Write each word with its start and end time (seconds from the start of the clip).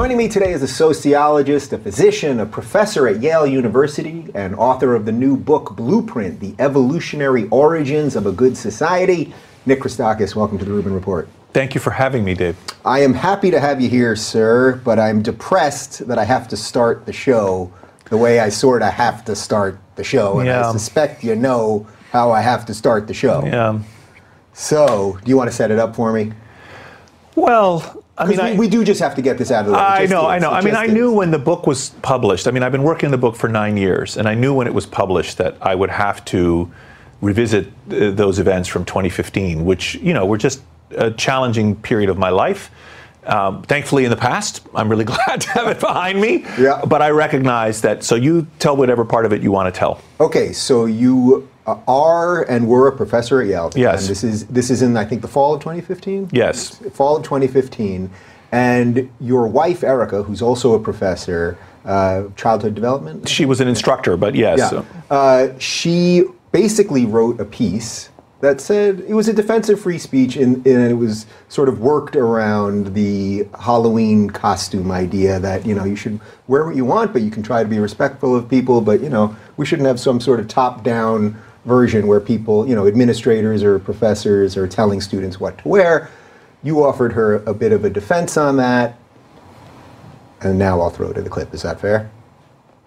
Joining 0.00 0.16
me 0.16 0.28
today 0.28 0.52
is 0.52 0.62
a 0.62 0.66
sociologist, 0.66 1.74
a 1.74 1.78
physician, 1.78 2.40
a 2.40 2.46
professor 2.46 3.06
at 3.06 3.20
Yale 3.20 3.46
University, 3.46 4.24
and 4.34 4.54
author 4.54 4.94
of 4.94 5.04
the 5.04 5.12
new 5.12 5.36
book 5.36 5.76
Blueprint 5.76 6.40
The 6.40 6.54
Evolutionary 6.58 7.46
Origins 7.50 8.16
of 8.16 8.24
a 8.24 8.32
Good 8.32 8.56
Society. 8.56 9.34
Nick 9.66 9.80
Christakis, 9.80 10.34
welcome 10.34 10.56
to 10.56 10.64
the 10.64 10.70
Rubin 10.70 10.94
Report. 10.94 11.28
Thank 11.52 11.74
you 11.74 11.82
for 11.82 11.90
having 11.90 12.24
me, 12.24 12.32
Dave. 12.32 12.56
I 12.82 13.00
am 13.00 13.12
happy 13.12 13.50
to 13.50 13.60
have 13.60 13.78
you 13.78 13.90
here, 13.90 14.16
sir, 14.16 14.80
but 14.82 14.98
I'm 14.98 15.20
depressed 15.20 16.08
that 16.08 16.18
I 16.18 16.24
have 16.24 16.48
to 16.48 16.56
start 16.56 17.04
the 17.04 17.12
show 17.12 17.70
the 18.08 18.16
way 18.16 18.40
I 18.40 18.48
sort 18.48 18.80
of 18.80 18.94
have 18.94 19.22
to 19.26 19.36
start 19.36 19.78
the 19.96 20.02
show. 20.02 20.38
And 20.38 20.46
Yeah. 20.46 20.66
I 20.66 20.72
suspect 20.72 21.22
you 21.22 21.36
know 21.36 21.86
how 22.10 22.30
I 22.32 22.40
have 22.40 22.64
to 22.64 22.72
start 22.72 23.06
the 23.06 23.12
show. 23.12 23.44
Yeah. 23.44 23.78
So, 24.54 25.18
do 25.22 25.28
you 25.28 25.36
want 25.36 25.50
to 25.50 25.54
set 25.54 25.70
it 25.70 25.78
up 25.78 25.94
for 25.94 26.10
me? 26.10 26.32
Well, 27.36 27.99
I 28.20 28.24
mean, 28.24 28.36
Because 28.36 28.50
I, 28.50 28.52
we, 28.52 28.58
we 28.58 28.68
do 28.68 28.84
just 28.84 29.00
have 29.00 29.14
to 29.14 29.22
get 29.22 29.38
this 29.38 29.50
out 29.50 29.60
of 29.60 29.66
the 29.68 29.72
way. 29.72 29.78
I 29.78 30.06
know, 30.06 30.22
is. 30.22 30.34
I 30.34 30.38
know. 30.38 30.50
I 30.50 30.60
mean, 30.60 30.74
I 30.74 30.84
is. 30.84 30.92
knew 30.92 31.10
when 31.10 31.30
the 31.30 31.38
book 31.38 31.66
was 31.66 31.90
published. 32.02 32.46
I 32.46 32.50
mean, 32.50 32.62
I've 32.62 32.72
been 32.72 32.82
working 32.82 33.06
on 33.06 33.12
the 33.12 33.18
book 33.18 33.34
for 33.34 33.48
nine 33.48 33.78
years, 33.78 34.18
and 34.18 34.28
I 34.28 34.34
knew 34.34 34.52
when 34.52 34.66
it 34.66 34.74
was 34.74 34.84
published 34.84 35.38
that 35.38 35.56
I 35.62 35.74
would 35.74 35.88
have 35.88 36.22
to 36.26 36.70
revisit 37.22 37.68
uh, 37.90 38.10
those 38.10 38.38
events 38.38 38.68
from 38.68 38.84
2015, 38.84 39.64
which 39.64 39.94
you 39.96 40.12
know 40.12 40.26
were 40.26 40.36
just 40.36 40.60
a 40.90 41.10
challenging 41.10 41.76
period 41.76 42.10
of 42.10 42.18
my 42.18 42.30
life. 42.30 42.70
Um, 43.24 43.62
thankfully, 43.62 44.04
in 44.04 44.10
the 44.10 44.16
past, 44.16 44.66
I'm 44.74 44.90
really 44.90 45.04
glad 45.14 45.40
to 45.40 45.50
have 45.52 45.68
it 45.68 45.80
behind 45.80 46.20
me. 46.20 46.44
Yeah. 46.58 46.82
But 46.86 47.00
I 47.00 47.10
recognize 47.10 47.80
that. 47.82 48.04
So 48.04 48.16
you 48.16 48.46
tell 48.58 48.76
whatever 48.76 49.04
part 49.04 49.24
of 49.24 49.32
it 49.32 49.42
you 49.42 49.50
want 49.50 49.72
to 49.72 49.78
tell. 49.78 50.02
Okay, 50.20 50.52
so 50.52 50.84
you 50.84 51.48
are 51.86 52.42
and 52.42 52.68
were 52.68 52.88
a 52.88 52.96
professor 52.96 53.40
at 53.40 53.48
Yale. 53.48 53.70
Yes. 53.74 54.02
And 54.02 54.10
this 54.10 54.24
is 54.24 54.46
this 54.46 54.70
is 54.70 54.82
in 54.82 54.96
I 54.96 55.04
think 55.04 55.22
the 55.22 55.28
fall 55.28 55.54
of 55.54 55.60
2015. 55.60 56.30
Yes. 56.32 56.76
Fall 56.92 57.16
of 57.16 57.22
2015, 57.22 58.10
and 58.52 59.10
your 59.20 59.46
wife 59.46 59.82
Erica, 59.82 60.22
who's 60.22 60.42
also 60.42 60.74
a 60.74 60.80
professor, 60.80 61.58
uh, 61.84 62.24
childhood 62.36 62.74
development. 62.74 63.28
She 63.28 63.44
was 63.44 63.60
an 63.60 63.68
instructor, 63.68 64.16
but 64.16 64.34
yes. 64.34 64.72
Yeah. 64.72 64.84
Uh, 65.10 65.58
she 65.58 66.24
basically 66.52 67.06
wrote 67.06 67.40
a 67.40 67.44
piece 67.44 68.10
that 68.40 68.60
said 68.60 69.00
it 69.00 69.14
was 69.14 69.28
a 69.28 69.32
defense 69.32 69.68
of 69.68 69.80
free 69.80 69.98
speech 69.98 70.36
and, 70.36 70.66
and 70.66 70.90
it 70.90 70.94
was 70.94 71.26
sort 71.48 71.68
of 71.68 71.80
worked 71.80 72.16
around 72.16 72.94
the 72.94 73.46
Halloween 73.58 74.30
costume 74.30 74.90
idea 74.90 75.38
that, 75.38 75.66
you 75.66 75.74
know, 75.74 75.84
you 75.84 75.96
should 75.96 76.18
wear 76.48 76.64
what 76.64 76.74
you 76.74 76.84
want, 76.84 77.12
but 77.12 77.22
you 77.22 77.30
can 77.30 77.42
try 77.42 77.62
to 77.62 77.68
be 77.68 77.78
respectful 77.78 78.34
of 78.34 78.48
people, 78.48 78.80
but, 78.80 79.02
you 79.02 79.10
know, 79.10 79.36
we 79.58 79.66
shouldn't 79.66 79.86
have 79.86 80.00
some 80.00 80.20
sort 80.20 80.40
of 80.40 80.48
top 80.48 80.82
down 80.82 81.40
version 81.64 82.06
where 82.06 82.20
people, 82.20 82.66
you 82.68 82.74
know, 82.74 82.86
administrators 82.86 83.62
or 83.62 83.78
professors 83.78 84.56
are 84.56 84.66
telling 84.66 85.00
students 85.00 85.38
what 85.38 85.58
to 85.58 85.68
wear. 85.68 86.10
You 86.62 86.82
offered 86.84 87.12
her 87.12 87.36
a 87.44 87.54
bit 87.54 87.72
of 87.72 87.84
a 87.84 87.90
defense 87.90 88.36
on 88.36 88.56
that. 88.58 88.98
And 90.42 90.58
now 90.58 90.80
I'll 90.80 90.90
throw 90.90 91.12
to 91.12 91.20
the 91.20 91.28
clip. 91.30 91.52
Is 91.54 91.62
that 91.62 91.80
fair? 91.80 92.10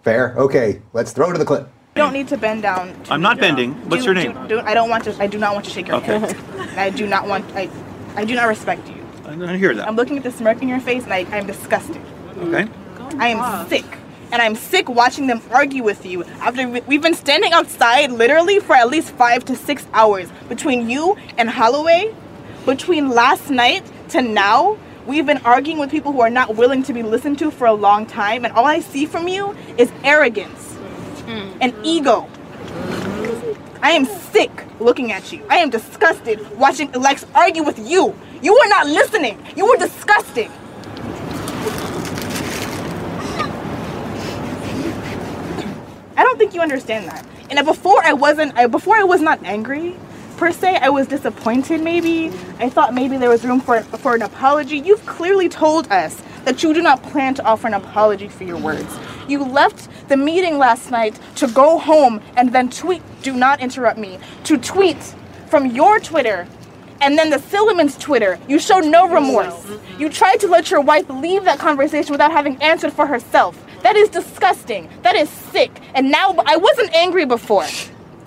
Fair? 0.04 0.34
Okay, 0.38 0.82
let's 0.94 1.12
throw 1.12 1.32
to 1.32 1.38
the 1.38 1.46
clip. 1.46 1.70
You 1.96 2.02
don't 2.02 2.14
need 2.14 2.28
to 2.30 2.38
bend 2.38 2.64
down. 2.64 2.94
to- 3.04 3.14
I'm 3.14 3.22
not 3.22 3.40
bending. 3.40 3.74
What's 3.88 4.02
Do- 4.02 4.06
your 4.06 4.14
name? 4.16 4.34
do- 4.48 4.60
do- 4.60 4.62
I 4.62 4.74
don't 4.74 4.90
want 4.90 5.04
to. 5.04 5.16
I 5.22 5.28
do 5.28 5.38
not 5.38 5.54
want 5.54 5.66
to 5.66 5.72
shake 5.72 5.88
your 5.88 5.98
Okay. 5.98 6.18
hand. 6.18 6.36
I 6.76 6.90
do 6.90 7.06
not 7.06 7.28
want. 7.28 7.46
I, 7.56 7.70
I 8.16 8.26
do 8.26 8.34
not 8.34 8.48
respect 8.48 8.88
you. 8.90 8.96
I 9.28 9.36
don't 9.36 9.60
hear 9.60 9.76
that. 9.76 9.88
I'm 9.88 9.96
looking 9.96 10.18
at 10.18 10.24
the 10.24 10.32
smirk 10.32 10.62
in 10.64 10.68
your 10.68 10.80
face, 10.80 11.04
and 11.04 11.14
I, 11.14 11.26
I'm 11.32 11.46
disgusted. 11.46 12.02
Okay. 12.40 12.68
I 13.20 13.28
am 13.28 13.68
sick, 13.70 13.86
and 14.34 14.42
I'm 14.42 14.56
sick 14.56 14.90
watching 14.90 15.28
them 15.28 15.42
argue 15.52 15.84
with 15.84 16.06
you. 16.08 16.24
After 16.42 16.68
we- 16.68 16.82
we've 16.88 17.02
been 17.04 17.14
standing 17.14 17.54
outside 17.54 18.12
literally 18.12 18.60
for 18.60 18.76
at 18.76 18.90
least 18.90 19.12
five 19.12 19.46
to 19.46 19.56
six 19.56 19.86
hours 19.94 20.28
between 20.50 20.90
you 20.90 21.16
and 21.38 21.50
Holloway, 21.52 22.14
between 22.66 23.10
last 23.12 23.50
night 23.52 23.84
to 24.10 24.22
now. 24.24 24.78
We've 25.06 25.26
been 25.26 25.42
arguing 25.46 25.78
with 25.80 25.92
people 25.92 26.14
who 26.14 26.22
are 26.22 26.30
not 26.32 26.56
willing 26.56 26.82
to 26.84 26.94
be 26.94 27.04
listened 27.04 27.38
to 27.40 27.52
for 27.52 27.68
a 27.68 27.74
long 27.74 28.06
time, 28.08 28.44
and 28.44 28.54
all 28.56 28.66
I 28.66 28.80
see 28.80 29.06
from 29.06 29.28
you 29.28 29.54
is 29.78 29.92
arrogance 30.04 30.78
and 31.62 31.74
ego. 31.84 32.28
I 33.84 33.92
am 33.92 34.06
sick 34.06 34.64
looking 34.80 35.12
at 35.12 35.32
you. 35.32 35.42
I 35.50 35.58
am 35.58 35.70
disgusted 35.70 36.40
watching 36.58 36.90
Lex 36.94 37.26
argue 37.36 37.64
with 37.64 37.78
you. 37.78 38.16
You 38.42 38.54
were 38.54 38.70
not 38.70 38.88
listening. 38.88 39.38
You 39.56 39.68
were 39.68 39.78
disgusting. 39.78 40.50
Don't 46.34 46.40
think 46.40 46.56
you 46.56 46.62
understand 46.62 47.08
that. 47.08 47.24
And 47.52 47.64
before 47.64 48.04
I 48.04 48.14
wasn't, 48.14 48.58
I, 48.58 48.66
before 48.66 48.96
I 48.96 49.04
was 49.04 49.22
not 49.22 49.44
angry, 49.44 49.96
per 50.38 50.52
se. 50.52 50.78
I 50.78 50.90
was 50.90 51.08
disappointed. 51.08 51.80
Maybe 51.82 52.32
I 52.58 52.70
thought 52.70 52.92
maybe 52.92 53.18
there 53.18 53.30
was 53.30 53.46
room 53.46 53.62
for 53.62 53.82
for 53.82 54.16
an 54.16 54.24
apology. 54.24 54.80
You've 54.80 55.06
clearly 55.06 55.48
told 55.48 55.92
us 55.92 56.24
that 56.46 56.64
you 56.64 56.74
do 56.74 56.82
not 56.82 57.04
plan 57.04 57.36
to 57.36 57.44
offer 57.44 57.68
an 57.68 57.76
apology 57.76 58.30
for 58.30 58.46
your 58.46 58.58
words. 58.58 58.98
You 59.28 59.44
left 59.44 59.88
the 60.10 60.18
meeting 60.18 60.58
last 60.58 60.90
night 60.90 61.20
to 61.36 61.48
go 61.48 61.78
home 61.78 62.20
and 62.36 62.52
then 62.52 62.72
tweet. 62.72 63.04
Do 63.22 63.34
not 63.34 63.60
interrupt 63.60 64.00
me. 64.00 64.18
To 64.46 64.58
tweet 64.58 65.14
from 65.50 65.68
your 65.68 66.00
Twitter 66.00 66.48
and 67.02 67.18
then 67.18 67.30
the 67.30 67.40
Silliman's 67.40 67.98
Twitter, 67.98 68.40
you 68.48 68.60
showed 68.60 68.86
no 68.86 69.08
remorse. 69.08 69.68
You 69.98 70.10
tried 70.10 70.40
to 70.42 70.48
let 70.48 70.72
your 70.72 70.82
wife 70.82 71.10
leave 71.10 71.44
that 71.46 71.60
conversation 71.60 72.12
without 72.12 72.32
having 72.32 72.62
answered 72.62 72.94
for 72.94 73.06
herself. 73.06 73.62
That 73.84 73.96
is 73.96 74.10
disgusting. 74.10 74.90
That 75.02 75.16
is 75.16 75.30
sick. 75.30 75.72
And 75.94 76.10
now 76.10 76.36
I 76.46 76.56
wasn't 76.56 76.94
angry 76.94 77.26
before. 77.26 77.66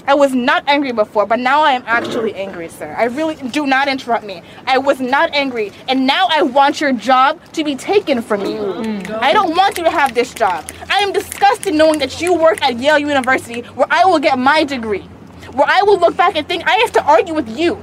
I 0.08 0.14
was 0.14 0.34
not 0.34 0.62
angry 0.68 0.92
before, 0.92 1.26
but 1.26 1.40
now 1.40 1.62
I 1.62 1.72
am 1.72 1.82
actually 1.86 2.32
angry, 2.34 2.68
sir. 2.68 2.94
I 2.96 3.04
really 3.04 3.34
do 3.34 3.66
not 3.66 3.88
interrupt 3.88 4.24
me. 4.24 4.40
I 4.64 4.78
was 4.78 5.00
not 5.00 5.30
angry, 5.34 5.72
and 5.88 6.06
now 6.06 6.28
I 6.30 6.42
want 6.42 6.80
your 6.80 6.92
job 6.92 7.40
to 7.54 7.64
be 7.64 7.74
taken 7.74 8.22
from 8.22 8.44
you. 8.46 8.84
I 9.20 9.32
don't 9.32 9.56
want 9.56 9.78
you 9.78 9.84
to 9.84 9.90
have 9.90 10.14
this 10.14 10.32
job. 10.32 10.70
I 10.88 10.98
am 10.98 11.12
disgusted 11.12 11.74
knowing 11.74 11.98
that 11.98 12.20
you 12.20 12.34
work 12.34 12.62
at 12.62 12.78
Yale 12.78 13.00
University, 13.00 13.62
where 13.62 13.88
I 13.90 14.04
will 14.04 14.20
get 14.20 14.38
my 14.38 14.62
degree, 14.62 15.08
where 15.52 15.66
I 15.66 15.82
will 15.82 15.98
look 15.98 16.16
back 16.16 16.36
and 16.36 16.46
think 16.46 16.62
I 16.68 16.76
have 16.76 16.92
to 16.92 17.02
argue 17.02 17.34
with 17.34 17.48
you. 17.58 17.76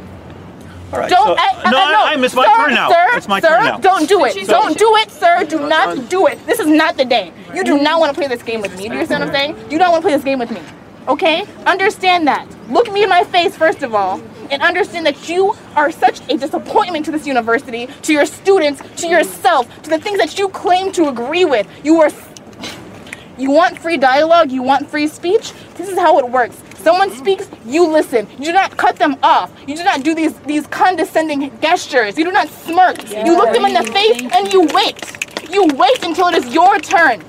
All 0.93 0.99
right. 0.99 1.09
Don't. 1.09 1.25
so- 1.25 1.33
eh, 1.33 1.37
eh, 1.37 1.43
I, 1.43 1.57
eh, 1.57 1.61
I, 1.65 1.71
no, 1.71 1.77
I, 1.77 1.81
I, 1.81 2.19
I, 2.19 2.23
it's 2.23 2.35
my 2.35 2.45
sir, 2.45 2.55
turn 2.55 2.73
now. 2.73 2.89
Sir, 2.89 3.07
it's 3.17 3.27
my 3.27 3.39
sir, 3.39 3.47
turn 3.47 3.63
now. 3.65 3.77
Don't 3.77 4.07
do 4.07 4.25
it. 4.25 4.47
Don't 4.47 4.77
do 4.77 4.95
it, 4.97 5.11
sir. 5.11 5.43
Do 5.45 5.67
not 5.67 6.09
do 6.09 6.27
it. 6.27 6.45
This 6.45 6.59
is 6.59 6.67
not 6.67 6.97
the 6.97 7.05
day. 7.05 7.33
You 7.53 7.63
do 7.63 7.81
not 7.81 7.99
want 7.99 8.13
to 8.13 8.19
play 8.19 8.27
this 8.27 8.43
game 8.43 8.61
with 8.61 8.71
me. 8.77 8.83
Do 8.83 8.83
you 8.83 8.91
understand 8.91 9.21
what 9.21 9.29
I'm 9.29 9.33
saying? 9.55 9.71
You 9.71 9.77
don't 9.79 9.91
want 9.91 10.01
to 10.03 10.07
play 10.07 10.15
this 10.15 10.23
game 10.23 10.39
with 10.39 10.51
me. 10.51 10.61
Okay? 11.07 11.45
Understand 11.65 12.27
that. 12.27 12.47
Look 12.69 12.91
me 12.91 13.03
in 13.03 13.09
my 13.09 13.23
face, 13.25 13.55
first 13.57 13.83
of 13.83 13.93
all, 13.93 14.21
and 14.51 14.61
understand 14.61 15.05
that 15.05 15.27
you 15.27 15.55
are 15.75 15.91
such 15.91 16.21
a 16.29 16.37
disappointment 16.37 17.05
to 17.05 17.11
this 17.11 17.25
university, 17.27 17.87
to 18.03 18.13
your 18.13 18.25
students, 18.25 18.81
to 19.01 19.07
yourself, 19.07 19.67
to 19.83 19.89
the 19.89 19.99
things 19.99 20.19
that 20.19 20.37
you 20.37 20.47
claim 20.49 20.91
to 20.93 21.09
agree 21.09 21.45
with. 21.45 21.67
You 21.83 21.99
are. 22.01 22.09
You 23.37 23.49
want 23.51 23.79
free 23.79 23.97
dialogue? 23.97 24.51
You 24.51 24.61
want 24.61 24.89
free 24.89 25.07
speech? 25.07 25.53
This 25.75 25.89
is 25.89 25.97
how 25.97 26.19
it 26.19 26.29
works. 26.29 26.61
Someone 26.83 27.11
speaks, 27.11 27.49
you 27.65 27.87
listen. 27.87 28.27
You 28.31 28.45
do 28.45 28.53
not 28.53 28.75
cut 28.75 28.97
them 28.97 29.15
off. 29.23 29.49
You 29.65 29.77
do 29.77 29.85
not 29.85 30.03
do 30.03 30.13
these 30.13 30.37
these 30.39 30.67
condescending 30.67 31.57
gestures. 31.61 32.17
You 32.17 32.25
do 32.25 32.31
not 32.31 32.49
smirk. 32.49 33.09
You 33.09 33.37
look 33.37 33.53
them 33.53 33.63
in 33.65 33.73
the 33.73 33.89
face 33.89 34.21
and 34.33 34.51
you 34.51 34.67
wait. 34.73 35.49
You 35.49 35.65
wait 35.75 36.03
until 36.03 36.27
it 36.27 36.35
is 36.35 36.53
your 36.53 36.79
turn. 36.79 37.23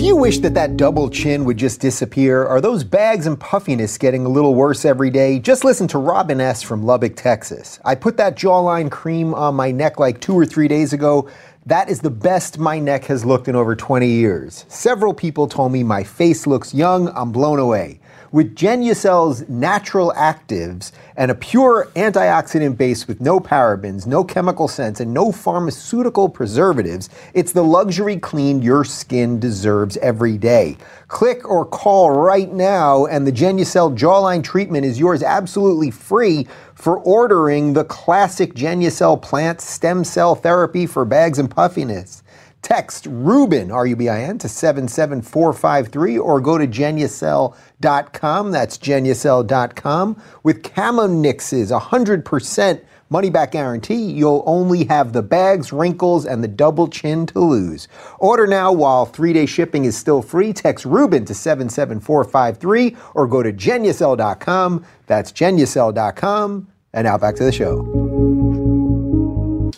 Do 0.00 0.06
you 0.06 0.16
wish 0.16 0.38
that 0.38 0.54
that 0.54 0.78
double 0.78 1.10
chin 1.10 1.44
would 1.44 1.58
just 1.58 1.78
disappear? 1.80 2.46
Are 2.46 2.62
those 2.62 2.84
bags 2.84 3.26
and 3.26 3.38
puffiness 3.38 3.98
getting 3.98 4.24
a 4.24 4.30
little 4.30 4.54
worse 4.54 4.86
every 4.86 5.10
day? 5.10 5.38
Just 5.38 5.62
listen 5.62 5.86
to 5.88 5.98
Robin 5.98 6.40
S. 6.40 6.62
from 6.62 6.82
Lubbock, 6.82 7.16
Texas. 7.16 7.78
I 7.84 7.96
put 7.96 8.16
that 8.16 8.34
jawline 8.34 8.90
cream 8.90 9.34
on 9.34 9.54
my 9.54 9.70
neck 9.70 9.98
like 9.98 10.18
two 10.22 10.32
or 10.32 10.46
three 10.46 10.68
days 10.68 10.94
ago. 10.94 11.28
That 11.70 11.88
is 11.88 12.00
the 12.00 12.10
best 12.10 12.58
my 12.58 12.80
neck 12.80 13.04
has 13.04 13.24
looked 13.24 13.46
in 13.46 13.54
over 13.54 13.76
20 13.76 14.04
years. 14.04 14.64
Several 14.66 15.14
people 15.14 15.46
told 15.46 15.70
me 15.70 15.84
my 15.84 16.02
face 16.02 16.44
looks 16.44 16.74
young. 16.74 17.06
I'm 17.10 17.30
blown 17.30 17.60
away. 17.60 18.00
With 18.32 18.56
Genucel's 18.56 19.48
natural 19.48 20.12
actives 20.16 20.90
and 21.20 21.30
a 21.30 21.34
pure 21.34 21.86
antioxidant 21.96 22.78
base 22.78 23.06
with 23.06 23.20
no 23.20 23.38
parabens, 23.38 24.06
no 24.06 24.24
chemical 24.24 24.66
scents, 24.66 25.00
and 25.00 25.12
no 25.12 25.30
pharmaceutical 25.30 26.30
preservatives, 26.30 27.10
it's 27.34 27.52
the 27.52 27.62
luxury 27.62 28.16
clean 28.16 28.62
your 28.62 28.84
skin 28.84 29.38
deserves 29.38 29.98
every 29.98 30.38
day. 30.38 30.78
Click 31.08 31.46
or 31.46 31.66
call 31.66 32.10
right 32.10 32.50
now, 32.50 33.04
and 33.04 33.26
the 33.26 33.32
Genucel 33.32 33.94
jawline 33.94 34.42
treatment 34.42 34.86
is 34.86 34.98
yours 34.98 35.22
absolutely 35.22 35.90
free 35.90 36.46
for 36.74 36.96
ordering 37.00 37.74
the 37.74 37.84
classic 37.84 38.54
Genucel 38.54 39.20
plant 39.20 39.60
stem 39.60 40.04
cell 40.04 40.34
therapy 40.34 40.86
for 40.86 41.04
bags 41.04 41.38
and 41.38 41.50
puffiness. 41.50 42.22
Text 42.62 43.06
Rubin, 43.06 43.70
R 43.70 43.86
U 43.86 43.96
B 43.96 44.08
I 44.08 44.22
N, 44.22 44.38
to 44.38 44.48
77453 44.48 46.18
or 46.18 46.40
go 46.40 46.58
to 46.58 46.66
genucel.com. 46.66 48.50
That's 48.50 48.78
genucel.com. 48.78 50.22
With 50.42 50.62
Chamonix's 50.62 51.70
100% 51.70 52.80
money 53.08 53.30
back 53.30 53.52
guarantee, 53.52 54.10
you'll 54.10 54.42
only 54.46 54.84
have 54.84 55.12
the 55.12 55.22
bags, 55.22 55.72
wrinkles, 55.72 56.26
and 56.26 56.42
the 56.44 56.48
double 56.48 56.88
chin 56.88 57.26
to 57.26 57.40
lose. 57.40 57.88
Order 58.18 58.46
now 58.46 58.72
while 58.72 59.06
three 59.06 59.32
day 59.32 59.46
shipping 59.46 59.84
is 59.84 59.96
still 59.96 60.22
free. 60.22 60.52
Text 60.52 60.84
Rubin 60.84 61.24
to 61.26 61.34
77453 61.34 62.96
or 63.14 63.26
go 63.26 63.42
to 63.42 63.52
genucel.com. 63.52 64.84
That's 65.06 65.32
genucel.com. 65.32 66.68
And 66.92 67.04
now 67.04 67.18
back 67.18 67.36
to 67.36 67.44
the 67.44 67.52
show. 67.52 68.10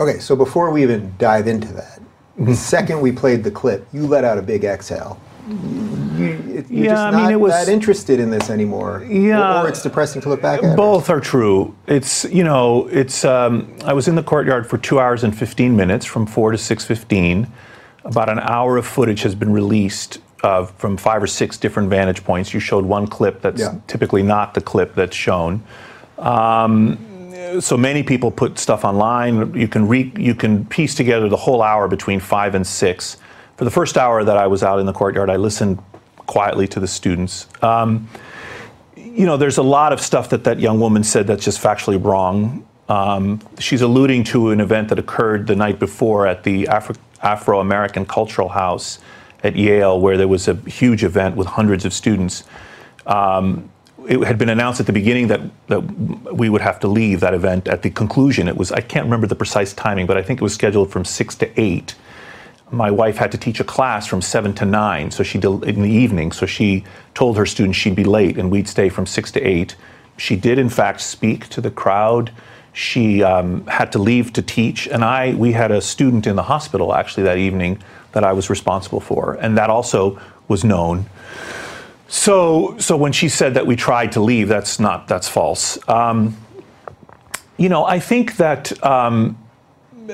Okay, 0.01 0.19
so 0.19 0.35
before 0.35 0.71
we 0.71 0.83
even 0.83 1.15
dive 1.19 1.47
into 1.47 1.71
that, 1.75 1.92
the 2.37 2.55
second 2.55 3.01
we 3.01 3.13
played 3.13 3.45
the 3.45 3.51
clip, 3.51 3.87
you 3.93 4.07
let 4.07 4.25
out 4.25 4.39
a 4.39 4.43
big 4.43 4.65
exhale. 4.65 5.21
You, 5.49 5.55
you're 6.17 6.63
Yeah, 6.71 6.91
just 6.91 7.03
I 7.03 7.11
mean, 7.11 7.21
not 7.25 7.33
it 7.33 7.37
was- 7.37 7.53
that 7.53 7.69
interested 7.69 8.21
in 8.21 8.31
this 8.31 8.49
anymore. 8.49 9.05
Yeah. 9.09 9.61
Or, 9.63 9.67
or 9.67 9.69
it's 9.69 9.83
depressing 9.83 10.23
to 10.23 10.29
look 10.29 10.41
back 10.41 10.63
at. 10.63 10.77
Both 10.77 11.11
are 11.11 11.21
true. 11.21 11.75
It's 11.87 12.25
you 12.27 12.45
know, 12.45 12.87
it's. 12.89 13.25
Um, 13.25 13.75
I 13.85 13.93
was 13.93 14.07
in 14.09 14.15
the 14.15 14.23
courtyard 14.23 14.69
for 14.69 14.79
two 14.79 15.01
hours 15.01 15.25
and 15.25 15.37
fifteen 15.37 15.75
minutes, 15.77 16.07
from 16.07 16.27
four 16.27 16.53
to 16.53 16.59
six 16.59 16.85
fifteen. 16.85 17.49
About 18.05 18.29
an 18.29 18.39
hour 18.41 18.77
of 18.77 18.87
footage 18.87 19.23
has 19.23 19.35
been 19.35 19.53
released 19.53 20.21
uh, 20.45 20.65
from 20.67 20.97
five 20.97 21.23
or 21.23 21.27
six 21.27 21.57
different 21.59 21.89
vantage 21.91 22.25
points. 22.25 22.55
You 22.55 22.61
showed 22.61 22.85
one 22.85 23.07
clip 23.09 23.41
that's 23.43 23.61
Yeah. 23.61 23.75
typically 23.89 24.23
not 24.23 24.55
the 24.55 24.61
clip 24.61 24.95
that's 24.95 25.17
shown. 25.17 25.63
Um, 26.19 26.99
so 27.61 27.77
many 27.77 28.03
people 28.03 28.31
put 28.31 28.59
stuff 28.59 28.85
online. 28.85 29.55
You 29.55 29.69
can 29.69 29.89
re- 29.89 30.13
you 30.17 30.35
can 30.35 30.65
piece 30.67 30.95
together 30.95 31.29
the 31.29 31.37
whole 31.37 31.63
hour 31.63 31.89
between 31.89 32.21
five 32.21 32.55
and 32.55 32.67
six. 32.67 33.17
For 33.57 33.65
the 33.65 33.71
first 33.71 33.97
hour 33.97 34.25
that 34.25 34.37
I 34.37 34.47
was 34.47 34.63
out 34.63 34.79
in 34.79 34.87
the 34.87 34.93
courtyard, 34.93 35.31
I 35.31 35.37
listened 35.37 35.79
quietly 36.27 36.67
to 36.69 36.81
the 36.81 36.89
students. 36.89 37.47
Um, 37.63 38.09
you 38.97 39.27
know, 39.27 39.37
there's 39.37 39.59
a 39.59 39.63
lot 39.63 39.93
of 39.93 40.01
stuff 40.01 40.31
that 40.31 40.45
that 40.45 40.59
young 40.59 40.81
woman 40.81 41.05
said 41.05 41.27
that's 41.27 41.45
just 41.45 41.61
factually 41.61 42.03
wrong. 42.03 42.67
Um, 42.89 43.41
she's 43.59 43.83
alluding 43.83 44.25
to 44.25 44.51
an 44.51 44.61
event 44.61 44.89
that 44.89 44.99
occurred 44.99 45.47
the 45.47 45.57
night 45.57 45.79
before 45.79 46.27
at 46.27 46.43
the 46.45 46.69
Afro- 46.69 46.97
Afro-American 47.23 48.07
Cultural 48.07 48.49
House 48.49 48.99
at 49.43 49.57
Yale, 49.57 50.01
where 50.01 50.17
there 50.17 50.29
was 50.29 50.49
a 50.49 50.55
huge 50.55 51.05
event 51.05 51.37
with 51.37 51.47
hundreds 51.47 51.85
of 51.85 51.93
students. 51.93 52.45
Um, 53.07 53.71
it 54.09 54.25
had 54.27 54.39
been 54.39 54.49
announced 54.49 54.81
at 54.81 54.87
the 54.87 54.93
beginning 54.93 55.29
that, 55.29 55.41
that 55.69 55.81
we 55.81 56.49
would 56.49 56.61
have 56.61 56.81
to 56.81 56.89
leave 56.89 57.21
that 57.21 57.35
event. 57.35 57.69
At 57.69 57.83
the 57.83 57.91
conclusion, 57.91 58.49
it 58.49 58.57
was 58.57 58.73
I 58.73 58.81
can't 58.81 59.05
remember 59.05 59.27
the 59.27 59.35
precise 59.35 59.73
timing, 59.73 60.07
but 60.07 60.17
I 60.17 60.23
think 60.23 60.41
it 60.41 60.43
was 60.43 60.55
scheduled 60.55 60.91
from 60.91 61.05
six 61.05 61.35
to 61.37 61.61
eight 61.61 61.95
my 62.73 62.91
wife 62.91 63.19
had 63.19 63.31
to 63.33 63.39
teach 63.39 63.61
a 63.61 63.65
class 63.65 64.07
from 64.07 64.23
seven 64.23 64.55
to 64.55 64.65
nine, 64.65 65.11
so 65.11 65.23
she 65.23 65.39
del- 65.39 65.63
in 65.63 65.83
the 65.83 65.91
evening. 65.91 66.33
So 66.33 66.47
she 66.47 66.85
told 67.15 67.37
her 67.37 67.45
students 67.45 67.79
she'd 67.79 67.95
be 67.95 68.05
late, 68.05 68.39
and 68.39 68.51
we'd 68.51 68.67
stay 68.67 68.89
from 68.89 69.07
six 69.07 69.31
to 69.33 69.41
eight. 69.43 69.77
She 70.17 70.37
did, 70.37 70.59
in 70.59 70.71
fact, 70.71 71.03
speak 71.03 71.49
to 71.51 71.61
the 71.61 71.71
crowd. 71.71 72.33
She 72.73 73.23
um, 73.23 73.67
had 73.67 73.93
to 73.93 73.99
leave 73.99 74.33
to 74.33 74.43
teach, 74.43 74.89
and 74.89 75.05
I 75.05 75.35
we 75.35 75.53
had 75.53 75.71
a 75.71 75.83
student 75.83 76.27
in 76.27 76.37
the 76.37 76.45
hospital 76.45 76.95
actually 76.95 77.25
that 77.25 77.37
evening 77.37 77.83
that 78.13 78.25
I 78.25 78.33
was 78.33 78.49
responsible 78.49 79.01
for, 79.01 79.35
and 79.35 79.57
that 79.59 79.69
also 79.69 80.19
was 80.49 80.65
known. 80.65 81.07
So, 82.13 82.77
so 82.77 82.95
when 82.95 83.13
she 83.13 83.31
said 83.31 83.55
that 83.55 83.67
we 83.67 83.75
tried 83.75 84.13
to 84.13 84.21
leave, 84.21 84.47
that's 84.47 84.79
not 84.79 85.09
that's 85.09 85.29
false. 85.29 85.79
Um, 85.89 86.37
you 87.57 87.69
know, 87.69 87.85
I 87.85 87.99
think 87.99 88.37
that. 88.37 88.85
Um, 88.85 89.39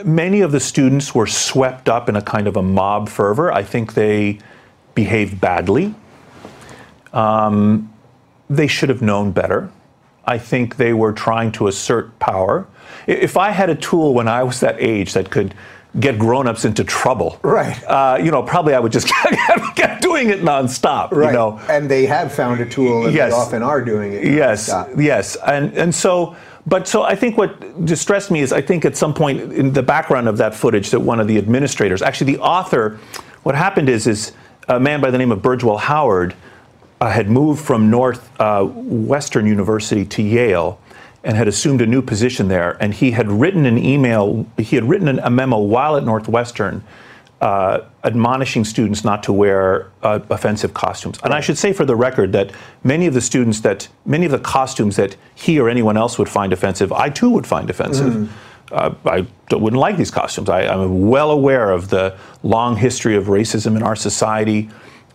many 0.04 0.42
of 0.42 0.52
the 0.52 0.60
students 0.60 1.14
were 1.14 1.26
swept 1.26 1.88
up 1.88 2.08
in 2.08 2.14
a 2.16 2.22
kind 2.22 2.46
of 2.46 2.56
a 2.56 2.62
mob 2.62 3.08
fervor. 3.08 3.50
I 3.52 3.62
think 3.62 3.94
they 3.94 4.38
behaved 4.94 5.40
badly. 5.40 5.94
Um, 7.12 7.92
they 8.50 8.66
should 8.66 8.90
have 8.90 9.02
known 9.02 9.32
better. 9.32 9.70
I 10.24 10.38
think 10.38 10.76
they 10.76 10.92
were 10.92 11.12
trying 11.12 11.52
to 11.52 11.68
assert 11.68 12.18
power. 12.18 12.66
If 13.06 13.36
I 13.36 13.50
had 13.50 13.70
a 13.70 13.74
tool 13.74 14.12
when 14.14 14.28
I 14.28 14.42
was 14.42 14.60
that 14.60 14.76
age 14.78 15.14
that 15.14 15.30
could 15.30 15.54
get 16.00 16.18
grown-ups 16.18 16.64
into 16.64 16.84
trouble, 16.84 17.38
Right. 17.42 17.82
Uh, 17.84 18.18
you 18.22 18.30
know, 18.30 18.42
probably 18.42 18.74
I 18.74 18.78
would 18.78 18.92
just 18.92 19.08
kept 19.74 20.02
doing 20.02 20.28
it 20.28 20.42
nonstop. 20.42 21.10
right. 21.12 21.28
You 21.28 21.32
know, 21.32 21.60
and 21.68 21.90
they 21.90 22.04
have 22.06 22.32
found 22.32 22.60
a 22.60 22.66
tool, 22.66 23.06
and 23.06 23.14
Yes. 23.14 23.32
they 23.32 23.36
often 23.38 23.62
are 23.62 23.80
doing 23.82 24.12
it. 24.12 24.24
Yes, 24.24 24.66
Stop. 24.66 24.90
yes, 24.98 25.36
and 25.46 25.72
and 25.76 25.94
so, 25.94 26.36
but 26.66 26.86
so 26.86 27.02
I 27.02 27.14
think 27.16 27.38
what 27.38 27.84
distressed 27.86 28.30
me 28.30 28.40
is 28.40 28.52
I 28.52 28.60
think 28.60 28.84
at 28.84 28.96
some 28.96 29.14
point 29.14 29.52
in 29.52 29.72
the 29.72 29.82
background 29.82 30.28
of 30.28 30.36
that 30.36 30.54
footage 30.54 30.90
that 30.90 31.00
one 31.00 31.20
of 31.20 31.26
the 31.26 31.38
administrators, 31.38 32.02
actually 32.02 32.34
the 32.34 32.40
author, 32.42 32.98
what 33.42 33.54
happened 33.54 33.88
is 33.88 34.06
is 34.06 34.32
a 34.68 34.78
man 34.78 35.00
by 35.00 35.10
the 35.10 35.16
name 35.18 35.32
of 35.32 35.40
Burgwell 35.40 35.78
Howard 35.78 36.34
uh, 37.00 37.08
had 37.10 37.30
moved 37.30 37.64
from 37.64 37.88
North 37.90 38.30
uh, 38.40 38.62
Western 38.64 39.46
University 39.46 40.04
to 40.04 40.22
Yale 40.22 40.78
and 41.28 41.36
had 41.36 41.46
assumed 41.46 41.82
a 41.82 41.86
new 41.86 42.00
position 42.00 42.48
there, 42.48 42.78
and 42.80 42.94
he 42.94 43.10
had 43.10 43.30
written 43.30 43.66
an 43.66 43.76
email, 43.76 44.46
he 44.56 44.76
had 44.76 44.88
written 44.88 45.18
a 45.18 45.28
memo 45.28 45.58
while 45.58 45.96
at 45.96 46.02
Northwestern. 46.02 46.82
Uh, 47.40 47.84
admonishing 48.02 48.64
students 48.64 49.04
not 49.04 49.22
to 49.22 49.32
wear 49.32 49.92
uh, 50.02 50.18
offensive 50.28 50.74
costumes. 50.74 51.20
And 51.22 51.32
I 51.32 51.38
should 51.38 51.56
say 51.56 51.72
for 51.72 51.84
the 51.84 51.94
record 51.94 52.32
that 52.32 52.50
many 52.82 53.06
of 53.06 53.14
the 53.14 53.20
students 53.20 53.60
that, 53.60 53.86
many 54.04 54.26
of 54.26 54.32
the 54.32 54.40
costumes 54.40 54.96
that 54.96 55.14
he 55.36 55.60
or 55.60 55.68
anyone 55.68 55.96
else 55.96 56.18
would 56.18 56.28
find 56.28 56.52
offensive, 56.52 56.92
I 56.92 57.10
too 57.10 57.30
would 57.30 57.46
find 57.46 57.70
offensive. 57.70 58.28
Uh, 58.72 58.92
I 59.04 59.24
wouldn't 59.52 59.78
like 59.78 59.96
these 59.96 60.10
costumes. 60.10 60.48
I, 60.48 60.62
I'm 60.62 61.08
well 61.08 61.30
aware 61.30 61.70
of 61.70 61.90
the 61.90 62.18
long 62.42 62.74
history 62.74 63.14
of 63.14 63.26
racism 63.26 63.76
in 63.76 63.84
our 63.84 63.94
society. 63.94 64.68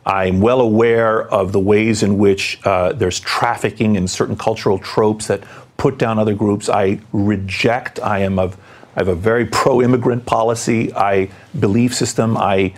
I'm 0.05 0.41
well 0.41 0.61
aware 0.61 1.27
of 1.29 1.51
the 1.51 1.59
ways 1.59 2.03
in 2.03 2.17
which 2.17 2.59
uh, 2.65 2.93
there's 2.93 3.19
trafficking 3.19 3.95
in 3.95 4.07
certain 4.07 4.37
cultural 4.37 4.79
tropes 4.79 5.27
that 5.27 5.43
put 5.83 5.97
down 5.97 6.17
other 6.17 6.33
groups. 6.33 6.69
I 6.69 7.01
reject. 7.11 7.99
I 7.99 8.19
am 8.19 8.39
of. 8.39 8.55
I 8.95 9.01
have 9.01 9.09
a 9.09 9.15
very 9.15 9.45
pro-immigrant 9.45 10.25
policy. 10.25 10.93
I 10.93 11.29
belief 11.59 11.93
system. 11.93 12.37
I, 12.37 12.73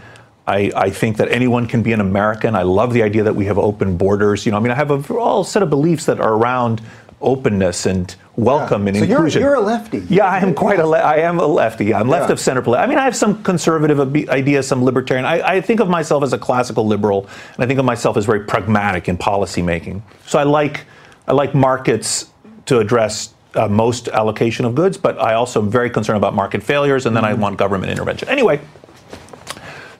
I, 0.48 0.72
I 0.76 0.90
think 0.90 1.18
that 1.18 1.30
anyone 1.30 1.68
can 1.68 1.84
be 1.84 1.92
an 1.94 2.02
American. 2.02 2.56
I 2.56 2.64
love 2.64 2.94
the 2.94 3.04
idea 3.04 3.22
that 3.24 3.36
we 3.36 3.46
have 3.46 3.60
open 3.60 3.96
borders. 3.96 4.44
You 4.44 4.52
know, 4.52 4.58
I 4.58 4.62
mean, 4.62 4.72
I 4.72 4.76
have 4.76 4.90
a 4.90 5.14
all 5.14 5.44
set 5.44 5.62
of 5.62 5.70
beliefs 5.70 6.06
that 6.08 6.20
are 6.20 6.34
around 6.34 6.82
openness 7.22 7.86
and 7.86 8.16
welcome 8.38 8.88
and 8.88 8.98
So 8.98 9.04
you're, 9.04 9.28
you're 9.28 9.54
a 9.54 9.60
lefty. 9.60 10.00
Yeah, 10.10 10.26
I 10.26 10.40
am 10.40 10.56
quite 10.56 10.80
a. 10.80 10.88
Le- 10.88 10.98
I 10.98 11.18
am 11.18 11.40
a 11.40 11.46
lefty. 11.46 11.94
I'm 11.94 12.10
left 12.10 12.30
Yeah. 12.30 12.34
of 12.34 12.40
center. 12.40 12.68
I 12.76 12.88
mean, 12.88 12.98
I 12.98 13.04
have 13.04 13.16
some 13.16 13.44
conservative 13.44 14.00
ab- 14.00 14.30
ideas, 14.30 14.68
some 14.68 14.84
libertarian. 14.84 15.26
I, 15.26 15.58
I 15.58 15.62
think 15.62 15.80
of 15.80 15.90
myself 15.90 16.24
as 16.24 16.34
a 16.34 16.40
classical 16.40 16.88
liberal, 16.88 17.30
and 17.54 17.64
I 17.64 17.68
think 17.68 17.78
of 17.78 17.86
myself 17.86 18.18
as 18.18 18.26
very 18.26 18.46
pragmatic 18.46 19.08
in 19.08 19.16
policy 19.18 19.62
making. 19.62 20.02
So 20.26 20.40
I 20.40 20.44
like, 20.44 20.86
I 21.28 21.34
like 21.34 21.54
markets 21.54 22.32
to 22.66 22.80
address 22.80 23.34
uh, 23.56 23.68
most 23.68 24.08
allocation 24.10 24.66
of 24.66 24.76
goods, 24.76 24.98
but 24.98 25.20
I 25.22 25.34
also 25.34 25.62
am 25.62 25.70
very 25.70 25.90
concerned 25.90 26.18
about 26.18 26.34
market 26.34 26.62
failures, 26.64 27.06
and 27.06 27.16
then 27.16 27.24
I 27.24 27.34
want 27.34 27.58
government 27.58 27.92
intervention. 27.92 28.30
Anyway, 28.30 28.60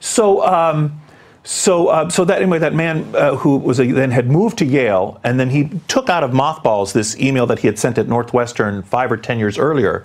so. 0.00 0.46
Um, 0.46 1.00
so, 1.48 1.86
uh, 1.86 2.10
so 2.10 2.24
that 2.24 2.42
anyway, 2.42 2.58
that 2.58 2.74
man 2.74 3.14
uh, 3.14 3.36
who 3.36 3.56
was 3.58 3.78
a, 3.78 3.92
then 3.92 4.10
had 4.10 4.28
moved 4.28 4.58
to 4.58 4.64
Yale, 4.64 5.20
and 5.22 5.38
then 5.38 5.50
he 5.50 5.70
took 5.86 6.08
out 6.08 6.24
of 6.24 6.32
mothballs 6.32 6.92
this 6.92 7.16
email 7.20 7.46
that 7.46 7.60
he 7.60 7.68
had 7.68 7.78
sent 7.78 7.98
at 7.98 8.08
Northwestern 8.08 8.82
five 8.82 9.12
or 9.12 9.16
ten 9.16 9.38
years 9.38 9.56
earlier, 9.56 10.04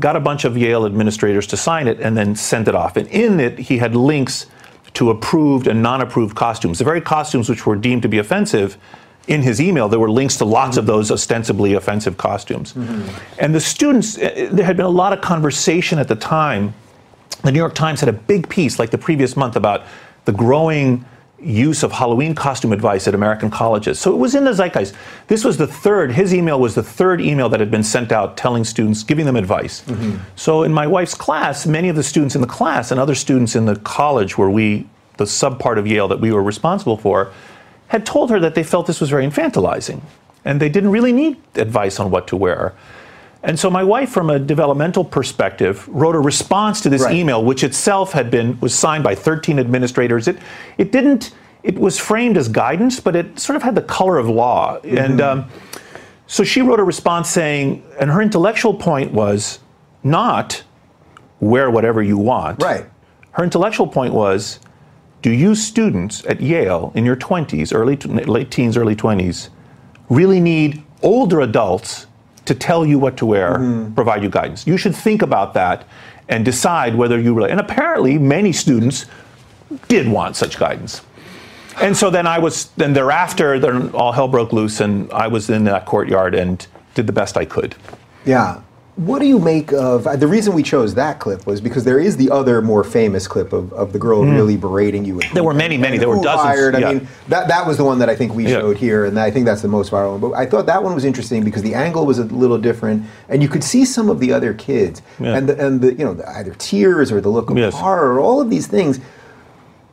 got 0.00 0.16
a 0.16 0.20
bunch 0.20 0.44
of 0.44 0.58
Yale 0.58 0.84
administrators 0.84 1.46
to 1.46 1.56
sign 1.56 1.86
it, 1.86 2.00
and 2.00 2.16
then 2.16 2.34
sent 2.34 2.66
it 2.66 2.74
off. 2.74 2.96
And 2.96 3.06
in 3.10 3.38
it, 3.38 3.60
he 3.60 3.78
had 3.78 3.94
links 3.94 4.46
to 4.94 5.10
approved 5.10 5.68
and 5.68 5.84
non-approved 5.84 6.34
costumes. 6.34 6.78
The 6.78 6.84
very 6.84 7.00
costumes 7.00 7.48
which 7.48 7.64
were 7.64 7.76
deemed 7.76 8.02
to 8.02 8.08
be 8.08 8.18
offensive, 8.18 8.76
in 9.28 9.42
his 9.42 9.60
email, 9.60 9.88
there 9.88 10.00
were 10.00 10.10
links 10.10 10.36
to 10.38 10.44
lots 10.44 10.76
of 10.76 10.86
those 10.86 11.10
ostensibly 11.10 11.74
offensive 11.74 12.16
costumes. 12.16 12.72
Mm-hmm. 12.72 13.38
And 13.38 13.54
the 13.54 13.60
students, 13.60 14.18
uh, 14.18 14.48
there 14.52 14.66
had 14.66 14.76
been 14.76 14.86
a 14.86 14.90
lot 14.90 15.12
of 15.12 15.20
conversation 15.20 15.98
at 15.98 16.08
the 16.08 16.16
time 16.16 16.74
the 17.42 17.50
New 17.50 17.58
York 17.58 17.74
Times 17.74 18.00
had 18.00 18.08
a 18.08 18.12
big 18.12 18.48
piece 18.48 18.78
like 18.78 18.90
the 18.90 18.98
previous 18.98 19.36
month 19.36 19.56
about 19.56 19.84
the 20.24 20.32
growing 20.32 21.04
use 21.40 21.82
of 21.82 21.90
Halloween 21.90 22.36
costume 22.36 22.72
advice 22.72 23.08
at 23.08 23.14
American 23.14 23.50
colleges. 23.50 23.98
So 23.98 24.14
it 24.14 24.16
was 24.16 24.36
in 24.36 24.44
the 24.44 24.52
zeitgeist. 24.52 24.94
This 25.26 25.44
was 25.44 25.56
the 25.56 25.66
third, 25.66 26.12
his 26.12 26.32
email 26.32 26.60
was 26.60 26.76
the 26.76 26.84
third 26.84 27.20
email 27.20 27.48
that 27.48 27.58
had 27.58 27.70
been 27.70 27.82
sent 27.82 28.12
out 28.12 28.36
telling 28.36 28.62
students, 28.62 29.02
giving 29.02 29.26
them 29.26 29.34
advice. 29.34 29.82
Mm-hmm. 29.82 30.18
So 30.36 30.62
in 30.62 30.72
my 30.72 30.86
wife's 30.86 31.14
class, 31.14 31.66
many 31.66 31.88
of 31.88 31.96
the 31.96 32.02
students 32.04 32.36
in 32.36 32.40
the 32.40 32.46
class 32.46 32.92
and 32.92 33.00
other 33.00 33.16
students 33.16 33.56
in 33.56 33.66
the 33.66 33.74
college 33.76 34.38
where 34.38 34.50
we, 34.50 34.86
the 35.16 35.26
sub 35.26 35.58
part 35.58 35.78
of 35.78 35.86
Yale 35.86 36.06
that 36.08 36.20
we 36.20 36.30
were 36.30 36.42
responsible 36.44 36.96
for, 36.96 37.32
had 37.92 38.06
told 38.06 38.30
her 38.30 38.40
that 38.40 38.54
they 38.54 38.62
felt 38.62 38.86
this 38.86 39.02
was 39.02 39.10
very 39.10 39.26
infantilizing 39.26 40.00
and 40.46 40.58
they 40.58 40.70
didn't 40.70 40.90
really 40.90 41.12
need 41.12 41.36
advice 41.56 42.00
on 42.00 42.10
what 42.10 42.26
to 42.26 42.36
wear. 42.36 42.72
And 43.42 43.58
so 43.58 43.68
my 43.68 43.84
wife, 43.84 44.08
from 44.08 44.30
a 44.30 44.38
developmental 44.38 45.04
perspective, 45.04 45.86
wrote 45.88 46.14
a 46.14 46.18
response 46.18 46.80
to 46.80 46.88
this 46.88 47.02
Right. 47.02 47.14
email, 47.14 47.44
which 47.44 47.62
itself 47.62 48.12
had 48.12 48.30
been 48.30 48.58
was 48.60 48.74
signed 48.74 49.04
by 49.04 49.14
13 49.14 49.58
administrators. 49.58 50.26
It 50.26 50.38
it 50.78 50.90
didn't 50.90 51.32
it 51.62 51.78
was 51.78 51.98
framed 51.98 52.38
as 52.38 52.48
guidance, 52.48 52.98
but 52.98 53.14
it 53.14 53.38
sort 53.38 53.56
of 53.56 53.62
had 53.62 53.74
the 53.74 53.82
color 53.82 54.16
of 54.16 54.26
law. 54.26 54.78
And 54.84 55.20
um, 55.20 55.44
so 56.26 56.44
she 56.44 56.62
wrote 56.62 56.80
a 56.80 56.84
response 56.84 57.28
saying, 57.28 57.84
and 58.00 58.10
her 58.10 58.22
intellectual 58.22 58.72
point 58.72 59.12
was 59.12 59.58
not 60.02 60.62
wear 61.40 61.70
whatever 61.70 62.02
you 62.02 62.16
want. 62.16 62.62
Right. 62.62 62.86
Her 63.32 63.44
intellectual 63.44 63.86
point 63.86 64.14
was, 64.14 64.60
do 65.22 65.30
you 65.30 65.54
students 65.54 66.24
at 66.26 66.40
Yale 66.40 66.92
in 66.94 67.04
your 67.04 67.16
20s, 67.16 67.74
early 67.74 67.96
late 67.96 68.50
teens, 68.50 68.76
early 68.76 68.96
20s, 68.96 69.48
really 70.08 70.40
need 70.40 70.82
older 71.02 71.40
adults 71.40 72.06
to 72.44 72.54
tell 72.54 72.84
you 72.84 72.98
what 72.98 73.16
to 73.16 73.26
wear, 73.26 73.54
mm-hmm. 73.54 73.94
provide 73.94 74.22
you 74.22 74.28
guidance? 74.28 74.66
You 74.66 74.76
should 74.76 74.94
think 74.94 75.22
about 75.22 75.54
that 75.54 75.86
and 76.28 76.44
decide 76.44 76.94
whether 76.96 77.20
you 77.20 77.34
really. 77.34 77.50
And 77.50 77.60
apparently, 77.60 78.18
many 78.18 78.52
students 78.52 79.06
did 79.88 80.08
want 80.08 80.36
such 80.36 80.58
guidance. 80.58 81.02
And 81.80 81.96
so 81.96 82.10
then 82.10 82.26
I 82.26 82.38
was, 82.38 82.66
then 82.76 82.92
thereafter, 82.92 83.58
then 83.58 83.90
all 83.90 84.12
hell 84.12 84.28
broke 84.28 84.52
loose, 84.52 84.80
and 84.80 85.10
I 85.12 85.28
was 85.28 85.48
in 85.48 85.64
that 85.64 85.86
courtyard 85.86 86.34
and 86.34 86.66
did 86.94 87.06
the 87.06 87.12
best 87.12 87.36
I 87.36 87.44
could. 87.44 87.74
Yeah. 88.26 88.60
What 88.96 89.20
do 89.20 89.26
you 89.26 89.38
make 89.38 89.72
of 89.72 90.06
uh, 90.06 90.16
the 90.16 90.26
reason 90.26 90.52
we 90.52 90.62
chose 90.62 90.94
that 90.96 91.18
clip 91.18 91.46
was 91.46 91.62
because 91.62 91.84
there 91.84 91.98
is 91.98 92.18
the 92.18 92.30
other 92.30 92.60
more 92.60 92.84
famous 92.84 93.26
clip 93.26 93.54
of, 93.54 93.72
of 93.72 93.94
the 93.94 93.98
girl 93.98 94.22
hmm. 94.22 94.34
really 94.34 94.58
berating 94.58 95.02
you. 95.06 95.18
There 95.32 95.42
were 95.42 95.54
many, 95.54 95.78
many. 95.78 95.96
There 95.96 96.10
were 96.10 96.22
dozens, 96.22 96.42
Hired. 96.42 96.74
I 96.74 96.78
yeah. 96.78 96.92
mean, 96.92 97.08
that 97.28 97.48
that 97.48 97.66
was 97.66 97.78
the 97.78 97.84
one 97.84 97.98
that 98.00 98.10
I 98.10 98.16
think 98.16 98.34
we 98.34 98.44
Yeah. 98.44 98.60
showed 98.60 98.76
here, 98.76 99.06
and 99.06 99.18
I 99.18 99.30
think 99.30 99.46
that's 99.46 99.62
the 99.62 99.68
most 99.68 99.90
viral 99.90 100.12
one. 100.12 100.20
But 100.20 100.32
I 100.34 100.44
thought 100.44 100.66
that 100.66 100.82
one 100.82 100.94
was 100.94 101.06
interesting 101.06 101.42
because 101.42 101.62
the 101.62 101.74
angle 101.74 102.04
was 102.04 102.18
a 102.18 102.24
little 102.24 102.58
different, 102.58 103.04
and 103.30 103.42
you 103.42 103.48
could 103.48 103.64
see 103.64 103.86
some 103.86 104.10
of 104.10 104.20
the 104.20 104.30
other 104.30 104.52
kids 104.52 105.00
Yeah. 105.18 105.36
and 105.36 105.48
the, 105.48 105.66
and 105.66 105.80
the 105.80 105.94
you 105.94 106.04
know 106.04 106.12
the, 106.12 106.28
either 106.28 106.52
tears 106.58 107.10
or 107.10 107.22
the 107.22 107.30
look 107.30 107.48
of 107.48 107.56
Yes. 107.56 107.72
horror, 107.72 108.20
all 108.20 108.42
of 108.42 108.50
these 108.50 108.66
things 108.66 109.00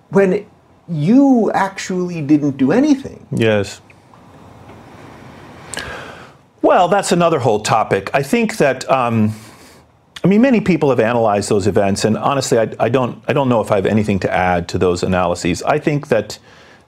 when 0.10 0.46
you 0.90 1.52
actually 1.54 2.22
didn't 2.22 2.58
do 2.58 2.74
anything. 2.74 3.26
Yes. 3.32 3.80
Well, 6.70 6.88
that's 6.88 7.12
another 7.12 7.40
whole 7.40 7.62
topic. 7.62 8.12
I 8.14 8.22
think 8.22 8.58
that, 8.58 8.88
um, 8.92 9.34
I 10.24 10.28
mean, 10.28 10.40
many 10.40 10.62
people 10.62 10.92
have 10.92 11.00
analyzed 11.00 11.50
those 11.50 11.66
events, 11.66 12.06
and 12.06 12.16
honestly, 12.16 12.60
I, 12.60 12.72
I 12.80 12.90
don't, 12.90 13.24
I 13.28 13.34
don't 13.34 13.50
know 13.50 13.60
if 13.60 13.72
I 13.72 13.78
have 13.78 13.88
anything 13.88 14.20
to 14.20 14.32
add 14.32 14.70
to 14.70 14.78
those 14.78 15.02
analyses. 15.02 15.64
I 15.64 15.80
think 15.80 16.10
that 16.10 16.38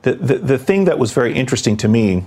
the, 0.04 0.14
the, 0.14 0.36
the 0.38 0.58
thing 0.60 0.86
that 0.86 1.00
was 1.00 1.14
very 1.14 1.34
interesting 1.34 1.78
to 1.78 1.88
me. 1.88 2.26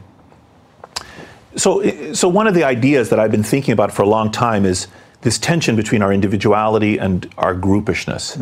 So, 1.54 2.12
so 2.12 2.28
one 2.28 2.48
of 2.48 2.54
the 2.54 2.64
ideas 2.64 3.10
that 3.10 3.20
I've 3.20 3.30
been 3.30 3.44
thinking 3.44 3.70
about 3.70 3.92
for 3.92 4.02
a 4.02 4.08
long 4.08 4.32
time 4.32 4.64
is 4.64 4.88
this 5.20 5.38
tension 5.38 5.76
between 5.76 6.02
our 6.02 6.12
individuality 6.12 6.98
and 6.98 7.32
our 7.38 7.54
groupishness, 7.54 8.36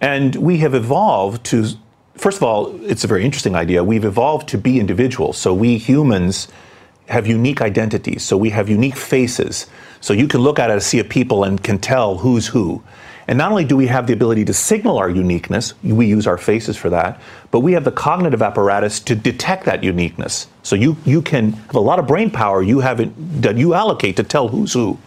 and 0.00 0.36
we 0.36 0.58
have 0.58 0.76
evolved 0.76 1.42
to. 1.46 1.66
First 2.14 2.36
of 2.36 2.44
all, 2.44 2.80
it's 2.84 3.02
a 3.02 3.08
very 3.08 3.24
interesting 3.24 3.56
idea. 3.56 3.82
We've 3.82 4.04
evolved 4.04 4.48
to 4.50 4.58
be 4.58 4.78
individuals. 4.78 5.36
So 5.36 5.52
we 5.52 5.78
humans 5.78 6.46
have 7.12 7.26
unique 7.26 7.60
identities. 7.60 8.22
So 8.22 8.36
we 8.36 8.50
have 8.50 8.68
unique 8.68 8.96
faces. 8.96 9.66
So 10.00 10.12
you 10.12 10.26
can 10.26 10.40
look 10.40 10.58
at 10.58 10.70
it 10.70 10.74
and 10.74 10.82
see 10.82 10.98
a 10.98 11.04
people 11.04 11.44
and 11.44 11.62
can 11.62 11.78
tell 11.78 12.18
who's 12.18 12.48
who. 12.48 12.82
And 13.28 13.38
not 13.38 13.52
only 13.52 13.64
do 13.64 13.76
we 13.76 13.86
have 13.86 14.06
the 14.06 14.12
ability 14.12 14.44
to 14.46 14.52
signal 14.52 14.98
our 14.98 15.08
uniqueness, 15.08 15.74
we 15.82 16.06
use 16.06 16.26
our 16.26 16.38
faces 16.38 16.76
for 16.76 16.90
that, 16.90 17.20
but 17.50 17.60
we 17.60 17.72
have 17.72 17.84
the 17.84 17.92
cognitive 17.92 18.42
apparatus 18.42 18.98
to 19.00 19.14
detect 19.14 19.64
that 19.66 19.84
uniqueness. 19.84 20.48
So 20.62 20.74
you, 20.74 20.96
you 21.04 21.22
can 21.22 21.52
have 21.52 21.76
a 21.76 21.80
lot 21.80 21.98
of 21.98 22.06
brain 22.06 22.30
power 22.30 22.62
you 22.62 22.80
have 22.80 22.98
it, 22.98 23.12
that 23.42 23.56
you 23.56 23.74
allocate 23.74 24.16
to 24.16 24.24
tell 24.24 24.48
who's 24.48 24.72
who. 24.72 24.98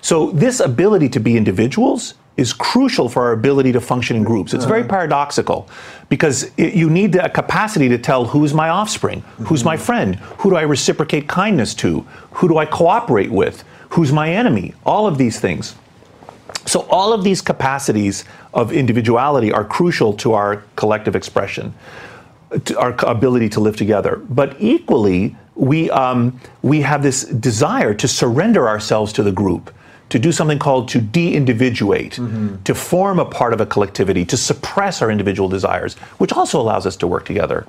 So 0.00 0.30
this 0.30 0.60
ability 0.60 1.08
to 1.10 1.20
be 1.20 1.36
individuals 1.36 2.14
is 2.38 2.52
crucial 2.52 3.08
for 3.08 3.24
our 3.24 3.32
ability 3.32 3.72
to 3.72 3.80
function 3.80 4.16
in 4.16 4.22
groups. 4.22 4.54
It's 4.54 4.64
very 4.64 4.84
paradoxical 4.84 5.68
because 6.08 6.50
it, 6.56 6.72
you 6.72 6.88
need 6.88 7.16
a 7.16 7.28
capacity 7.28 7.88
to 7.88 7.98
tell 7.98 8.24
who's 8.24 8.54
my 8.54 8.68
offspring, 8.68 9.22
who's 9.46 9.64
my 9.64 9.76
friend, 9.76 10.14
who 10.38 10.50
do 10.50 10.56
I 10.56 10.62
reciprocate 10.62 11.26
kindness 11.26 11.74
to, 11.74 12.06
who 12.30 12.48
do 12.48 12.56
I 12.56 12.64
cooperate 12.64 13.30
with, 13.30 13.64
who's 13.90 14.12
my 14.12 14.30
enemy, 14.30 14.74
all 14.86 15.08
of 15.08 15.18
these 15.18 15.40
things. 15.40 15.74
So 16.64 16.82
all 16.90 17.12
of 17.12 17.24
these 17.24 17.42
capacities 17.42 18.24
of 18.54 18.72
individuality 18.72 19.50
are 19.50 19.64
crucial 19.64 20.12
to 20.14 20.34
our 20.34 20.62
collective 20.76 21.16
expression, 21.16 21.74
to 22.66 22.78
our 22.78 22.94
ability 23.04 23.48
to 23.50 23.60
live 23.60 23.76
together. 23.76 24.22
But 24.28 24.54
equally, 24.60 25.36
we 25.56 25.90
um, 25.90 26.38
we 26.62 26.82
have 26.82 27.02
this 27.02 27.24
desire 27.24 27.94
to 27.94 28.06
surrender 28.06 28.68
ourselves 28.68 29.12
to 29.14 29.24
the 29.24 29.32
group, 29.32 29.72
to 30.08 30.18
do 30.18 30.32
something 30.32 30.58
called 30.58 30.88
to 30.88 31.00
de-individuate, 31.00 32.18
to 32.64 32.74
form 32.74 33.18
a 33.18 33.24
part 33.24 33.52
of 33.52 33.60
a 33.60 33.66
collectivity, 33.66 34.24
to 34.24 34.36
suppress 34.36 35.02
our 35.02 35.10
individual 35.10 35.48
desires, 35.48 35.94
which 36.18 36.32
also 36.32 36.60
allows 36.60 36.86
us 36.86 36.96
to 36.96 37.06
work 37.06 37.24
together. 37.24 37.66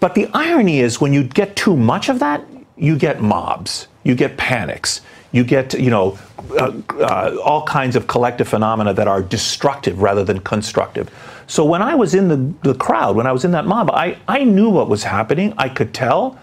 But 0.00 0.14
the 0.14 0.28
irony 0.34 0.80
is 0.80 1.00
when 1.00 1.12
you 1.12 1.22
get 1.22 1.56
too 1.56 1.76
much 1.76 2.08
of 2.08 2.18
that, 2.18 2.44
you 2.76 2.96
get 2.98 3.22
mobs, 3.22 3.86
you 4.02 4.14
get 4.14 4.36
panics, 4.36 5.00
you 5.32 5.44
get, 5.44 5.74
you 5.74 5.90
know, 5.90 6.18
uh, 6.58 6.72
uh, 6.98 7.36
all 7.42 7.64
kinds 7.64 7.96
of 7.96 8.06
collective 8.06 8.48
phenomena 8.48 8.92
that 8.92 9.08
are 9.08 9.22
destructive 9.22 10.02
rather 10.02 10.24
than 10.24 10.40
constructive. 10.40 11.10
So 11.46 11.64
when 11.64 11.82
I 11.82 11.94
was 11.94 12.14
in 12.14 12.28
the, 12.28 12.70
the 12.72 12.78
crowd, 12.78 13.16
when 13.16 13.26
I 13.26 13.32
was 13.32 13.44
in 13.44 13.50
that 13.52 13.66
mob, 13.66 13.90
I, 13.90 14.16
I 14.28 14.44
knew 14.44 14.70
what 14.70 14.88
was 14.88 15.04
happening. 15.04 15.54
I 15.56 15.68
could 15.68 15.94
tell. 15.94 16.38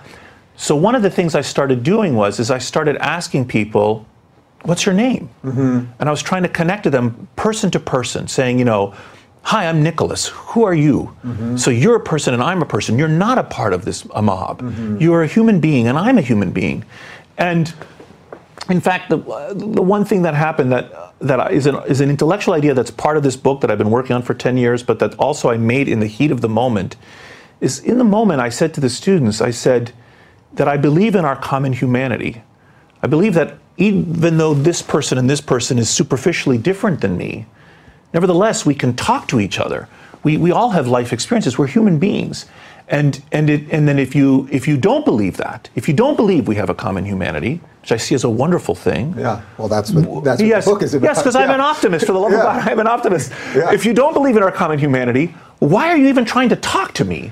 So 0.56 0.75
one 0.75 0.96
of 0.96 1.01
the 1.01 1.10
things 1.10 1.36
I 1.36 1.41
started 1.41 1.84
doing 1.84 2.15
was 2.15 2.39
is 2.39 2.51
I 2.51 2.60
started 2.60 2.98
asking 2.98 3.48
people, 3.48 4.06
what's 4.63 4.86
your 4.86 4.96
name? 4.96 5.30
Mm-hmm. 5.44 5.91
And 6.00 6.10
I 6.10 6.12
was 6.12 6.22
trying 6.22 6.44
to 6.44 6.50
connect 6.50 6.84
to 6.84 6.89
them 6.89 7.27
person 7.36 7.72
to 7.72 7.80
person, 7.80 8.27
saying, 8.27 8.60
you 8.60 8.65
know, 8.65 8.94
hi, 9.44 9.68
I'm 9.68 9.82
Nicholas. 9.82 10.27
Who 10.27 10.63
are 10.63 10.74
you? 10.74 11.15
Mm-hmm. 11.25 11.58
So 11.58 11.72
you're 11.72 11.96
a 11.96 12.03
person 12.03 12.34
and 12.34 12.44
I'm 12.44 12.62
a 12.62 12.65
person. 12.65 12.98
You're 12.98 13.08
not 13.08 13.38
a 13.38 13.44
part 13.44 13.74
of 13.74 13.86
this 13.86 14.06
a 14.13 14.22
mob. 14.22 14.62
Mm-hmm. 14.62 14.98
You're 15.00 15.24
a 15.24 15.27
human 15.27 15.60
being 15.60 15.88
and 15.88 15.98
I'm 15.98 16.18
a 16.18 16.22
human 16.22 16.51
being. 16.51 16.86
And 17.38 17.74
in 18.70 18.80
fact, 18.80 19.10
the, 19.10 19.18
the 19.18 19.82
one 19.82 20.06
thing 20.06 20.22
that 20.22 20.34
happened 20.34 20.72
that 20.72 20.94
that 21.20 21.51
is 21.51 21.65
an, 21.65 21.75
is 21.88 22.01
an 22.01 22.10
intellectual 22.10 22.53
idea 22.53 22.74
that's 22.74 22.91
part 22.91 23.18
of 23.18 23.24
this 23.24 23.36
book 23.36 23.62
that 23.62 23.72
I've 23.72 23.77
been 23.77 23.91
working 23.91 24.15
on 24.15 24.22
for 24.22 24.34
10 24.34 24.58
years, 24.58 24.84
but 24.84 25.00
that 25.00 25.15
also 25.20 25.50
I 25.50 25.58
made 25.58 25.88
in 25.88 26.00
the 26.00 26.08
heat 26.08 26.32
of 26.32 26.41
the 26.41 26.50
moment, 26.50 26.96
is 27.60 27.80
in 27.80 27.98
the 27.98 28.03
moment 28.03 28.41
I 28.41 28.50
said 28.50 28.74
to 28.75 28.82
the 28.82 28.89
students, 28.89 29.39
I 29.41 29.51
said 29.51 29.91
that 30.53 30.68
I 30.68 30.77
believe 30.77 31.15
in 31.15 31.24
our 31.25 31.36
common 31.36 31.74
humanity. 31.74 32.41
I 33.03 33.08
believe 33.08 33.34
that 33.36 33.58
even 33.81 34.38
though 34.38 34.53
this 34.53 34.81
person 34.81 35.17
and 35.17 35.29
this 35.29 35.41
person 35.41 35.79
is 35.79 35.89
superficially 35.89 36.57
different 36.57 37.01
than 37.01 37.17
me, 37.17 37.45
nevertheless 38.13 38.65
we 38.65 38.75
can 38.75 38.95
talk 38.95 39.27
to 39.29 39.39
each 39.39 39.59
other. 39.59 39.88
We, 40.23 40.38
we 40.38 40.51
all 40.51 40.69
have 40.69 40.88
life 40.88 41.11
experiences. 41.11 41.57
We're 41.57 41.67
human 41.67 41.97
beings. 41.97 42.45
And, 42.88 43.23
and, 43.31 43.50
it, 43.50 43.71
and 43.71 43.88
then 43.88 43.97
if 43.97 44.13
you, 44.13 44.47
if 44.51 44.67
you 44.67 44.77
don't 44.77 45.03
believe 45.03 45.38
that, 45.38 45.69
if 45.75 45.88
you 45.88 45.93
don't 45.95 46.15
believe 46.15 46.47
we 46.47 46.55
have 46.55 46.69
a 46.69 46.75
common 46.75 47.05
humanity, 47.05 47.61
which 47.81 47.91
I 47.91 47.97
see 47.97 48.13
as 48.13 48.23
a 48.23 48.29
wonderful 48.29 48.75
thing, 48.75 49.15
Yeah, 49.17 49.41
well, 49.57 49.67
that's 49.67 49.91
what 49.91 50.23
that's 50.23 50.41
what 50.41 50.47
yes, 50.47 50.65
the 50.65 50.71
book 50.71 50.83
is 50.83 50.93
about. 50.93 51.07
Yes, 51.07 51.19
because 51.19 51.35
I'm 51.35 51.50
an 51.50 51.61
optimist. 51.61 52.05
For 52.05 52.11
the 52.11 52.19
love 52.19 52.31
Yeah. 52.33 52.39
of 52.39 52.43
God, 52.43 52.67
I'm 52.69 52.79
an 52.79 52.88
optimist. 52.88 53.31
Yeah. 53.55 53.73
If 53.73 53.85
you 53.85 53.93
don't 53.93 54.13
believe 54.13 54.38
in 54.38 54.43
our 54.43 54.51
common 54.51 54.77
humanity, 54.77 55.33
why 55.59 55.89
are 55.89 55.97
you 55.97 56.07
even 56.07 56.25
trying 56.25 56.50
to 56.50 56.55
talk 56.55 56.93
to 56.95 57.05
me? 57.05 57.31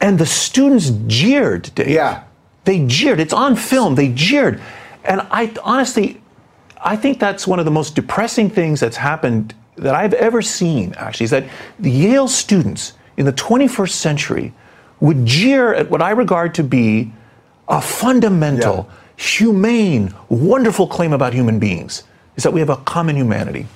And 0.00 0.18
the 0.18 0.26
students 0.26 0.90
jeered, 1.06 1.72
Dave. 1.74 1.88
Yeah. 1.88 2.24
They 2.64 2.84
jeered. 2.86 3.20
It's 3.20 3.32
on 3.32 3.54
film. 3.54 3.94
They 3.94 4.08
jeered. 4.08 4.60
And 5.06 5.22
I 5.30 5.52
honestly, 5.62 6.20
I 6.82 6.96
think 6.96 7.18
that's 7.18 7.46
one 7.46 7.58
of 7.58 7.64
the 7.64 7.70
most 7.70 7.94
depressing 7.94 8.50
things 8.50 8.80
that's 8.80 8.96
happened 8.96 9.54
that 9.76 9.94
I've 9.94 10.14
ever 10.14 10.42
seen, 10.42 10.94
actually, 10.96 11.24
is 11.24 11.30
that 11.30 11.48
the 11.78 11.90
Yale 11.90 12.28
students 12.28 12.94
in 13.16 13.24
the 13.26 13.32
21st 13.32 13.90
century 13.90 14.52
would 15.00 15.26
jeer 15.26 15.74
at 15.74 15.90
what 15.90 16.02
I 16.02 16.10
regard 16.10 16.54
to 16.54 16.64
be 16.64 17.12
a 17.68 17.80
fundamental, 17.80 18.88
humane, 19.16 20.14
wonderful 20.28 20.86
claim 20.86 21.12
about 21.12 21.34
human 21.34 21.58
beings, 21.58 22.04
is 22.36 22.42
that 22.42 22.52
we 22.52 22.60
have 22.60 22.70
a 22.70 22.76
common 22.78 23.16
humanity. 23.16 23.66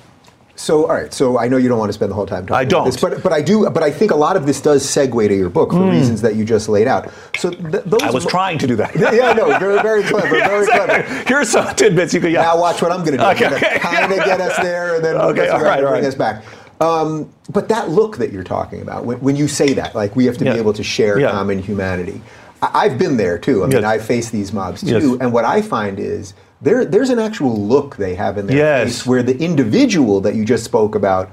So, 0.60 0.82
all 0.86 0.94
right. 0.94 1.12
So, 1.12 1.38
I 1.38 1.48
know 1.48 1.56
you 1.56 1.70
don't 1.70 1.78
want 1.78 1.88
to 1.88 1.94
spend 1.94 2.10
the 2.10 2.14
whole 2.14 2.26
time 2.26 2.44
talking 2.46 2.54
I 2.56 2.62
about 2.62 2.70
don't. 2.70 2.84
this, 2.84 3.00
but 3.00 3.22
but 3.22 3.32
I 3.32 3.40
do. 3.40 3.68
But 3.70 3.82
I 3.82 3.90
think 3.90 4.10
a 4.10 4.14
lot 4.16 4.36
of 4.36 4.44
this 4.44 4.60
does 4.60 4.84
segue 4.84 5.26
to 5.28 5.34
your 5.34 5.48
book 5.48 5.70
for 5.70 5.90
reasons 5.90 6.20
that 6.20 6.36
you 6.36 6.44
just 6.44 6.68
laid 6.68 6.86
out. 6.86 7.10
So, 7.38 7.48
th- 7.50 7.84
those. 7.86 8.02
I 8.02 8.10
was 8.10 8.24
mo- 8.24 8.30
trying 8.30 8.58
to 8.58 8.66
do 8.66 8.76
that. 8.76 8.94
Yeah, 9.00 9.32
no, 9.32 9.58
very, 9.58 9.80
very 9.80 10.02
clever, 10.02 10.28
very 10.28 10.66
clever. 10.66 11.02
Here's 11.26 11.48
some 11.48 11.74
tidbits 11.74 12.12
you 12.12 12.20
could. 12.20 12.30
Yeah. 12.32 12.42
Now 12.42 12.60
watch 12.60 12.82
what 12.82 12.92
I'm 12.92 12.98
going 13.04 13.12
to 13.12 13.18
do. 13.18 13.24
Okay, 13.24 13.46
I'm 13.46 13.54
okay. 13.54 13.72
to 13.74 13.78
kind 13.80 14.12
of 14.12 14.18
get 14.24 14.40
us 14.42 14.56
there, 14.58 14.96
and 14.96 15.04
then 15.04 15.16
Okay, 15.16 15.48
all 15.48 15.62
right, 15.62 15.80
bring 15.80 15.92
right. 15.92 16.04
us 16.04 16.14
back. 16.14 16.44
Um, 16.82 17.32
but 17.50 17.68
that 17.70 17.88
look 17.88 18.18
that 18.18 18.30
you're 18.30 18.44
talking 18.44 18.82
about, 18.82 19.04
when, 19.06 19.18
when 19.20 19.36
you 19.36 19.48
say 19.48 19.72
that, 19.74 19.94
like 19.94 20.14
we 20.14 20.26
have 20.26 20.36
to 20.38 20.44
Yeah. 20.44 20.52
be 20.54 20.58
able 20.58 20.74
to 20.74 20.82
share 20.84 21.18
Yeah. 21.18 21.30
common 21.30 21.58
humanity. 21.58 22.20
I, 22.62 22.70
I've 22.84 22.98
been 22.98 23.16
there 23.16 23.38
too. 23.38 23.62
I 23.62 23.66
mean, 23.66 23.80
Yes. 23.80 23.84
I 23.84 23.98
face 23.98 24.28
these 24.30 24.52
mobs 24.52 24.82
too, 24.82 24.86
Yes. 25.12 25.18
and 25.22 25.32
what 25.32 25.44
I 25.46 25.62
find 25.62 25.98
is 25.98 26.34
there 26.62 26.84
there's 26.84 27.10
an 27.10 27.18
actual 27.18 27.56
look 27.56 27.96
they 27.96 28.14
have 28.14 28.38
in 28.38 28.46
their 28.46 28.56
Yes. 28.56 28.84
face 28.84 29.06
where 29.06 29.22
the 29.22 29.36
individual 29.38 30.20
that 30.20 30.34
you 30.34 30.44
just 30.44 30.64
spoke 30.64 30.94
about 30.94 31.30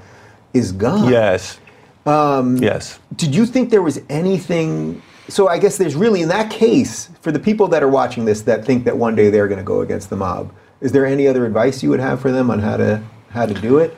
is 0.54 0.72
gone. 0.72 1.10
Yes. 1.12 1.58
Um, 2.06 2.56
yes. 2.56 2.98
Did 3.16 3.34
you 3.34 3.44
think 3.44 3.70
there 3.70 3.82
was 3.82 4.00
anything? 4.08 5.02
So 5.28 5.46
I 5.48 5.58
guess 5.58 5.76
there's 5.76 5.94
really, 5.94 6.22
in 6.22 6.28
that 6.30 6.50
case, 6.50 7.10
for 7.20 7.30
the 7.30 7.38
people 7.38 7.68
that 7.68 7.82
are 7.82 7.88
watching 7.88 8.24
this 8.24 8.40
that 8.42 8.64
think 8.64 8.84
that 8.84 8.96
one 8.96 9.14
day 9.14 9.28
they're 9.28 9.46
going 9.48 9.58
to 9.58 9.64
go 9.64 9.82
against 9.82 10.08
the 10.08 10.16
mob, 10.16 10.50
is 10.80 10.92
there 10.92 11.04
any 11.04 11.26
other 11.28 11.44
advice 11.44 11.82
you 11.82 11.90
would 11.90 12.00
have 12.00 12.18
for 12.20 12.32
them 12.32 12.50
on 12.50 12.60
how 12.60 12.78
to 12.78 13.02
how 13.30 13.44
to 13.44 13.52
do 13.52 13.76
it? 13.78 13.94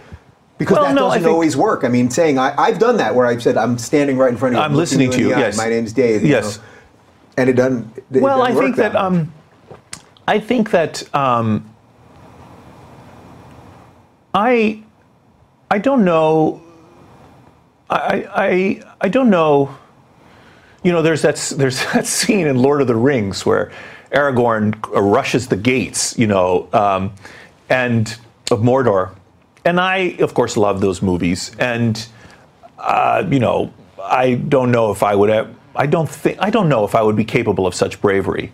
Because 0.58 0.76
Well, 0.78 0.86
that 0.86 0.94
no, 0.94 1.02
doesn't 1.06 1.22
think- 1.22 1.32
always 1.32 1.56
work. 1.56 1.84
I 1.84 1.88
mean, 1.88 2.10
saying 2.10 2.38
I, 2.38 2.52
I've 2.60 2.80
done 2.80 2.96
that 2.96 3.14
where 3.14 3.26
I've 3.26 3.42
said 3.42 3.56
I'm 3.56 3.78
standing 3.78 4.18
right 4.18 4.30
in 4.30 4.36
front 4.36 4.56
of 4.56 4.58
you, 4.58 4.64
I'm 4.64 4.74
listening 4.74 5.10
to 5.12 5.18
you, 5.20 5.28
the 5.28 5.34
eye, 5.34 5.38
yes. 5.40 5.56
My 5.56 5.68
name's 5.68 5.92
Dave. 5.92 6.22
you 6.22 6.28
Yes. 6.30 6.58
know, 6.58 6.64
and 7.36 7.48
it 7.48 7.52
doesn't. 7.54 7.96
It 8.12 8.20
Well, 8.20 8.42
I 8.42 8.48
doesn't 8.48 8.62
think 8.64 8.76
work 8.76 8.92
that 8.92 8.96
um, 9.00 9.32
I 10.30 10.38
think 10.38 10.70
that 10.70 11.12
um, 11.12 11.68
I 14.32 14.80
I 15.68 15.78
don't 15.78 16.04
know. 16.04 16.62
I 17.90 18.28
I 18.32 18.82
I 19.00 19.08
don't 19.08 19.28
know. 19.28 19.76
You 20.84 20.92
know, 20.92 21.02
there's 21.02 21.22
that 21.22 21.34
there's 21.58 21.84
that 21.92 22.06
scene 22.06 22.46
in 22.46 22.62
Lord 22.62 22.80
of 22.80 22.86
the 22.86 22.94
Rings 22.94 23.44
where 23.44 23.72
Aragorn 24.12 24.76
rushes 24.92 25.48
the 25.48 25.56
gates. 25.56 26.16
You 26.16 26.28
know, 26.28 26.68
um, 26.72 27.12
and 27.68 28.06
of 28.52 28.60
Mordor, 28.60 29.16
and 29.64 29.80
I 29.80 30.14
of 30.20 30.32
course 30.34 30.56
love 30.56 30.80
those 30.80 31.02
movies. 31.02 31.50
And 31.58 32.06
uh, 32.78 33.26
you 33.28 33.40
know, 33.40 33.74
I 34.00 34.34
don't 34.36 34.70
know 34.70 34.92
if 34.92 35.02
I 35.02 35.16
would. 35.16 35.56
I 35.74 35.86
don't 35.86 36.08
think. 36.08 36.38
I 36.40 36.50
don't 36.50 36.68
know 36.68 36.84
if 36.84 36.94
I 36.94 37.02
would 37.02 37.16
be 37.16 37.24
capable 37.24 37.66
of 37.66 37.74
such 37.74 38.00
bravery. 38.00 38.52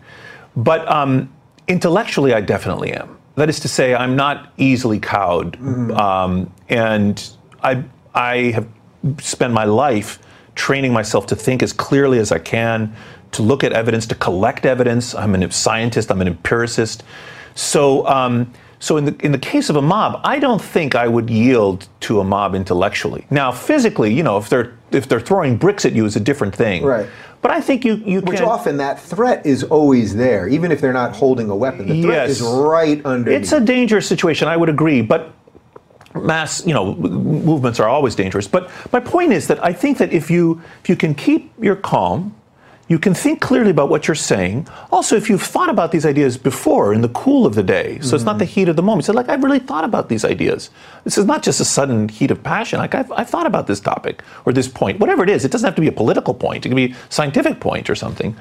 But 0.57 0.89
um, 0.89 1.31
intellectually, 1.69 2.33
I 2.35 2.41
definitely 2.41 2.93
am. 2.93 3.19
That 3.37 3.49
is 3.49 3.61
to 3.61 3.69
say, 3.69 3.95
I'm 3.95 4.17
not 4.17 4.53
easily 4.57 4.99
cowed, 4.99 5.57
um, 5.93 6.53
and 6.69 7.23
I 7.63 7.85
I 8.15 8.37
have 8.53 8.67
spent 9.19 9.53
my 9.53 9.65
life 9.65 10.19
training 10.55 10.93
myself 10.93 11.27
to 11.27 11.37
think 11.37 11.63
as 11.63 11.73
clearly 11.73 12.19
as 12.19 12.33
I 12.33 12.39
can, 12.39 12.97
to 13.33 13.43
look 13.43 13.63
at 13.63 13.73
evidence, 13.73 14.07
to 14.07 14.15
collect 14.15 14.65
evidence. 14.65 15.15
I'm 15.15 15.35
a 15.35 15.53
scientist. 15.53 16.11
I'm 16.11 16.21
an 16.21 16.29
empiricist. 16.29 17.03
So. 17.55 18.07
Um, 18.07 18.53
so 18.79 18.99
in 18.99 19.07
the 19.07 19.17
in 19.25 19.33
the 19.33 19.39
case 19.39 19.71
of 19.71 19.77
a 19.77 19.83
mob, 19.83 20.21
I 20.23 20.39
don't 20.39 20.61
think 20.61 20.95
I 20.95 21.09
would 21.09 21.31
yield 21.31 21.89
to 22.01 22.21
a 22.21 22.25
mob 22.25 22.55
intellectually. 22.55 23.27
Now, 23.31 23.51
physically, 23.51 24.13
you 24.13 24.23
know, 24.23 24.37
if 24.37 24.51
they're 24.51 24.77
if 24.91 25.09
they're 25.09 25.21
throwing 25.21 25.57
bricks 25.57 25.87
at 25.87 25.93
you, 25.93 26.05
is 26.05 26.15
a 26.15 26.21
different 26.21 26.55
thing. 26.55 26.85
Right. 26.85 27.09
But 27.43 27.51
I 27.51 27.61
think 27.61 27.85
you 27.85 27.95
you 28.05 28.21
Which 28.21 28.39
can. 28.39 28.49
often 28.49 28.77
that 28.79 28.99
threat 29.01 29.45
is 29.47 29.63
always 29.65 30.17
there, 30.17 30.49
even 30.49 30.73
if 30.73 30.81
they're 30.81 30.93
not 30.93 31.15
holding 31.15 31.49
a 31.51 31.57
weapon. 31.57 31.87
The 31.89 32.03
threat 32.03 32.29
Yes. 32.29 32.41
is 32.41 32.43
right 32.43 33.01
under. 33.05 33.31
It's 33.31 33.53
a 33.53 33.61
dangerous 33.61 34.07
situation. 34.07 34.49
I 34.49 34.57
would 34.57 34.69
agree, 34.69 35.03
but 35.03 35.33
mass, 36.15 36.67
you 36.67 36.73
know, 36.75 36.95
movements 36.95 37.79
are 37.79 37.89
always 37.89 38.15
dangerous. 38.15 38.49
But 38.49 38.71
my 38.93 39.01
point 39.01 39.33
is 39.33 39.47
that 39.49 39.63
I 39.65 39.73
think 39.73 39.99
that 39.99 40.13
if 40.13 40.31
you 40.31 40.61
if 40.83 40.89
you 40.89 40.97
can 40.97 41.15
keep 41.15 41.53
your 41.61 41.77
calm, 41.77 42.35
you 42.89 43.01
can 43.01 43.15
think 43.15 43.41
clearly 43.41 43.71
about 43.71 43.89
what 43.89 44.07
you're 44.07 44.15
saying. 44.15 44.69
Also, 44.93 45.17
if 45.17 45.29
you've 45.29 45.43
thought 45.43 45.69
about 45.69 45.91
these 45.91 46.07
ideas 46.07 46.39
before 46.39 46.95
in 46.95 47.01
the 47.01 47.09
cool 47.09 47.45
of 47.45 47.57
the 47.57 47.63
day, 47.63 47.99
so 48.01 48.15
it's 48.15 48.25
not 48.25 48.39
the 48.39 48.45
heat 48.45 48.69
of 48.69 48.77
the 48.77 48.83
moment. 48.83 49.05
So, 49.05 49.13
like, 49.13 49.29
I've 49.29 49.43
really 49.43 49.59
thought 49.59 49.83
about 49.83 50.09
these 50.09 50.25
ideas. 50.25 50.71
This 51.03 51.19
is 51.19 51.25
not 51.25 51.43
just 51.43 51.61
a 51.61 51.65
sudden 51.65 52.09
heat 52.09 52.31
of 52.31 52.45
passion. 52.45 52.79
Like, 52.79 52.95
I've, 52.95 53.11
I've 53.13 53.29
thought 53.29 53.47
about 53.47 53.67
this 53.67 53.81
topic 53.81 54.23
or 54.45 54.53
this 54.53 54.69
point, 54.69 55.01
whatever 55.01 55.25
it 55.25 55.31
is. 55.31 55.45
It 55.45 55.51
doesn't 55.51 55.67
have 55.67 55.75
to 55.75 55.81
be 55.81 55.89
a 55.89 55.93
political 55.93 56.33
point. 56.33 56.65
It 56.65 56.69
can 56.69 56.77
be 56.77 56.93
a 56.93 56.97
scientific 57.09 57.59
point 57.59 57.91
or 57.91 57.97
something. 57.97 58.37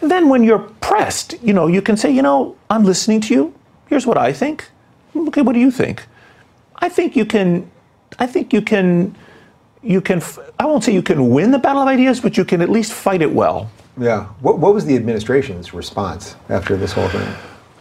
And 0.00 0.10
then 0.10 0.28
when 0.28 0.44
you're 0.44 0.60
pressed, 0.80 1.34
you 1.42 1.52
know, 1.52 1.66
you 1.66 1.82
can 1.82 1.96
say, 1.96 2.10
you 2.10 2.22
know, 2.22 2.56
I'm 2.70 2.84
listening 2.84 3.20
to 3.22 3.34
you. 3.34 3.54
Here's 3.88 4.06
what 4.06 4.16
I 4.16 4.32
think. 4.32 4.68
Okay, 5.16 5.42
what 5.42 5.54
do 5.54 5.60
you 5.60 5.72
think? 5.72 6.06
I 6.76 6.88
think 6.88 7.16
you 7.16 7.24
can. 7.24 7.70
I 8.18 8.26
think 8.26 8.52
you 8.52 8.62
can. 8.62 9.16
You 9.82 10.00
can. 10.00 10.22
I 10.58 10.66
won't 10.66 10.84
say 10.84 10.92
you 10.92 11.02
can 11.02 11.30
win 11.30 11.50
the 11.50 11.58
battle 11.58 11.82
of 11.82 11.88
ideas, 11.88 12.20
but 12.20 12.36
you 12.36 12.44
can 12.44 12.62
at 12.62 12.68
least 12.68 12.92
fight 12.92 13.22
it 13.22 13.32
well. 13.32 13.70
yeah. 13.98 14.24
What, 14.40 14.58
what 14.58 14.74
was 14.74 14.86
the 14.86 14.96
administration's 14.96 15.74
response 15.74 16.36
after 16.48 16.76
this 16.76 16.92
whole 16.92 17.08
thing? 17.08 17.28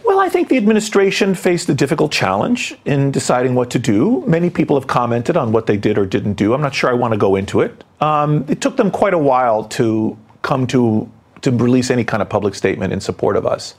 Well, 0.03 0.19
I 0.19 0.29
think 0.29 0.49
the 0.49 0.57
administration 0.57 1.35
faced 1.35 1.69
a 1.69 1.73
difficult 1.73 2.11
challenge 2.11 2.75
in 2.85 3.11
deciding 3.11 3.55
what 3.55 3.69
to 3.71 3.79
do. 3.79 4.23
Many 4.27 4.49
people 4.49 4.77
have 4.77 4.87
commented 4.87 5.37
on 5.37 5.51
what 5.51 5.67
they 5.67 5.77
did 5.77 5.97
or 5.97 6.05
didn't 6.05 6.33
do. 6.33 6.53
I'm 6.53 6.61
not 6.61 6.73
sure 6.73 6.89
I 6.89 6.93
want 6.93 7.13
to 7.13 7.17
go 7.17 7.35
into 7.35 7.61
it. 7.61 7.83
Um, 8.01 8.43
it 8.49 8.59
took 8.61 8.75
them 8.77 8.91
quite 8.91 9.13
a 9.13 9.17
while 9.17 9.63
to 9.65 10.17
come 10.41 10.67
to 10.67 11.09
to 11.41 11.51
release 11.51 11.89
any 11.89 12.03
kind 12.03 12.21
of 12.21 12.29
public 12.29 12.55
statement 12.55 12.93
in 12.93 12.99
support 13.01 13.35
of 13.35 13.45
us. 13.45 13.75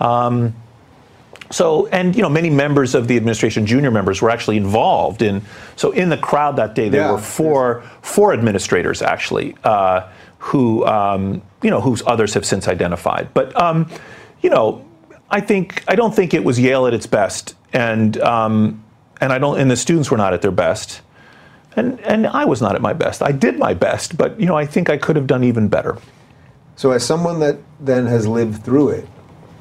Um, 0.00 0.54
so, 1.50 1.86
and 1.88 2.14
you 2.16 2.22
know, 2.22 2.28
many 2.28 2.50
members 2.50 2.94
of 2.94 3.08
the 3.08 3.16
administration, 3.16 3.66
junior 3.66 3.90
members, 3.90 4.20
were 4.20 4.30
actually 4.30 4.56
involved 4.56 5.22
in. 5.22 5.42
So, 5.76 5.92
in 5.92 6.08
the 6.08 6.16
crowd 6.16 6.56
that 6.56 6.74
day, 6.74 6.88
there 6.88 7.02
Yeah. 7.02 7.12
were 7.12 7.18
four 7.18 7.82
four 8.02 8.32
administrators 8.32 9.02
actually, 9.02 9.56
uh, 9.64 10.02
who 10.38 10.84
um, 10.86 11.42
you 11.62 11.70
know, 11.70 11.80
whose 11.80 12.02
others 12.06 12.34
have 12.34 12.44
since 12.44 12.68
identified. 12.68 13.28
But 13.34 13.58
um, 13.60 13.88
you 14.42 14.50
know, 14.50 14.84
I 15.30 15.40
think 15.40 15.82
I 15.88 15.94
don't 15.94 16.14
think 16.14 16.34
it 16.34 16.44
was 16.44 16.58
Yale 16.58 16.86
at 16.86 16.94
its 16.94 17.06
best, 17.06 17.54
and 17.72 18.18
um, 18.20 18.82
and 19.20 19.32
I 19.32 19.38
don't, 19.38 19.58
and 19.58 19.70
the 19.70 19.76
students 19.76 20.10
were 20.10 20.16
not 20.18 20.32
at 20.34 20.42
their 20.42 20.50
best, 20.52 21.00
and 21.76 22.00
and 22.00 22.26
I 22.26 22.44
was 22.44 22.60
not 22.60 22.74
at 22.74 22.82
my 22.82 22.92
best. 22.92 23.22
I 23.22 23.32
did 23.32 23.58
my 23.58 23.74
best, 23.74 24.16
but 24.16 24.38
you 24.40 24.46
know, 24.46 24.56
I 24.56 24.66
think 24.66 24.90
I 24.90 24.96
could 24.96 25.16
have 25.16 25.26
done 25.26 25.44
even 25.44 25.68
better. 25.68 25.96
So, 26.76 26.90
as 26.90 27.04
someone 27.04 27.40
that 27.40 27.56
then 27.80 28.06
has 28.06 28.26
lived 28.26 28.62
through 28.64 28.90
it, 28.90 29.08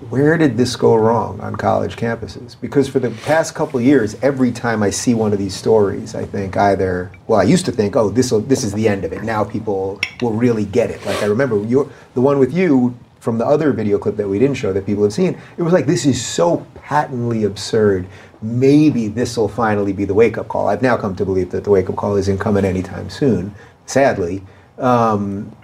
where 0.09 0.37
did 0.37 0.57
this 0.57 0.75
go 0.75 0.95
wrong 0.95 1.39
on 1.39 1.55
college 1.55 1.95
campuses? 1.95 2.55
Because 2.59 2.87
for 2.87 2.99
the 2.99 3.11
past 3.11 3.55
couple 3.55 3.79
years, 3.79 4.15
every 4.21 4.51
time 4.51 4.83
I 4.83 4.89
see 4.89 5.13
one 5.13 5.31
of 5.31 5.39
these 5.39 5.55
stories, 5.55 6.15
I 6.15 6.25
think 6.25 6.57
either, 6.57 7.11
well, 7.27 7.39
I 7.39 7.43
used 7.43 7.65
to 7.65 7.71
think, 7.71 7.95
oh, 7.95 8.09
this 8.09 8.31
this 8.47 8.63
is 8.63 8.73
the 8.73 8.89
end 8.89 9.05
of 9.05 9.13
it. 9.13 9.23
Now 9.23 9.43
people 9.45 10.01
will 10.21 10.33
really 10.33 10.65
get 10.65 10.89
it. 10.89 11.05
Like 11.05 11.23
I 11.23 11.27
remember 11.27 11.63
your, 11.63 11.89
the 12.13 12.21
one 12.21 12.39
with 12.39 12.53
you 12.53 12.97
from 13.21 13.37
the 13.37 13.45
other 13.45 13.71
video 13.71 13.97
clip 13.97 14.17
that 14.17 14.27
we 14.27 14.37
didn't 14.37 14.57
show 14.57 14.73
that 14.73 14.85
people 14.85 15.03
have 15.03 15.13
seen. 15.13 15.37
It 15.57 15.63
was 15.63 15.73
like 15.73 15.85
this 15.85 16.05
is 16.05 16.23
so 16.23 16.67
patently 16.75 17.45
absurd. 17.45 18.05
Maybe 18.41 19.07
this 19.07 19.37
will 19.37 19.47
finally 19.47 19.93
be 19.93 20.05
the 20.05 20.13
wake 20.13 20.37
up 20.37 20.49
call. 20.49 20.67
I've 20.67 20.81
now 20.81 20.97
come 20.97 21.15
to 21.15 21.25
believe 21.25 21.51
that 21.51 21.63
the 21.63 21.71
wake 21.71 21.89
up 21.89 21.95
call 21.95 22.17
isn't 22.17 22.37
coming 22.37 22.65
anytime 22.65 23.09
soon. 23.09 23.55
Sadly. 23.85 24.43
Um, 24.77 25.55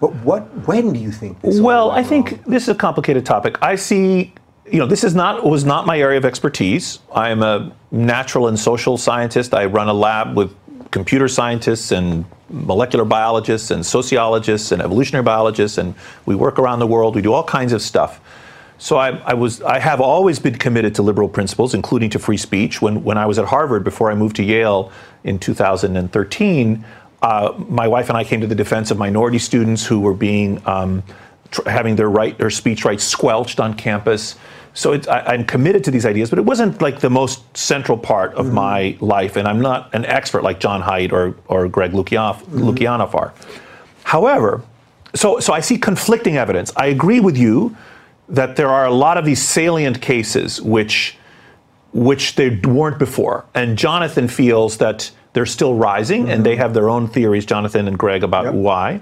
but 0.00 0.14
what? 0.16 0.42
When 0.66 0.92
do 0.92 1.00
you 1.00 1.10
think 1.10 1.40
this? 1.40 1.60
Well, 1.60 1.90
I 1.90 2.02
think 2.02 2.32
wrong? 2.32 2.40
this 2.46 2.64
is 2.64 2.68
a 2.68 2.74
complicated 2.74 3.26
topic. 3.26 3.58
I 3.62 3.74
see, 3.74 4.32
you 4.70 4.78
know, 4.78 4.86
this 4.86 5.04
is 5.04 5.14
not 5.14 5.44
was 5.44 5.64
not 5.64 5.86
my 5.86 5.98
area 5.98 6.18
of 6.18 6.24
expertise. 6.24 7.00
I 7.12 7.30
am 7.30 7.42
a 7.42 7.72
natural 7.90 8.48
and 8.48 8.58
social 8.58 8.96
scientist. 8.96 9.54
I 9.54 9.64
run 9.66 9.88
a 9.88 9.94
lab 9.94 10.36
with 10.36 10.54
computer 10.90 11.28
scientists 11.28 11.90
and 11.92 12.24
molecular 12.48 13.04
biologists 13.04 13.70
and 13.70 13.84
sociologists 13.84 14.72
and 14.72 14.80
evolutionary 14.80 15.24
biologists, 15.24 15.78
and 15.78 15.94
we 16.26 16.34
work 16.34 16.58
around 16.58 16.78
the 16.78 16.86
world. 16.86 17.14
We 17.14 17.22
do 17.22 17.32
all 17.32 17.44
kinds 17.44 17.72
of 17.72 17.82
stuff. 17.82 18.20
So 18.80 18.96
I, 18.96 19.10
I 19.18 19.34
was, 19.34 19.60
I 19.62 19.80
have 19.80 20.00
always 20.00 20.38
been 20.38 20.54
committed 20.54 20.94
to 20.94 21.02
liberal 21.02 21.28
principles, 21.28 21.74
including 21.74 22.10
to 22.10 22.20
free 22.20 22.36
speech. 22.36 22.80
When 22.80 23.02
when 23.02 23.18
I 23.18 23.26
was 23.26 23.38
at 23.38 23.46
Harvard 23.46 23.82
before 23.82 24.12
I 24.12 24.14
moved 24.14 24.36
to 24.36 24.44
Yale 24.44 24.92
in 25.24 25.40
2013, 25.40 26.84
uh, 27.22 27.54
my 27.68 27.88
wife 27.88 28.08
and 28.08 28.16
I 28.16 28.24
came 28.24 28.40
to 28.40 28.46
the 28.46 28.54
defense 28.54 28.90
of 28.90 28.98
minority 28.98 29.38
students 29.38 29.84
who 29.84 30.00
were 30.00 30.14
being 30.14 30.62
um, 30.66 31.02
tr- 31.50 31.68
having 31.68 31.96
their 31.96 32.08
right, 32.08 32.36
their 32.38 32.50
speech 32.50 32.84
rights 32.84 33.04
squelched 33.04 33.58
on 33.60 33.74
campus. 33.74 34.36
So 34.74 34.92
it's, 34.92 35.08
I, 35.08 35.20
I'm 35.20 35.44
committed 35.44 35.82
to 35.84 35.90
these 35.90 36.06
ideas, 36.06 36.30
but 36.30 36.38
it 36.38 36.44
wasn't 36.44 36.80
like 36.80 37.00
the 37.00 37.10
most 37.10 37.56
central 37.56 37.98
part 37.98 38.34
of 38.34 38.52
my 38.52 38.96
life, 39.00 39.36
and 39.36 39.48
I'm 39.48 39.60
not 39.60 39.92
an 39.94 40.04
expert 40.04 40.44
like 40.44 40.60
John 40.60 40.82
Haidt 40.82 41.12
or 41.12 41.34
or 41.46 41.68
Greg 41.68 41.92
Lukianoff, 41.92 42.42
Lukianoff 42.44 43.14
are. 43.14 43.34
However, 44.04 44.62
so 45.14 45.40
so 45.40 45.52
I 45.52 45.60
see 45.60 45.78
conflicting 45.78 46.36
evidence. 46.36 46.72
I 46.76 46.86
agree 46.86 47.18
with 47.18 47.36
you 47.36 47.76
that 48.28 48.56
there 48.56 48.68
are 48.68 48.86
a 48.86 48.92
lot 48.92 49.16
of 49.16 49.24
these 49.24 49.42
salient 49.42 50.00
cases 50.00 50.60
which 50.62 51.16
which 51.92 52.36
they 52.36 52.50
weren't 52.50 52.98
before. 52.98 53.46
And 53.54 53.76
Jonathan 53.76 54.28
feels 54.28 54.76
that 54.78 55.10
they're 55.38 55.46
still 55.46 55.76
rising, 55.76 56.28
and 56.28 56.44
they 56.44 56.54
mm-hmm. 56.54 56.62
have 56.62 56.74
their 56.74 56.90
own 56.90 57.06
theories, 57.06 57.46
Jonathan 57.46 57.86
and 57.86 57.96
Greg, 57.96 58.24
about 58.24 58.46
Yep. 58.46 58.54
why. 58.54 59.00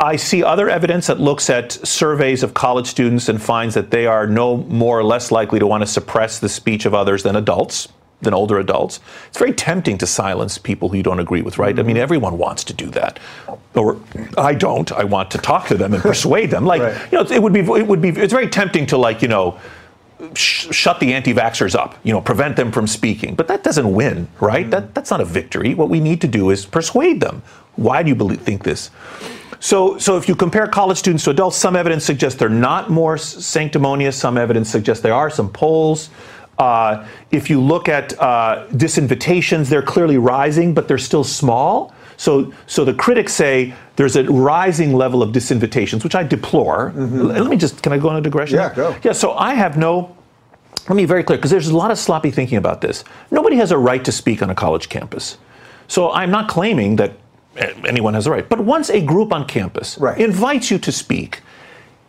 I 0.00 0.16
see 0.16 0.42
other 0.42 0.70
evidence 0.70 1.08
that 1.08 1.20
looks 1.20 1.50
at 1.50 1.72
surveys 1.72 2.42
of 2.42 2.54
college 2.54 2.86
students 2.86 3.28
and 3.28 3.40
finds 3.40 3.74
that 3.74 3.90
they 3.90 4.06
are 4.06 4.26
no 4.26 4.56
more 4.56 4.98
or 4.98 5.04
less 5.04 5.30
likely 5.30 5.58
to 5.58 5.66
want 5.66 5.82
to 5.82 5.86
suppress 5.86 6.38
the 6.38 6.48
speech 6.48 6.86
of 6.86 6.94
others 6.94 7.22
than 7.22 7.36
adults, 7.36 7.88
than 8.22 8.32
older 8.32 8.58
adults. 8.58 8.98
It's 9.28 9.36
very 9.36 9.52
tempting 9.52 9.98
to 9.98 10.06
silence 10.06 10.56
people 10.56 10.88
who 10.88 10.96
you 10.96 11.02
don't 11.02 11.20
agree 11.20 11.42
with, 11.42 11.58
right? 11.58 11.78
I 11.78 11.82
mean, 11.82 11.96
mm-hmm. 11.96 12.02
everyone 12.02 12.38
wants 12.38 12.64
to 12.64 12.72
do 12.72 12.86
that. 12.92 13.20
Or 13.74 14.00
I 14.38 14.54
don't. 14.54 14.90
I 14.90 15.04
want 15.04 15.30
to 15.32 15.38
talk 15.38 15.66
to 15.66 15.74
them 15.76 15.92
and 15.92 16.02
persuade 16.12 16.50
them. 16.50 16.64
Like, 16.64 16.80
Right. 16.80 17.12
you 17.12 17.18
know, 17.18 17.24
it 17.30 17.42
would 17.42 17.52
be 17.52 17.60
it 17.60 17.86
would 17.86 18.00
be 18.00 18.08
it's 18.08 18.32
very 18.32 18.48
tempting 18.48 18.86
to 18.86 18.96
like, 18.96 19.20
you 19.20 19.28
know, 19.28 19.60
sh- 20.34 20.68
shut 20.70 21.00
the 21.00 21.12
anti-vaxxers 21.14 21.74
up, 21.74 21.96
you 22.02 22.12
know, 22.12 22.20
prevent 22.20 22.56
them 22.56 22.72
from 22.72 22.86
speaking. 22.86 23.34
But 23.34 23.48
that 23.48 23.62
doesn't 23.62 23.92
win, 23.92 24.28
right? 24.40 24.70
That, 24.70 24.94
that's 24.94 25.10
not 25.10 25.20
a 25.20 25.24
victory. 25.24 25.74
What 25.74 25.88
we 25.88 26.00
need 26.00 26.20
to 26.20 26.28
do 26.28 26.50
is 26.50 26.66
persuade 26.66 27.20
them. 27.20 27.42
Why 27.76 28.02
do 28.02 28.08
you 28.08 28.14
believe, 28.14 28.40
think 28.40 28.64
this? 28.64 28.90
So, 29.60 29.96
so 29.98 30.16
if 30.16 30.28
you 30.28 30.34
compare 30.34 30.66
college 30.66 30.98
students 30.98 31.24
to 31.24 31.30
adults, 31.30 31.56
some 31.56 31.76
evidence 31.76 32.04
suggests 32.04 32.38
they're 32.38 32.48
not 32.48 32.90
more 32.90 33.16
sanctimonious. 33.16 34.16
Some 34.16 34.36
evidence 34.36 34.68
suggests 34.68 35.02
they 35.02 35.10
are. 35.10 35.30
Some 35.30 35.50
polls. 35.50 36.10
Uh, 36.58 37.06
if 37.30 37.48
you 37.48 37.60
look 37.60 37.88
at 37.88 38.18
uh, 38.20 38.66
disinvitations, 38.72 39.68
they're 39.68 39.82
clearly 39.82 40.18
rising, 40.18 40.74
but 40.74 40.88
they're 40.88 40.98
still 40.98 41.24
small. 41.24 41.94
So, 42.16 42.52
so 42.66 42.84
the 42.84 42.94
critics 42.94 43.32
say 43.32 43.74
there's 43.96 44.16
a 44.16 44.24
rising 44.24 44.94
level 44.94 45.22
of 45.22 45.30
disinvitations, 45.30 46.02
which 46.02 46.14
I 46.14 46.22
deplore. 46.22 46.90
Mm-hmm. 46.90 47.22
Let 47.22 47.50
me 47.50 47.56
just, 47.56 47.82
can 47.82 47.92
I 47.92 47.98
go 47.98 48.08
on 48.08 48.16
a 48.16 48.20
digression? 48.20 48.56
Yeah, 48.56 48.74
go. 48.74 48.96
Yeah, 49.02 49.12
so 49.12 49.32
I 49.32 49.54
have 49.54 49.76
no, 49.76 50.16
let 50.88 50.96
me 50.96 51.02
be 51.02 51.06
very 51.06 51.22
clear, 51.22 51.38
because 51.38 51.50
there's 51.50 51.68
a 51.68 51.76
lot 51.76 51.90
of 51.90 51.98
sloppy 51.98 52.30
thinking 52.30 52.58
about 52.58 52.80
this. 52.80 53.04
Nobody 53.30 53.56
has 53.56 53.70
a 53.70 53.78
right 53.78 54.04
to 54.04 54.12
speak 54.12 54.42
on 54.42 54.50
a 54.50 54.54
college 54.54 54.88
campus. 54.88 55.38
So 55.88 56.10
I'm 56.10 56.30
not 56.30 56.48
claiming 56.48 56.96
that 56.96 57.12
anyone 57.86 58.14
has 58.14 58.26
a 58.26 58.30
right. 58.30 58.48
But 58.48 58.60
once 58.60 58.88
a 58.88 59.00
group 59.00 59.32
on 59.32 59.46
campus 59.46 59.98
Right. 59.98 60.18
invites 60.18 60.70
you 60.70 60.78
to 60.78 60.90
speak, 60.90 61.42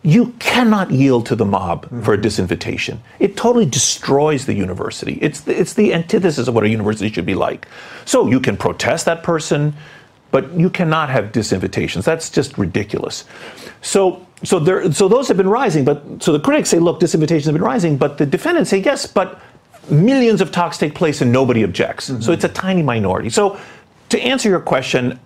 you 0.02 0.34
cannot 0.38 0.90
yield 0.90 1.26
to 1.26 1.36
the 1.36 1.44
mob 1.44 1.86
mm-hmm. 1.86 2.02
for 2.02 2.14
a 2.14 2.18
disinvitation. 2.18 2.98
It 3.18 3.36
totally 3.36 3.66
destroys 3.66 4.46
the 4.46 4.54
university. 4.54 5.18
It's 5.20 5.40
the, 5.40 5.58
it's 5.58 5.74
the 5.74 5.92
antithesis 5.92 6.48
of 6.48 6.54
what 6.54 6.64
a 6.64 6.68
university 6.68 7.10
should 7.12 7.26
be 7.26 7.34
like. 7.34 7.66
So 8.04 8.26
you 8.26 8.40
can 8.40 8.56
protest 8.56 9.04
that 9.04 9.22
person, 9.22 9.74
but 10.34 10.52
you 10.58 10.68
cannot 10.68 11.10
have 11.10 11.30
disinvitations. 11.30 12.02
That's 12.02 12.28
just 12.28 12.58
ridiculous. 12.58 13.24
So 13.82 14.26
so 14.42 14.58
there 14.58 14.92
so 14.92 15.06
those 15.06 15.28
have 15.28 15.36
been 15.36 15.48
rising, 15.48 15.84
but 15.84 16.02
so 16.20 16.32
the 16.32 16.40
critics 16.40 16.70
say, 16.70 16.80
look, 16.80 16.98
disinvitations 16.98 17.44
have 17.44 17.54
been 17.54 17.62
rising, 17.62 17.96
but 17.96 18.18
the 18.18 18.26
defendants 18.26 18.68
say, 18.68 18.78
yes, 18.78 19.06
but 19.06 19.40
millions 19.88 20.40
of 20.40 20.50
talks 20.50 20.76
take 20.76 20.92
place 20.92 21.20
and 21.20 21.30
nobody 21.30 21.62
objects. 21.62 22.06
So 22.18 22.32
it's 22.32 22.42
a 22.42 22.48
tiny 22.48 22.82
minority. 22.82 23.30
So 23.30 23.60
to 24.08 24.20
answer 24.20 24.48
your 24.48 24.58
question, 24.58 25.20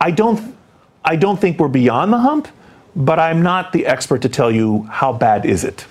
I 0.00 0.10
don't 0.10 0.56
I 1.04 1.14
don't 1.14 1.40
think 1.40 1.60
we're 1.60 1.68
beyond 1.68 2.12
the 2.12 2.18
hump, 2.18 2.48
but 2.96 3.20
I'm 3.20 3.42
not 3.42 3.72
the 3.72 3.86
expert 3.86 4.22
to 4.22 4.28
tell 4.28 4.50
you 4.50 4.88
how 4.90 5.12
bad 5.12 5.46
is 5.46 5.62
it. 5.62 5.86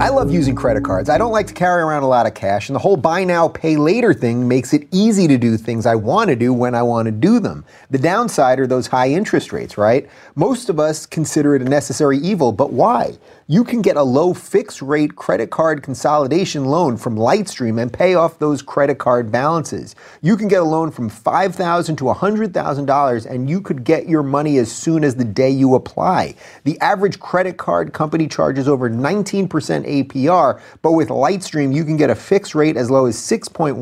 I 0.00 0.10
love 0.10 0.30
using 0.30 0.54
credit 0.54 0.84
cards. 0.84 1.10
I 1.10 1.18
don't 1.18 1.32
like 1.32 1.48
to 1.48 1.54
carry 1.54 1.82
around 1.82 2.04
a 2.04 2.08
lot 2.08 2.24
of 2.24 2.34
cash, 2.34 2.68
and 2.68 2.76
the 2.76 2.80
whole 2.80 2.96
buy 2.96 3.24
now, 3.24 3.48
pay 3.48 3.76
later 3.76 4.14
thing 4.14 4.46
makes 4.46 4.72
it 4.72 4.86
easy 4.92 5.26
to 5.26 5.36
do 5.36 5.56
things 5.56 5.86
I 5.86 5.96
want 5.96 6.28
to 6.28 6.36
do 6.36 6.52
when 6.52 6.76
I 6.76 6.82
want 6.82 7.06
to 7.06 7.10
do 7.12 7.40
them. 7.40 7.64
The 7.90 7.98
downside 7.98 8.60
are 8.60 8.66
those 8.68 8.86
high 8.86 9.08
interest 9.08 9.52
rates, 9.52 9.76
right? 9.76 10.08
Most 10.36 10.68
of 10.68 10.78
us 10.78 11.04
consider 11.04 11.56
it 11.56 11.62
a 11.62 11.64
necessary 11.64 12.18
evil, 12.18 12.52
but 12.52 12.72
why? 12.72 13.18
You 13.50 13.64
can 13.64 13.80
get 13.80 13.96
a 13.96 14.02
low 14.02 14.34
fixed 14.34 14.82
rate 14.82 15.16
credit 15.16 15.48
card 15.48 15.82
consolidation 15.82 16.66
loan 16.66 16.98
from 16.98 17.16
Lightstream 17.16 17.80
and 17.80 17.90
pay 17.90 18.14
off 18.14 18.38
those 18.38 18.60
credit 18.60 18.98
card 18.98 19.32
balances. 19.32 19.96
You 20.20 20.36
can 20.36 20.48
get 20.48 20.60
a 20.60 20.64
loan 20.64 20.90
from 20.90 21.08
$5,000 21.08 21.96
to 21.96 22.04
$100,000 22.04 23.24
and 23.24 23.48
you 23.48 23.62
could 23.62 23.84
get 23.84 24.06
your 24.06 24.22
money 24.22 24.58
as 24.58 24.70
soon 24.70 25.02
as 25.02 25.16
the 25.16 25.24
day 25.24 25.48
you 25.48 25.76
apply. 25.76 26.34
The 26.64 26.78
average 26.80 27.20
credit 27.20 27.56
card 27.56 27.94
company 27.94 28.28
charges 28.28 28.68
over 28.68 28.90
19% 28.90 29.48
APR, 29.48 30.60
but 30.82 30.92
with 30.92 31.08
Lightstream 31.08 31.74
you 31.74 31.86
can 31.86 31.96
get 31.96 32.10
a 32.10 32.14
fixed 32.14 32.54
rate 32.54 32.76
as 32.76 32.90
low 32.90 33.06
as 33.06 33.16
6.14% 33.16 33.78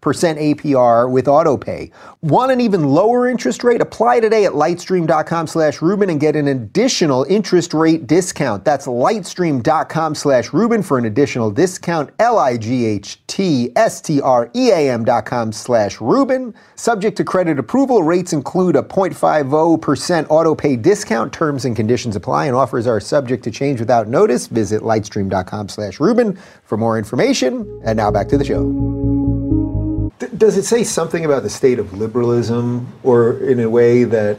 APR 0.00 1.10
with 1.10 1.26
AutoPay. 1.26 1.92
Want 2.22 2.50
an 2.50 2.62
even 2.62 2.88
lower 2.88 3.28
interest 3.28 3.62
rate? 3.62 3.82
Apply 3.82 4.20
today 4.20 4.46
at 4.46 4.52
lightstream.com 4.52 5.48
slash 5.48 5.82
Rubin 5.82 6.08
and 6.08 6.18
get 6.18 6.34
an 6.34 6.48
additional 6.48 7.24
interest 7.28 7.74
rate 7.74 8.06
discount. 8.06 8.37
That's 8.38 8.86
lightstream.com 8.86 10.14
slash 10.14 10.52
Rubin 10.52 10.82
for 10.82 10.96
an 10.96 11.06
additional 11.06 11.50
discount. 11.50 12.10
L-I-G-H-T-S-T-R-E-A-M 12.20 15.04
dot 15.04 15.26
com 15.26 15.52
slash 15.52 16.00
Rubin. 16.00 16.54
Subject 16.76 17.16
to 17.16 17.24
credit 17.24 17.58
approval, 17.58 18.04
rates 18.04 18.32
include 18.32 18.76
a 18.76 18.82
0.50% 18.82 20.26
auto 20.28 20.54
pay 20.54 20.76
discount. 20.76 21.32
Terms 21.32 21.64
and 21.64 21.74
conditions 21.74 22.14
apply 22.14 22.46
and 22.46 22.54
offers 22.54 22.86
are 22.86 23.00
subject 23.00 23.42
to 23.44 23.50
change 23.50 23.80
without 23.80 24.06
notice. 24.06 24.46
Visit 24.46 24.82
lightstream.com 24.82 25.68
slash 25.68 25.98
Rubin 25.98 26.38
for 26.62 26.76
more 26.76 26.96
information. 26.96 27.80
And 27.84 27.96
now 27.96 28.12
back 28.12 28.28
to 28.28 28.38
the 28.38 28.44
show. 28.44 30.12
Does 30.36 30.56
it 30.56 30.64
say 30.64 30.84
something 30.84 31.24
about 31.24 31.42
the 31.42 31.50
state 31.50 31.80
of 31.80 31.92
liberalism, 31.92 32.92
or 33.02 33.38
in 33.38 33.58
a 33.58 33.68
way 33.68 34.04
that 34.04 34.38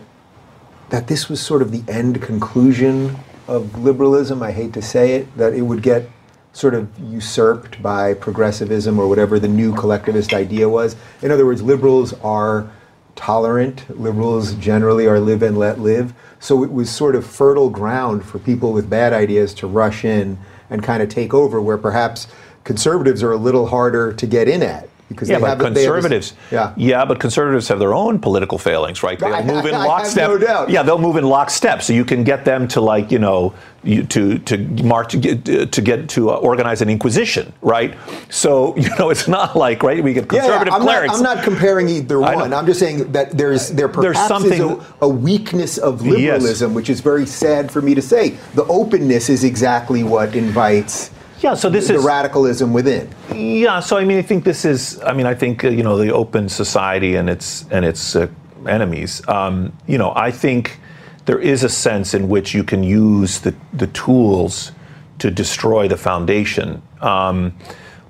that 0.90 1.08
this 1.08 1.30
was 1.30 1.42
sort 1.42 1.62
of 1.62 1.72
the 1.72 1.84
end 1.92 2.22
conclusion 2.22 3.18
of 3.50 3.80
liberalism? 3.80 4.42
I 4.44 4.52
hate 4.52 4.74
to 4.74 4.82
say 4.82 5.16
it, 5.16 5.36
that 5.38 5.54
it 5.54 5.62
would 5.62 5.82
get 5.82 6.10
sort 6.54 6.74
of 6.74 6.88
usurped 7.00 7.82
by 7.82 8.14
progressivism 8.14 9.00
or 9.00 9.08
whatever 9.08 9.40
the 9.40 9.48
new 9.48 9.74
collectivist 9.74 10.34
idea 10.34 10.68
was. 10.68 10.96
In 11.22 11.32
other 11.32 11.46
words, 11.46 11.62
liberals 11.62 12.14
are 12.24 12.72
tolerant. 13.16 13.90
Liberals 14.00 14.54
generally 14.56 15.08
are 15.08 15.20
live 15.20 15.44
and 15.44 15.58
let 15.58 15.80
live. 15.80 16.14
So 16.40 16.64
it 16.64 16.72
was 16.72 16.90
sort 16.90 17.16
of 17.16 17.26
fertile 17.26 17.70
ground 17.70 18.26
for 18.26 18.40
people 18.40 18.72
with 18.72 18.90
bad 18.90 19.14
ideas 19.14 19.54
to 19.56 19.68
rush 19.68 20.06
in 20.06 20.38
and 20.70 20.84
kind 20.84 21.04
of 21.04 21.10
take 21.10 21.34
over, 21.34 21.62
where 21.62 21.78
perhaps 21.78 22.28
conservatives 22.64 23.24
are 23.24 23.32
a 23.32 23.38
little 23.38 23.68
harder 23.68 24.14
to 24.14 24.28
get 24.28 24.48
in 24.48 24.64
at 24.64 24.89
because 25.10 25.28
Yeah, 25.30 25.36
they 25.38 25.42
but 25.42 25.48
have 25.50 25.60
this- 25.60 25.68
conservatives. 25.86 26.34
yeah. 26.52 26.72
yeah, 26.78 27.04
but 27.04 27.20
conservatives 27.20 27.68
have 27.68 27.80
their 27.80 27.94
own 27.94 28.20
political 28.20 28.58
failings, 28.58 29.04
right? 29.04 29.20
They'll 29.20 29.34
I- 29.34 29.42
move 29.44 29.66
in 29.66 29.74
I- 29.84 29.86
lockstep. 29.86 30.30
no 30.30 30.38
doubt. 30.38 30.70
Yeah, 30.70 30.84
they'll 30.84 31.00
move 31.00 31.18
in 31.18 31.26
lockstep, 31.26 31.82
so 31.82 31.94
you 31.94 32.06
can 32.06 32.24
get 32.24 32.46
them 32.46 32.68
to 32.70 32.80
like 32.82 33.12
you 33.12 33.20
know 33.20 33.54
you, 33.84 34.04
to 34.04 34.38
to 34.40 34.58
march 34.84 35.12
to 35.12 35.18
get 35.18 35.72
to 35.72 35.82
get 35.82 36.10
to 36.10 36.30
uh, 36.30 36.36
organize 36.36 36.82
an 36.82 36.90
inquisition, 36.90 37.52
right? 37.62 37.96
So 38.30 38.76
you 38.84 38.90
know 39.00 39.10
it's 39.10 39.28
not 39.28 39.56
like 39.56 39.82
right 39.84 40.02
we 40.04 40.14
get 40.14 40.26
Yeah, 40.32 40.36
yeah, 40.36 40.42
conservative 40.42 40.74
I'm, 40.74 40.80
not, 40.86 40.86
clerics. 40.92 41.14
I'm 41.16 41.24
not 41.24 41.44
comparing 41.44 41.90
either 41.90 42.20
one. 42.20 42.54
I'm 42.54 42.66
just 42.68 42.80
saying 42.80 43.12
that 43.12 43.32
there's 43.32 43.70
there 43.70 43.88
perhaps 43.90 44.18
There's 44.18 44.28
something- 44.28 44.62
is 44.80 44.86
a, 45.02 45.06
a 45.06 45.10
weakness 45.10 45.78
of 45.80 46.02
liberalism, 46.06 46.74
which 46.74 46.90
is 46.90 47.00
very 47.02 47.26
sad 47.26 47.72
for 47.72 47.82
me 47.82 47.96
to 47.96 48.02
say. 48.02 48.38
The 48.54 48.66
openness 48.66 49.30
is 49.30 49.44
exactly 49.44 50.04
what 50.04 50.36
invites 50.36 51.10
yeah, 51.42 51.54
so 51.54 51.70
this 51.70 51.88
the 51.88 51.96
is 51.96 52.06
radicalism 52.06 52.74
within. 52.74 53.10
Yeah, 53.34 53.80
so 53.80 53.98
I 53.98 54.06
mean, 54.06 54.18
I 54.18 54.22
think 54.22 54.44
this 54.44 54.66
is. 54.66 55.02
I 55.02 55.14
mean, 55.14 55.26
I 55.26 55.34
think 55.34 55.64
uh, 55.64 55.70
you 55.70 55.84
know 55.84 55.98
the 55.98 56.14
open 56.14 56.50
society 56.50 57.16
and 57.16 57.30
its 57.30 57.66
and 57.72 57.86
its 57.86 58.16
uh, 58.16 58.28
enemies. 58.68 59.28
Um, 59.28 59.74
you 59.88 59.98
know, 59.98 60.14
I 60.16 60.32
think 60.32 60.80
there 61.26 61.40
is 61.40 61.64
a 61.64 61.70
sense 61.70 62.14
in 62.14 62.28
which 62.28 62.54
you 62.54 62.64
can 62.64 62.84
use 62.84 63.40
the 63.40 63.54
the 63.74 63.88
tools 63.88 64.72
to 65.20 65.32
destroy 65.32 65.88
the 65.88 65.98
foundation. 65.98 66.82
Um, 67.02 67.56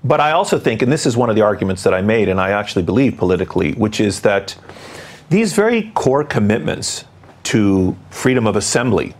but 0.03 0.21
I 0.21 0.31
also 0.31 0.57
think, 0.57 0.81
and 0.81 0.91
this 0.91 1.05
is 1.05 1.17
one 1.17 1.29
of 1.29 1.35
the 1.35 1.41
arguments 1.41 1.83
that 1.83 1.93
I 1.93 2.01
made, 2.01 2.29
and 2.29 2.39
I 2.39 2.51
actually 2.51 2.83
believe 2.83 3.17
politically, 3.17 3.73
which 3.73 3.99
is 3.99 4.21
that 4.21 4.55
these 5.29 5.53
very 5.53 5.91
core 5.93 6.23
commitments 6.23 7.05
to 7.43 7.95
freedom 8.09 8.47
of 8.47 8.55
assembly, 8.55 9.13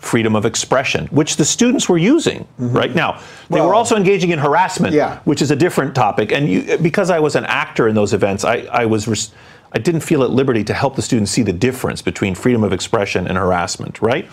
freedom 0.00 0.34
of 0.34 0.44
expression, 0.46 1.06
which 1.08 1.36
the 1.36 1.44
students 1.44 1.88
were 1.88 1.98
using 1.98 2.40
mm-hmm. 2.58 2.76
right 2.76 2.94
now. 2.94 3.20
They 3.50 3.60
were 3.60 3.74
also 3.74 3.96
engaging 3.96 4.30
in 4.30 4.38
harassment, 4.38 4.94
Yeah. 4.94 5.20
which 5.24 5.42
is 5.42 5.50
a 5.50 5.56
different 5.56 5.94
topic. 5.94 6.32
And 6.32 6.48
you, 6.48 6.78
because 6.78 7.10
I 7.10 7.20
was 7.20 7.36
an 7.36 7.44
actor 7.44 7.86
in 7.86 7.94
those 7.94 8.12
events, 8.12 8.44
I, 8.44 8.66
I 8.72 8.86
was. 8.86 9.06
Res- 9.06 9.30
I 9.72 9.78
didn't 9.78 10.00
feel 10.00 10.24
at 10.24 10.30
liberty 10.30 10.64
to 10.64 10.74
help 10.74 10.96
the 10.96 11.02
students 11.02 11.30
see 11.30 11.42
the 11.42 11.52
difference 11.52 12.02
between 12.02 12.34
freedom 12.34 12.64
of 12.64 12.72
expression 12.72 13.28
and 13.28 13.38
harassment, 13.38 14.02
right? 14.02 14.28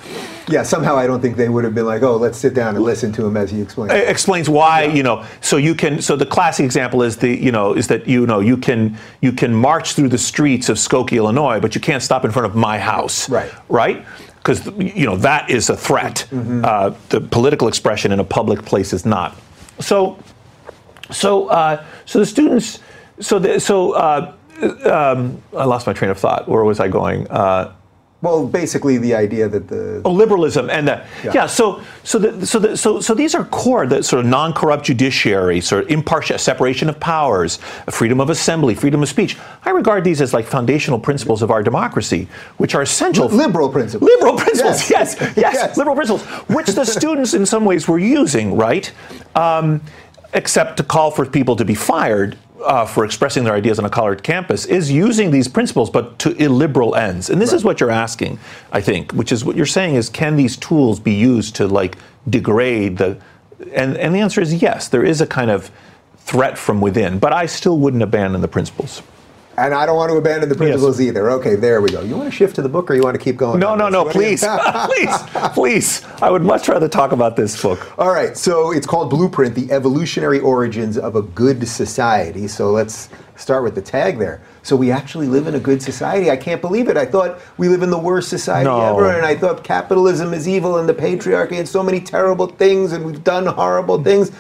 Yeah, 0.48 0.64
somehow 0.64 0.98
I 0.98 1.06
don't 1.06 1.22
think 1.22 1.38
they 1.38 1.48
would 1.48 1.64
have 1.64 1.76
been 1.76 1.86
like, 1.86 2.02
oh, 2.02 2.18
let's 2.18 2.40
sit 2.40 2.56
down 2.56 2.76
and 2.76 2.84
listen 2.84 3.12
to 3.14 3.26
him 3.26 3.38
as 3.38 3.52
he 3.52 3.62
explains. 3.62 3.94
It 3.94 4.10
explains 4.10 4.50
why 4.50 4.86
you 4.86 5.04
know 5.04 5.26
so 5.42 5.58
you 5.58 5.76
can 5.76 6.02
so 6.02 6.16
the 6.16 6.26
classic 6.26 6.66
example 6.66 7.04
is 7.04 7.18
the 7.18 7.36
you 7.36 7.52
know 7.52 7.74
is 7.74 7.88
that 7.88 8.08
you 8.08 8.26
know 8.26 8.40
you 8.40 8.58
can 8.58 8.98
you 9.22 9.32
can 9.32 9.54
march 9.54 9.94
through 9.94 10.10
the 10.10 10.18
streets 10.18 10.70
of 10.70 10.78
Skokie, 10.78 11.18
Illinois, 11.18 11.60
but 11.60 11.76
you 11.76 11.82
can't 11.82 12.02
stop 12.02 12.26
in 12.26 12.32
front 12.32 12.48
of 12.48 12.56
my 12.56 12.80
house, 12.80 13.30
Right. 13.30 13.52
Right, 13.70 14.06
because 14.48 14.66
you 14.96 15.06
know 15.06 15.18
that 15.18 15.50
is 15.50 15.70
a 15.70 15.76
threat. 15.76 16.26
Uh, 16.64 16.96
the 17.10 17.20
political 17.20 17.68
expression 17.68 18.12
in 18.12 18.20
a 18.20 18.24
public 18.24 18.64
place 18.64 18.94
is 18.94 19.06
not. 19.06 19.36
So, 19.80 20.18
so 21.12 21.48
uh, 21.50 21.84
so 22.06 22.20
the 22.20 22.26
students 22.26 22.80
so 23.20 23.40
the, 23.40 23.60
so. 23.60 23.92
Uh, 23.94 24.34
um, 24.86 25.40
I 25.56 25.66
lost 25.66 25.86
my 25.86 25.94
train 25.94 26.10
of 26.10 26.18
thought. 26.18 26.50
Where 26.50 26.64
was 26.64 26.80
I 26.80 26.88
going? 26.88 27.28
Uh, 27.28 27.76
Well, 28.22 28.48
basically 28.48 28.98
the 28.98 29.14
idea 29.14 29.48
that 29.48 29.68
the 29.68 30.02
Oh, 30.04 30.12
liberalism 30.12 30.72
and 30.72 30.88
the, 30.88 31.02
Yeah. 31.24 31.32
yeah. 31.36 31.46
So 31.46 31.82
so 32.04 32.18
the, 32.18 32.46
so 32.48 32.58
the, 32.60 32.76
so 32.76 33.00
so 33.00 33.14
these 33.14 33.36
are 33.36 33.44
core 33.46 33.86
the 33.86 34.02
sort 34.02 34.22
of 34.26 34.30
non-corrupt 34.30 34.86
judiciary, 34.86 35.62
sort 35.62 35.84
of 35.84 35.92
impartial 35.92 36.38
separation 36.40 36.90
of 36.90 37.00
powers, 37.00 37.60
freedom 37.92 38.20
of 38.20 38.30
assembly, 38.32 38.74
freedom 38.74 39.04
of 39.04 39.10
speech. 39.10 39.38
I 39.66 39.70
regard 39.70 40.04
these 40.04 40.20
as 40.20 40.34
like 40.34 40.46
foundational 40.48 41.00
principles 41.00 41.44
of 41.44 41.52
our 41.52 41.62
democracy, 41.62 42.28
which 42.58 42.74
are 42.74 42.82
essential. 42.82 43.28
liberal 43.30 43.70
principles. 43.70 44.10
Liberal 44.10 44.36
principles, 44.36 44.90
Yes. 44.90 45.16
yes, 45.20 45.34
yes, 45.38 45.54
Yes. 45.54 45.78
liberal 45.78 45.96
principles, 45.96 46.24
which 46.50 46.68
the 46.68 46.86
students 46.86 47.36
in 47.36 47.46
some 47.46 47.66
ways 47.66 47.88
were 47.88 48.00
using, 48.00 48.58
right? 48.58 48.92
Um, 49.36 49.82
except 50.34 50.78
to 50.78 50.84
call 50.84 51.12
for 51.12 51.26
people 51.26 51.56
to 51.56 51.64
be 51.66 51.76
fired 51.76 52.36
uh, 52.64 52.86
for 52.86 53.06
expressing 53.06 53.44
their 53.44 53.54
ideas 53.54 53.80
on 53.80 53.86
a 53.86 53.90
college 53.90 54.24
campus 54.24 54.66
is 54.66 54.92
using 54.92 55.32
these 55.32 55.48
principles, 55.48 55.90
but 55.90 56.18
to 56.20 56.32
illiberal 56.42 56.96
ends. 56.96 57.30
And 57.30 57.42
this 57.42 57.54
is 57.54 57.64
what 57.64 57.80
you're 57.80 57.92
asking, 57.92 58.40
I 58.72 58.82
think, 58.82 59.12
which 59.12 59.32
is 59.32 59.46
what 59.46 59.56
you're 59.56 59.66
saying 59.66 59.96
is 59.96 60.10
can 60.10 60.36
these 60.36 60.58
tools 60.58 61.00
be 61.00 61.14
used 61.14 61.56
to 61.56 61.68
like 61.68 61.98
degrade 62.30 62.98
the? 62.98 63.18
And 63.74 63.98
and 63.98 64.14
the 64.14 64.20
answer 64.20 64.42
is 64.42 64.54
yes. 64.62 64.88
There 64.88 65.04
is 65.04 65.22
a 65.22 65.28
kind 65.28 65.50
of 65.50 65.72
threat 66.18 66.58
from 66.58 66.82
within, 66.82 67.20
but 67.20 67.34
I 67.34 67.46
still 67.46 67.78
wouldn't 67.80 68.04
abandon 68.04 68.42
the 68.42 68.48
principles. 68.48 69.02
And 69.60 69.74
I 69.74 69.88
don't 69.88 69.96
want 69.96 70.12
to 70.12 70.18
abandon 70.18 70.50
the 70.50 70.56
principles 70.56 71.02
either. 71.02 71.32
Okay, 71.32 71.56
there 71.56 71.82
we 71.82 71.90
go. 71.90 72.02
You 72.02 72.16
want 72.16 72.30
to 72.30 72.36
shift 72.36 72.56
to 72.58 72.62
the 72.62 72.70
book 72.70 72.92
or 72.92 72.94
you 72.94 73.02
want 73.02 73.16
to 73.16 73.24
keep 73.24 73.38
going? 73.38 73.60
No, 73.60 73.74
no, 73.74 73.86
this? 73.86 73.92
no, 73.94 74.04
What 74.04 74.14
please, 74.14 74.46
please, 74.86 75.18
please. 75.56 76.06
I 76.22 76.30
would 76.30 76.44
much 76.44 76.68
rather 76.70 76.88
talk 76.88 77.12
about 77.12 77.36
this 77.36 77.60
book. 77.60 77.92
All 78.00 78.12
right, 78.12 78.38
so 78.38 78.72
it's 78.72 78.86
called 78.86 79.10
Blueprint 79.10 79.56
The 79.56 79.72
Evolutionary 79.72 80.40
Origins 80.40 80.96
of 80.96 81.16
a 81.16 81.24
Good 81.24 81.68
Society. 81.68 82.48
So 82.48 82.70
let's 82.70 83.10
start 83.36 83.64
with 83.64 83.74
the 83.74 83.82
tag 83.82 84.20
there. 84.20 84.42
So 84.62 84.76
we 84.76 84.92
actually 84.92 85.26
live 85.26 85.48
in 85.48 85.56
a 85.56 85.60
good 85.60 85.82
society. 85.82 86.30
I 86.30 86.38
can't 86.38 86.62
believe 86.62 86.88
it. 86.88 86.96
I 86.96 87.06
thought 87.06 87.40
we 87.58 87.68
live 87.68 87.82
in 87.82 87.90
the 87.90 87.98
worst 87.98 88.30
society 88.30 88.66
No. 88.66 88.80
ever, 88.96 89.10
and 89.16 89.26
I 89.26 89.36
thought 89.36 89.64
capitalism 89.64 90.36
is 90.36 90.48
evil 90.48 90.78
and 90.78 90.88
the 90.88 90.94
patriarchy 90.94 91.58
and 91.58 91.68
so 91.68 91.82
many 91.82 92.00
terrible 92.00 92.46
things, 92.46 92.92
and 92.92 93.04
we've 93.04 93.24
done 93.24 93.48
horrible 93.48 94.04
things. 94.04 94.32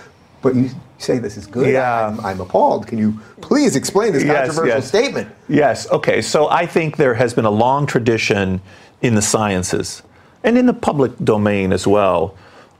But 0.47 0.55
you 0.55 0.69
say 0.97 1.17
this 1.17 1.35
is 1.35 1.45
good. 1.45 1.73
Yeah. 1.73 2.07
I'm, 2.07 2.25
I'm 2.25 2.39
appalled. 2.39 2.87
Can 2.87 2.97
you 2.97 3.19
please 3.41 3.75
explain 3.75 4.13
this 4.13 4.23
Yes, 4.23 4.47
controversial 4.47 4.77
yes. 4.77 4.87
statement? 4.87 5.29
Yes. 5.49 5.91
Okay. 5.91 6.21
So 6.21 6.47
I 6.47 6.65
think 6.65 6.95
there 6.95 7.15
has 7.15 7.33
been 7.33 7.43
a 7.43 7.51
long 7.51 7.85
tradition 7.85 8.61
in 9.01 9.13
the 9.13 9.21
sciences 9.21 10.03
and 10.45 10.57
in 10.57 10.65
the 10.65 10.73
public 10.73 11.11
domain 11.21 11.73
as 11.73 11.85
well 11.85 12.37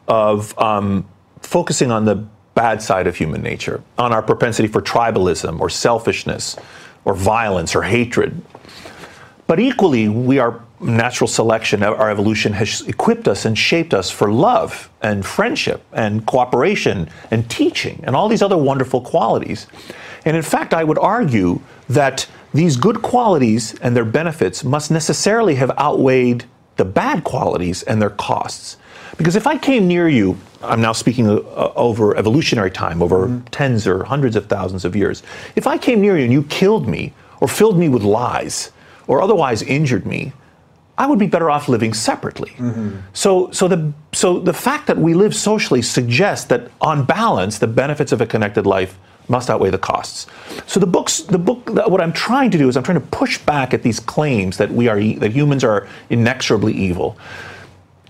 of 0.08 0.58
um, 0.58 1.06
focusing 1.42 1.92
on 1.92 2.06
the 2.06 2.16
bad 2.56 2.82
side 2.82 3.06
of 3.06 3.18
human 3.18 3.42
nature, 3.42 3.84
on 3.98 4.14
our 4.14 4.22
propensity 4.22 4.70
for 4.70 4.82
tribalism 4.82 5.60
or 5.60 5.70
selfishness 5.70 6.56
or 7.04 7.16
violence 7.16 7.76
or 7.76 7.82
hatred. 7.82 8.42
But 9.46 9.60
equally, 9.60 10.08
we 10.08 10.40
are 10.40 10.62
natural 10.80 11.28
selection, 11.28 11.84
our 11.84 12.10
evolution 12.10 12.54
has 12.54 12.82
equipped 12.82 13.28
us 13.28 13.46
and 13.46 13.58
shaped 13.58 13.94
us 13.94 14.12
for 14.12 14.32
love 14.32 14.90
and 15.02 15.26
friendship 15.26 15.84
and 15.94 16.26
cooperation 16.26 17.10
and 17.32 17.50
teaching 17.50 18.00
and 18.04 18.16
all 18.16 18.30
these 18.30 18.42
other 18.42 18.58
wonderful 18.58 19.02
qualities. 19.02 19.68
And 20.26 20.36
in 20.36 20.44
fact, 20.44 20.74
I 20.74 20.84
would 20.84 21.00
argue 21.00 21.62
that 21.90 22.28
these 22.54 22.78
good 22.78 23.02
qualities 23.02 23.76
and 23.80 23.96
their 23.96 24.06
benefits 24.06 24.64
must 24.64 24.92
necessarily 24.92 25.56
have 25.56 25.72
outweighed 25.80 26.46
the 26.76 26.86
bad 26.86 27.24
qualities 27.24 27.84
and 27.84 28.02
their 28.02 28.12
costs. 28.12 28.78
Because 29.18 29.36
if 29.36 29.48
I 29.48 29.58
came 29.58 29.88
near 29.88 30.08
you 30.08 30.38
I'm 30.62 30.82
now 30.82 30.92
speaking 30.92 31.28
uh, 31.28 31.40
over 31.76 32.16
evolutionary 32.16 32.72
time, 32.72 33.02
over 33.02 33.42
tens 33.52 33.88
or 33.88 34.04
hundreds 34.04 34.36
of 34.36 34.48
thousands 34.48 34.86
of 34.86 34.96
years. 34.96 35.24
If 35.56 35.68
I 35.68 35.78
came 35.78 36.02
near 36.02 36.18
you 36.18 36.24
and 36.24 36.34
you 36.34 36.44
killed 36.44 36.88
me, 36.88 37.14
or 37.40 37.48
filled 37.48 37.78
me 37.78 37.90
with 37.90 38.02
lies, 38.02 38.72
or 39.08 39.22
otherwise 39.22 39.62
injured 39.62 40.06
me, 40.06 40.34
I 40.98 41.06
would 41.06 41.20
be 41.20 41.28
better 41.28 41.50
off 41.50 41.70
living 41.70 41.94
separately. 41.94 42.54
So, 43.14 43.52
so 43.52 43.68
the 43.68 43.94
so 44.14 44.40
the 44.40 44.54
fact 44.54 44.88
that 44.88 44.98
we 44.98 45.14
live 45.14 45.36
socially 45.36 45.82
suggests 45.82 46.46
that, 46.48 46.72
on 46.82 47.06
balance, 47.06 47.60
the 47.60 47.68
benefits 47.68 48.12
of 48.12 48.22
a 48.22 48.26
connected 48.26 48.66
life 48.66 48.98
must 49.30 49.50
outweigh 49.50 49.70
the 49.70 49.78
costs. 49.78 50.26
So 50.66 50.80
the 50.80 50.88
books, 50.88 51.20
the 51.20 51.38
book, 51.38 51.70
what 51.70 52.02
I'm 52.02 52.14
trying 52.14 52.50
to 52.52 52.58
do 52.58 52.68
is 52.70 52.78
I'm 52.78 52.84
trying 52.84 53.00
to 53.00 53.08
push 53.08 53.38
back 53.38 53.74
at 53.74 53.84
these 53.84 54.00
claims 54.00 54.58
that 54.58 54.72
we 54.72 54.88
are 54.88 55.00
that 55.20 55.32
humans 55.34 55.64
are 55.64 55.88
inexorably 56.10 56.74
evil. 56.74 57.18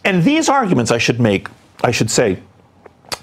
And 0.06 0.24
these 0.24 0.48
arguments, 0.48 0.92
I 0.92 1.00
should 1.00 1.20
make, 1.20 1.50
I 1.84 1.92
should 1.92 2.10
say, 2.10 2.40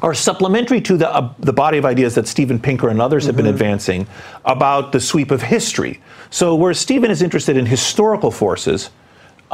are 0.02 0.12
supplementary 0.12 0.80
to 0.82 0.98
the, 0.98 1.10
uh, 1.10 1.32
the 1.38 1.52
body 1.52 1.78
of 1.78 1.86
ideas 1.86 2.14
that 2.16 2.28
Steven 2.28 2.58
Pinker 2.58 2.88
and 2.88 3.00
others 3.00 3.24
have 3.24 3.36
been 3.36 3.46
advancing 3.46 4.06
about 4.44 4.92
the 4.92 5.00
sweep 5.00 5.30
of 5.30 5.40
history. 5.40 6.02
So, 6.28 6.54
whereas 6.54 6.78
Steven 6.78 7.10
is 7.10 7.22
interested 7.22 7.56
in 7.56 7.64
historical 7.64 8.30
forces, 8.30 8.90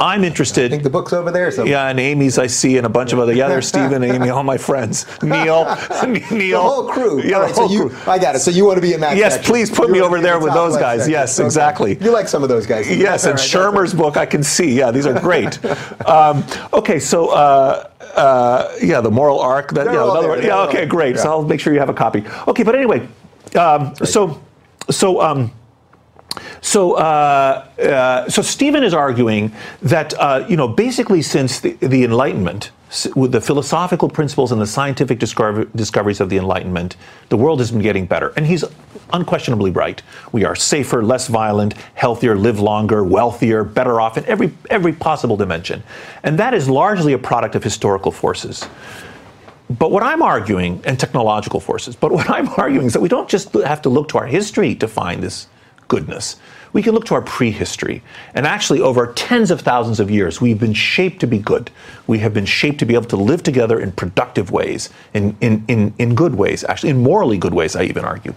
I'm 0.01 0.23
interested. 0.23 0.65
I 0.65 0.69
think 0.69 0.81
the 0.83 0.89
book's 0.89 1.13
over 1.13 1.29
there. 1.31 1.51
So 1.51 1.63
yeah, 1.63 1.87
and 1.87 1.99
Amy's 1.99 2.39
I 2.39 2.47
see, 2.47 2.77
and 2.77 2.85
a 2.85 2.89
bunch 2.89 3.13
of 3.13 3.19
other. 3.19 3.33
Yeah, 3.33 3.47
there's 3.47 3.67
Steven, 3.67 4.01
and 4.03 4.11
Amy, 4.11 4.29
all 4.29 4.43
my 4.43 4.57
friends. 4.57 5.05
Neil, 5.21 5.65
Neil, 6.07 6.27
the 6.31 6.51
whole 6.59 6.89
crew. 6.89 7.21
Yeah, 7.21 7.35
All 7.35 7.41
right, 7.43 7.55
so 7.55 7.69
you, 7.69 7.89
crew. 7.89 8.11
I 8.11 8.17
got 8.17 8.35
it. 8.35 8.39
So 8.39 8.49
you 8.49 8.65
want 8.65 8.77
to 8.77 8.81
be 8.81 8.93
in 8.93 8.99
that? 9.01 9.15
Yes, 9.15 9.35
section. 9.35 9.51
please 9.53 9.69
put 9.69 9.87
You 9.87 9.93
me 9.93 10.01
over 10.01 10.19
there 10.19 10.39
the 10.39 10.45
with 10.45 10.53
those 10.53 10.75
guys. 10.75 11.01
section. 11.01 11.11
Yes, 11.11 11.39
Okay. 11.39 11.45
exactly. 11.45 11.97
You 12.01 12.11
like 12.11 12.27
some 12.27 12.41
of 12.41 12.49
those 12.49 12.65
guys? 12.65 12.89
Yes, 12.89 13.25
and 13.25 13.35
right, 13.37 13.47
Shermer's 13.47 13.93
book 13.93 14.17
I 14.17 14.25
can 14.25 14.41
see. 14.43 14.73
Yeah, 14.73 14.89
these 14.89 15.05
are 15.05 15.19
great. 15.19 15.63
um, 16.07 16.43
okay, 16.73 16.97
so 16.99 17.29
uh, 17.29 17.87
uh, 18.15 18.75
yeah, 18.81 19.01
the 19.01 19.11
moral 19.11 19.39
arc. 19.39 19.71
That, 19.73 19.85
yeah, 19.85 19.91
another 20.03 20.35
there, 20.35 20.45
yeah, 20.45 20.61
okay, 20.63 20.85
great. 20.87 21.19
So 21.19 21.29
I'll 21.29 21.43
make 21.43 21.59
sure 21.59 21.73
you 21.73 21.79
have 21.79 21.89
a 21.89 21.93
copy. 21.93 22.23
Okay, 22.47 22.63
but 22.63 22.75
anyway, 22.75 23.07
um, 23.55 23.95
so 23.97 24.41
so. 24.89 25.21
Um, 25.21 25.51
so, 26.61 26.93
uh, 26.93 27.67
uh, 27.79 28.29
so 28.29 28.43
Steven 28.43 28.83
is 28.83 28.93
arguing 28.93 29.51
that 29.81 30.13
uh, 30.13 30.45
you 30.47 30.55
know 30.55 30.67
basically 30.67 31.23
since 31.23 31.59
the, 31.59 31.71
the 31.73 32.03
Enlightenment, 32.03 32.71
with 33.15 33.31
the 33.31 33.41
philosophical 33.41 34.07
principles 34.09 34.51
and 34.51 34.61
the 34.61 34.67
scientific 34.67 35.17
discover- 35.17 35.65
discoveries 35.75 36.19
of 36.19 36.29
the 36.29 36.37
Enlightenment, 36.37 36.97
the 37.29 37.37
world 37.37 37.59
has 37.59 37.71
been 37.71 37.81
getting 37.81 38.05
better, 38.05 38.31
and 38.35 38.45
he's 38.45 38.63
unquestionably 39.11 39.71
right. 39.71 40.03
We 40.31 40.45
are 40.45 40.55
safer, 40.55 41.03
less 41.03 41.27
violent, 41.27 41.73
healthier, 41.95 42.35
live 42.35 42.59
longer, 42.59 43.03
wealthier, 43.03 43.63
better 43.63 43.99
off 43.99 44.17
in 44.17 44.25
every 44.25 44.53
every 44.69 44.93
possible 44.93 45.37
dimension, 45.37 45.81
and 46.21 46.37
that 46.37 46.53
is 46.53 46.69
largely 46.69 47.13
a 47.13 47.19
product 47.19 47.55
of 47.55 47.63
historical 47.63 48.11
forces. 48.11 48.67
But 49.67 49.89
what 49.89 50.03
I'm 50.03 50.21
arguing, 50.21 50.81
and 50.85 50.99
technological 50.99 51.59
forces, 51.59 51.95
but 51.95 52.11
what 52.11 52.29
I'm 52.29 52.49
arguing 52.49 52.85
is 52.85 52.93
that 52.93 53.01
we 53.01 53.09
don't 53.09 53.29
just 53.29 53.51
have 53.53 53.81
to 53.81 53.89
look 53.89 54.09
to 54.09 54.19
our 54.19 54.27
history 54.27 54.75
to 54.75 54.87
find 54.87 55.23
this 55.23 55.47
goodness. 55.91 56.37
We 56.71 56.81
can 56.81 56.93
look 56.93 57.03
to 57.07 57.15
our 57.15 57.21
prehistory. 57.21 58.01
And 58.33 58.47
actually, 58.47 58.79
over 58.79 59.11
tens 59.11 59.51
of 59.51 59.59
thousands 59.59 59.99
of 59.99 60.09
years, 60.09 60.39
we've 60.39 60.57
been 60.57 60.73
shaped 60.73 61.19
to 61.19 61.27
be 61.27 61.37
good. 61.37 61.69
We 62.07 62.19
have 62.19 62.33
been 62.33 62.45
shaped 62.45 62.79
to 62.79 62.85
be 62.85 62.93
able 62.93 63.07
to 63.07 63.17
live 63.17 63.43
together 63.43 63.77
in 63.77 63.91
productive 63.91 64.51
ways, 64.51 64.89
in, 65.13 65.35
in, 65.41 65.65
in, 65.67 65.93
in 65.99 66.15
good 66.15 66.35
ways, 66.35 66.63
actually, 66.63 66.91
in 66.91 67.03
morally 67.03 67.37
good 67.37 67.53
ways, 67.53 67.75
I 67.75 67.83
even 67.83 68.05
argue. 68.05 68.33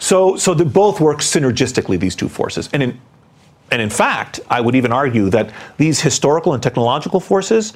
So, 0.00 0.36
so 0.36 0.52
they 0.52 0.64
both 0.64 1.00
work 1.00 1.18
synergistically, 1.18 2.00
these 2.00 2.16
two 2.16 2.28
forces. 2.28 2.68
And 2.72 2.82
in, 2.82 3.00
and 3.70 3.80
in 3.80 3.90
fact, 3.90 4.40
I 4.50 4.60
would 4.60 4.74
even 4.74 4.90
argue 4.90 5.30
that 5.30 5.52
these 5.76 6.00
historical 6.00 6.54
and 6.54 6.62
technological 6.62 7.20
forces 7.20 7.72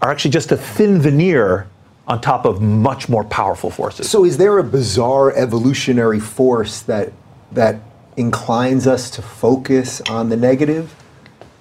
are 0.00 0.10
actually 0.10 0.30
just 0.30 0.50
a 0.50 0.56
thin 0.56 0.98
veneer 0.98 1.68
on 2.08 2.22
top 2.22 2.46
of 2.46 2.62
much 2.62 3.10
more 3.10 3.24
powerful 3.24 3.70
forces. 3.70 4.10
So 4.10 4.24
is 4.24 4.38
there 4.38 4.56
a 4.56 4.64
bizarre 4.64 5.30
evolutionary 5.36 6.20
force 6.20 6.80
that 6.82 7.12
that 7.52 7.76
inclines 8.16 8.86
us 8.86 9.10
to 9.10 9.22
focus 9.22 10.00
on 10.02 10.28
the 10.28 10.36
negative? 10.36 10.94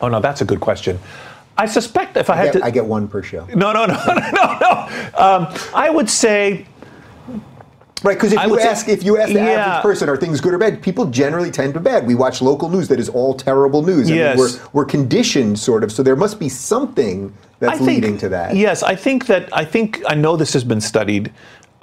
oh 0.02 0.08
no, 0.08 0.20
that's 0.20 0.42
a 0.42 0.46
good 0.46 0.60
question. 0.60 1.00
I 1.58 1.66
suspect 1.68 2.18
if 2.18 2.30
I 2.30 2.34
I 2.34 2.38
had 2.38 2.54
get, 2.54 2.60
to, 2.60 2.66
I 2.66 2.72
get 2.72 2.86
one 2.86 3.08
per 3.08 3.22
show. 3.22 3.46
no, 3.56 3.72
no, 3.72 3.86
no, 3.86 3.94
no, 4.08 4.14
no, 4.32 4.58
no. 4.62 4.90
Um, 5.18 5.48
I 5.76 5.90
would 5.90 6.10
say 6.10 6.66
Right, 8.04 8.16
because 8.18 8.34
if 8.34 8.40
I 8.40 8.46
you 8.46 8.52
would 8.52 8.62
say- 8.62 8.68
ask 8.68 8.90
if 8.90 9.04
you 9.04 9.20
ask 9.20 9.28
the 9.32 9.38
Yeah. 9.40 9.50
average 9.66 9.84
person, 9.84 10.10
are 10.10 10.18
things 10.18 10.42
good 10.42 10.56
or 10.56 10.58
bad? 10.58 10.82
People 10.82 11.06
generally 11.06 11.52
tend 11.52 11.76
to 11.76 11.80
bad. 11.80 12.08
We 12.08 12.16
watch 12.16 12.42
local 12.42 12.68
news 12.68 12.88
that 12.88 13.00
is 13.00 13.10
all 13.10 13.36
terrible 13.36 13.84
news. 13.84 14.08
I 14.08 14.12
mean, 14.12 14.20
Yes. 14.20 14.38
we're 14.40 14.50
we're 14.74 14.86
conditioned 14.86 15.60
sort 15.60 15.84
of, 15.84 15.92
so 15.92 16.02
there 16.02 16.16
must 16.16 16.40
be 16.40 16.50
something 16.50 17.32
that's 17.60 17.78
think, 17.78 17.88
leading 17.88 18.18
to 18.18 18.30
that. 18.30 18.56
Yes, 18.56 18.82
I 18.82 18.96
think 18.96 19.28
that 19.28 19.50
I 19.54 19.66
think 19.66 20.02
I 20.08 20.16
know 20.16 20.36
this 20.36 20.54
has 20.54 20.64
been 20.64 20.82
studied. 20.82 21.32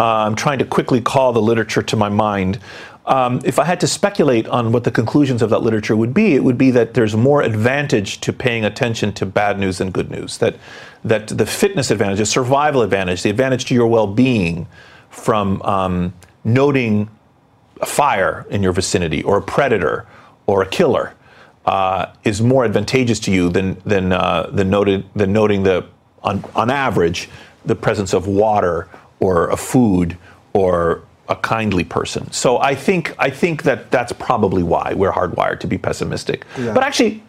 Uh, 0.01 0.05
I'm 0.27 0.35
trying 0.35 0.59
to 0.59 0.65
quickly 0.65 1.01
call 1.01 1.33
the 1.33 1.43
literature 1.43 1.83
to 1.83 1.97
my 1.97 2.09
mind. 2.09 2.59
Um, 3.09 3.41
if 3.43 3.59
I 3.59 3.65
had 3.65 3.81
to 3.81 3.87
speculate 3.87 4.47
on 4.49 4.71
what 4.71 4.85
the 4.85 4.91
conclusions 4.91 5.41
of 5.41 5.49
that 5.49 5.61
literature 5.61 5.97
would 5.97 6.13
be, 6.13 6.35
it 6.35 6.45
would 6.45 6.59
be 6.59 6.71
that 6.73 6.93
there's 6.93 7.17
more 7.17 7.41
advantage 7.41 8.21
to 8.21 8.35
paying 8.35 8.67
attention 8.67 9.15
to 9.15 9.25
bad 9.25 9.59
news 9.59 9.79
than 9.79 9.91
good 9.91 10.11
news. 10.11 10.37
That 10.39 10.57
that 11.05 11.29
the 11.29 11.47
fitness 11.47 11.91
advantage, 11.91 12.19
the 12.19 12.27
survival 12.27 12.83
advantage, 12.83 13.23
the 13.23 13.31
advantage 13.31 13.65
to 13.67 13.75
your 13.75 13.87
well-being 13.87 14.67
from 15.09 15.63
um, 15.63 16.13
noting 16.45 17.09
a 17.81 17.87
fire 17.87 18.47
in 18.51 18.63
your 18.63 18.73
vicinity 18.73 19.23
or 19.23 19.39
a 19.39 19.43
predator 19.43 20.07
or 20.47 20.61
a 20.61 20.67
killer 20.67 21.15
uh, 21.65 22.13
is 22.25 22.43
more 22.43 22.67
advantageous 22.67 23.21
to 23.21 23.31
you 23.31 23.49
than 23.49 23.81
than 23.87 24.13
uh, 24.13 24.51
than 24.53 24.69
noted 24.69 25.07
than 25.17 25.33
noting 25.33 25.63
the 25.63 25.87
on 26.23 26.45
on 26.55 26.69
average 26.69 27.31
the 27.65 27.75
presence 27.75 28.13
of 28.13 28.27
water 28.27 28.87
or 29.19 29.49
a 29.49 29.57
food 29.57 30.19
or 30.53 31.03
a 31.29 31.37
kindly 31.37 31.85
person. 31.85 32.31
So 32.33 32.59
I 32.59 32.75
think 32.75 33.15
I 33.19 33.31
think 33.31 33.63
that 33.63 33.91
that's 33.91 34.13
probably 34.13 34.63
why 34.63 34.95
we're 34.95 35.13
hardwired 35.13 35.61
to 35.61 35.67
be 35.67 35.79
pessimistic. 35.79 36.45
Yeah. 36.59 36.73
But 36.75 36.83
actually, 36.83 37.23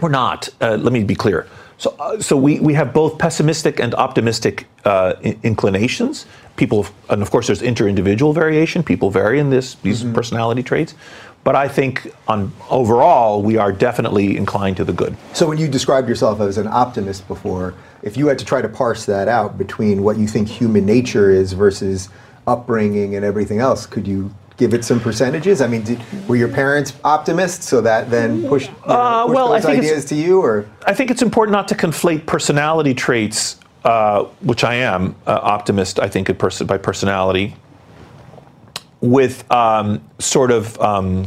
we're 0.00 0.08
not. 0.08 0.48
Uh, 0.60 0.76
let 0.76 0.92
me 0.92 1.04
be 1.04 1.14
clear. 1.14 1.46
So, 1.78 1.94
uh, 1.98 2.20
so 2.20 2.36
we, 2.36 2.60
we 2.60 2.74
have 2.74 2.92
both 2.92 3.18
pessimistic 3.18 3.80
and 3.80 3.94
optimistic 3.94 4.66
uh, 4.84 5.14
in- 5.22 5.38
inclinations. 5.42 6.26
People, 6.56 6.86
and 7.10 7.20
of 7.20 7.30
course, 7.30 7.48
there's 7.48 7.62
inter-individual 7.62 8.32
variation. 8.32 8.84
People 8.84 9.10
vary 9.10 9.40
in 9.40 9.50
this 9.50 9.74
these 9.76 10.04
personality 10.04 10.62
traits. 10.62 10.94
But 11.42 11.56
I 11.56 11.68
think, 11.68 12.10
on 12.26 12.52
overall, 12.70 13.42
we 13.42 13.58
are 13.58 13.70
definitely 13.70 14.36
inclined 14.36 14.78
to 14.78 14.84
the 14.84 14.94
good. 14.94 15.14
So 15.34 15.46
when 15.46 15.58
you 15.58 15.68
described 15.68 16.08
yourself 16.08 16.40
as 16.40 16.56
an 16.56 16.68
optimist 16.68 17.28
before, 17.28 17.74
if 18.02 18.16
you 18.16 18.28
had 18.28 18.38
to 18.38 18.46
try 18.46 18.62
to 18.62 18.68
parse 18.68 19.04
that 19.06 19.28
out 19.28 19.58
between 19.58 20.02
what 20.02 20.16
you 20.16 20.26
think 20.26 20.48
human 20.48 20.86
nature 20.86 21.30
is 21.30 21.52
versus 21.52 22.08
upbringing 22.46 23.16
and 23.16 23.24
everything 23.24 23.58
else, 23.58 23.86
could 23.86 24.06
you 24.06 24.34
give 24.56 24.72
it 24.74 24.84
some 24.84 25.00
percentages? 25.00 25.60
I 25.60 25.66
mean, 25.66 25.82
did, 25.82 26.00
were 26.28 26.36
your 26.36 26.48
parents 26.48 26.94
optimists, 27.02 27.68
so 27.68 27.80
that 27.80 28.10
then 28.10 28.46
pushed, 28.48 28.70
you 28.70 28.76
know, 28.86 28.94
Uh, 28.94 29.26
well, 29.28 29.52
I 29.52 29.60
those 29.60 29.66
think 29.66 29.78
ideas 29.78 30.04
to 30.06 30.14
you, 30.14 30.40
or 30.40 30.68
I 30.86 30.94
think 30.94 31.10
it's 31.10 31.22
important 31.22 31.52
not 31.52 31.66
to 31.68 31.74
conflate 31.74 32.26
personality 32.26 32.94
traits, 32.94 33.58
uh, 33.84 34.24
which 34.40 34.62
I 34.62 34.74
am 34.74 35.16
uh, 35.26 35.40
optimist. 35.42 35.98
I 35.98 36.08
think 36.08 36.30
in 36.30 36.36
by 36.66 36.78
personality, 36.78 37.56
with 39.00 39.50
um, 39.50 40.00
sort 40.18 40.50
of 40.50 40.80
um, 40.80 41.26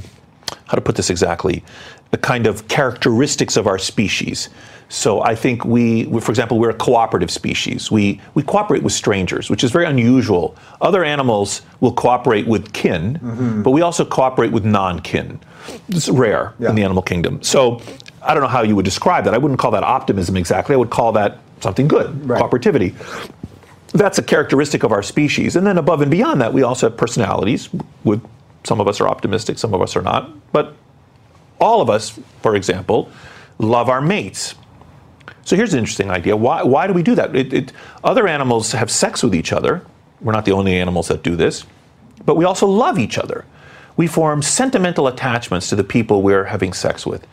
how 0.65 0.75
to 0.75 0.81
put 0.81 0.95
this 0.95 1.09
exactly, 1.09 1.63
the 2.11 2.17
kind 2.17 2.47
of 2.47 2.67
characteristics 2.67 3.57
of 3.57 3.67
our 3.67 3.77
species. 3.77 4.49
So 4.89 5.21
I 5.21 5.35
think 5.35 5.65
we, 5.65 6.05
for 6.21 6.31
example, 6.31 6.59
we're 6.59 6.69
a 6.69 6.73
cooperative 6.73 7.29
species. 7.29 7.91
We 7.91 8.21
we 8.35 8.43
cooperate 8.43 8.83
with 8.83 8.93
strangers, 8.93 9.49
which 9.49 9.63
is 9.63 9.71
very 9.71 9.85
unusual. 9.85 10.55
Other 10.79 11.03
animals 11.03 11.61
will 11.81 11.91
cooperate 11.93 12.47
with 12.47 12.71
kin, 12.71 13.15
mm-hmm. 13.15 13.63
but 13.63 13.71
we 13.71 13.81
also 13.81 14.05
cooperate 14.05 14.51
with 14.53 14.63
non-kin. 14.63 15.39
It's 15.89 16.07
rare 16.07 16.53
Yeah. 16.59 16.69
in 16.69 16.75
the 16.75 16.83
animal 16.83 17.03
kingdom. 17.03 17.43
So 17.43 17.81
I 18.21 18.33
don't 18.33 18.41
know 18.43 18.49
how 18.49 18.61
you 18.63 18.75
would 18.77 18.85
describe 18.85 19.25
that. 19.25 19.33
I 19.33 19.37
wouldn't 19.37 19.59
call 19.59 19.71
that 19.71 19.83
optimism 19.83 20.37
exactly. 20.37 20.73
I 20.73 20.77
would 20.77 20.89
call 20.89 21.11
that 21.13 21.39
something 21.59 21.87
good, 21.89 22.27
Right. 22.29 22.41
cooperativity. 22.41 22.93
That's 23.93 24.17
a 24.19 24.23
characteristic 24.23 24.83
of 24.83 24.91
our 24.91 25.03
species. 25.03 25.55
And 25.55 25.65
then 25.67 25.77
above 25.77 26.01
and 26.01 26.11
beyond 26.11 26.39
that, 26.41 26.53
we 26.53 26.61
also 26.63 26.89
have 26.89 26.97
personalities. 26.97 27.69
With 28.03 28.21
some 28.63 28.79
of 28.79 28.87
us 28.87 29.01
are 29.01 29.07
optimistic, 29.07 29.57
some 29.57 29.73
of 29.73 29.81
us 29.81 29.95
are 29.95 30.01
not. 30.01 30.29
But 30.53 30.75
all 31.59 31.81
of 31.81 31.89
us, 31.89 32.19
for 32.41 32.55
example, 32.55 33.09
love 33.59 33.89
our 33.89 34.01
mates. 34.01 34.55
So 35.43 35.55
here's 35.55 35.73
an 35.73 35.79
interesting 35.79 36.11
idea. 36.11 36.35
Why, 36.35 36.63
why 36.63 36.87
do 36.87 36.93
we 36.93 37.03
do 37.03 37.15
that? 37.15 37.35
It, 37.35 37.53
it, 37.53 37.73
other 38.03 38.27
animals 38.27 38.73
have 38.73 38.91
sex 38.91 39.23
with 39.23 39.33
each 39.33 39.53
other. 39.53 39.81
We're 40.19 40.33
not 40.33 40.45
the 40.45 40.51
only 40.51 40.75
animals 40.75 41.07
that 41.07 41.23
do 41.23 41.35
this. 41.35 41.65
But 42.25 42.35
we 42.35 42.45
also 42.45 42.67
love 42.67 42.99
each 42.99 43.17
other. 43.17 43.45
We 43.95 44.07
form 44.07 44.41
sentimental 44.41 45.07
attachments 45.07 45.69
to 45.69 45.75
the 45.75 45.83
people 45.83 46.21
we're 46.21 46.43
having 46.43 46.73
sex 46.73 47.05
with. 47.05 47.25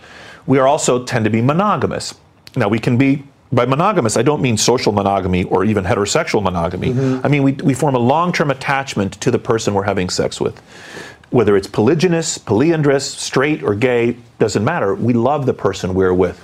We 0.46 0.58
are 0.58 0.66
also 0.66 1.04
tend 1.04 1.24
to 1.24 1.30
be 1.30 1.42
monogamous. 1.42 2.14
Now, 2.56 2.68
we 2.68 2.78
can 2.78 2.96
be, 2.96 3.24
by 3.52 3.66
monogamous, 3.66 4.16
I 4.16 4.22
don't 4.22 4.40
mean 4.40 4.56
social 4.56 4.92
monogamy 4.92 5.44
or 5.44 5.64
even 5.64 5.84
heterosexual 5.84 6.42
monogamy. 6.42 6.90
Mm-hmm. 6.90 7.26
I 7.26 7.28
mean, 7.28 7.42
we, 7.42 7.52
we 7.52 7.74
form 7.74 7.94
a 7.94 7.98
long 7.98 8.32
term 8.32 8.50
attachment 8.50 9.14
to 9.22 9.30
the 9.30 9.38
person 9.38 9.74
we're 9.74 9.82
having 9.82 10.08
sex 10.08 10.40
with. 10.40 10.60
Whether 11.34 11.56
it's 11.56 11.66
polygynous, 11.66 12.38
polyandrous, 12.38 13.00
straight, 13.00 13.64
or 13.64 13.74
gay, 13.74 14.16
doesn't 14.38 14.62
matter. 14.62 14.94
We 14.94 15.14
love 15.14 15.46
the 15.46 15.52
person 15.52 15.92
we're 15.92 16.14
with. 16.14 16.38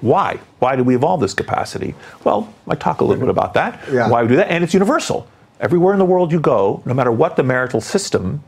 Why? 0.00 0.40
Why 0.58 0.74
do 0.74 0.82
we 0.82 0.94
evolve 0.94 1.20
this 1.20 1.34
capacity? 1.34 1.94
Well, 2.24 2.50
I 2.66 2.74
talk 2.74 3.02
a 3.02 3.04
little 3.04 3.20
bit 3.20 3.28
about 3.28 3.52
that. 3.52 3.78
Yeah. 3.92 4.08
Why 4.08 4.22
we 4.22 4.28
do 4.28 4.36
that, 4.36 4.50
and 4.50 4.64
it's 4.64 4.72
universal. 4.72 5.28
Everywhere 5.60 5.92
in 5.92 5.98
the 5.98 6.06
world 6.06 6.32
you 6.32 6.40
go, 6.40 6.82
no 6.86 6.94
matter 6.94 7.12
what 7.12 7.36
the 7.36 7.42
marital 7.42 7.82
system, 7.82 8.42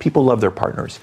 people 0.00 0.24
love 0.24 0.40
their 0.40 0.50
partners. 0.50 0.98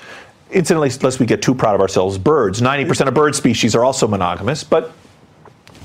Incidentally, 0.51 0.89
lest 0.89 1.21
we 1.21 1.25
get 1.25 1.41
too 1.41 1.55
proud 1.55 1.75
of 1.75 1.79
ourselves, 1.79 2.17
birds, 2.17 2.59
90% 2.59 3.07
of 3.07 3.13
bird 3.13 3.33
species 3.33 3.75
are 3.75 3.85
also 3.85 4.09
monogamous, 4.09 4.61
but 4.61 4.91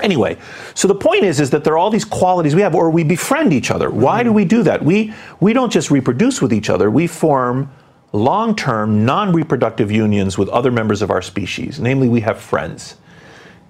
Anyway, 0.00 0.36
so 0.74 0.88
the 0.88 0.94
point 0.94 1.22
is, 1.22 1.38
is 1.38 1.50
that 1.50 1.62
there 1.62 1.74
are 1.74 1.78
all 1.78 1.90
these 1.90 2.04
qualities 2.04 2.56
we 2.56 2.62
have, 2.62 2.74
or 2.74 2.90
we 2.90 3.04
befriend 3.04 3.52
each 3.52 3.70
other. 3.70 3.88
Why 3.88 4.22
do 4.24 4.32
we 4.32 4.44
do 4.44 4.62
that? 4.64 4.82
We 4.82 5.12
we 5.38 5.52
don't 5.52 5.70
just 5.70 5.90
reproduce 5.90 6.42
with 6.42 6.52
each 6.52 6.70
other. 6.70 6.90
We 6.90 7.06
form 7.06 7.70
long-term, 8.12 9.04
non-reproductive 9.04 9.90
unions 9.90 10.36
with 10.36 10.48
other 10.50 10.70
members 10.70 11.02
of 11.02 11.10
our 11.10 11.22
species. 11.22 11.80
Namely, 11.80 12.08
we 12.08 12.20
have 12.20 12.38
friends. 12.38 12.96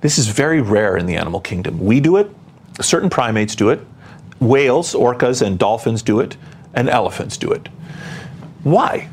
This 0.01 0.19
is 0.19 0.27
very 0.29 0.61
rare 0.61 0.97
in 0.97 1.07
the 1.07 1.17
animal 1.17 1.41
kingdom. 1.41 1.79
We 1.79 2.01
do 2.01 2.17
it. 2.17 2.31
Certain 2.81 3.09
primates 3.09 3.55
do 3.55 3.71
it. 3.71 3.81
Whales, 4.41 4.95
orcas, 4.95 5.41
and 5.41 5.59
dolphins 5.59 6.03
do 6.03 6.19
it, 6.19 6.37
and 6.75 6.89
elephants 6.89 7.37
do 7.37 7.53
it. 7.53 7.69
Why? 8.65 9.09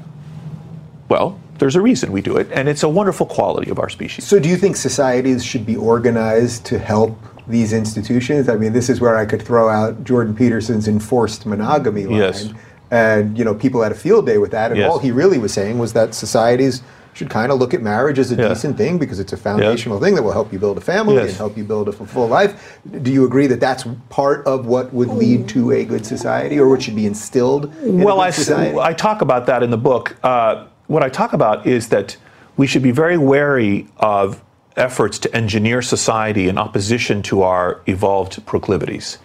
Well, 1.07 1.39
there's 1.59 1.75
a 1.75 1.81
reason 1.81 2.11
we 2.11 2.21
do 2.21 2.37
it, 2.37 2.49
and 2.51 2.67
it's 2.67 2.83
a 2.83 2.89
wonderful 2.89 3.25
quality 3.25 3.69
of 3.69 3.79
our 3.79 3.89
species. 3.89 4.25
So, 4.25 4.39
do 4.39 4.49
you 4.49 4.57
think 4.57 4.75
societies 4.75 5.43
should 5.45 5.65
be 5.65 5.75
organized 5.75 6.65
to 6.67 6.79
help 6.79 7.19
these 7.47 7.73
institutions? 7.73 8.49
I 8.49 8.55
mean, 8.55 8.73
this 8.73 8.89
is 8.89 9.01
where 9.01 9.17
I 9.17 9.25
could 9.25 9.41
throw 9.41 9.69
out 9.69 10.03
Jordan 10.03 10.35
Peterson's 10.35 10.87
enforced 10.87 11.45
monogamy 11.45 12.05
line. 12.05 12.15
Yes. 12.15 12.53
And, 12.91 13.38
you 13.38 13.45
know, 13.45 13.54
people 13.54 13.82
had 13.82 13.91
a 13.91 13.95
field 13.95 14.25
day 14.25 14.38
with 14.38 14.52
that, 14.52 14.71
and 14.71 14.80
Yes. 14.80 14.89
all 14.89 14.99
he 14.99 15.12
really 15.12 15.38
was 15.38 15.54
saying 15.54 15.78
was 15.78 15.93
that 15.93 16.13
societies 16.15 16.82
should 17.13 17.30
kind 17.30 17.52
of 17.52 17.60
look 17.60 17.73
at 17.73 17.82
marriage 17.82 18.17
as 18.17 18.32
a 18.32 18.36
Yeah. 18.36 18.47
decent 18.49 18.78
thing 18.78 18.97
because 18.97 19.19
it's 19.19 19.34
a 19.34 19.38
foundational 19.38 19.99
thing 19.99 20.15
that 20.15 20.23
will 20.23 20.32
help 20.32 20.54
you 20.54 20.60
build 20.60 20.78
a 20.78 20.82
family 20.82 21.15
Yes. 21.15 21.30
and 21.30 21.38
help 21.38 21.58
you 21.58 21.63
build 21.63 21.89
a 21.89 21.91
full 21.91 22.28
life. 22.28 22.80
Do 23.04 23.12
you 23.12 23.25
agree 23.25 23.47
that 23.47 23.60
that's 23.60 23.84
part 24.10 24.45
of 24.47 24.65
what 24.67 24.93
would 24.93 25.10
lead 25.10 25.47
to 25.49 25.71
a 25.71 25.84
good 25.84 26.06
society 26.06 26.58
or 26.60 26.69
what 26.69 26.82
should 26.82 26.95
be 26.95 27.06
instilled 27.06 27.71
in 27.84 28.02
well, 28.02 28.21
I, 28.21 28.28
good 28.28 28.30
s- 28.30 28.45
society? 28.45 28.78
I 28.80 28.93
talk 28.93 29.21
about 29.21 29.47
that 29.47 29.63
in 29.63 29.69
the 29.69 29.78
book. 29.78 30.15
Uh, 30.23 30.63
what 30.88 31.04
I 31.04 31.10
talk 31.10 31.34
about 31.34 31.65
is 31.67 31.89
that 31.89 32.15
we 32.58 32.65
should 32.67 32.84
be 32.84 32.91
very 32.91 33.17
wary 33.17 33.88
of 33.97 34.41
efforts 34.78 35.19
to 35.19 35.36
engineer 35.36 35.82
society 35.82 36.47
in 36.47 36.58
opposition 36.58 37.21
to 37.23 37.41
our 37.41 37.80
evolved 37.86 38.45
proclivities. 38.45 39.17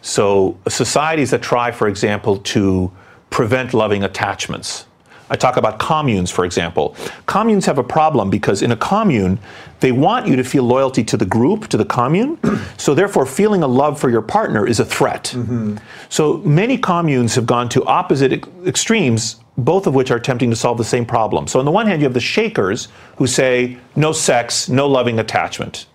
So, 0.00 0.56
societies 0.68 1.30
that 1.30 1.42
try, 1.42 1.70
for 1.70 1.88
example, 1.88 2.36
to 2.38 2.90
prevent 3.32 3.74
loving 3.74 4.04
attachments. 4.04 4.86
I 5.30 5.36
talk 5.36 5.56
about 5.56 5.78
communes, 5.78 6.30
for 6.30 6.44
example. 6.44 6.94
Communes 7.24 7.64
have 7.64 7.78
a 7.78 7.82
problem 7.82 8.28
because 8.28 8.60
in 8.60 8.70
a 8.70 8.76
commune, 8.76 9.38
they 9.80 9.90
want 9.90 10.26
you 10.26 10.36
to 10.36 10.44
feel 10.44 10.62
loyalty 10.62 11.02
to 11.04 11.16
the 11.16 11.24
group, 11.24 11.68
to 11.68 11.78
the 11.78 11.86
commune. 11.86 12.38
so, 12.76 12.94
therefore, 12.94 13.24
feeling 13.24 13.62
a 13.62 13.66
love 13.66 13.98
for 13.98 14.10
your 14.10 14.20
partner 14.20 14.66
is 14.66 14.78
a 14.78 14.84
threat. 14.84 15.32
Mm-hmm. 15.34 15.78
So, 16.10 16.36
many 16.44 16.76
communes 16.76 17.34
have 17.34 17.46
gone 17.46 17.70
to 17.70 17.82
opposite 17.86 18.32
ex- 18.34 18.48
extremes, 18.66 19.36
both 19.56 19.86
of 19.86 19.94
which 19.94 20.10
are 20.10 20.16
attempting 20.16 20.50
to 20.50 20.56
solve 20.56 20.76
the 20.76 20.84
same 20.84 21.06
problem. 21.06 21.46
So, 21.46 21.58
on 21.58 21.64
the 21.64 21.70
one 21.70 21.86
hand, 21.86 22.02
you 22.02 22.04
have 22.04 22.14
the 22.14 22.20
Shakers 22.20 22.88
who 23.16 23.26
say 23.26 23.78
no 23.96 24.12
sex, 24.12 24.68
no 24.68 24.86
loving 24.86 25.18
attachment. 25.18 25.86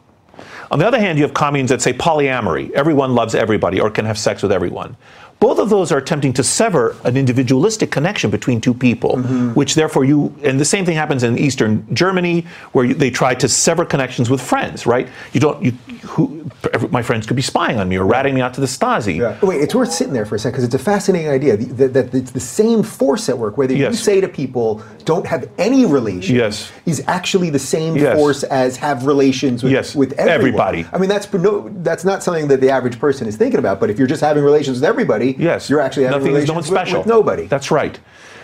On 0.72 0.80
the 0.80 0.88
other 0.88 1.00
hand, 1.00 1.18
you 1.18 1.24
have 1.24 1.34
communes 1.34 1.70
that 1.70 1.82
say 1.82 1.94
polyamory. 1.94 2.72
Everyone 2.72 3.16
loves 3.16 3.36
everybody 3.36 3.80
or 3.80 3.90
can 3.90 4.06
have 4.06 4.18
sex 4.18 4.44
with 4.44 4.52
everyone. 4.52 4.98
Both 5.40 5.60
of 5.60 5.70
those 5.70 5.92
are 5.92 5.98
attempting 6.00 6.34
to 6.34 6.44
sever 6.44 6.96
an 7.04 7.16
individualistic 7.16 7.92
connection 7.92 8.32
between 8.32 8.60
two 8.60 8.74
people, 8.74 9.18
mm-hmm. 9.18 9.54
which 9.54 9.76
therefore 9.76 10.04
you, 10.04 10.36
and 10.44 10.60
the 10.60 10.66
same 10.66 10.84
thing 10.84 10.96
happens 10.96 11.22
in 11.22 11.38
Eastern 11.38 11.86
Germany, 11.94 12.46
where 12.72 12.86
you, 12.86 12.96
they 12.96 13.12
try 13.12 13.36
to 13.36 13.48
sever 13.48 13.86
connections 13.86 14.32
with 14.32 14.42
friends, 14.42 14.88
right? 14.88 15.08
You 15.34 15.40
don't, 15.40 15.64
you, 15.64 15.72
who, 16.08 16.50
my 16.90 17.04
friends 17.04 17.28
could 17.28 17.36
be 17.36 17.44
spying 17.44 17.78
on 17.78 17.88
me 17.88 17.98
or 17.98 18.06
ratting 18.06 18.34
me 18.34 18.42
out 18.42 18.56
to 18.56 18.62
the 18.62 18.68
Stasi. 18.68 19.18
Yeah. 19.18 19.38
Oh, 19.44 19.48
wait, 19.48 19.62
it's 19.62 19.76
worth 19.76 19.92
sitting 19.92 20.14
there 20.14 20.26
for 20.26 20.36
a 20.36 20.40
second 20.40 20.54
because 20.54 20.64
it's 20.64 20.76
a 20.76 20.80
fascinating 20.80 21.30
idea 21.30 21.56
that, 21.56 21.94
that 21.94 22.16
it's 22.16 22.32
the 22.32 22.40
same 22.40 22.82
force 22.82 23.30
at 23.30 23.38
work. 23.38 23.58
Whether 23.58 23.76
you 23.76 23.94
say 23.94 24.20
to 24.22 24.28
people, 24.28 24.82
"Don't 25.06 25.28
have 25.28 25.50
any 25.60 25.86
relations," 25.86 26.32
Yes. 26.32 26.72
is 26.86 27.04
actually 27.08 27.50
the 27.52 27.60
same 27.60 27.96
Yes. 27.96 28.18
force 28.18 28.44
as 28.44 28.78
have 28.78 29.06
relations 29.06 29.64
with, 29.64 29.72
Yes. 29.72 29.96
with 29.96 30.14
everyone. 30.14 30.40
Everybody. 30.40 30.86
I 30.94 30.98
mean, 30.98 31.10
that's 31.10 31.32
no, 31.34 31.70
that's 31.84 32.06
not 32.06 32.24
something 32.24 32.48
that 32.48 32.62
the 32.62 32.72
average 32.72 33.00
person 33.00 33.28
is 33.28 33.36
thinking 33.36 33.60
about. 33.60 33.80
But 33.80 33.90
if 33.90 34.00
you're 34.00 34.08
just 34.08 34.22
having 34.22 34.44
relations 34.44 34.78
with 34.78 34.86
everybody, 34.86 35.27
Yes, 35.38 35.70
you're 35.70 35.82
actually 35.82 36.04
having 36.04 36.20
nothing 36.20 36.36
is 36.36 36.48
relations 36.48 36.48
no 36.50 36.54
one 36.54 36.62
with- 36.62 36.68
special. 36.68 37.00
with 37.00 37.08
nobody. 37.08 37.46
That's 37.48 37.72
right. 37.72 38.00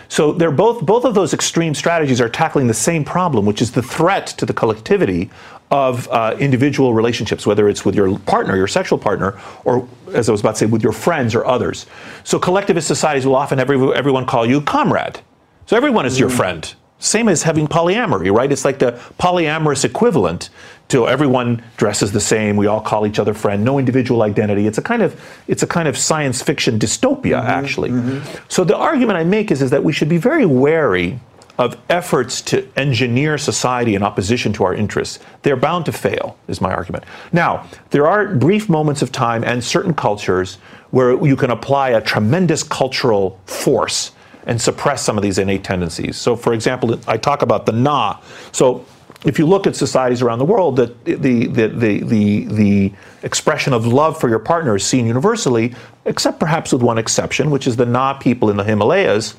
So 0.08 0.32
they're 0.32 0.50
both 0.50 0.84
both 0.84 1.04
of 1.04 1.14
those 1.14 1.32
extreme 1.32 1.74
strategies 1.74 2.20
are 2.20 2.28
tackling 2.28 2.66
the 2.66 2.74
same 2.74 3.04
problem, 3.04 3.46
which 3.46 3.62
is 3.62 3.72
the 3.72 3.82
threat 3.82 4.26
to 4.38 4.44
the 4.46 4.52
collectivity 4.52 5.30
of 5.70 6.06
uh, 6.10 6.36
individual 6.38 6.92
relationships, 6.94 7.46
whether 7.46 7.68
it's 7.68 7.84
with 7.84 7.94
your 7.94 8.18
partner, 8.20 8.54
your 8.54 8.68
sexual 8.68 8.98
partner, 8.98 9.40
or 9.64 9.88
as 10.12 10.28
I 10.28 10.32
was 10.32 10.40
about 10.42 10.52
to 10.56 10.58
say, 10.58 10.66
with 10.66 10.82
your 10.82 10.92
friends 10.92 11.34
or 11.34 11.44
others. 11.46 11.86
So 12.22 12.38
collectivist 12.38 12.86
societies 12.86 13.26
will 13.26 13.34
often 13.34 13.58
every, 13.58 13.78
everyone 13.94 14.26
call 14.26 14.44
you 14.46 14.60
comrade. 14.60 15.20
So 15.66 15.76
everyone 15.76 16.04
is 16.06 16.20
your 16.20 16.28
friend. 16.28 16.72
Same 16.98 17.28
as 17.28 17.42
having 17.42 17.66
polyamory, 17.66 18.32
right? 18.32 18.52
It's 18.52 18.64
like 18.64 18.78
the 18.78 18.92
polyamorous 19.18 19.84
equivalent 19.84 20.50
to 20.88 21.08
everyone 21.08 21.62
dresses 21.76 22.12
the 22.12 22.20
same. 22.20 22.56
We 22.56 22.66
all 22.66 22.80
call 22.80 23.06
each 23.06 23.18
other 23.18 23.34
friend. 23.34 23.64
No 23.64 23.78
individual 23.78 24.22
identity. 24.22 24.66
It's 24.66 24.78
a 24.78 24.82
kind 24.82 25.02
of 25.02 25.20
it's 25.48 25.62
a 25.62 25.66
kind 25.66 25.88
of 25.88 25.96
science 25.96 26.42
fiction 26.42 26.78
dystopia, 26.78 27.40
mm-hmm, 27.40 27.64
actually. 27.64 27.90
Mm-hmm. 27.90 28.44
So 28.48 28.64
the 28.64 28.76
argument 28.76 29.18
I 29.18 29.24
make 29.24 29.50
is 29.50 29.62
is 29.62 29.70
that 29.70 29.82
we 29.82 29.92
should 29.92 30.08
be 30.08 30.18
very 30.18 30.46
wary 30.46 31.18
of 31.58 31.78
efforts 31.88 32.40
to 32.42 32.68
engineer 32.76 33.38
society 33.38 33.94
in 33.94 34.02
opposition 34.02 34.52
to 34.52 34.64
our 34.64 34.74
interests. 34.74 35.20
They're 35.42 35.56
bound 35.56 35.86
to 35.86 35.92
fail, 35.92 36.36
is 36.48 36.60
my 36.60 36.74
argument. 36.74 37.04
Now, 37.32 37.68
there 37.90 38.08
are 38.08 38.34
brief 38.34 38.68
moments 38.68 39.02
of 39.02 39.12
time 39.12 39.44
and 39.44 39.62
certain 39.62 39.94
cultures 39.94 40.56
where 40.90 41.24
you 41.24 41.36
can 41.36 41.50
apply 41.50 41.90
a 41.90 42.00
tremendous 42.00 42.62
cultural 42.64 43.40
force 43.46 44.12
and 44.46 44.60
suppress 44.60 45.02
some 45.02 45.16
of 45.16 45.22
these 45.22 45.38
innate 45.38 45.64
tendencies. 45.64 46.16
So, 46.16 46.36
for 46.36 46.52
example, 46.52 46.98
I 47.06 47.16
talk 47.16 47.42
about 47.42 47.66
the 47.66 47.72
na. 47.72 48.20
So, 48.52 48.84
if 49.24 49.38
you 49.38 49.46
look 49.46 49.66
at 49.66 49.74
societies 49.74 50.22
around 50.22 50.38
the 50.38 50.44
world, 50.44 50.76
that 50.76 51.04
the, 51.04 51.14
the, 51.14 51.66
the, 51.66 52.00
the, 52.00 52.44
the 52.44 52.92
expression 53.22 53.72
of 53.72 53.86
love 53.86 54.20
for 54.20 54.28
your 54.28 54.38
partner 54.38 54.76
is 54.76 54.84
seen 54.84 55.06
universally, 55.06 55.74
except 56.04 56.38
perhaps 56.38 56.72
with 56.72 56.82
one 56.82 56.98
exception, 56.98 57.50
which 57.50 57.66
is 57.66 57.76
the 57.76 57.86
Na 57.86 58.14
people 58.14 58.50
in 58.50 58.56
the 58.56 58.64
Himalayas, 58.64 59.34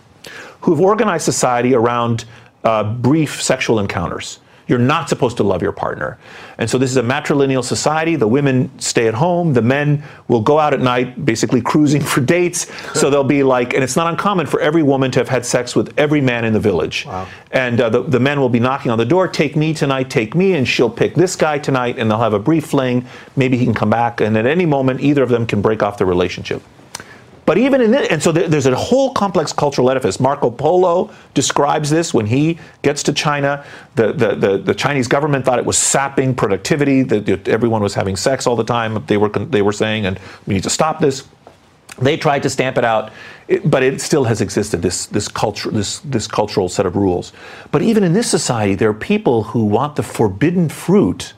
who've 0.62 0.82
organized 0.82 1.26
society 1.26 1.76
around 1.76 2.26
uh, 2.64 2.84
brief 2.84 3.42
sexual 3.42 3.80
encounters. 3.80 4.40
You're 4.68 4.80
not 4.80 5.10
supposed 5.10 5.38
to 5.38 5.44
love 5.44 5.62
your 5.62 5.72
partner. 5.72 6.18
And 6.58 6.70
so 6.70 6.78
this 6.78 6.90
is 6.90 6.98
a 6.98 7.04
matrilineal 7.04 7.64
society. 7.64 8.16
The 8.16 8.28
women 8.28 8.72
stay 8.80 9.08
at 9.08 9.14
home. 9.14 9.54
The 9.54 9.62
men 9.62 10.04
will 10.28 10.42
go 10.42 10.58
out 10.58 10.74
at 10.74 10.80
night, 10.80 11.24
basically 11.26 11.62
cruising 11.62 12.02
for 12.02 12.22
dates. 12.22 12.72
So 13.00 13.10
they'll 13.10 13.24
be 13.24 13.44
like, 13.44 13.74
and 13.74 13.84
it's 13.84 13.96
not 13.96 14.08
uncommon 14.08 14.48
for 14.48 14.60
every 14.60 14.84
woman 14.84 15.12
to 15.12 15.20
have 15.20 15.30
had 15.30 15.46
sex 15.46 15.76
with 15.76 15.94
every 16.00 16.22
man 16.22 16.46
in 16.46 16.54
the 16.54 16.60
village. 16.60 17.06
Wow. 17.06 17.28
And 17.52 17.80
uh, 17.80 17.90
the, 17.90 18.04
the 18.04 18.20
men 18.20 18.40
will 18.40 18.50
be 18.50 18.60
knocking 18.60 18.92
on 18.92 18.98
the 18.98 19.06
door, 19.06 19.28
take 19.28 19.56
me 19.56 19.74
tonight, 19.74 20.10
take 20.10 20.34
me, 20.36 20.54
and 20.54 20.68
she'll 20.68 20.90
pick 20.90 21.16
this 21.16 21.36
guy 21.36 21.60
tonight, 21.60 22.00
and 22.00 22.10
they'll 22.10 22.20
have 22.20 22.34
a 22.34 22.40
brief 22.40 22.66
fling. 22.66 23.06
Maybe 23.36 23.58
he 23.58 23.66
can 23.66 23.74
come 23.74 23.90
back, 23.90 24.22
and 24.22 24.38
at 24.38 24.46
any 24.46 24.66
moment, 24.66 25.02
either 25.02 25.24
of 25.24 25.30
them 25.30 25.46
can 25.46 25.62
break 25.62 25.84
off 25.84 25.98
the 25.98 26.06
relationship. 26.06 26.62
But 27.46 27.60
even 27.60 27.80
in 27.82 27.92
this, 27.92 28.08
and 28.10 28.24
so 28.24 28.32
there's 28.32 28.66
a 28.66 28.76
whole 28.76 29.14
complex 29.14 29.54
cultural 29.54 29.92
edifice. 29.92 30.20
Marco 30.20 30.50
Polo 30.50 31.12
describes 31.36 31.92
this 31.92 32.14
when 32.14 32.26
he 32.26 32.58
gets 32.82 33.04
to 33.04 33.14
China. 33.14 33.64
The, 33.96 34.14
the, 34.14 34.36
the, 34.36 34.58
the 34.58 34.74
Chinese 34.74 35.08
government 35.08 35.46
thought 35.46 35.60
it 35.60 35.66
was 35.66 35.78
sapping 35.78 36.34
productivity, 36.34 37.04
that 37.04 37.48
everyone 37.48 37.84
was 37.84 37.94
having 37.94 38.16
sex 38.16 38.48
all 38.48 38.56
the 38.56 38.64
time, 38.64 39.04
they 39.06 39.18
were, 39.18 39.30
they 39.30 39.62
were 39.62 39.72
saying, 39.72 40.08
and 40.08 40.20
we 40.48 40.56
need 40.56 40.64
to 40.64 40.72
stop 40.72 41.00
this. 41.00 41.28
They 42.00 42.18
tried 42.18 42.44
to 42.44 42.50
stamp 42.50 42.78
it 42.78 42.84
out, 42.84 43.14
but 43.64 43.84
it 43.84 44.02
still 44.02 44.26
has 44.26 44.42
existed, 44.42 44.82
this, 44.82 45.06
this, 45.06 45.28
culture, 45.28 45.70
this, 45.70 46.00
this 46.00 46.28
cultural 46.28 46.68
set 46.68 46.86
of 46.86 46.96
rules. 46.96 47.32
But 47.72 47.84
even 47.84 48.04
in 48.04 48.14
this 48.14 48.30
society, 48.30 48.76
there 48.76 48.90
are 48.90 48.94
people 48.94 49.44
who 49.44 49.64
want 49.64 49.96
the 49.96 50.04
forbidden 50.04 50.68
fruit 50.68 51.34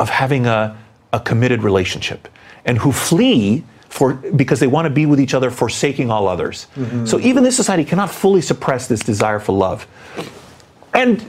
of 0.00 0.08
having 0.08 0.46
a, 0.46 0.76
a 1.12 1.20
committed 1.20 1.62
relationship 1.62 2.28
and 2.64 2.78
who 2.78 2.92
flee 2.92 3.64
for 3.88 4.14
because 4.14 4.60
they 4.60 4.66
want 4.66 4.86
to 4.86 4.90
be 4.90 5.06
with 5.06 5.20
each 5.20 5.34
other 5.34 5.50
forsaking 5.50 6.10
all 6.10 6.28
others. 6.28 6.66
So 7.04 7.18
even 7.20 7.42
this 7.42 7.56
society 7.56 7.84
cannot 7.84 8.10
fully 8.10 8.42
suppress 8.42 8.86
this 8.86 9.00
desire 9.00 9.38
for 9.38 9.52
love. 9.52 9.86
And 10.94 11.24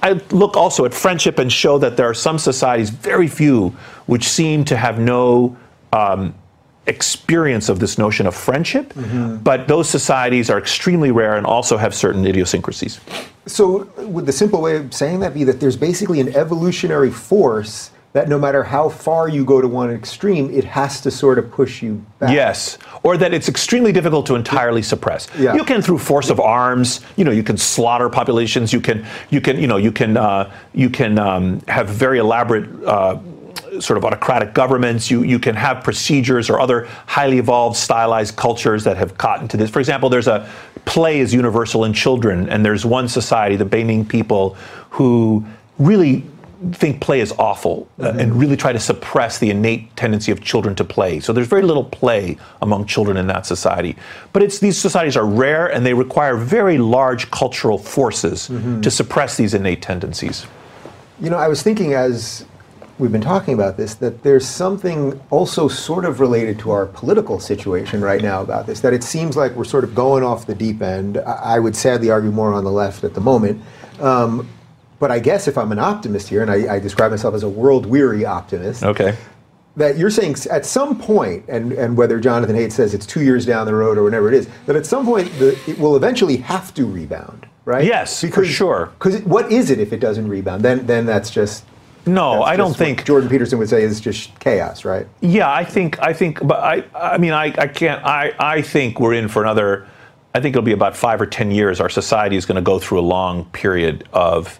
i 0.00 0.12
look 0.30 0.56
also 0.56 0.84
at 0.84 0.94
friendship 0.94 1.40
and 1.40 1.52
show 1.52 1.76
that 1.78 1.96
there 1.96 2.08
are 2.08 2.14
some 2.14 2.38
societies 2.38 2.88
very 2.88 3.26
few 3.26 3.70
which 4.06 4.28
seem 4.28 4.64
to 4.64 4.76
have 4.76 5.00
no 5.00 5.56
um, 5.92 6.32
experience 6.86 7.68
of 7.68 7.78
this 7.80 7.98
notion 7.98 8.26
of 8.26 8.34
friendship. 8.34 8.92
But 9.42 9.68
those 9.68 9.88
societies 9.88 10.50
are 10.50 10.58
extremely 10.58 11.10
rare 11.10 11.36
and 11.36 11.46
also 11.46 11.76
have 11.76 11.94
certain 11.94 12.26
idiosyncrasies. 12.26 13.00
So, 13.46 13.84
would 13.98 14.26
the 14.26 14.32
simple 14.32 14.60
way 14.60 14.76
of 14.76 14.92
saying 14.92 15.20
that 15.20 15.34
be 15.34 15.44
that 15.44 15.60
there's 15.60 15.76
basically 15.76 16.20
an 16.20 16.34
evolutionary 16.34 17.10
force 17.10 17.90
that 18.12 18.28
no 18.28 18.38
matter 18.38 18.62
how 18.62 18.88
far 18.88 19.28
you 19.28 19.44
go 19.44 19.60
to 19.60 19.68
one 19.68 19.90
extreme, 19.90 20.50
it 20.50 20.64
has 20.64 21.00
to 21.02 21.10
sort 21.10 21.38
of 21.38 21.50
push 21.50 21.82
you 21.82 22.04
back? 22.18 22.32
Yes, 22.34 22.78
or 23.02 23.16
that 23.16 23.34
it's 23.34 23.48
extremely 23.48 23.92
difficult 23.92 24.26
to 24.26 24.34
entirely 24.34 24.82
suppress. 24.82 25.28
Yeah. 25.38 25.54
You 25.54 25.64
can 25.64 25.82
through 25.82 25.98
force 25.98 26.30
of 26.30 26.40
arms. 26.40 27.00
You 27.16 27.24
know, 27.24 27.30
you 27.30 27.42
can 27.42 27.56
slaughter 27.58 28.08
populations. 28.08 28.72
You 28.72 28.80
can, 28.80 29.06
you 29.30 29.40
can, 29.40 29.60
you 29.60 29.66
know, 29.66 29.76
you 29.76 29.92
can, 29.92 30.16
uh, 30.16 30.50
you 30.72 30.88
can 30.88 31.18
um, 31.18 31.60
have 31.68 31.88
very 31.88 32.18
elaborate. 32.18 32.68
Uh, 32.84 33.18
sort 33.80 33.98
of 33.98 34.04
autocratic 34.04 34.54
governments. 34.54 35.10
You 35.10 35.22
you 35.22 35.38
can 35.38 35.54
have 35.54 35.84
procedures 35.84 36.50
or 36.50 36.58
other 36.58 36.88
highly 37.06 37.38
evolved, 37.38 37.76
stylized 37.76 38.34
cultures 38.34 38.82
that 38.84 38.96
have 38.96 39.18
caught 39.18 39.40
into 39.42 39.56
this. 39.56 39.70
For 39.70 39.78
example, 39.78 40.08
there's 40.08 40.26
a 40.26 40.48
play 40.84 41.20
is 41.20 41.34
universal 41.34 41.84
in 41.84 41.92
children, 41.92 42.48
and 42.48 42.64
there's 42.64 42.84
one 42.86 43.08
society, 43.08 43.56
the 43.56 43.64
Baining 43.64 44.06
people, 44.06 44.56
who 44.90 45.44
really 45.78 46.24
think 46.72 47.00
play 47.00 47.20
is 47.20 47.32
awful 47.32 47.88
uh, 48.00 48.14
and 48.18 48.34
really 48.34 48.56
try 48.56 48.72
to 48.72 48.80
suppress 48.80 49.38
the 49.38 49.50
innate 49.50 49.94
tendency 49.96 50.32
of 50.32 50.40
children 50.40 50.74
to 50.74 50.84
play. 50.84 51.20
So 51.20 51.32
there's 51.32 51.46
very 51.46 51.62
little 51.62 51.84
play 51.84 52.36
among 52.62 52.86
children 52.86 53.16
in 53.16 53.28
that 53.28 53.46
society. 53.46 53.96
But 54.32 54.42
it's 54.42 54.58
these 54.58 54.76
societies 54.76 55.16
are 55.16 55.26
rare 55.26 55.66
and 55.72 55.86
they 55.86 55.94
require 55.94 56.36
very 56.36 56.78
large 56.78 57.30
cultural 57.30 57.78
forces 57.78 58.48
to 58.82 58.90
suppress 58.90 59.36
these 59.36 59.54
innate 59.54 59.82
tendencies. 59.82 60.46
You 61.20 61.30
know, 61.30 61.36
I 61.36 61.48
was 61.48 61.62
thinking 61.62 61.94
as 61.94 62.44
we've 62.98 63.12
been 63.12 63.20
talking 63.20 63.54
about 63.54 63.76
this 63.76 63.94
that 63.96 64.22
there's 64.24 64.46
something 64.46 65.20
also 65.30 65.68
sort 65.68 66.04
of 66.04 66.18
related 66.18 66.58
to 66.60 66.70
our 66.70 66.86
political 66.86 67.38
situation 67.38 68.00
right 68.00 68.22
now 68.22 68.42
about 68.42 68.66
this. 68.66 68.80
That 68.80 68.92
it 68.92 69.04
seems 69.04 69.36
like 69.36 69.52
we're 69.52 69.64
sort 69.64 69.84
of 69.84 69.94
going 69.94 70.24
off 70.24 70.46
the 70.46 70.54
deep 70.54 70.82
end. 70.82 71.18
I 71.18 71.56
I 71.58 71.58
would 71.60 71.76
sadly 71.76 72.10
argue 72.10 72.30
more 72.30 72.52
on 72.52 72.64
the 72.64 72.72
left 72.72 73.04
at 73.04 73.14
the 73.14 73.20
moment. 73.20 73.62
Um, 74.00 74.48
but 74.98 75.10
I 75.10 75.18
guess 75.18 75.46
if 75.48 75.56
I'm 75.56 75.72
an 75.72 75.78
optimist 75.78 76.28
here, 76.28 76.42
and 76.42 76.50
I, 76.50 76.74
I 76.76 76.78
describe 76.78 77.10
myself 77.10 77.34
as 77.34 77.42
a 77.42 77.48
world 77.48 77.86
weary 77.86 78.24
optimist, 78.24 78.82
Okay. 78.82 79.16
that 79.76 79.96
you're 79.96 80.10
saying 80.10 80.36
at 80.50 80.66
some 80.66 80.98
point, 80.98 81.44
and, 81.48 81.72
and 81.72 81.96
whether 81.96 82.18
Jonathan 82.18 82.56
Haidt 82.56 82.72
says 82.72 82.94
it's 82.94 83.06
two 83.06 83.22
years 83.22 83.46
down 83.46 83.66
the 83.66 83.74
road 83.74 83.96
or 83.98 84.02
whatever 84.02 84.28
it 84.28 84.34
is, 84.34 84.48
that 84.66 84.76
at 84.76 84.86
some 84.86 85.04
point 85.04 85.30
the, 85.38 85.58
it 85.68 85.78
will 85.78 85.96
eventually 85.96 86.36
have 86.38 86.74
to 86.74 86.84
rebound, 86.84 87.46
right? 87.64 87.84
Yes, 87.84 88.22
for 88.24 88.44
sure. 88.44 88.90
Because 88.98 89.22
what 89.22 89.52
is 89.52 89.70
it 89.70 89.78
if 89.78 89.92
it 89.92 90.00
doesn't 90.00 90.26
rebound? 90.28 90.62
Then 90.62 90.84
then 90.86 91.06
that's 91.06 91.30
just 91.30 91.64
No, 92.06 92.34
that's 92.40 92.46
I 92.46 92.56
don't 92.56 92.76
think 92.76 93.04
Jordan 93.04 93.28
Peterson 93.28 93.58
would 93.60 93.68
say 93.68 93.82
is 93.82 94.00
just 94.00 94.36
chaos, 94.40 94.84
right? 94.84 95.06
Yeah, 95.20 95.48
I 95.52 95.64
think 95.64 96.00
I 96.00 96.12
think, 96.12 96.44
but 96.44 96.58
I 96.58 96.84
I 96.94 97.18
mean 97.18 97.32
I, 97.32 97.54
I 97.56 97.68
can't 97.68 98.04
I 98.04 98.32
I 98.40 98.62
think 98.62 98.98
we're 98.98 99.14
in 99.14 99.28
for 99.28 99.42
another. 99.42 99.86
I 100.34 100.40
think 100.40 100.54
it'll 100.54 100.64
be 100.64 100.72
about 100.72 100.96
five 100.96 101.20
or 101.20 101.26
ten 101.26 101.50
years. 101.52 101.80
Our 101.80 101.88
society 101.88 102.36
is 102.36 102.46
going 102.46 102.56
to 102.56 102.62
go 102.62 102.78
through 102.80 102.98
a 103.00 103.06
long 103.16 103.44
period 103.46 104.08
of 104.12 104.58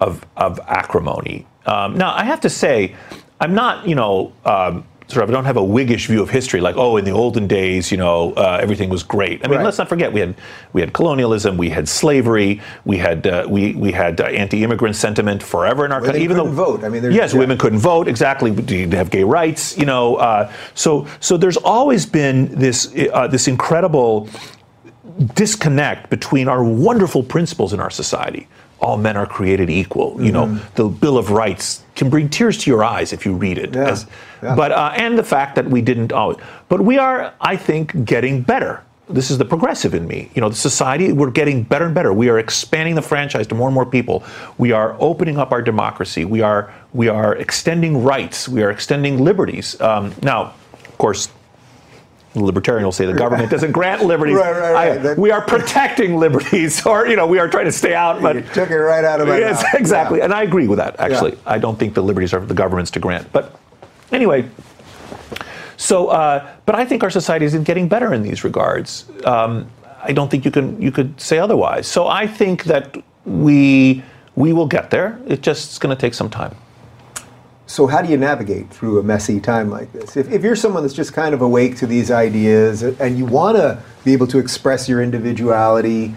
of 0.00 0.24
of 0.36 0.60
acrimony. 0.66 1.46
Um, 1.66 1.96
now 1.96 2.14
I 2.14 2.24
have 2.24 2.40
to 2.40 2.50
say, 2.50 2.94
I'm 3.40 3.54
not 3.54 3.86
you 3.88 3.94
know. 3.94 4.32
Um, 4.44 4.84
Sort 5.06 5.22
of, 5.24 5.28
I 5.28 5.32
don't 5.34 5.44
have 5.44 5.58
a 5.58 5.62
Whiggish 5.62 6.06
view 6.06 6.22
of 6.22 6.30
history, 6.30 6.62
like 6.62 6.76
oh, 6.78 6.96
in 6.96 7.04
the 7.04 7.10
olden 7.10 7.46
days, 7.46 7.92
you 7.92 7.98
know, 7.98 8.32
uh, 8.38 8.58
everything 8.62 8.88
was 8.88 9.02
great. 9.02 9.44
I 9.44 9.48
mean, 9.48 9.58
Right. 9.58 9.64
let's 9.66 9.76
not 9.76 9.86
forget 9.86 10.10
we 10.14 10.20
had 10.20 10.34
we 10.72 10.80
had 10.80 10.94
colonialism, 10.94 11.58
we 11.58 11.68
had 11.68 11.86
slavery, 11.90 12.62
we 12.86 12.96
had 12.96 13.26
uh, 13.26 13.44
we 13.46 13.74
we 13.74 13.92
had 13.92 14.18
uh, 14.18 14.24
anti-immigrant 14.24 14.96
sentiment 14.96 15.42
forever 15.42 15.84
in 15.84 15.92
our 15.92 16.00
country. 16.00 16.22
Even 16.22 16.38
though 16.38 16.46
vote. 16.46 16.84
I 16.84 16.88
mean, 16.88 17.02
there's- 17.02 17.14
yes, 17.14 17.34
yeah. 17.34 17.40
women 17.40 17.58
couldn't 17.58 17.80
vote 17.80 18.08
exactly. 18.08 18.50
Didn't 18.50 18.94
have 18.94 19.10
gay 19.10 19.24
rights, 19.24 19.76
you 19.76 19.84
know. 19.84 20.16
Uh, 20.16 20.50
so 20.72 21.06
so 21.20 21.36
there's 21.36 21.58
always 21.58 22.06
been 22.06 22.46
this 22.58 22.90
uh, 23.12 23.26
this 23.28 23.46
incredible 23.46 24.26
disconnect 25.34 26.08
between 26.10 26.48
our 26.48 26.64
wonderful 26.64 27.22
principles 27.22 27.72
in 27.74 27.80
our 27.80 27.90
society. 27.90 28.48
All 28.80 28.96
men 28.98 29.16
are 29.16 29.26
created 29.26 29.70
equal. 29.70 30.22
You 30.22 30.32
know, 30.32 30.46
Mm-hmm. 30.46 30.74
the 30.74 30.88
Bill 30.88 31.16
of 31.16 31.30
Rights 31.30 31.82
can 31.96 32.10
bring 32.10 32.28
tears 32.28 32.58
to 32.58 32.70
your 32.70 32.84
eyes 32.84 33.12
if 33.12 33.24
you 33.24 33.34
read 33.34 33.56
it. 33.58 33.74
Yeah, 33.74 33.96
yeah. 34.42 34.54
But 34.54 34.72
uh, 34.72 34.92
and 34.96 35.16
the 35.18 35.22
fact 35.24 35.54
that 35.56 35.66
we 35.68 35.80
didn't 35.80 36.12
always. 36.12 36.38
But 36.68 36.80
we 36.82 36.98
are, 36.98 37.32
I 37.40 37.56
think, 37.56 38.04
getting 38.04 38.42
better. 38.42 38.82
This 39.08 39.30
is 39.30 39.36
the 39.36 39.44
progressive 39.44 39.92
in 39.94 40.06
me. 40.06 40.30
You 40.34 40.40
know, 40.40 40.48
the 40.48 40.56
society, 40.56 41.12
we're 41.12 41.30
getting 41.30 41.62
better 41.62 41.84
and 41.84 41.94
better. 41.94 42.12
We 42.12 42.30
are 42.30 42.38
expanding 42.38 42.94
the 42.94 43.02
franchise 43.02 43.46
to 43.48 43.54
more 43.54 43.68
and 43.68 43.74
more 43.74 43.84
people. 43.84 44.24
We 44.56 44.72
are 44.72 44.96
opening 44.98 45.36
up 45.38 45.52
our 45.52 45.60
democracy. 45.62 46.24
We 46.24 46.40
are 46.40 46.72
we 46.94 47.08
are 47.08 47.36
extending 47.36 48.02
rights. 48.02 48.48
We 48.48 48.62
are 48.62 48.70
extending 48.70 49.22
liberties. 49.22 49.78
Um, 49.80 50.14
now, 50.22 50.54
of 50.72 50.98
course, 50.98 51.28
libertarian 52.34 52.84
will 52.84 52.92
say 52.92 53.06
the 53.06 53.12
government 53.12 53.50
doesn't 53.50 53.72
grant 53.72 54.02
liberties. 54.04 54.36
Right, 54.36 54.52
right, 54.52 54.72
right. 54.72 54.90
I- 54.92 54.96
That- 54.98 55.18
we 55.18 55.30
are 55.30 55.40
protecting 55.40 56.16
liberties, 56.16 56.84
or 56.86 57.06
you 57.06 57.16
know, 57.16 57.26
we 57.26 57.38
are 57.38 57.48
trying 57.48 57.66
to 57.66 57.72
stay 57.72 57.94
out. 57.94 58.20
But 58.22 58.36
You 58.36 58.42
took 58.52 58.70
it 58.70 58.76
right 58.76 59.04
out 59.04 59.20
of 59.20 59.28
my 59.28 59.38
yes, 59.38 59.62
mouth. 59.62 59.74
exactly, 59.74 60.18
Yeah. 60.18 60.24
and 60.24 60.34
I 60.34 60.42
agree 60.42 60.66
with 60.68 60.78
that. 60.78 60.98
Actually, 60.98 61.32
Yeah. 61.32 61.38
I 61.54 61.58
don't 61.58 61.78
think 61.78 61.94
the 61.94 62.02
liberties 62.02 62.34
are 62.34 62.40
for 62.40 62.46
the 62.46 62.54
governments 62.54 62.90
to 62.92 63.00
grant. 63.00 63.32
But 63.32 63.54
anyway, 64.12 64.46
so 65.76 66.08
uh, 66.08 66.46
but 66.66 66.74
I 66.74 66.84
think 66.84 67.02
our 67.02 67.10
society 67.10 67.44
is 67.46 67.54
getting 67.54 67.88
better 67.88 68.12
in 68.14 68.22
these 68.22 68.44
regards. 68.44 69.04
Um, 69.24 69.66
I 70.02 70.12
don't 70.12 70.30
think 70.30 70.44
you 70.44 70.50
can 70.50 70.80
you 70.80 70.90
could 70.92 71.20
say 71.20 71.38
otherwise. 71.38 71.86
So 71.86 72.08
I 72.08 72.26
think 72.26 72.64
that 72.64 72.96
we 73.24 74.02
we 74.36 74.52
will 74.52 74.66
get 74.66 74.90
there. 74.90 75.18
It 75.26 75.42
just 75.42 75.80
going 75.80 75.94
to 75.96 76.00
take 76.00 76.14
some 76.14 76.28
time. 76.28 76.54
So 77.66 77.86
how 77.86 78.02
do 78.02 78.10
you 78.10 78.16
navigate 78.16 78.68
through 78.70 78.98
a 78.98 79.02
messy 79.02 79.40
time 79.40 79.70
like 79.70 79.90
this? 79.92 80.16
If, 80.16 80.30
if 80.30 80.42
you're 80.42 80.56
someone 80.56 80.82
that's 80.82 80.94
just 80.94 81.14
kind 81.14 81.34
of 81.34 81.40
awake 81.40 81.76
to 81.78 81.86
these 81.86 82.10
ideas 82.10 82.82
and 82.82 83.16
you 83.16 83.24
want 83.24 83.56
to 83.56 83.82
be 84.04 84.12
able 84.12 84.26
to 84.28 84.38
express 84.38 84.88
your 84.88 85.02
individuality, 85.02 86.14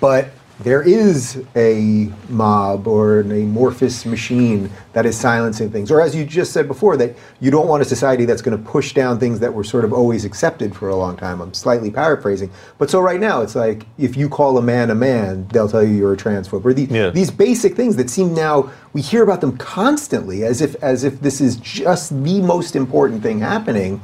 but 0.00 0.30
there 0.60 0.80
is 0.82 1.44
a 1.54 2.10
mob 2.30 2.86
or 2.88 3.20
an 3.20 3.30
amorphous 3.30 4.06
machine 4.06 4.70
that 4.94 5.04
is 5.04 5.16
silencing 5.16 5.70
things, 5.70 5.90
or 5.90 6.00
as 6.00 6.16
you 6.16 6.24
just 6.24 6.52
said 6.52 6.66
before, 6.66 6.96
that 6.96 7.14
you 7.40 7.50
don't 7.50 7.68
want 7.68 7.82
a 7.82 7.84
society 7.84 8.24
that's 8.24 8.40
going 8.40 8.56
to 8.56 8.70
push 8.70 8.94
down 8.94 9.18
things 9.18 9.38
that 9.40 9.52
were 9.52 9.64
sort 9.64 9.84
of 9.84 9.92
always 9.92 10.24
accepted 10.24 10.74
for 10.74 10.88
a 10.88 10.96
long 10.96 11.14
time. 11.16 11.42
I'm 11.42 11.52
slightly 11.52 11.90
paraphrasing, 11.90 12.50
but 12.78 12.88
so 12.88 13.00
right 13.00 13.20
now 13.20 13.42
it's 13.42 13.54
like 13.54 13.84
if 13.98 14.16
you 14.16 14.30
call 14.30 14.56
a 14.56 14.62
man 14.62 14.90
a 14.90 14.94
man, 14.94 15.46
they'll 15.48 15.68
tell 15.68 15.84
you 15.84 15.94
you're 15.94 16.14
a 16.14 16.16
transphobe. 16.16 16.64
Or 16.64 16.72
these, 16.72 16.90
Yeah. 16.90 17.10
these 17.10 17.30
basic 17.30 17.74
things 17.76 17.96
that 17.96 18.08
seem 18.08 18.32
now 18.34 18.70
we 18.94 19.02
hear 19.02 19.22
about 19.22 19.42
them 19.42 19.56
constantly 19.58 20.42
as 20.44 20.62
if 20.62 20.74
as 20.82 21.04
if 21.04 21.20
this 21.20 21.38
is 21.40 21.56
just 21.56 22.22
the 22.24 22.40
most 22.40 22.74
important 22.74 23.22
thing 23.22 23.40
happening. 23.40 24.00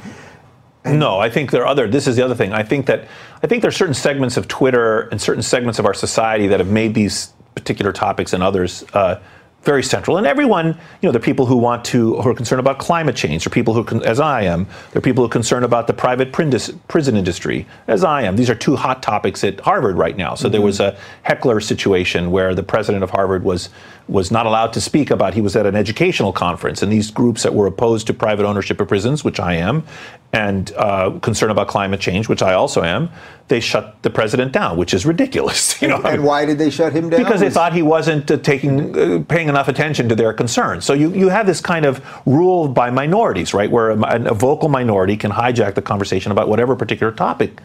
No, 0.85 1.21
I 1.21 1.31
think 1.31 1.51
there 1.51 1.63
are 1.63 1.67
other. 1.67 1.89
This 1.89 2.09
is 2.09 2.17
the 2.17 2.25
other 2.25 2.35
thing. 2.35 2.53
I 2.53 2.63
think 2.63 2.87
that 2.87 3.07
I 3.43 3.47
think 3.47 3.63
there 3.63 3.69
are 3.69 3.73
certain 3.73 3.95
segments 3.95 4.37
of 4.37 4.49
Twitter 4.49 5.03
and 5.11 5.21
certain 5.21 5.43
segments 5.43 5.79
of 5.79 5.87
our 5.87 5.95
society 5.95 6.49
that 6.49 6.59
have 6.59 6.71
made 6.71 6.95
these 6.95 7.33
particular 7.55 7.93
topics 7.93 8.33
and 8.33 8.43
others 8.43 8.85
uh, 8.93 9.21
very 9.63 9.83
central. 9.83 10.17
And 10.17 10.27
everyone, 10.27 10.67
you 10.67 10.75
know, 11.03 11.13
there 11.13 11.21
are 11.21 11.25
people 11.25 11.47
who 11.47 11.57
want 11.57 11.85
to 11.87 12.21
who 12.21 12.29
are 12.29 12.35
concerned 12.35 12.61
about 12.61 12.79
climate 12.79 13.15
change. 13.15 13.45
There 13.45 13.51
are 13.51 13.55
people 13.55 13.75
who, 13.75 14.03
as 14.03 14.19
I 14.19 14.43
am, 14.43 14.65
there 14.91 14.99
are 14.99 15.03
people 15.03 15.23
who 15.23 15.27
are 15.27 15.33
concerned 15.33 15.65
about 15.65 15.87
the 15.87 15.93
private 15.93 16.33
prison 16.33 17.17
industry, 17.17 17.67
as 17.87 18.03
I 18.03 18.23
am. 18.23 18.37
These 18.37 18.51
are 18.51 18.55
two 18.55 18.77
hot 18.77 19.03
topics 19.03 19.45
at 19.45 19.61
Harvard 19.61 19.97
right 19.97 20.17
now. 20.17 20.35
So 20.35 20.49
there 20.49 20.61
was 20.61 20.81
a 20.81 20.99
heckler 21.23 21.61
situation 21.61 22.31
where 22.33 22.55
the 22.55 22.63
president 22.65 23.05
of 23.05 23.11
Harvard 23.11 23.45
was 23.45 23.71
was 24.09 24.31
not 24.31 24.47
allowed 24.47 24.73
to 24.73 24.81
speak 24.81 25.11
about. 25.11 25.35
He 25.35 25.41
was 25.41 25.57
at 25.57 25.67
an 25.67 25.77
educational 25.77 26.33
conference, 26.33 26.83
and 26.83 26.93
these 26.93 27.11
groups 27.11 27.43
that 27.43 27.55
were 27.55 27.67
opposed 27.67 28.07
to 28.09 28.15
private 28.15 28.45
ownership 28.47 28.81
of 28.81 28.89
prisons, 28.89 29.25
which 29.25 29.41
I 29.41 29.55
am, 29.55 29.85
and 30.33 30.73
uh, 30.77 31.19
concerned 31.21 31.53
about 31.53 31.69
climate 31.69 32.01
change, 32.01 32.29
which 32.29 32.43
I 32.43 32.55
also 32.55 32.83
am, 32.83 33.11
they 33.49 33.61
shut 33.61 34.03
the 34.03 34.11
president 34.11 34.53
down, 34.53 34.77
which 34.77 34.95
is 34.95 35.05
ridiculous. 35.07 35.81
You 35.83 35.89
know, 35.89 36.01
And 36.03 36.25
why 36.25 36.47
did 36.47 36.59
they 36.59 36.71
shut 36.71 36.93
him 36.93 37.11
down? 37.11 37.23
because 37.23 37.41
they 37.41 37.51
thought 37.51 37.73
he 37.73 37.83
wasn't 37.83 38.31
uh, 38.31 38.37
taking 38.37 38.97
uh, 38.97 39.25
paying 39.25 39.49
enough 39.49 39.67
attention 39.69 40.09
to 40.09 40.15
their 40.15 40.33
concerns. 40.33 40.85
So 40.85 40.93
you, 40.95 41.13
you 41.13 41.29
have 41.29 41.45
this 41.47 41.61
kind 41.61 41.85
of 41.85 42.01
rule 42.25 42.69
by 42.69 42.91
minorities, 42.91 43.53
right, 43.53 43.71
where 43.71 43.91
a, 43.91 44.31
a 44.31 44.35
vocal 44.35 44.69
minority 44.69 45.17
can 45.17 45.33
hijack 45.33 45.75
the 45.75 45.83
conversation 45.83 46.31
about 46.31 46.49
whatever 46.49 46.77
particular 46.77 47.13
topic 47.13 47.61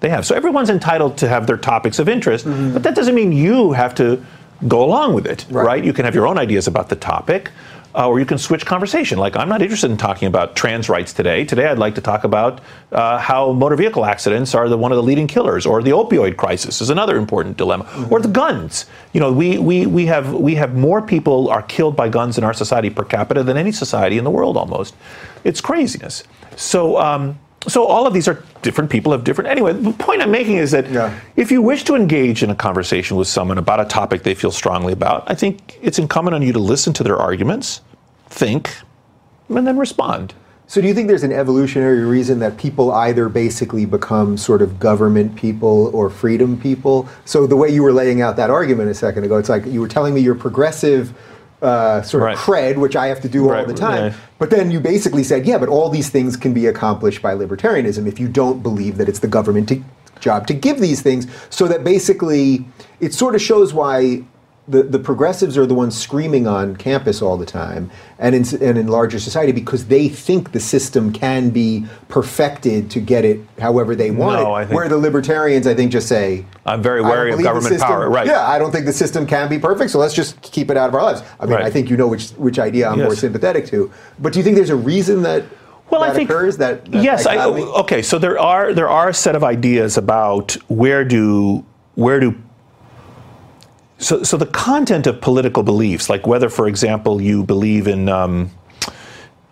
they 0.00 0.10
have. 0.10 0.26
So 0.26 0.34
everyone's 0.34 0.68
entitled 0.68 1.16
to 1.18 1.28
have 1.28 1.46
their 1.46 1.56
topics 1.56 1.98
of 1.98 2.08
interest, 2.08 2.44
but 2.44 2.82
that 2.82 2.94
doesn't 2.94 3.14
mean 3.14 3.32
you 3.32 3.72
have 3.72 3.94
to 3.96 4.22
go 4.68 4.84
along 4.84 5.14
with 5.14 5.26
it, 5.26 5.40
Mm-hmm. 5.40 5.56
Right. 5.56 5.66
right? 5.66 5.84
You 5.84 5.92
can 5.92 6.04
have 6.04 6.14
your 6.14 6.26
own 6.26 6.38
ideas 6.38 6.66
about 6.66 6.88
the 6.88 6.96
topic. 6.96 7.50
Uh, 7.94 8.08
or 8.08 8.18
you 8.18 8.24
can 8.24 8.38
switch 8.38 8.64
conversation. 8.64 9.18
Like, 9.18 9.36
I'm 9.36 9.50
not 9.50 9.60
interested 9.60 9.90
in 9.90 9.98
talking 9.98 10.26
about 10.26 10.56
trans 10.56 10.88
rights 10.88 11.12
today. 11.12 11.44
Today, 11.44 11.66
I'd 11.66 11.76
like 11.78 11.94
to 11.96 12.00
talk 12.00 12.24
about 12.24 12.62
uh, 12.90 13.18
how 13.18 13.52
motor 13.52 13.76
vehicle 13.76 14.06
accidents 14.06 14.54
are 14.54 14.66
the, 14.66 14.78
one 14.78 14.92
of 14.92 14.96
the 14.96 15.02
leading 15.02 15.26
killers, 15.26 15.66
or 15.66 15.82
the 15.82 15.90
opioid 15.90 16.38
crisis 16.38 16.80
is 16.80 16.88
another 16.88 17.18
important 17.18 17.58
dilemma, 17.58 17.84
or 18.10 18.18
the 18.20 18.28
guns. 18.28 18.86
You 19.12 19.20
know, 19.20 19.30
we, 19.30 19.58
we, 19.58 19.84
we, 19.84 20.06
have, 20.06 20.32
we 20.32 20.54
have 20.54 20.74
more 20.74 21.02
people 21.02 21.50
are 21.50 21.60
killed 21.60 21.94
by 21.94 22.08
guns 22.08 22.38
in 22.38 22.44
our 22.44 22.54
society 22.54 22.88
per 22.88 23.04
capita 23.04 23.42
than 23.42 23.58
any 23.58 23.72
society 23.72 24.16
in 24.16 24.24
the 24.24 24.30
world 24.30 24.56
almost. 24.56 24.94
It's 25.44 25.60
craziness. 25.60 26.24
So, 26.56 26.96
um, 26.96 27.38
so 27.68 27.84
all 27.86 28.06
of 28.06 28.12
these 28.14 28.28
are 28.28 28.42
different 28.62 28.90
people 28.90 29.12
have 29.12 29.24
different. 29.24 29.48
Anyway, 29.50 29.72
the 29.72 29.92
point 29.92 30.20
I'm 30.22 30.30
making 30.30 30.56
is 30.56 30.70
that 30.72 30.90
Yeah. 30.90 31.12
if 31.36 31.50
you 31.52 31.62
wish 31.62 31.84
to 31.84 31.94
engage 31.94 32.42
in 32.42 32.50
a 32.50 32.54
conversation 32.54 33.16
with 33.16 33.28
someone 33.28 33.58
about 33.58 33.80
a 33.80 33.84
topic 33.84 34.22
they 34.24 34.34
feel 34.34 34.50
strongly 34.50 34.92
about, 34.92 35.24
I 35.26 35.34
think 35.34 35.78
it's 35.82 35.98
incumbent 35.98 36.34
on 36.34 36.42
you 36.42 36.52
to 36.52 36.58
listen 36.58 36.92
to 36.94 37.04
their 37.04 37.16
arguments, 37.16 37.80
think, 38.28 38.74
and 39.48 39.66
then 39.66 39.78
respond. 39.78 40.34
So 40.66 40.80
do 40.80 40.88
you 40.88 40.94
think 40.94 41.08
there's 41.08 41.22
an 41.22 41.32
evolutionary 41.32 42.02
reason 42.04 42.38
that 42.38 42.56
people 42.56 42.92
either 42.92 43.28
basically 43.28 43.84
become 43.84 44.38
sort 44.38 44.62
of 44.62 44.80
government 44.80 45.36
people 45.36 45.90
or 45.92 46.08
freedom 46.08 46.58
people? 46.58 47.06
So 47.26 47.46
the 47.46 47.56
way 47.56 47.68
you 47.68 47.82
were 47.82 47.92
laying 47.92 48.22
out 48.22 48.36
that 48.36 48.48
argument 48.48 48.88
a 48.88 48.94
second 48.94 49.24
ago, 49.24 49.36
it's 49.36 49.50
like 49.50 49.66
you 49.66 49.82
were 49.82 49.88
telling 49.88 50.14
me 50.14 50.22
you're 50.22 50.34
progressive 50.34 51.12
uh, 51.62 52.02
sort 52.02 52.22
of 52.22 52.26
Right. 52.26 52.36
cred, 52.36 52.76
which 52.76 52.96
I 52.96 53.06
have 53.06 53.20
to 53.22 53.28
do 53.28 53.50
all 53.52 53.64
the 53.64 53.72
time. 53.74 54.06
yeah. 54.06 54.18
But 54.38 54.50
then 54.50 54.70
you 54.70 54.80
basically 54.80 55.22
said, 55.22 55.46
yeah, 55.46 55.58
but 55.58 55.68
all 55.68 55.88
these 55.88 56.10
things 56.10 56.36
can 56.36 56.52
be 56.52 56.66
accomplished 56.66 57.22
by 57.22 57.34
libertarianism 57.34 58.06
if 58.06 58.18
you 58.18 58.28
don't 58.28 58.62
believe 58.62 58.98
that 58.98 59.08
it's 59.08 59.20
the 59.20 59.28
government 59.28 59.68
to, 59.68 59.82
job 60.20 60.46
to 60.48 60.54
give 60.54 60.80
these 60.80 61.00
things. 61.02 61.26
So 61.50 61.68
that 61.68 61.84
basically 61.84 62.66
it 63.00 63.14
sort 63.14 63.34
of 63.34 63.40
shows 63.42 63.72
why 63.72 64.24
the, 64.68 64.84
the 64.84 64.98
progressives 64.98 65.58
are 65.58 65.66
the 65.66 65.74
ones 65.74 65.98
screaming 65.98 66.46
on 66.46 66.76
campus 66.76 67.20
all 67.20 67.36
the 67.36 67.44
time 67.46 67.90
and 68.20 68.32
in, 68.34 68.44
and 68.62 68.78
in 68.78 68.86
larger 68.86 69.18
society 69.18 69.50
because 69.50 69.86
they 69.86 70.08
think 70.08 70.52
the 70.52 70.60
system 70.60 71.12
can 71.12 71.50
be 71.50 71.84
perfected 72.08 72.88
to 72.92 73.00
get 73.00 73.24
it 73.24 73.40
however 73.58 73.96
they 73.96 74.12
want 74.12 74.40
No, 74.40 74.56
it. 74.56 74.68
Where 74.68 74.88
the 74.88 74.96
libertarians, 74.96 75.66
I 75.66 75.74
think, 75.74 75.90
just 75.90 76.06
say, 76.06 76.44
I'm 76.64 76.80
very 76.80 77.02
wary 77.02 77.32
of 77.32 77.42
government 77.42 77.72
system- 77.72 77.88
power, 77.88 78.08
right. 78.08 78.26
Yeah, 78.26 78.46
I 78.48 78.58
don't 78.60 78.70
think 78.70 78.86
the 78.86 78.92
system 78.92 79.26
can 79.26 79.48
be 79.48 79.58
perfect, 79.58 79.90
so 79.90 79.98
let's 79.98 80.14
just 80.14 80.40
keep 80.42 80.70
it 80.70 80.76
out 80.76 80.88
of 80.88 80.94
our 80.94 81.02
lives. 81.02 81.22
I 81.40 81.44
mean, 81.46 81.54
Right. 81.54 81.64
I 81.64 81.70
think 81.70 81.90
you 81.90 81.96
know 81.96 82.06
which 82.06 82.30
which 82.30 82.58
idea 82.60 82.88
I'm 82.88 82.98
more 83.00 83.16
sympathetic 83.16 83.66
to. 83.66 83.90
But 84.20 84.32
do 84.32 84.38
you 84.38 84.44
think 84.44 84.54
there's 84.56 84.70
a 84.70 84.76
reason 84.76 85.22
that 85.22 85.44
well, 85.90 86.02
that 86.02 86.10
I 86.10 86.14
think 86.14 86.30
occurs? 86.30 86.56
That, 86.58 86.84
that 86.92 87.02
yes, 87.02 87.26
I, 87.26 87.46
okay. 87.46 88.00
So 88.00 88.18
there 88.18 88.38
are 88.38 88.72
there 88.72 88.88
are 88.88 89.08
a 89.08 89.14
set 89.14 89.34
of 89.34 89.42
ideas 89.42 89.98
about 89.98 90.52
where 90.68 91.04
do 91.04 91.64
where 91.96 92.20
do 92.20 92.34
so 94.02 94.22
so 94.22 94.36
the 94.36 94.46
content 94.46 95.06
of 95.06 95.20
political 95.20 95.62
beliefs, 95.62 96.10
like 96.10 96.26
whether, 96.26 96.48
for 96.48 96.68
example, 96.68 97.20
you 97.20 97.44
believe 97.44 97.86
in. 97.86 98.08
Um, 98.08 98.50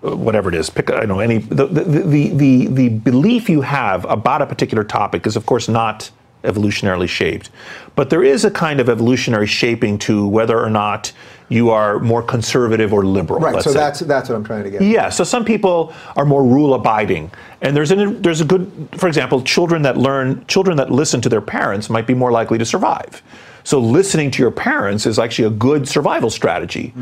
whatever 0.03 0.49
it 0.49 0.55
is, 0.55 0.71
pick 0.71 0.91
I 0.91 1.01
don't 1.01 1.09
know 1.09 1.21
any 1.21 1.39
the, 1.39 1.67
the 1.67 1.83
the 1.85 2.29
the 2.31 2.67
the 2.69 2.89
belief 2.89 3.51
you 3.51 3.61
have 3.61 4.07
about 4.07 4.41
a 4.41 4.47
particular 4.47 4.83
topic 4.83 5.27
is 5.27 5.37
of 5.37 5.45
course 5.45 5.69
not 5.69 6.11
evolutionarily 6.43 7.07
shaped, 7.07 7.51
but 7.97 8.09
there 8.09 8.25
is 8.25 8.47
a 8.47 8.51
kind 8.51 8.81
of 8.81 8.89
evolutionary 8.89 9.47
shaping 9.47 9.99
to 9.99 10.27
whether 10.27 10.59
or 10.59 10.71
not 10.71 11.13
you 11.51 11.69
are 11.69 11.99
more 11.99 12.23
conservative 12.23 12.93
or 12.93 13.05
liberal. 13.05 13.41
right. 13.41 13.63
So 13.63 13.73
say. 13.73 13.79
that's 13.79 14.01
that's 14.01 14.29
what 14.29 14.37
I'm 14.37 14.45
trying 14.45 14.65
to 14.65 14.71
get. 14.71 14.81
at. 14.81 14.89
Yeah, 14.89 15.11
so 15.11 15.25
some 15.25 15.45
people 15.45 15.93
are 16.17 16.25
more 16.25 16.45
rule 16.45 16.75
abiding. 16.75 17.31
And 17.61 17.77
there's 17.77 17.91
an 17.91 18.23
there's 18.23 18.41
a 18.41 18.45
good 18.45 18.89
for 18.93 19.07
example, 19.07 19.43
children 19.43 19.83
that 19.83 19.99
learn 19.99 20.47
children 20.47 20.77
that 20.79 20.91
listen 20.91 21.21
to 21.21 21.29
their 21.29 21.43
parents 21.43 21.91
might 21.91 22.07
be 22.07 22.15
more 22.15 22.33
likely 22.33 22.57
to 22.57 22.65
survive. 22.65 23.23
So 23.71 23.79
listening 23.79 24.33
to 24.33 24.43
your 24.43 24.51
parents 24.51 25.07
is 25.07 25.17
actually 25.21 25.47
a 25.47 25.51
good 25.51 25.87
survival 25.87 26.29
strategy. 26.29 26.93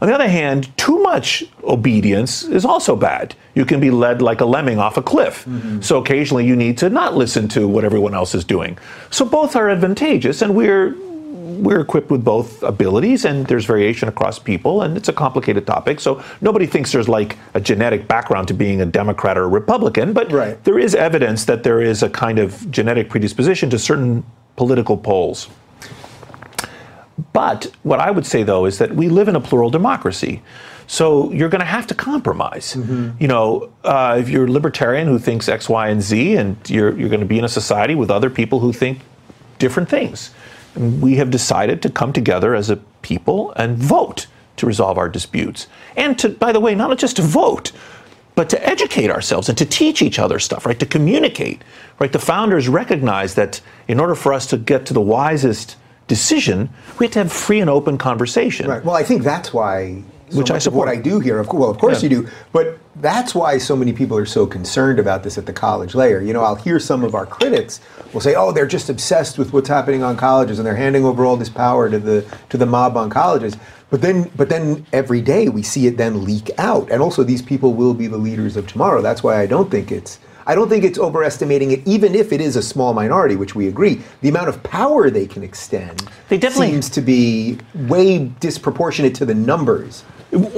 On 0.00 0.06
the 0.06 0.14
other 0.14 0.28
hand, 0.28 0.70
too 0.78 1.00
much 1.02 1.42
obedience 1.64 2.44
is 2.44 2.64
also 2.64 2.94
bad. 2.94 3.34
You 3.56 3.64
can 3.64 3.80
be 3.80 3.90
led 3.90 4.22
like 4.22 4.40
a 4.40 4.44
lemming 4.44 4.78
off 4.78 4.96
a 4.96 5.02
cliff. 5.02 5.48
So 5.80 5.98
occasionally 5.98 6.46
you 6.46 6.54
need 6.54 6.78
to 6.78 6.90
not 6.90 7.16
listen 7.16 7.48
to 7.48 7.66
what 7.66 7.84
everyone 7.84 8.14
else 8.14 8.36
is 8.36 8.44
doing. 8.44 8.78
So 9.10 9.24
both 9.24 9.56
are 9.56 9.68
advantageous 9.68 10.42
and 10.42 10.54
we're 10.54 10.94
we're 11.66 11.80
equipped 11.80 12.10
with 12.10 12.24
both 12.24 12.62
abilities 12.62 13.24
and 13.24 13.44
there's 13.48 13.64
variation 13.64 14.08
across 14.08 14.38
people 14.38 14.82
and 14.82 14.96
it's 14.96 15.08
a 15.08 15.12
complicated 15.12 15.66
topic 15.66 16.00
so 16.00 16.22
nobody 16.40 16.66
thinks 16.66 16.92
there's 16.92 17.08
like 17.08 17.36
a 17.54 17.60
genetic 17.60 18.08
background 18.08 18.48
to 18.48 18.54
being 18.54 18.80
a 18.80 18.86
democrat 18.86 19.36
or 19.36 19.44
a 19.44 19.48
republican 19.48 20.12
but 20.12 20.32
Right. 20.32 20.62
there 20.64 20.78
is 20.78 20.94
evidence 20.94 21.44
that 21.44 21.62
there 21.62 21.80
is 21.80 22.02
a 22.02 22.08
kind 22.08 22.38
of 22.38 22.68
genetic 22.70 23.10
predisposition 23.10 23.70
to 23.70 23.78
certain 23.78 24.24
political 24.56 24.96
poles 24.96 25.48
but 27.32 27.70
what 27.82 28.00
i 28.00 28.10
would 28.10 28.26
say 28.26 28.42
though 28.42 28.64
is 28.64 28.78
that 28.78 28.94
we 28.94 29.08
live 29.08 29.28
in 29.28 29.36
a 29.36 29.40
plural 29.40 29.70
democracy 29.70 30.42
so 30.86 31.32
you're 31.32 31.48
going 31.48 31.60
to 31.60 31.64
have 31.64 31.86
to 31.86 31.94
compromise. 31.94 32.74
You 33.18 33.28
know, 33.28 33.72
uh, 33.82 34.18
if 34.20 34.28
you're 34.28 34.44
a 34.44 34.50
libertarian 34.50 35.06
who 35.06 35.18
thinks 35.18 35.48
X, 35.48 35.66
Y, 35.66 35.88
and 35.88 36.02
Z, 36.02 36.36
and 36.36 36.56
you're 36.68 36.94
you're 36.98 37.08
going 37.08 37.20
to 37.20 37.26
be 37.26 37.38
in 37.38 37.46
a 37.46 37.48
society 37.48 37.94
with 37.94 38.10
other 38.10 38.28
people 38.28 38.60
who 38.60 38.74
think 38.74 39.00
different 39.58 39.88
things. 39.88 40.32
And 40.74 41.00
we 41.00 41.16
have 41.16 41.30
decided 41.30 41.80
to 41.82 41.88
come 41.88 42.12
together 42.12 42.54
as 42.54 42.68
a 42.68 42.76
people 43.00 43.52
and 43.56 43.78
vote 43.78 44.26
to 44.56 44.66
resolve 44.66 44.98
our 44.98 45.08
disputes. 45.08 45.66
And 45.96 46.18
to, 46.18 46.28
by 46.28 46.52
the 46.52 46.60
way, 46.60 46.74
not 46.74 46.98
just 46.98 47.16
to 47.16 47.22
vote, 47.22 47.72
but 48.34 48.50
to 48.50 48.68
educate 48.68 49.10
ourselves 49.10 49.48
and 49.48 49.56
to 49.58 49.64
teach 49.64 50.02
each 50.02 50.18
other 50.18 50.38
stuff, 50.38 50.66
right? 50.66 50.78
To 50.78 50.86
communicate, 50.86 51.62
right? 52.00 52.12
The 52.12 52.18
founders 52.18 52.68
recognized 52.68 53.36
that 53.36 53.60
in 53.88 54.00
order 54.00 54.14
for 54.14 54.32
us 54.32 54.46
to 54.48 54.56
get 54.56 54.84
to 54.86 54.94
the 54.94 55.00
wisest 55.00 55.76
decision, 56.16 56.68
we 56.98 57.06
have 57.06 57.12
to 57.14 57.18
have 57.20 57.32
free 57.32 57.60
and 57.60 57.70
open 57.70 57.96
conversation. 57.96 58.68
Right. 58.68 58.84
Well, 58.84 58.94
I 59.02 59.02
think 59.02 59.22
that's 59.22 59.50
why. 59.54 60.02
So 60.28 60.38
Which 60.38 60.50
I 60.50 60.54
of 60.54 60.56
what 60.56 60.62
support. 60.62 60.88
I 60.88 60.96
do 60.96 61.20
here, 61.20 61.38
of, 61.40 61.46
well, 61.52 61.68
of 61.70 61.78
course 61.78 62.02
Yeah. 62.02 62.08
you 62.08 62.22
do, 62.22 62.28
but 62.52 62.78
that's 63.02 63.34
why 63.34 63.58
so 63.58 63.74
many 63.76 63.92
people 63.92 64.16
are 64.16 64.24
so 64.38 64.46
concerned 64.46 64.98
about 64.98 65.22
this 65.24 65.36
at 65.36 65.44
the 65.44 65.52
college 65.52 65.94
layer. 65.94 66.20
You 66.22 66.32
know, 66.34 66.42
I'll 66.42 66.54
hear 66.66 66.78
some 66.78 67.04
of 67.04 67.14
our 67.14 67.26
critics 67.26 67.80
will 68.12 68.22
say, 68.22 68.34
"Oh, 68.34 68.50
they're 68.52 68.72
just 68.78 68.88
obsessed 68.90 69.38
with 69.38 69.52
what's 69.52 69.68
happening 69.68 70.02
on 70.02 70.16
colleges, 70.16 70.58
and 70.58 70.66
they're 70.66 70.82
handing 70.86 71.04
over 71.04 71.24
all 71.26 71.36
this 71.36 71.50
power 71.50 71.90
to 71.90 71.98
the 71.98 72.24
to 72.50 72.56
the 72.56 72.66
mob 72.66 72.96
on 72.96 73.08
colleges." 73.10 73.54
But 73.90 74.00
then, 74.00 74.30
but 74.40 74.48
then 74.48 74.86
every 74.92 75.20
day 75.20 75.48
we 75.58 75.62
see 75.62 75.86
it 75.86 75.96
then 75.98 76.24
leak 76.24 76.48
out, 76.58 76.88
and 76.90 77.02
also 77.02 77.22
these 77.24 77.42
people 77.42 77.70
will 77.74 77.94
be 77.94 78.06
the 78.06 78.22
leaders 78.28 78.56
of 78.56 78.66
tomorrow. 78.66 79.00
That's 79.02 79.22
why 79.22 79.34
I 79.42 79.46
don't 79.46 79.70
think 79.70 79.90
it's. 79.92 80.18
I 80.46 80.54
don't 80.54 80.68
think 80.68 80.84
it's 80.84 80.98
overestimating 80.98 81.70
it, 81.70 81.86
even 81.86 82.14
if 82.14 82.32
it 82.32 82.40
is 82.40 82.56
a 82.56 82.62
small 82.62 82.92
minority, 82.94 83.36
which 83.36 83.54
we 83.54 83.68
agree. 83.68 84.00
The 84.20 84.28
amount 84.28 84.48
of 84.48 84.62
power 84.62 85.10
they 85.10 85.26
can 85.26 85.42
extend 85.42 86.08
They 86.28 86.38
definitely- 86.38 86.72
seems 86.72 86.90
to 86.90 87.00
be 87.00 87.58
way 87.74 88.30
disproportionate 88.40 89.14
to 89.16 89.24
the 89.24 89.34
numbers. 89.34 90.04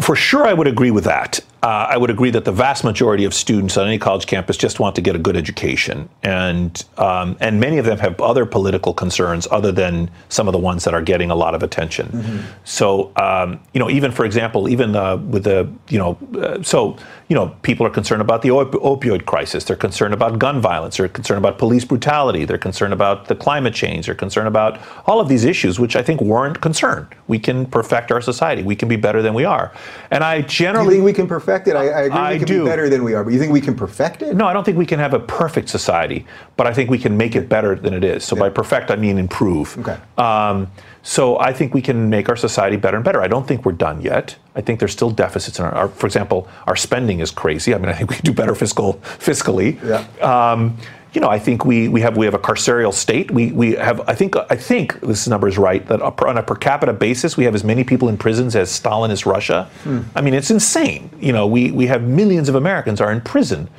For 0.01 0.14
sure, 0.14 0.47
I 0.47 0.53
would 0.53 0.66
agree 0.68 0.91
with 0.91 1.05
that. 1.05 1.41
Uh, 1.64 1.86
I 1.88 1.96
would 1.96 2.10
agree 2.10 2.30
that 2.30 2.44
the 2.44 2.52
vast 2.52 2.84
majority 2.84 3.24
of 3.24 3.32
students 3.32 3.78
on 3.78 3.86
any 3.86 3.98
college 3.98 4.26
campus 4.26 4.58
just 4.58 4.80
want 4.80 4.94
to 4.96 5.00
get 5.00 5.16
a 5.16 5.18
good 5.18 5.34
education, 5.34 6.10
and 6.22 6.84
um, 6.98 7.38
and 7.40 7.58
many 7.58 7.78
of 7.78 7.86
them 7.86 7.96
have 8.00 8.20
other 8.20 8.44
political 8.44 8.92
concerns 8.92 9.48
other 9.50 9.72
than 9.72 10.10
some 10.28 10.46
of 10.46 10.52
the 10.52 10.58
ones 10.58 10.84
that 10.84 10.92
are 10.92 11.00
getting 11.00 11.30
a 11.30 11.34
lot 11.34 11.54
of 11.54 11.62
attention. 11.62 12.44
So 12.64 13.12
um, 13.16 13.62
you 13.72 13.78
know, 13.78 13.88
even 13.88 14.12
for 14.12 14.26
example, 14.26 14.68
even 14.68 14.94
uh, 14.94 15.16
with 15.16 15.44
the 15.44 15.66
you 15.88 15.96
know, 15.96 16.18
uh, 16.38 16.62
so 16.62 16.98
you 17.28 17.34
know, 17.34 17.56
people 17.62 17.86
are 17.86 17.90
concerned 17.90 18.20
about 18.20 18.42
the 18.42 18.50
op- 18.50 18.72
opioid 18.72 19.24
crisis. 19.24 19.64
They're 19.64 19.76
concerned 19.76 20.12
about 20.12 20.38
gun 20.38 20.60
violence. 20.60 20.98
They're 20.98 21.08
concerned 21.08 21.38
about 21.38 21.56
police 21.56 21.86
brutality. 21.86 22.44
They're 22.44 22.58
concerned 22.58 22.92
about 22.92 23.28
the 23.28 23.34
climate 23.34 23.72
change. 23.72 24.04
They're 24.04 24.14
concerned 24.14 24.48
about 24.48 24.78
all 25.06 25.18
of 25.18 25.30
these 25.30 25.44
issues, 25.44 25.80
which 25.80 25.96
I 25.96 26.02
think 26.02 26.20
warrant 26.20 26.60
concern. 26.60 27.08
We 27.26 27.38
can 27.38 27.64
perfect 27.64 28.12
our 28.12 28.20
society. 28.20 28.62
We 28.62 28.76
can 28.76 28.88
be 28.88 28.96
better 28.96 29.22
than 29.22 29.32
we 29.32 29.46
are. 29.46 29.72
And 30.10 30.22
I 30.22 30.42
generally 30.42 31.00
we 31.00 31.14
can 31.14 31.26
perfect 31.26 31.53
it? 31.66 31.76
I, 31.76 31.88
I 31.88 32.00
agree 32.02 32.18
I 32.18 32.32
we 32.32 32.38
can 32.38 32.48
do. 32.48 32.62
be 32.64 32.68
better 32.68 32.88
than 32.88 33.05
we 33.05 33.14
are, 33.14 33.24
but 33.24 33.32
you 33.32 33.38
think 33.38 33.52
we 33.52 33.61
can 33.61 33.74
perfect 33.74 34.22
it? 34.22 34.34
no, 34.34 34.46
I 34.46 34.52
don't 34.52 34.64
think 34.64 34.78
we 34.78 34.86
can 34.86 34.98
have 34.98 35.14
a 35.14 35.20
perfect 35.20 35.68
society, 35.68 36.26
but 36.57 36.66
I 36.66 36.74
think 36.74 36.90
we 36.90 36.98
can 36.98 37.16
make 37.16 37.34
it 37.36 37.48
better 37.48 37.74
than 37.74 37.94
it 37.94 38.05
is. 38.05 38.24
So 38.24 38.36
by 38.36 38.48
perfect, 38.50 38.90
I 38.90 38.96
mean 38.96 39.18
improve. 39.18 39.78
Okay. 39.78 39.98
Um, 40.18 40.70
so 41.02 41.38
I 41.38 41.52
think 41.52 41.74
we 41.74 41.82
can 41.82 42.09
make 42.09 42.28
our 42.28 42.36
society 42.36 42.76
better 42.76 42.96
and 42.96 43.05
better. 43.05 43.20
I 43.22 43.28
don't 43.28 43.46
think 43.46 43.64
we're 43.64 43.72
done 43.72 44.00
yet. 44.00 44.36
I 44.55 44.62
think 44.62 44.78
there's 44.78 44.92
still 44.92 45.11
deficits 45.11 45.59
in 45.59 45.64
our, 45.66 45.72
our 45.72 45.88
for 45.88 46.07
example, 46.07 46.48
our 46.66 46.76
spending 46.76 47.20
is 47.20 47.30
crazy. 47.30 47.74
I 47.74 47.78
mean, 47.78 47.88
I 47.88 47.92
think 47.92 48.11
we 48.11 48.16
can 48.16 48.24
do 48.24 48.32
better 48.32 48.55
fiscal 48.55 48.94
fiscally. 49.18 49.78
Yeah. 49.82 50.52
Um, 50.52 50.76
you 51.14 51.20
know, 51.20 51.28
I 51.28 51.38
think 51.38 51.64
we, 51.64 51.86
we 51.86 52.00
have 52.00 52.16
we 52.16 52.26
have 52.26 52.34
a 52.34 52.40
carceral 52.40 52.92
state. 52.92 53.30
We, 53.30 53.52
we 53.52 53.72
have 53.76 54.06
I 54.08 54.14
think 54.14 54.34
I 54.50 54.56
think 54.56 55.00
this 55.00 55.28
number 55.28 55.46
is 55.46 55.56
right 55.56 55.86
that 55.86 56.02
on 56.02 56.36
a 56.36 56.42
per 56.42 56.56
capita 56.56 56.92
basis 56.92 57.36
we 57.36 57.44
have 57.44 57.54
as 57.54 57.62
many 57.62 57.84
people 57.84 58.08
in 58.08 58.16
prisons 58.16 58.56
as 58.56 58.68
Stalinist 58.68 59.24
Russia. 59.24 59.70
Hmm. 59.84 60.00
I 60.16 60.20
mean, 60.20 60.34
it's 60.34 60.50
insane. 60.50 61.08
You 61.20 61.32
know, 61.32 61.46
we, 61.46 61.70
we 61.70 61.86
have 61.86 62.02
millions 62.02 62.48
of 62.48 62.56
Americans 62.56 63.00
are 63.00 63.12
in 63.12 63.20
prison, 63.20 63.70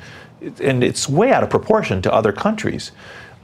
and 0.62 0.82
it's 0.82 1.10
way 1.10 1.30
out 1.30 1.42
of 1.42 1.50
proportion 1.50 2.00
to 2.02 2.12
other 2.12 2.32
countries. 2.32 2.90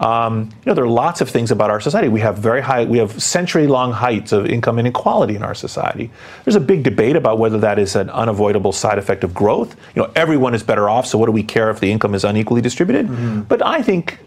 Um, 0.03 0.51
you 0.51 0.67
know, 0.67 0.75
there 0.75 0.85
are 0.85 0.89
lots 0.89 1.21
of 1.21 1.31
things 1.31 1.53
about 1.53 1.71
our 1.71 1.81
society. 1.81 2.09
We 2.09 2.21
have 2.21 2.37
very 2.37 2.61
high, 2.61 2.85
we 2.85 2.99
have 2.99 3.23
century-long 3.23 3.93
heights 3.93 4.33
of 4.33 4.47
income 4.47 4.81
inequality 4.81 5.37
in 5.37 5.45
our 5.45 5.55
society. 5.55 6.11
There's 6.45 6.57
a 6.57 6.61
big 6.61 6.83
debate 6.83 7.15
about 7.15 7.39
whether 7.39 7.59
that 7.59 7.79
is 7.79 7.95
an 7.95 8.11
unavoidable 8.11 8.73
side 8.73 8.99
effect 8.99 9.23
of 9.23 9.33
growth. 9.33 9.77
You 9.95 10.03
know, 10.03 10.13
everyone 10.17 10.55
is 10.55 10.65
better 10.65 10.89
off, 10.89 11.07
so 11.07 11.19
what 11.19 11.27
do 11.27 11.33
we 11.33 11.45
care 11.45 11.71
if 11.71 11.79
the 11.79 11.91
income 11.91 12.15
is 12.15 12.25
unequally 12.25 12.61
distributed? 12.61 13.07
But 13.49 13.65
I 13.65 13.81
think 13.81 14.19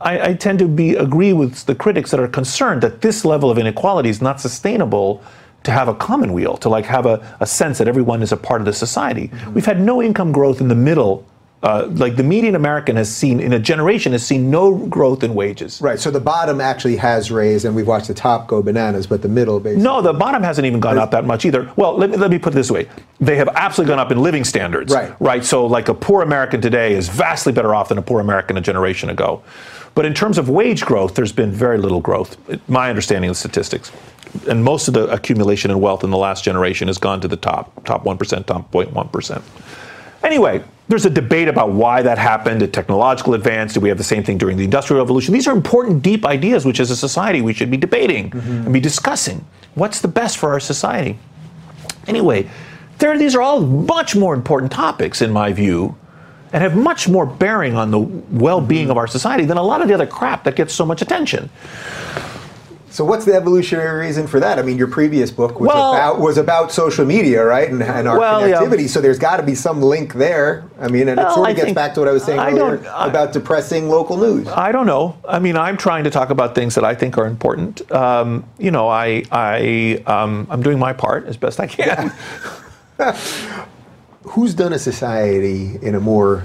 I, 0.00 0.30
I 0.30 0.34
tend 0.34 0.60
to 0.60 0.68
be 0.68 0.94
agree 0.94 1.34
with 1.34 1.66
the 1.66 1.74
critics 1.74 2.10
that 2.12 2.20
are 2.20 2.28
concerned 2.28 2.82
that 2.82 3.02
this 3.02 3.24
level 3.24 3.50
of 3.50 3.58
inequality 3.58 4.08
is 4.08 4.22
not 4.22 4.40
sustainable 4.40 5.22
to 5.64 5.72
have 5.72 5.88
a 5.88 5.94
commonweal, 5.94 6.56
to 6.58 6.68
like 6.68 6.84
have 6.86 7.04
a, 7.04 7.36
a 7.40 7.46
sense 7.46 7.78
that 7.78 7.88
everyone 7.88 8.22
is 8.22 8.32
a 8.32 8.36
part 8.36 8.60
of 8.60 8.64
the 8.64 8.72
society. 8.72 9.30
We've 9.52 9.66
had 9.66 9.80
no 9.80 10.02
income 10.02 10.32
growth 10.32 10.60
in 10.60 10.68
the 10.68 10.74
middle. 10.74 11.26
Uh, 11.60 11.88
like 11.94 12.14
the 12.14 12.22
median 12.22 12.54
American 12.54 12.94
has 12.94 13.14
seen 13.14 13.40
in 13.40 13.52
a 13.52 13.58
generation 13.58 14.12
has 14.12 14.24
seen 14.24 14.48
no 14.48 14.76
growth 14.86 15.24
in 15.24 15.34
wages. 15.34 15.80
Right. 15.80 15.98
So 15.98 16.08
the 16.08 16.20
bottom 16.20 16.60
actually 16.60 16.96
has 16.96 17.32
raised, 17.32 17.64
and 17.64 17.74
we've 17.74 17.86
watched 17.88 18.06
the 18.06 18.14
top 18.14 18.46
go 18.46 18.62
bananas, 18.62 19.08
but 19.08 19.22
the 19.22 19.28
middle 19.28 19.58
basically. 19.58 19.82
No, 19.82 20.00
the 20.00 20.12
bottom 20.12 20.44
hasn't 20.44 20.66
even 20.66 20.78
gone 20.78 20.98
up 20.98 21.10
that 21.10 21.24
much 21.24 21.44
either. 21.44 21.72
Well, 21.74 21.96
let 21.96 22.10
me, 22.10 22.16
let 22.16 22.30
me 22.30 22.38
put 22.38 22.52
it 22.52 22.56
this 22.56 22.70
way. 22.70 22.88
They 23.18 23.34
have 23.36 23.48
absolutely 23.48 23.90
gone 23.90 23.98
up 23.98 24.12
in 24.12 24.22
living 24.22 24.44
standards. 24.44 24.94
Right. 24.94 25.20
Right. 25.20 25.44
So, 25.44 25.66
like 25.66 25.88
a 25.88 25.94
poor 25.94 26.22
American 26.22 26.60
today 26.60 26.92
is 26.92 27.08
vastly 27.08 27.52
better 27.52 27.74
off 27.74 27.88
than 27.88 27.98
a 27.98 28.02
poor 28.02 28.20
American 28.20 28.56
a 28.56 28.60
generation 28.60 29.10
ago. 29.10 29.42
But 29.96 30.06
in 30.06 30.14
terms 30.14 30.38
of 30.38 30.48
wage 30.48 30.84
growth, 30.84 31.16
there's 31.16 31.32
been 31.32 31.50
very 31.50 31.78
little 31.78 32.00
growth. 32.00 32.36
My 32.68 32.88
understanding 32.88 33.30
of 33.30 33.34
the 33.34 33.40
statistics. 33.40 33.90
And 34.48 34.62
most 34.62 34.86
of 34.86 34.94
the 34.94 35.08
accumulation 35.08 35.72
in 35.72 35.80
wealth 35.80 36.04
in 36.04 36.10
the 36.10 36.16
last 36.16 36.44
generation 36.44 36.86
has 36.86 36.98
gone 36.98 37.20
to 37.22 37.26
the 37.26 37.36
top, 37.36 37.84
top 37.84 38.04
1%, 38.04 38.46
top 38.46 38.70
0.1%. 38.70 39.42
Anyway, 40.22 40.62
there's 40.88 41.04
a 41.04 41.10
debate 41.10 41.48
about 41.48 41.70
why 41.70 42.02
that 42.02 42.18
happened, 42.18 42.62
a 42.62 42.66
technological 42.66 43.34
advance, 43.34 43.74
Do 43.74 43.80
we 43.80 43.88
have 43.88 43.98
the 43.98 44.04
same 44.04 44.24
thing 44.24 44.38
during 44.38 44.56
the 44.56 44.64
Industrial 44.64 45.00
Revolution? 45.02 45.34
These 45.34 45.46
are 45.46 45.54
important, 45.54 46.02
deep 46.02 46.24
ideas 46.24 46.64
which, 46.64 46.80
as 46.80 46.90
a 46.90 46.96
society, 46.96 47.42
we 47.42 47.52
should 47.52 47.70
be 47.70 47.76
debating 47.76 48.30
mm-hmm. 48.30 48.64
and 48.64 48.72
be 48.72 48.80
discussing. 48.80 49.44
What's 49.74 50.00
the 50.00 50.08
best 50.08 50.38
for 50.38 50.50
our 50.50 50.60
society? 50.60 51.18
Anyway, 52.06 52.48
there, 52.98 53.16
these 53.18 53.34
are 53.34 53.42
all 53.42 53.60
much 53.60 54.16
more 54.16 54.34
important 54.34 54.72
topics, 54.72 55.20
in 55.20 55.30
my 55.30 55.52
view, 55.52 55.96
and 56.52 56.62
have 56.62 56.74
much 56.74 57.06
more 57.06 57.26
bearing 57.26 57.76
on 57.76 57.90
the 57.90 57.98
well 57.98 58.60
being 58.60 58.84
mm-hmm. 58.84 58.92
of 58.92 58.96
our 58.96 59.06
society 59.06 59.44
than 59.44 59.58
a 59.58 59.62
lot 59.62 59.82
of 59.82 59.88
the 59.88 59.94
other 59.94 60.06
crap 60.06 60.44
that 60.44 60.56
gets 60.56 60.72
so 60.72 60.86
much 60.86 61.02
attention. 61.02 61.50
So 62.98 63.04
what's 63.04 63.24
the 63.24 63.34
evolutionary 63.34 64.04
reason 64.08 64.26
for 64.26 64.40
that? 64.40 64.58
I 64.58 64.62
mean, 64.62 64.76
your 64.76 64.88
previous 64.88 65.30
book 65.30 65.60
was 65.60 65.68
Well- 65.68 65.94
about 65.94 66.18
was 66.18 66.36
about 66.36 66.72
social 66.72 67.04
media, 67.04 67.44
right, 67.44 67.70
and, 67.70 67.80
and 67.80 68.08
our 68.08 68.18
Well, 68.18 68.48
yeah. 68.48 68.56
connectivity. 68.56 68.88
So 68.88 69.00
there's 69.00 69.20
got 69.20 69.36
to 69.36 69.44
be 69.44 69.54
some 69.54 69.80
link 69.80 70.14
there. 70.14 70.64
I 70.80 70.88
mean, 70.88 71.02
and 71.02 71.10
it 71.10 71.22
Well, 71.22 71.32
sort 71.36 71.46
I 71.46 71.50
of 71.52 71.56
gets 71.58 71.72
back 71.74 71.94
to 71.94 72.00
what 72.00 72.08
I 72.08 72.12
was 72.12 72.24
saying 72.24 72.40
I 72.40 72.50
earlier 72.50 72.84
I- 72.92 73.06
about 73.06 73.32
depressing 73.32 73.88
local 73.88 74.16
news. 74.16 74.48
I 74.48 74.72
don't 74.72 74.86
know. 74.88 75.14
I 75.28 75.38
mean, 75.38 75.56
I'm 75.56 75.76
trying 75.76 76.02
to 76.02 76.10
talk 76.10 76.30
about 76.30 76.56
things 76.56 76.74
that 76.74 76.82
I 76.82 76.96
think 76.96 77.16
are 77.18 77.26
important. 77.26 77.88
Um, 77.92 78.42
you 78.58 78.72
know, 78.72 78.88
I, 78.88 79.22
I, 79.30 80.02
um, 80.08 80.48
I'm 80.50 80.60
doing 80.60 80.80
my 80.80 80.92
part 80.92 81.26
as 81.26 81.36
best 81.36 81.60
I 81.60 81.68
can. 81.68 82.12
Who's 84.24 84.54
done 84.54 84.72
a 84.72 84.78
society 84.80 85.78
in 85.80 85.94
a 85.94 86.00
more 86.00 86.42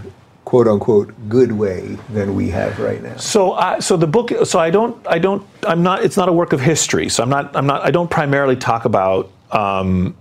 quote 0.54 0.68
unquote 0.68 1.12
good 1.30 1.52
way 1.52 1.98
than 2.12 2.36
we 2.36 2.48
have 2.48 2.78
right 2.78 3.02
now? 3.02 3.18
So, 3.18 3.54
I, 3.54 3.80
so 3.80 3.98
the 3.98 4.06
book. 4.06 4.32
So 4.46 4.60
I 4.60 4.70
don't. 4.70 4.96
I 5.08 5.18
don't. 5.18 5.44
I'm 5.64 5.82
not. 5.82 6.04
It's 6.06 6.16
not 6.16 6.30
a 6.30 6.32
work 6.32 6.54
of 6.54 6.62
history. 6.62 7.10
So 7.10 7.24
I'm 7.24 7.30
not. 7.30 7.56
I'm 7.56 7.66
not. 7.66 7.82
I 7.82 7.90
don't 7.90 8.08
primarily 8.08 8.56
talk 8.56 8.86
about 8.86 9.32
um, 9.50 10.16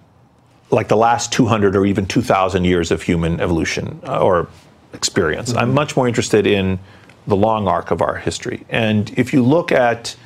like 0.71 0.89
the 0.89 0.97
last 0.97 1.33
200 1.35 1.77
or 1.77 1.85
even 1.85 2.07
2,000 2.07 2.65
years 2.65 2.91
of 2.91 3.03
human 3.03 3.41
evolution 3.41 4.01
uh, 4.09 4.23
or 4.23 4.49
experience. 4.95 5.53
I'm 5.53 5.75
much 5.75 5.99
more 5.99 6.09
interested 6.09 6.47
in 6.47 6.79
the 7.27 7.37
long 7.37 7.69
arc 7.69 7.91
of 7.91 8.01
our 8.01 8.17
history. 8.17 8.65
And 8.71 9.13
if 9.19 9.35
you 9.35 9.43
look 9.43 9.71
at 9.71 10.17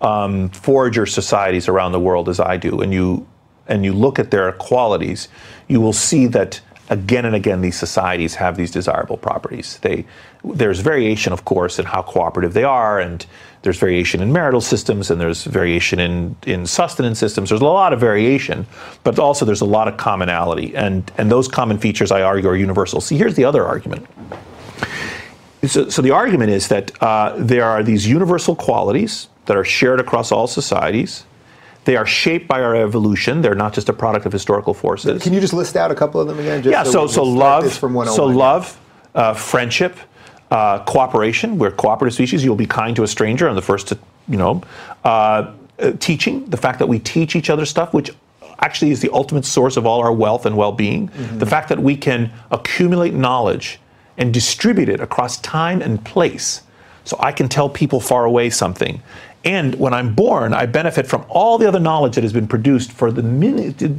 um, 0.00 0.48
forager 0.48 1.06
societies 1.06 1.68
around 1.68 1.92
the 1.92 2.00
world, 2.00 2.28
as 2.28 2.40
I 2.40 2.56
do, 2.56 2.80
and 2.80 2.92
you 2.92 3.28
and 3.68 3.84
you 3.84 3.92
look 3.92 4.18
at 4.18 4.32
their 4.32 4.50
qualities, 4.50 5.28
you 5.68 5.80
will 5.80 5.92
see 5.92 6.26
that 6.26 6.60
again 6.92 7.24
and 7.24 7.34
again 7.34 7.62
these 7.62 7.78
societies 7.78 8.34
have 8.34 8.56
these 8.56 8.70
desirable 8.70 9.16
properties. 9.16 9.78
They 9.78 10.04
there's 10.44 10.80
variation, 10.80 11.32
of 11.32 11.44
course, 11.44 11.78
in 11.78 11.86
how 11.86 12.02
cooperative 12.02 12.52
they 12.52 12.64
are, 12.64 13.00
and 13.00 13.24
there's 13.62 13.78
variation 13.78 14.20
in 14.20 14.32
marital 14.32 14.60
systems, 14.60 15.10
and 15.10 15.20
there's 15.20 15.44
variation 15.44 15.98
in 15.98 16.36
in 16.46 16.66
sustenance 16.66 17.18
systems. 17.18 17.48
There's 17.48 17.62
a 17.62 17.64
lot 17.64 17.92
of 17.92 18.00
variation, 18.00 18.66
but 19.04 19.18
also 19.18 19.44
there's 19.44 19.62
a 19.62 19.72
lot 19.78 19.88
of 19.88 19.96
commonality, 19.96 20.76
and 20.76 21.10
and 21.16 21.30
those 21.30 21.48
common 21.48 21.78
features, 21.78 22.12
I 22.12 22.22
argue, 22.22 22.48
are 22.48 22.56
universal. 22.56 23.00
See, 23.00 23.16
here's 23.16 23.34
the 23.34 23.44
other 23.44 23.64
argument. 23.64 24.06
So, 25.66 25.88
so 25.88 26.02
the 26.02 26.10
argument 26.10 26.50
is 26.50 26.68
that 26.68 27.02
uh, 27.02 27.34
there 27.38 27.64
are 27.64 27.82
these 27.82 28.06
universal 28.06 28.54
qualities 28.56 29.28
that 29.46 29.56
are 29.56 29.64
shared 29.64 30.00
across 30.00 30.32
all 30.32 30.46
societies. 30.46 31.24
They 31.84 31.96
are 31.96 32.06
shaped 32.06 32.46
by 32.46 32.62
our 32.62 32.76
evolution. 32.76 33.42
They're 33.42 33.54
not 33.54 33.72
just 33.72 33.88
a 33.88 33.92
product 33.92 34.24
of 34.24 34.32
historical 34.32 34.72
forces. 34.72 35.22
Can 35.22 35.32
you 35.32 35.40
just 35.40 35.52
list 35.52 35.76
out 35.76 35.90
a 35.90 35.94
couple 35.94 36.20
of 36.20 36.28
them 36.28 36.38
again? 36.38 36.62
Just 36.62 36.72
yeah. 36.72 36.84
So 36.84 37.02
we 37.02 37.08
so 37.08 37.24
love. 37.24 37.72
from 37.72 37.94
So 38.06 38.26
love, 38.26 38.78
uh, 39.14 39.34
friendship, 39.34 39.96
uh, 40.50 40.80
cooperation. 40.84 41.58
We're 41.58 41.72
cooperative 41.72 42.14
species. 42.14 42.44
You'll 42.44 42.54
be 42.54 42.66
kind 42.66 42.94
to 42.96 43.02
a 43.02 43.08
stranger, 43.08 43.48
and 43.48 43.56
the 43.56 43.62
first 43.62 43.88
to 43.88 43.98
you 44.28 44.36
know. 44.36 44.62
Uh, 45.04 45.52
uh, 45.78 45.92
teaching, 45.98 46.44
the 46.46 46.56
fact 46.56 46.78
that 46.78 46.86
we 46.86 46.98
teach 46.98 47.34
each 47.34 47.50
other 47.50 47.66
stuff, 47.66 47.92
which 47.92 48.10
actually 48.60 48.92
is 48.92 49.00
the 49.00 49.10
ultimate 49.12 49.44
source 49.44 49.76
of 49.76 49.84
all 49.84 50.00
our 50.00 50.12
wealth 50.12 50.46
and 50.46 50.56
well-being. 50.56 51.08
Mm-hmm. 51.08 51.38
The 51.38 51.46
fact 51.46 51.68
that 51.70 51.80
we 51.80 51.96
can 51.96 52.30
accumulate 52.50 53.14
knowledge 53.14 53.80
and 54.16 54.32
distribute 54.32 54.88
it 54.88 55.00
across 55.00 55.38
time 55.38 55.82
and 55.82 56.04
place. 56.04 56.62
So 57.04 57.16
I 57.18 57.32
can 57.32 57.48
tell 57.48 57.68
people 57.68 58.00
far 58.00 58.24
away 58.24 58.50
something. 58.50 59.02
And 59.44 59.74
when 59.74 59.92
I'm 59.92 60.14
born, 60.14 60.54
I 60.54 60.66
benefit 60.66 61.06
from 61.06 61.24
all 61.28 61.58
the 61.58 61.66
other 61.66 61.80
knowledge 61.80 62.14
that 62.14 62.22
has 62.22 62.32
been 62.32 62.46
produced 62.46 62.92
for 62.92 63.10
the 63.10 63.22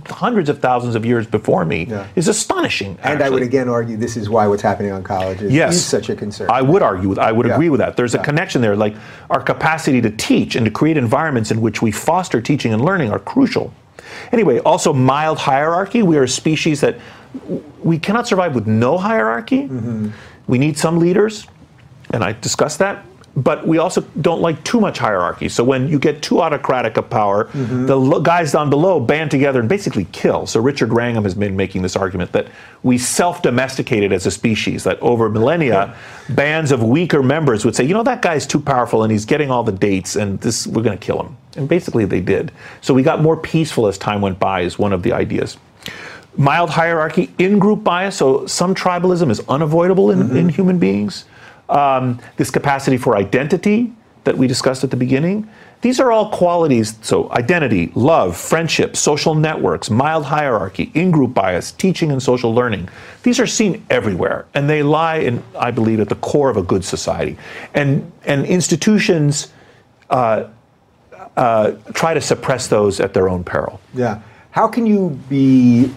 hundreds 0.08 0.48
of 0.48 0.60
thousands 0.60 0.96
of 0.96 1.06
years 1.06 1.28
before 1.28 1.66
me. 1.66 1.84
Yeah. 1.90 2.08
Is 2.16 2.30
astonishing. 2.30 2.98
And 3.04 3.22
I 3.22 3.30
would 3.30 3.44
again 3.44 3.68
argue 3.68 3.98
this 3.98 4.16
is 4.16 4.30
why 4.30 4.48
what's 4.48 4.62
happening 4.62 4.94
on 4.94 5.04
colleges 5.04 5.52
Yes. 5.52 5.76
is 5.76 5.86
such 5.86 6.10
a 6.10 6.16
concern. 6.16 6.50
I 6.50 6.62
would 6.62 6.82
argue 6.82 7.10
with, 7.10 7.20
I 7.20 7.34
would 7.34 7.46
Yeah. 7.46 7.56
agree 7.56 7.70
with 7.70 7.80
that. 7.80 7.98
There's 7.98 8.14
Yeah. 8.14 8.22
a 8.22 8.24
connection 8.24 8.62
there. 8.62 8.78
Like 8.78 8.96
our 9.30 9.42
capacity 9.42 10.02
to 10.02 10.10
teach 10.12 10.56
and 10.56 10.64
to 10.66 10.72
create 10.72 10.96
environments 10.96 11.52
in 11.52 11.60
which 11.60 11.82
we 11.82 11.92
foster 11.92 12.40
teaching 12.40 12.72
and 12.74 12.84
learning 12.84 13.12
are 13.12 13.20
crucial. 13.20 13.74
Anyway, 14.32 14.60
also 14.60 14.94
mild 14.94 15.40
hierarchy. 15.40 16.04
We 16.04 16.16
are 16.18 16.24
a 16.24 16.28
species 16.28 16.80
that 16.82 16.96
we 17.84 18.00
cannot 18.00 18.28
survive 18.28 18.56
with 18.56 18.66
no 18.68 18.98
hierarchy. 18.98 19.64
Mm-hmm. 19.64 20.08
We 20.48 20.58
need 20.58 20.78
some 20.78 21.00
leaders, 21.00 21.48
and 22.12 22.24
I 22.24 22.34
discussed 22.40 22.80
that. 22.80 23.04
But 23.36 23.66
we 23.68 23.80
also 23.80 24.02
don't 24.22 24.42
like 24.42 24.64
too 24.64 24.80
much 24.80 25.00
hierarchy. 25.00 25.50
So 25.50 25.64
when 25.64 25.88
you 25.88 25.98
get 25.98 26.22
too 26.22 26.40
autocratic 26.40 26.98
of 26.98 27.10
power, 27.10 27.46
Mm-hmm. 27.46 27.88
the 27.88 27.96
lo- 27.96 28.20
guys 28.22 28.52
down 28.52 28.70
below 28.70 29.00
band 29.00 29.32
together 29.32 29.60
and 29.60 29.68
basically 29.68 30.06
kill. 30.12 30.46
So 30.46 30.60
Richard 30.62 30.94
Wrangham 30.94 31.24
has 31.24 31.34
been 31.34 31.56
making 31.56 31.82
this 31.82 31.96
argument 31.96 32.32
that 32.34 32.48
we 32.84 33.00
self-domesticated 33.00 34.12
as 34.14 34.28
a 34.28 34.32
species. 34.32 34.84
That 34.84 35.00
over 35.02 35.30
millennia, 35.30 35.96
bands 36.30 36.72
of 36.72 36.84
weaker 36.84 37.24
members 37.24 37.66
would 37.66 37.76
say, 37.76 37.84
you 37.86 37.94
know, 37.96 38.04
that 38.04 38.22
guy's 38.22 38.46
too 38.46 38.60
powerful 38.60 39.02
and 39.02 39.12
he's 39.12 39.26
getting 39.26 39.50
all 39.50 39.64
the 39.64 39.72
dates, 39.72 40.16
and 40.16 40.40
this 40.42 40.68
we're 40.68 40.84
going 40.84 40.98
to 40.98 41.04
kill 41.04 41.20
him. 41.24 41.36
And 41.56 41.68
basically, 41.68 42.06
they 42.06 42.22
did. 42.22 42.52
So 42.82 42.94
we 42.94 43.02
got 43.02 43.22
more 43.22 43.36
peaceful 43.38 43.88
as 43.88 43.98
time 43.98 44.22
went 44.22 44.38
by. 44.40 44.62
Is 44.62 44.78
one 44.78 44.94
of 44.94 45.02
the 45.02 45.12
ideas 45.14 45.58
mild 46.36 46.70
hierarchy, 46.72 47.32
in-group 47.38 47.84
bias. 47.84 48.16
So 48.16 48.48
some 48.48 48.74
tribalism 48.74 49.30
is 49.30 49.40
unavoidable 49.48 50.10
in, 50.12 50.36
in 50.36 50.50
human 50.50 50.80
beings. 50.80 51.26
Um, 51.74 52.20
this 52.38 52.52
capacity 52.52 52.98
for 52.98 53.18
identity 53.18 53.92
that 54.24 54.38
we 54.38 54.48
discussed 54.48 54.84
at 54.84 54.92
the 54.92 54.98
beginning. 55.06 55.50
These 55.82 56.00
are 56.00 56.12
all 56.14 56.30
qualities. 56.30 56.98
So 57.02 57.30
identity, 57.32 57.92
love, 57.94 58.38
friendship, 58.38 58.96
social 58.96 59.36
networks, 59.36 59.90
mild 59.90 60.26
hierarchy, 60.26 60.92
in-group 60.94 61.34
bias, 61.34 61.74
teaching 61.74 62.12
and 62.12 62.22
social 62.24 62.54
learning. 62.54 62.88
These 63.24 63.40
are 63.42 63.48
seen 63.48 63.86
everywhere, 63.90 64.46
and 64.54 64.70
they 64.70 64.82
lie, 64.84 65.18
in, 65.18 65.44
I 65.58 65.72
believe, 65.72 66.00
at 66.00 66.10
the 66.10 66.16
core 66.16 66.50
of 66.50 66.58
a 66.58 66.64
good 66.64 66.86
society. 66.86 67.38
And 67.74 68.12
and 68.24 68.46
institutions. 68.46 69.52
Uh, 70.10 70.50
uh, 71.36 71.72
try 71.94 72.14
to 72.14 72.22
suppress 72.22 72.68
those 72.68 73.00
at 73.00 73.14
their 73.14 73.28
own 73.28 73.44
peril. 73.44 73.80
Yeah. 73.94 74.22
How 74.52 74.68
can 74.68 74.86
you 74.86 75.20
be 75.30 75.92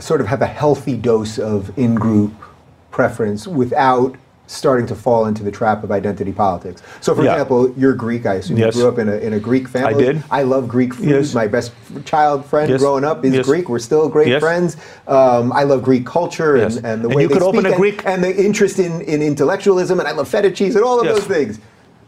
sort 0.00 0.20
of 0.20 0.26
have 0.26 0.42
a 0.42 0.46
healthy 0.46 0.96
dose 0.96 1.38
of 1.38 1.70
in-group 1.78 2.32
preference 2.90 3.46
without 3.46 4.16
starting 4.46 4.86
to 4.86 4.94
fall 4.94 5.26
into 5.26 5.42
the 5.42 5.50
trap 5.50 5.82
of 5.84 5.90
identity 5.90 6.32
politics? 6.32 6.82
So, 7.00 7.14
for 7.14 7.24
Yeah. 7.24 7.32
example, 7.32 7.70
you're 7.76 7.94
Greek. 7.94 8.26
I 8.26 8.34
assume 8.34 8.58
Yes. 8.58 8.74
you 8.76 8.82
grew 8.82 8.90
up 8.90 8.98
in 8.98 9.08
a, 9.08 9.16
in 9.16 9.32
a 9.32 9.40
Greek 9.40 9.68
family. 9.68 9.94
I 9.94 10.12
did. 10.12 10.22
I 10.30 10.42
love 10.42 10.68
Greek 10.68 10.94
food. 10.94 11.08
Yes. 11.08 11.34
My 11.34 11.46
best 11.46 11.72
child 12.04 12.44
friend 12.44 12.70
Yes. 12.70 12.80
growing 12.80 13.04
up 13.04 13.24
is. 13.24 13.46
Greek. 13.46 13.68
We're 13.68 13.78
still 13.78 14.08
great 14.08 14.38
friends. 14.40 14.76
Um, 15.08 15.52
I 15.52 15.62
love 15.64 15.82
Greek 15.82 16.04
culture 16.06 16.56
and, 16.56 16.74
and 16.84 17.02
the 17.02 17.08
And 17.08 17.14
way 17.14 17.22
you 17.22 17.28
they 17.28 17.34
could 17.34 17.42
open 17.42 17.60
speak 17.60 17.66
a 17.66 17.72
and- 17.72 17.80
Greek- 17.80 18.02
and, 18.06 18.22
the 18.24 18.36
interest 18.44 18.78
in, 18.78 19.00
in 19.02 19.22
intellectualism. 19.22 19.98
And 19.98 20.06
I 20.08 20.12
love 20.12 20.28
feta 20.28 20.50
cheese 20.50 20.76
and 20.76 20.84
all 20.84 21.00
of 21.00 21.06
those 21.06 21.24
things. 21.24 21.58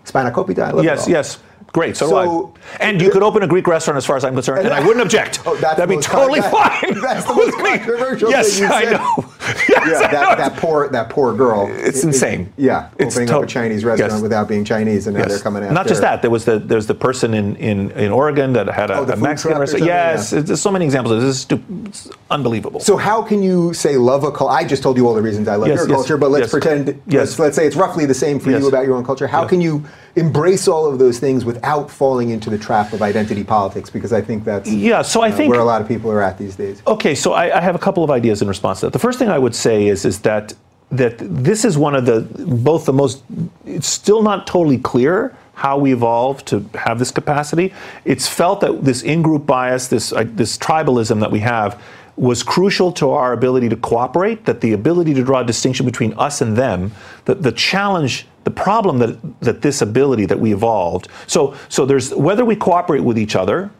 Spanakopita, 0.04 0.60
I 0.60 0.70
love 0.70 0.84
it 0.84 0.84
Yes, 0.84 1.08
yes. 1.08 1.38
Great. 1.72 1.96
So, 1.96 2.08
So-. 2.08 2.54
And 2.80 3.02
you 3.02 3.10
could 3.10 3.22
open 3.24 3.42
a 3.42 3.46
Greek 3.46 3.66
restaurant, 3.66 3.96
as 3.98 4.06
far 4.06 4.16
as 4.16 4.24
I'm 4.24 4.34
concerned, 4.34 4.60
and 4.66 4.72
I 4.72 4.80
wouldn't 4.80 5.00
object. 5.02 5.40
Oh, 5.46 5.56
that's 5.56 5.76
That'd 5.76 5.88
be 5.88 6.00
totally 6.02 6.40
con- 6.40 6.50
fine. 6.52 7.00
that's 7.02 7.26
the 7.26 7.34
most 7.34 7.56
controversial 7.58 8.30
yes, 8.36 8.52
thing 8.54 8.62
you 8.62 8.68
said. 8.68 8.86
I 8.86 8.90
know. 8.92 9.24
Yes, 9.68 10.00
Yeah, 10.02 10.10
that, 10.10 10.38
that 10.38 10.56
poor 10.62 10.88
that 10.88 11.08
poor 11.10 11.34
girl. 11.34 11.66
It's 11.70 11.98
It- 11.98 12.04
it- 12.04 12.08
insane. 12.08 12.52
yeah, 12.56 12.88
It's 12.98 13.16
opening 13.16 13.34
up 13.34 13.42
a 13.42 13.46
Chinese 13.46 13.84
restaurant 13.84 14.12
yes. 14.12 14.22
without 14.22 14.48
being 14.48 14.64
Chinese, 14.64 15.06
and 15.06 15.14
now 15.14 15.20
Yes. 15.22 15.28
they're 15.30 15.38
coming 15.40 15.62
out. 15.64 15.72
Not 15.72 15.86
just 15.86 16.00
that. 16.02 16.22
There 16.22 16.30
was 16.30 16.44
the 16.44 16.58
there's 16.58 16.86
the 16.86 16.94
person 16.94 17.34
in, 17.34 17.56
in, 17.56 17.90
in 17.92 18.10
Oregon 18.12 18.52
that 18.54 18.66
had 18.68 18.90
a, 18.90 18.98
Oh, 18.98 19.04
a 19.04 19.16
Mexican 19.16 19.58
restaurant. 19.58 19.84
Yes, 19.84 20.32
Yeah. 20.32 20.40
there's 20.40 20.60
so 20.60 20.70
many 20.70 20.84
examples. 20.84 21.20
This 21.22 21.34
is 21.36 21.40
stu- 21.42 21.62
it's 21.86 22.10
unbelievable. 22.30 22.80
So 22.80 22.96
how 22.96 23.22
can 23.22 23.42
you 23.42 23.72
say 23.74 23.96
love 23.96 24.24
a 24.24 24.30
culture? 24.32 24.52
I 24.54 24.64
just 24.64 24.82
told 24.82 24.96
you 24.96 25.06
all 25.06 25.14
the 25.14 25.22
reasons 25.22 25.48
I 25.48 25.56
love 25.56 25.68
Yes, 25.68 25.78
your 25.78 25.88
culture, 25.88 26.16
but 26.16 26.30
let's 26.30 26.50
pretend. 26.50 26.88
Yes. 27.06 27.38
Let's, 27.38 27.38
let's 27.38 27.56
say 27.56 27.66
it's 27.66 27.76
roughly 27.76 28.06
the 28.06 28.14
same 28.14 28.38
for 28.40 28.50
you 28.50 28.66
about 28.68 28.86
your 28.86 28.96
own 28.96 29.04
culture. 29.04 29.26
How 29.26 29.46
can 29.46 29.60
you 29.60 29.84
embrace 30.16 30.66
all 30.66 30.86
of 30.86 30.98
those 30.98 31.18
things 31.18 31.44
without 31.44 31.90
falling 31.90 32.30
into 32.30 32.48
the 32.48 32.56
trap 32.58 32.92
of 32.92 33.02
identity 33.02 33.44
politics? 33.44 33.90
Because 33.90 34.12
I 34.12 34.20
think 34.22 34.44
that's 34.44 34.70
yeah. 34.70 35.02
So 35.02 35.20
I 35.22 35.28
uh, 35.30 35.36
think 35.36 35.50
where 35.50 35.60
a 35.60 35.64
lot 35.64 35.80
of 35.82 35.88
people 35.88 36.10
are 36.10 36.22
at 36.22 36.38
these 36.38 36.56
days. 36.56 36.82
Okay, 36.86 37.14
so 37.14 37.32
I, 37.34 37.58
I 37.58 37.60
have 37.60 37.74
a 37.74 37.78
couple 37.78 38.02
of 38.02 38.10
ideas 38.10 38.42
in 38.42 38.48
response 38.48 38.80
to 38.80 38.86
that. 38.86 38.92
The 38.92 38.98
first 38.98 39.18
thing 39.18 39.28
I 39.28 39.35
would 39.38 39.54
say 39.54 39.88
is 39.88 40.04
is 40.04 40.20
that 40.20 40.54
that 40.90 41.18
this 41.18 41.64
is 41.64 41.76
one 41.76 41.94
of 41.94 42.06
the 42.06 42.20
both 42.44 42.86
the 42.86 42.92
most. 42.92 43.22
It's 43.64 43.88
still 43.88 44.22
not 44.22 44.46
totally 44.46 44.78
clear 44.78 45.36
how 45.54 45.78
we 45.78 45.92
evolved 45.92 46.46
to 46.46 46.68
have 46.74 46.98
this 46.98 47.10
capacity. 47.10 47.72
It's 48.04 48.28
felt 48.28 48.60
that 48.60 48.84
this 48.84 49.02
in-group 49.02 49.46
bias, 49.46 49.88
this 49.88 50.12
uh, 50.12 50.24
this 50.26 50.56
tribalism 50.58 51.20
that 51.20 51.30
we 51.30 51.40
have, 51.40 51.82
was 52.16 52.42
crucial 52.42 52.92
to 52.92 53.10
our 53.10 53.32
ability 53.32 53.68
to 53.70 53.76
cooperate. 53.76 54.44
That 54.44 54.60
the 54.60 54.72
ability 54.72 55.14
to 55.14 55.24
draw 55.24 55.40
a 55.40 55.44
distinction 55.44 55.86
between 55.86 56.12
us 56.14 56.40
and 56.40 56.56
them, 56.56 56.92
that 57.24 57.42
the 57.42 57.52
challenge. 57.52 58.26
The 58.44 58.52
problem 58.52 58.98
that, 58.98 59.40
that 59.40 59.62
this 59.62 59.82
ability 59.82 60.26
that 60.26 60.38
we 60.38 60.52
evolved, 60.52 61.08
so 61.26 61.56
so 61.68 61.84
there's 61.84 62.14
whether 62.14 62.44
we 62.44 62.54
cooperate 62.54 63.00
with 63.00 63.18
each 63.18 63.34
other, 63.34 63.72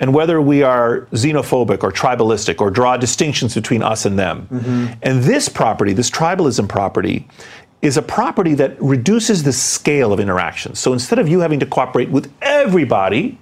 and 0.00 0.12
whether 0.12 0.40
we 0.40 0.62
are 0.62 1.02
xenophobic 1.12 1.82
or 1.82 1.92
tribalistic 1.92 2.60
or 2.60 2.70
draw 2.70 2.96
distinctions 2.96 3.54
between 3.54 3.82
us 3.82 4.04
and 4.04 4.18
them. 4.18 4.48
Mm-hmm. 4.50 4.92
And 5.02 5.22
this 5.22 5.48
property, 5.48 5.92
this 5.92 6.10
tribalism 6.10 6.68
property, 6.68 7.28
is 7.80 7.96
a 7.96 8.02
property 8.02 8.54
that 8.54 8.80
reduces 8.82 9.42
the 9.42 9.52
scale 9.52 10.12
of 10.12 10.18
interactions. 10.18 10.78
So 10.78 10.92
instead 10.92 11.18
of 11.18 11.28
you 11.28 11.40
having 11.40 11.60
to 11.60 11.66
cooperate 11.66 12.10
with 12.10 12.32
everybody, 12.40 13.38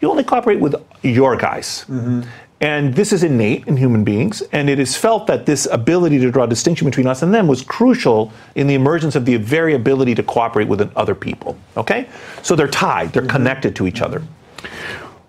you 0.00 0.10
only 0.10 0.24
cooperate 0.24 0.60
with 0.60 0.76
your 1.02 1.36
guys. 1.36 1.84
Mm-hmm. 1.88 2.22
And 2.60 2.94
this 2.94 3.12
is 3.12 3.22
innate 3.22 3.68
in 3.68 3.76
human 3.76 4.02
beings, 4.02 4.42
and 4.52 4.68
it 4.68 4.80
is 4.80 4.96
felt 4.96 5.28
that 5.28 5.46
this 5.46 5.66
ability 5.70 6.18
to 6.18 6.30
draw 6.30 6.44
distinction 6.44 6.86
between 6.86 7.06
us 7.06 7.22
and 7.22 7.32
them 7.32 7.46
was 7.46 7.62
crucial 7.62 8.32
in 8.56 8.66
the 8.66 8.74
emergence 8.74 9.14
of 9.14 9.24
the 9.24 9.36
very 9.36 9.74
ability 9.74 10.16
to 10.16 10.24
cooperate 10.24 10.66
with 10.66 10.92
other 10.96 11.14
people. 11.14 11.56
Okay? 11.76 12.08
So 12.42 12.56
they're 12.56 12.66
tied, 12.66 13.12
they're 13.12 13.22
mm-hmm. 13.22 13.30
connected 13.30 13.76
to 13.76 13.86
each 13.86 14.00
other. 14.00 14.22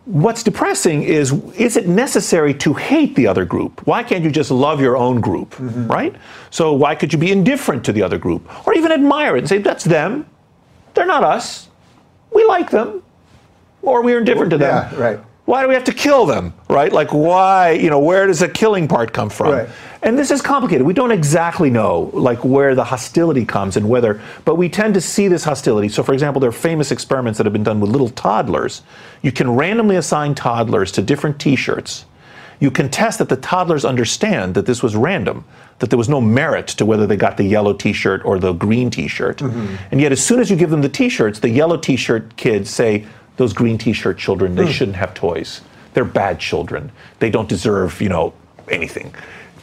What's 0.06 0.42
depressing 0.42 1.04
is 1.04 1.34
is 1.56 1.78
it 1.78 1.88
necessary 1.88 2.54
to 2.56 2.74
hate 2.74 3.16
the 3.16 3.28
other 3.28 3.46
group? 3.46 3.86
Why 3.86 4.02
can't 4.04 4.24
you 4.24 4.32
just 4.32 4.50
love 4.50 4.82
your 4.82 4.98
own 4.98 5.22
group, 5.22 5.52
mm-hmm. 5.52 5.88
right? 5.88 6.16
So 6.50 6.74
why 6.74 6.96
could 6.96 7.14
you 7.14 7.20
be 7.20 7.32
indifferent 7.32 7.84
to 7.86 7.92
the 7.92 8.02
other 8.02 8.18
group 8.18 8.68
or 8.68 8.74
even 8.74 8.92
admire 8.92 9.36
it 9.36 9.40
and 9.40 9.50
say 9.50 9.60
that's 9.60 9.84
them? 9.84 10.26
They're 10.96 11.06
not 11.06 11.24
us. 11.24 11.68
We 12.34 12.44
like 12.46 12.72
them 12.72 13.04
or 13.82 14.02
we're 14.02 14.20
indifferent 14.20 14.50
to 14.52 14.58
them. 14.58 14.92
Yeah, 14.92 15.00
right. 15.00 15.20
Why 15.50 15.64
do 15.64 15.68
we 15.68 15.74
have 15.74 15.86
to 15.86 15.94
kill 15.96 16.28
them, 16.28 16.54
right? 16.70 16.94
Like, 16.94 17.12
why, 17.12 17.72
you 17.72 17.90
know, 17.90 17.98
where 17.98 18.28
does 18.28 18.38
the 18.38 18.48
killing 18.48 18.88
part 18.88 19.14
come 19.14 19.32
from? 19.32 19.52
Right. 19.52 19.70
And 20.04 20.16
this 20.16 20.30
is 20.30 20.44
complicated. 20.44 20.86
We 20.86 20.94
don't 20.94 21.10
exactly 21.10 21.72
know, 21.72 22.12
like, 22.14 22.46
where 22.46 22.76
the 22.76 22.84
hostility 22.84 23.46
comes 23.46 23.76
and 23.76 23.90
whether, 23.90 24.22
but 24.46 24.58
we 24.58 24.70
tend 24.70 24.94
to 24.94 25.02
see 25.02 25.28
this 25.28 25.44
hostility. 25.44 25.90
So, 25.90 26.04
for 26.04 26.14
example, 26.14 26.40
there 26.40 26.52
are 26.52 26.52
famous 26.52 26.92
experiments 26.92 27.38
that 27.40 27.48
have 27.48 27.54
been 27.54 27.64
done 27.64 27.80
with 27.80 27.90
little 27.90 28.10
toddlers. 28.10 28.84
You 29.24 29.32
can 29.32 29.50
randomly 29.50 29.96
assign 29.96 30.36
toddlers 30.36 30.92
to 30.92 31.02
different 31.02 31.40
t 31.40 31.56
shirts. 31.56 32.06
You 32.60 32.70
can 32.70 32.88
test 32.90 33.18
that 33.18 33.30
the 33.30 33.38
toddlers 33.38 33.86
understand 33.86 34.54
that 34.54 34.68
this 34.68 34.84
was 34.84 34.96
random, 34.96 35.46
that 35.80 35.90
there 35.90 35.98
was 35.98 36.10
no 36.10 36.22
merit 36.22 36.68
to 36.68 36.86
whether 36.86 37.08
they 37.08 37.18
got 37.18 37.38
the 37.38 37.44
yellow 37.44 37.74
t 37.74 37.92
shirt 37.92 38.24
or 38.24 38.38
the 38.38 38.54
green 38.54 38.92
t 38.92 39.08
shirt. 39.08 39.40
Mm-hmm. 39.40 39.76
And 39.90 40.00
yet, 40.00 40.12
as 40.12 40.24
soon 40.24 40.42
as 40.42 40.52
you 40.52 40.58
give 40.58 40.70
them 40.70 40.84
the 40.84 40.90
t 40.90 41.10
shirts, 41.10 41.40
the 41.40 41.50
yellow 41.50 41.78
t 41.78 41.96
shirt 41.96 42.36
kids 42.38 42.70
say, 42.70 43.08
those 43.40 43.54
green 43.54 43.78
t-shirt 43.78 44.18
children 44.18 44.54
they 44.54 44.66
hmm. 44.66 44.72
shouldn't 44.72 44.98
have 44.98 45.14
toys. 45.14 45.62
They're 45.94 46.06
bad 46.06 46.40
children. 46.40 46.92
They 47.20 47.30
don't 47.32 47.50
deserve 47.50 48.00
you 48.02 48.10
know 48.10 48.34
anything. 48.70 49.16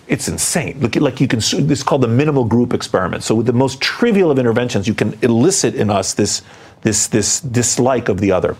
It's 0.08 0.28
insane. 0.28 0.80
Look 0.80 0.96
like 0.96 1.20
you 1.20 1.28
can 1.28 1.40
this 1.40 1.52
is 1.52 1.82
called 1.82 2.00
the 2.00 2.08
minimal 2.08 2.44
group 2.44 2.72
experiment. 2.72 3.22
So 3.22 3.34
with 3.34 3.46
the 3.46 3.52
most 3.52 3.80
trivial 3.80 4.30
of 4.30 4.38
interventions 4.38 4.88
you 4.88 4.94
can 4.94 5.16
elicit 5.22 5.74
in 5.74 5.90
us 5.90 6.14
this 6.14 6.42
this 6.82 7.06
this 7.06 7.40
dislike 7.40 8.08
of 8.08 8.18
the 8.18 8.32
other. 8.32 8.56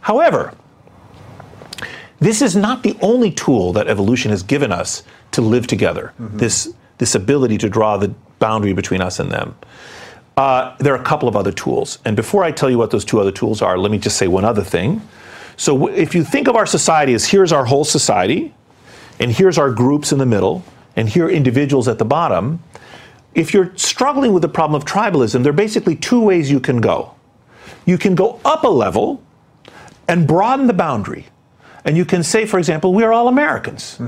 However 0.00 0.52
this 2.18 2.42
is 2.42 2.56
not 2.56 2.82
the 2.82 2.96
only 3.00 3.30
tool 3.30 3.72
that 3.74 3.86
evolution 3.86 4.30
has 4.30 4.42
given 4.42 4.72
us 4.72 5.02
to 5.32 5.42
live 5.42 5.66
together. 5.66 6.12
Mm-hmm. 6.20 6.38
This 6.38 6.74
this 6.98 7.14
ability 7.14 7.58
to 7.58 7.68
draw 7.68 7.96
the 7.96 8.08
boundary 8.40 8.72
between 8.72 9.00
us 9.00 9.20
and 9.20 9.30
them 9.30 9.54
uh, 10.36 10.76
there 10.78 10.92
are 10.94 11.00
a 11.00 11.04
couple 11.04 11.28
of 11.28 11.36
other 11.36 11.52
tools. 11.52 11.98
And 12.04 12.16
before 12.16 12.42
I 12.44 12.50
tell 12.50 12.68
you 12.68 12.78
what 12.78 12.90
those 12.90 13.04
two 13.04 13.20
other 13.20 13.30
tools 13.32 13.62
are, 13.62 13.78
let 13.78 13.90
me 13.90 13.98
just 13.98 14.16
say 14.16 14.26
one 14.26 14.44
other 14.44 14.64
thing. 14.64 15.00
So, 15.56 15.78
w- 15.78 15.94
if 15.96 16.14
you 16.14 16.24
think 16.24 16.48
of 16.48 16.56
our 16.56 16.66
society 16.66 17.14
as 17.14 17.26
here's 17.26 17.52
our 17.52 17.64
whole 17.64 17.84
society, 17.84 18.52
and 19.20 19.30
here's 19.30 19.58
our 19.58 19.70
groups 19.70 20.10
in 20.10 20.18
the 20.18 20.26
middle, 20.26 20.64
and 20.96 21.08
here 21.08 21.26
are 21.26 21.30
individuals 21.30 21.86
at 21.86 21.98
the 21.98 22.04
bottom, 22.04 22.60
if 23.34 23.54
you're 23.54 23.76
struggling 23.76 24.32
with 24.32 24.42
the 24.42 24.48
problem 24.48 24.80
of 24.80 24.84
tribalism, 24.86 25.42
there 25.42 25.50
are 25.50 25.56
basically 25.56 25.94
two 25.94 26.20
ways 26.20 26.50
you 26.50 26.60
can 26.60 26.80
go. 26.80 27.14
You 27.84 27.98
can 27.98 28.14
go 28.14 28.40
up 28.44 28.64
a 28.64 28.68
level 28.68 29.22
and 30.08 30.26
broaden 30.26 30.66
the 30.66 30.72
boundary. 30.72 31.26
And 31.84 31.96
you 31.96 32.04
can 32.04 32.22
say, 32.22 32.46
for 32.46 32.58
example, 32.58 32.94
we 32.94 33.02
are 33.04 33.12
all 33.12 33.28
Americans, 33.28 33.98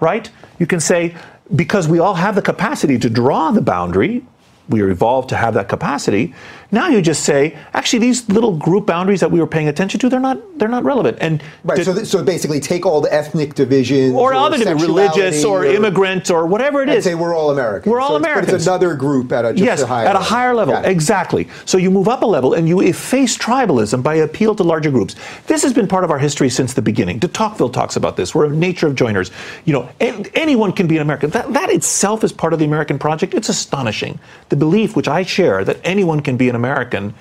right? 0.00 0.30
You 0.58 0.66
can 0.66 0.80
say, 0.80 1.16
because 1.54 1.88
we 1.88 1.98
all 1.98 2.14
have 2.14 2.36
the 2.36 2.42
capacity 2.42 2.98
to 2.98 3.10
draw 3.10 3.50
the 3.50 3.60
boundary, 3.60 4.24
we 4.68 4.80
are 4.80 4.90
evolved 4.90 5.28
to 5.30 5.36
have 5.36 5.54
that 5.54 5.68
capacity. 5.68 6.34
Now 6.72 6.88
you 6.88 7.00
just 7.02 7.24
say, 7.24 7.56
actually, 7.72 8.00
these 8.00 8.28
little 8.28 8.56
group 8.56 8.86
boundaries 8.86 9.20
that 9.20 9.30
we 9.30 9.40
were 9.40 9.46
paying 9.46 9.68
attention 9.68 10.00
to, 10.00 10.08
they're 10.08 10.20
not 10.20 10.38
they're 10.58 10.68
not 10.68 10.84
relevant. 10.84 11.18
And 11.20 11.42
Right. 11.64 11.78
the- 11.78 11.84
So, 11.84 11.94
th- 11.94 12.06
so 12.06 12.22
basically, 12.22 12.60
take 12.60 12.86
all 12.86 13.00
the 13.00 13.12
ethnic 13.12 13.54
divisions, 13.54 14.14
or 14.14 14.32
other 14.34 14.56
religious 14.74 15.34
sexuality 15.36 15.44
or, 15.44 15.64
immigrant 15.76 16.30
or 16.30 16.46
whatever 16.46 16.82
it 16.82 16.88
and 16.88 16.98
is. 16.98 17.04
say 17.04 17.14
we're 17.14 17.34
all 17.34 17.50
Americans. 17.50 17.90
We're 17.90 18.00
all 18.00 18.10
So 18.10 18.16
it's- 18.16 18.22
But 18.22 18.30
Americans. 18.30 18.54
it's 18.54 18.66
another 18.66 18.94
group 18.94 19.32
at 19.32 19.44
a 19.44 19.52
just 19.52 19.64
yes, 19.64 19.82
a 19.82 19.86
higher 19.86 20.06
at 20.06 20.16
a 20.16 20.20
higher 20.20 20.54
level, 20.54 20.74
it. 20.76 20.84
exactly. 20.86 21.48
So 21.64 21.76
you 21.78 21.90
move 21.90 22.08
up 22.08 22.22
a 22.22 22.26
level 22.26 22.54
and 22.54 22.68
you 22.68 22.80
efface 22.80 23.36
tribalism 23.36 24.02
by 24.02 24.14
appeal 24.16 24.54
to 24.54 24.62
larger 24.62 24.90
groups. 24.90 25.16
This 25.46 25.62
has 25.62 25.72
been 25.72 25.86
part 25.88 26.04
of 26.04 26.10
our 26.10 26.18
history 26.18 26.48
since 26.50 26.72
the 26.74 26.82
beginning. 26.82 27.18
De 27.18 27.28
Tocqueville 27.28 27.68
talks 27.70 27.96
about 27.96 28.16
this. 28.16 28.34
We're 28.34 28.46
a 28.46 28.50
nature 28.50 28.86
of 28.86 28.94
joiners. 28.94 29.30
You 29.64 29.72
know, 29.74 29.88
an- 30.00 30.26
anyone 30.34 30.72
can 30.72 30.86
be 30.86 30.96
an 30.96 31.02
American. 31.02 31.30
That, 31.30 31.52
that 31.52 31.70
itself 31.70 32.22
is 32.24 32.32
part 32.32 32.52
of 32.52 32.58
the 32.58 32.64
American 32.64 32.98
project. 32.98 33.34
It's 33.34 33.48
astonishing. 33.48 34.18
The 34.50 34.56
belief, 34.56 34.94
which 34.96 35.08
I 35.08 35.22
share, 35.24 35.64
that 35.64 35.78
anyone 35.84 36.20
can 36.20 36.36
be 36.36 36.48
an 36.48 36.53
American 36.54 37.14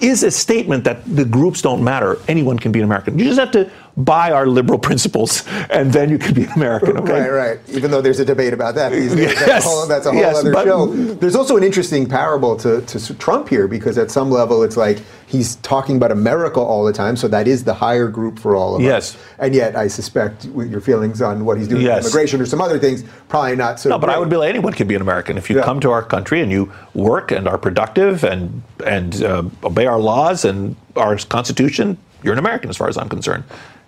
is 0.00 0.22
a 0.22 0.30
statement 0.30 0.84
that 0.84 1.04
the 1.04 1.24
groups 1.24 1.62
don't 1.62 1.82
matter. 1.82 2.18
Anyone 2.28 2.58
can 2.58 2.72
be 2.72 2.80
an 2.80 2.84
American. 2.84 3.18
You 3.18 3.24
just 3.24 3.38
have 3.38 3.52
to 3.52 3.70
buy 3.96 4.32
our 4.32 4.46
liberal 4.46 4.78
principles, 4.78 5.44
and 5.70 5.92
then 5.92 6.10
you 6.10 6.18
can 6.18 6.34
be 6.34 6.44
an 6.44 6.52
American. 6.56 6.96
Okay. 6.98 7.12
Right, 7.12 7.30
right. 7.30 7.60
Even 7.68 7.90
though 7.92 8.00
there's 8.00 8.18
a 8.18 8.24
debate 8.24 8.52
about 8.52 8.74
that 8.74 8.90
these 8.90 9.14
days, 9.14 9.34
that's 9.36 9.46
Yes, 9.46 9.64
a 9.64 9.68
whole, 9.68 9.86
that's 9.86 10.06
a 10.06 10.10
whole 10.12 10.20
yes, 10.20 10.36
other 10.36 10.52
but- 10.52 10.64
show. 10.64 10.86
There's 10.86 11.36
also 11.36 11.56
an 11.56 11.62
interesting 11.62 12.08
parable 12.08 12.56
to, 12.56 12.80
to 12.82 13.14
Trump 13.14 13.48
here 13.48 13.68
because 13.68 13.96
at 13.96 14.10
some 14.10 14.30
level 14.32 14.62
it's 14.64 14.76
like 14.76 14.98
he's 15.26 15.56
talking 15.56 15.96
about 15.96 16.10
America 16.10 16.58
all 16.60 16.84
the 16.84 16.92
time, 16.92 17.16
so 17.16 17.28
that 17.28 17.46
is 17.46 17.62
the 17.64 17.74
higher 17.74 18.08
group 18.08 18.38
for 18.38 18.56
all 18.56 18.74
of 18.74 18.82
Yes. 18.82 19.14
us. 19.14 19.22
And 19.38 19.54
yet, 19.54 19.76
I 19.76 19.86
suspect 19.86 20.46
with 20.46 20.70
your 20.70 20.80
feelings 20.80 21.22
on 21.22 21.44
what 21.44 21.56
he's 21.58 21.68
doing 21.68 21.82
Yes. 21.82 22.02
with 22.04 22.12
immigration 22.12 22.40
or 22.40 22.46
some 22.46 22.60
other 22.60 22.78
things, 22.80 23.04
probably 23.28 23.54
not 23.54 23.78
so. 23.78 23.90
No, 23.90 23.98
but 23.98 24.10
I 24.10 24.18
would 24.18 24.28
be 24.28 24.36
like 24.36 24.50
anyone 24.50 24.72
can 24.72 24.88
be 24.88 24.96
an 24.96 25.02
American 25.02 25.38
if 25.38 25.48
you 25.48 25.56
Yeah. 25.58 25.62
come 25.64 25.78
to 25.80 25.92
our 25.92 26.02
country 26.02 26.40
and 26.40 26.50
you 26.50 26.72
work 26.94 27.30
and 27.30 27.46
are 27.46 27.58
productive 27.58 28.24
and 28.24 28.62
and 28.84 29.22
uh, 29.22 29.44
obey 29.62 29.86
our 29.86 30.00
laws 30.00 30.44
and 30.44 30.74
our 30.96 31.16
Constitution. 31.16 31.96
You're 32.24 32.32
an 32.32 32.38
American, 32.38 32.70
as 32.70 32.76
far 32.76 32.88
as 32.88 32.96
I'm 32.96 33.08
concerned. 33.08 33.44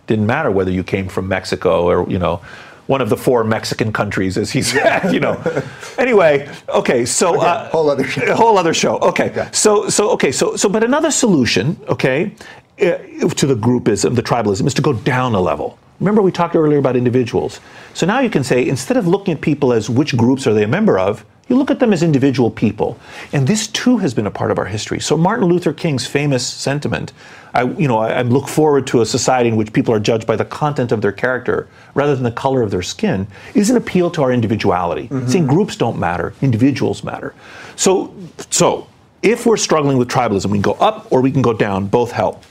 Didn't 0.07 0.27
matter 0.27 0.51
whether 0.51 0.71
you 0.71 0.85
came 0.85 1.09
from 1.09 1.29
Mexico 1.29 1.85
or 1.89 2.09
you 2.11 2.19
know 2.19 2.41
one 2.87 3.01
of 3.01 3.09
the 3.09 3.17
four 3.17 3.43
Mexican 3.43 3.93
countries, 3.93 4.39
as 4.39 4.51
he 4.53 4.63
said. 4.73 5.13
You 5.13 5.21
know. 5.21 5.63
anyway, 5.99 6.49
okay, 6.69 7.05
so 7.05 7.41
uh, 7.41 7.69
whole 7.71 7.91
other 7.91 8.05
show. 8.05 8.23
a 8.33 8.35
whole 8.43 8.57
other 8.59 8.75
show. 8.75 8.99
Okay, 8.99 9.33
Yeah. 9.35 9.51
so 9.51 9.89
so 9.89 10.11
okay, 10.11 10.31
so 10.33 10.57
so 10.57 10.69
but 10.69 10.85
another 10.85 11.11
solution, 11.11 11.77
okay, 11.89 12.33
uh, 12.81 12.99
to 13.41 13.47
the 13.47 13.57
groupism, 13.57 14.15
the 14.15 14.23
tribalism, 14.23 14.67
is 14.67 14.75
to 14.75 14.83
go 14.83 14.93
down 14.93 15.35
a 15.35 15.41
level. 15.41 15.79
Remember, 15.99 16.21
we 16.21 16.31
talked 16.31 16.55
earlier 16.55 16.79
about 16.79 16.95
individuals. 16.95 17.59
So 17.95 18.05
now 18.07 18.21
you 18.21 18.29
can 18.29 18.45
say 18.45 18.69
instead 18.69 18.99
of 18.99 19.07
looking 19.09 19.33
at 19.35 19.41
people 19.41 19.73
as 19.73 19.89
which 19.89 20.15
groups 20.17 20.47
are 20.47 20.53
they 20.53 20.65
a 20.65 20.69
member 20.69 20.99
of, 20.99 21.25
you 21.49 21.57
look 21.57 21.71
at 21.71 21.79
them 21.79 21.93
as 21.93 22.03
individual 22.03 22.51
people, 22.51 22.99
and 23.33 23.47
this 23.47 23.69
too 23.69 23.99
has 23.99 24.13
been 24.15 24.27
a 24.27 24.31
part 24.31 24.51
of 24.51 24.59
our 24.59 24.65
history. 24.65 24.99
So 24.99 25.17
Martin 25.17 25.47
Luther 25.47 25.73
King's 25.73 26.07
famous 26.07 26.45
sentiment, 26.45 27.13
I 27.55 27.65
you 27.65 27.87
know 27.87 27.99
I, 27.99 28.19
I 28.19 28.23
look 28.23 28.49
forward 28.49 28.87
to 28.89 29.01
a 29.01 29.07
society 29.07 29.49
in 29.49 29.57
which 29.57 29.73
people 29.73 29.95
are 29.95 30.01
judged 30.01 30.27
by 30.27 30.35
the 30.35 30.45
content 30.45 30.91
of 30.91 31.03
their 31.03 31.13
character 31.13 31.69
rather 31.95 32.15
than 32.15 32.25
the 32.25 32.33
color 32.33 32.63
of 32.63 32.71
their 32.71 32.83
skin, 32.83 33.29
is 33.55 33.71
an 33.71 33.77
appeal 33.77 34.11
to 34.13 34.23
our 34.23 34.33
individuality, 34.33 35.09
mm-hmm. 35.09 35.29
saying 35.29 35.47
groups 35.47 35.77
don't 35.77 35.99
matter, 35.99 36.35
individuals 36.43 37.05
matter. 37.05 37.33
So 37.77 38.13
so 38.51 38.89
if 39.23 39.47
we're 39.47 39.57
struggling 39.57 39.99
with 39.99 40.09
tribalism, 40.09 40.47
we 40.47 40.59
can 40.59 40.63
go 40.63 40.73
up 40.73 41.11
or 41.13 41.21
we 41.21 41.31
can 41.31 41.43
go 41.43 41.53
down. 41.53 41.87
Both 41.87 42.11
help. 42.11 42.45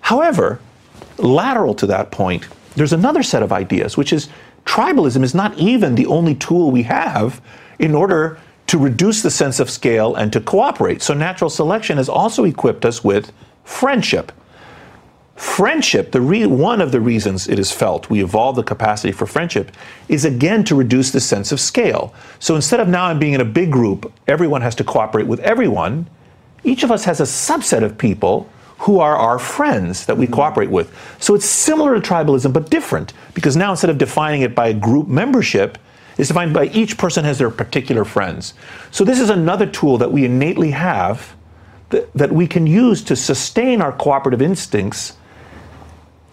However, 0.00 0.58
lateral 1.18 1.74
to 1.74 1.86
that 1.86 2.10
point, 2.10 2.48
there's 2.76 2.92
another 2.92 3.22
set 3.22 3.42
of 3.42 3.52
ideas, 3.52 3.96
which 3.96 4.12
is 4.12 4.28
tribalism 4.64 5.22
is 5.22 5.34
not 5.34 5.56
even 5.58 5.94
the 5.94 6.06
only 6.06 6.34
tool 6.34 6.70
we 6.70 6.82
have 6.84 7.40
in 7.78 7.94
order 7.94 8.38
to 8.68 8.78
reduce 8.78 9.22
the 9.22 9.30
sense 9.30 9.60
of 9.60 9.68
scale 9.68 10.14
and 10.14 10.32
to 10.32 10.40
cooperate. 10.40 11.02
So 11.02 11.14
natural 11.14 11.50
selection 11.50 11.98
has 11.98 12.08
also 12.08 12.44
equipped 12.44 12.84
us 12.84 13.04
with 13.04 13.32
friendship. 13.64 14.32
Friendship, 15.34 16.12
the 16.12 16.20
re- 16.20 16.46
one 16.46 16.80
of 16.80 16.92
the 16.92 17.00
reasons 17.00 17.48
it 17.48 17.58
is 17.58 17.72
felt 17.72 18.08
we 18.08 18.22
evolved 18.22 18.58
the 18.58 18.62
capacity 18.62 19.12
for 19.12 19.26
friendship 19.26 19.72
is 20.08 20.24
again 20.24 20.62
to 20.64 20.74
reduce 20.74 21.10
the 21.10 21.20
sense 21.20 21.52
of 21.52 21.60
scale. 21.60 22.14
So 22.38 22.54
instead 22.54 22.80
of 22.80 22.88
now 22.88 23.06
I'm 23.06 23.18
being 23.18 23.32
in 23.32 23.40
a 23.40 23.44
big 23.44 23.72
group, 23.72 24.12
everyone 24.28 24.62
has 24.62 24.74
to 24.76 24.84
cooperate 24.84 25.26
with 25.26 25.40
everyone, 25.40 26.08
each 26.64 26.84
of 26.84 26.90
us 26.90 27.04
has 27.04 27.20
a 27.20 27.24
subset 27.24 27.82
of 27.82 27.98
people 27.98 28.48
who 28.78 29.00
are 29.00 29.16
our 29.16 29.38
friends 29.38 30.06
that 30.06 30.16
we 30.16 30.26
hmm. 30.26 30.32
cooperate 30.32 30.70
with. 30.70 30.94
So 31.18 31.34
it's 31.34 31.46
similar 31.46 31.98
to 31.98 32.00
tribalism, 32.00 32.52
but 32.52 32.70
different, 32.70 33.12
because 33.34 33.56
now 33.56 33.70
instead 33.70 33.90
of 33.90 33.98
defining 33.98 34.42
it 34.42 34.54
by 34.54 34.72
group 34.72 35.08
membership, 35.08 35.78
it's 36.18 36.28
defined 36.28 36.54
by 36.54 36.66
each 36.66 36.98
person 36.98 37.24
has 37.24 37.38
their 37.38 37.50
particular 37.50 38.04
friends. 38.04 38.54
So 38.90 39.04
this 39.04 39.20
is 39.20 39.30
another 39.30 39.66
tool 39.66 39.98
that 39.98 40.12
we 40.12 40.24
innately 40.24 40.70
have 40.72 41.34
that, 41.90 42.12
that 42.14 42.32
we 42.32 42.46
can 42.46 42.66
use 42.66 43.02
to 43.04 43.16
sustain 43.16 43.80
our 43.80 43.92
cooperative 43.92 44.42
instincts 44.42 45.16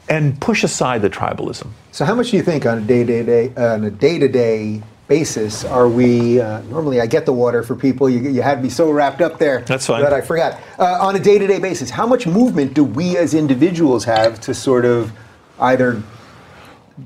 and 0.10 0.40
push 0.42 0.64
aside 0.64 1.02
the 1.02 1.10
tribalism. 1.10 1.68
So, 1.92 2.04
how 2.04 2.16
much 2.16 2.32
do 2.32 2.38
you 2.38 2.44
think 2.44 2.66
on 2.66 2.80
a 2.80 2.82
day 2.82 3.04
to 3.04 3.24
day 3.24 3.54
on 3.56 3.84
a 3.84 3.92
day 3.92 4.18
to 4.18 4.28
day 4.28 4.82
basis 5.08 5.64
are 5.64 5.88
we? 5.88 6.42
Uh, 6.42 6.62
normally, 6.64 7.00
I 7.00 7.06
get 7.06 7.26
the 7.26 7.34
water 7.34 7.62
for 7.62 7.76
people. 7.76 8.10
You, 8.10 8.20
you 8.20 8.42
had 8.42 8.64
me 8.64 8.70
so 8.70 8.90
wrapped 8.90 9.22
up 9.22 9.38
there 9.38 9.62
That's 9.62 9.86
fine. 9.86 10.02
that 10.02 10.14
I 10.14 10.22
forgot. 10.22 10.60
Uh, 10.80 10.98
on 11.00 11.16
a 11.16 11.20
day 11.20 11.38
to 11.38 11.46
day 11.46 11.60
basis, 11.60 11.92
how 11.92 12.08
much 12.08 12.26
movement 12.26 12.74
do 12.74 12.84
we 12.84 13.18
as 13.18 13.34
individuals 13.34 14.06
have 14.06 14.40
to 14.42 14.54
sort 14.54 14.86
of 14.86 15.12
either 15.60 16.02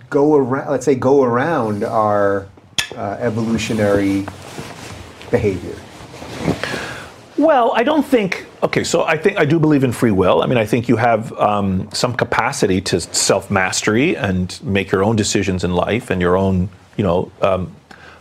go 0.09 0.35
around, 0.35 0.71
let's 0.71 0.85
say, 0.85 0.95
go 0.95 1.23
around 1.23 1.83
our 1.83 2.47
uh, 2.95 3.17
evolutionary 3.19 4.25
behavior? 5.31 5.75
Well, 7.37 7.71
I 7.75 7.83
don't 7.83 8.03
think 8.03 8.45
Okay, 8.63 8.85
so 8.85 9.03
I 9.03 9.17
think 9.17 9.37
I 9.37 9.43
do 9.43 9.59
believe 9.59 9.83
in 9.83 9.91
free 9.91 10.11
will. 10.11 10.41
I 10.41 10.45
mean, 10.45 10.57
I 10.57 10.65
think 10.65 10.87
you 10.87 10.95
have 10.95 11.33
um, 11.33 11.89
some 11.91 12.15
capacity 12.15 12.79
to 12.79 13.01
self 13.01 13.51
mastery 13.51 14.15
and 14.15 14.57
make 14.63 14.89
your 14.89 15.03
own 15.03 15.17
decisions 15.17 15.65
in 15.65 15.73
life 15.73 16.09
and 16.09 16.21
your 16.21 16.37
own, 16.37 16.69
you 16.95 17.03
know. 17.03 17.29
Um, 17.41 17.75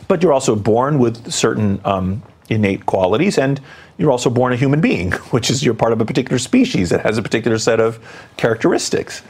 but 0.08 0.20
you're 0.20 0.32
also 0.32 0.56
born 0.56 0.98
with 0.98 1.30
certain 1.30 1.80
um, 1.84 2.24
innate 2.50 2.86
qualities, 2.86 3.38
and 3.38 3.60
you're 3.98 4.10
also 4.10 4.30
born 4.30 4.52
a 4.52 4.56
human 4.56 4.80
being, 4.80 5.12
which 5.30 5.48
is 5.48 5.64
you're 5.64 5.74
part 5.74 5.92
of 5.92 6.00
a 6.00 6.04
particular 6.04 6.40
species 6.40 6.90
that 6.90 7.02
has 7.02 7.18
a 7.18 7.22
particular 7.22 7.56
set 7.56 7.78
of 7.78 8.00
characteristics. 8.36 9.22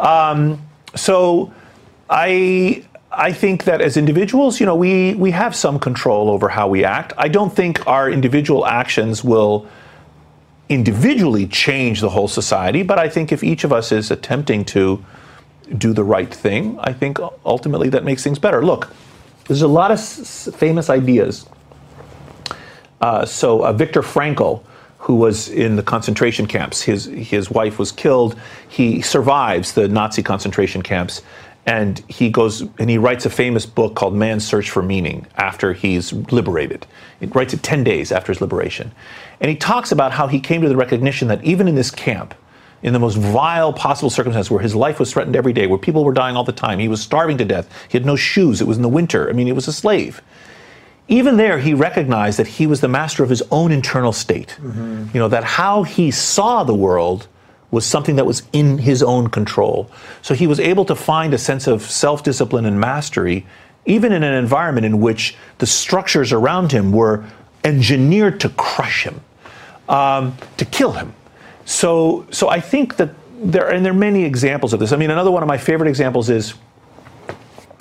Um, 0.00 0.66
so, 0.96 1.52
I 2.08 2.86
I 3.16 3.32
think 3.32 3.64
that 3.64 3.80
as 3.80 3.96
individuals, 3.96 4.60
you 4.60 4.66
know, 4.66 4.74
we 4.74 5.14
we 5.14 5.30
have 5.30 5.54
some 5.54 5.78
control 5.78 6.30
over 6.30 6.48
how 6.48 6.68
we 6.68 6.84
act. 6.84 7.12
I 7.16 7.28
don't 7.28 7.54
think 7.54 7.86
our 7.86 8.10
individual 8.10 8.66
actions 8.66 9.24
will 9.24 9.66
individually 10.68 11.46
change 11.46 12.00
the 12.00 12.10
whole 12.10 12.28
society, 12.28 12.82
but 12.82 12.98
I 12.98 13.08
think 13.08 13.32
if 13.32 13.44
each 13.44 13.64
of 13.64 13.72
us 13.72 13.92
is 13.92 14.10
attempting 14.10 14.64
to 14.66 15.04
do 15.78 15.92
the 15.92 16.04
right 16.04 16.32
thing, 16.32 16.78
I 16.80 16.92
think 16.92 17.18
ultimately 17.44 17.88
that 17.90 18.04
makes 18.04 18.22
things 18.22 18.38
better. 18.38 18.64
Look, 18.64 18.88
there's 19.46 19.62
a 19.62 19.68
lot 19.68 19.90
of 19.90 19.98
s- 19.98 20.48
famous 20.56 20.90
ideas. 20.90 21.46
Uh, 23.00 23.24
so 23.26 23.64
uh, 23.64 23.72
Viktor 23.72 24.02
Frankl, 24.02 24.62
who 24.98 25.16
was 25.16 25.48
in 25.48 25.76
the 25.76 25.82
concentration 25.82 26.46
camps, 26.46 26.82
his 26.82 27.04
his 27.04 27.50
wife 27.50 27.78
was 27.78 27.92
killed. 27.92 28.36
He 28.68 29.02
survives 29.02 29.72
the 29.72 29.86
Nazi 29.88 30.22
concentration 30.22 30.82
camps, 30.82 31.22
and 31.66 32.02
he 32.08 32.28
goes 32.28 32.62
and 32.78 32.90
he 32.90 32.98
writes 32.98 33.24
a 33.24 33.30
famous 33.30 33.64
book 33.64 33.94
called 33.94 34.14
Man's 34.14 34.46
Search 34.46 34.70
for 34.70 34.82
Meaning 34.82 35.26
after 35.36 35.72
he's 35.72 36.12
liberated. 36.12 36.86
He 37.20 37.26
writes 37.26 37.54
it 37.54 37.62
10 37.62 37.84
days 37.84 38.12
after 38.12 38.32
his 38.32 38.40
liberation. 38.40 38.92
And 39.40 39.50
he 39.50 39.56
talks 39.56 39.90
about 39.90 40.12
how 40.12 40.26
he 40.26 40.40
came 40.40 40.60
to 40.62 40.68
the 40.68 40.76
recognition 40.76 41.28
that 41.28 41.42
even 41.42 41.66
in 41.66 41.74
this 41.74 41.90
camp, 41.90 42.34
in 42.82 42.92
the 42.92 42.98
most 42.98 43.16
vile 43.16 43.72
possible 43.72 44.10
circumstances 44.10 44.50
where 44.50 44.60
his 44.60 44.74
life 44.74 45.00
was 45.00 45.10
threatened 45.10 45.36
every 45.36 45.54
day, 45.54 45.66
where 45.66 45.78
people 45.78 46.04
were 46.04 46.12
dying 46.12 46.36
all 46.36 46.44
the 46.44 46.52
time, 46.52 46.78
he 46.78 46.88
was 46.88 47.00
starving 47.00 47.38
to 47.38 47.44
death, 47.44 47.68
he 47.88 47.96
had 47.96 48.04
no 48.04 48.14
shoes, 48.14 48.60
it 48.60 48.66
was 48.66 48.76
in 48.76 48.82
the 48.82 48.88
winter, 48.88 49.30
I 49.30 49.32
mean, 49.32 49.46
he 49.46 49.52
was 49.52 49.66
a 49.66 49.72
slave. 49.72 50.20
Even 51.08 51.36
there, 51.36 51.58
he 51.58 51.72
recognized 51.74 52.38
that 52.38 52.46
he 52.46 52.66
was 52.66 52.80
the 52.80 52.88
master 52.88 53.22
of 53.22 53.30
his 53.30 53.42
own 53.50 53.72
internal 53.72 54.12
state. 54.12 54.56
Mm-hmm. 54.58 55.08
You 55.12 55.20
know, 55.20 55.28
that 55.28 55.44
how 55.44 55.82
he 55.82 56.10
saw 56.10 56.64
the 56.64 56.74
world 56.74 57.26
was 57.74 57.84
something 57.84 58.16
that 58.16 58.24
was 58.24 58.42
in 58.52 58.78
his 58.78 59.02
own 59.02 59.28
control. 59.28 59.90
So 60.22 60.32
he 60.32 60.46
was 60.46 60.58
able 60.58 60.84
to 60.86 60.94
find 60.94 61.34
a 61.34 61.38
sense 61.38 61.66
of 61.66 61.82
self 61.82 62.22
discipline 62.22 62.64
and 62.64 62.80
mastery, 62.80 63.46
even 63.84 64.12
in 64.12 64.22
an 64.22 64.34
environment 64.34 64.86
in 64.86 65.00
which 65.00 65.36
the 65.58 65.66
structures 65.66 66.32
around 66.32 66.72
him 66.72 66.92
were 66.92 67.24
engineered 67.64 68.40
to 68.40 68.48
crush 68.50 69.04
him, 69.04 69.20
um, 69.88 70.36
to 70.56 70.64
kill 70.64 70.92
him. 70.92 71.12
So, 71.64 72.26
so 72.30 72.48
I 72.48 72.60
think 72.60 72.96
that 72.96 73.10
there, 73.42 73.68
and 73.68 73.84
there 73.84 73.92
are 73.92 73.96
many 73.96 74.24
examples 74.24 74.72
of 74.72 74.80
this. 74.80 74.92
I 74.92 74.96
mean, 74.96 75.10
another 75.10 75.30
one 75.30 75.42
of 75.42 75.48
my 75.48 75.58
favorite 75.58 75.88
examples 75.88 76.30
is 76.30 76.54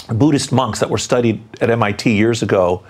Buddhist 0.10 0.52
monks 0.52 0.80
that 0.80 0.90
were 0.90 0.98
studied 0.98 1.42
at 1.62 1.70
MIT 1.70 2.12
years 2.12 2.42
ago. 2.42 2.84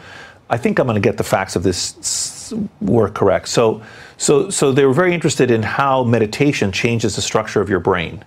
I 0.49 0.58
think 0.58 0.80
I'm 0.80 0.88
going 0.88 1.01
to 1.01 1.08
get 1.08 1.18
the 1.18 1.24
facts 1.24 1.56
of 1.56 1.64
this 1.64 2.54
work 2.82 3.16
correct. 3.16 3.47
So, 3.47 3.82
so, 4.24 4.49
so 4.49 4.71
they 4.71 4.86
were 4.86 4.93
very 4.93 5.13
interested 5.13 5.51
in 5.51 5.63
how 5.63 6.05
meditation 6.05 6.71
changes 6.71 7.17
the 7.17 7.21
structure 7.21 7.59
of 7.59 7.69
your 7.69 7.82
brain, 7.82 8.24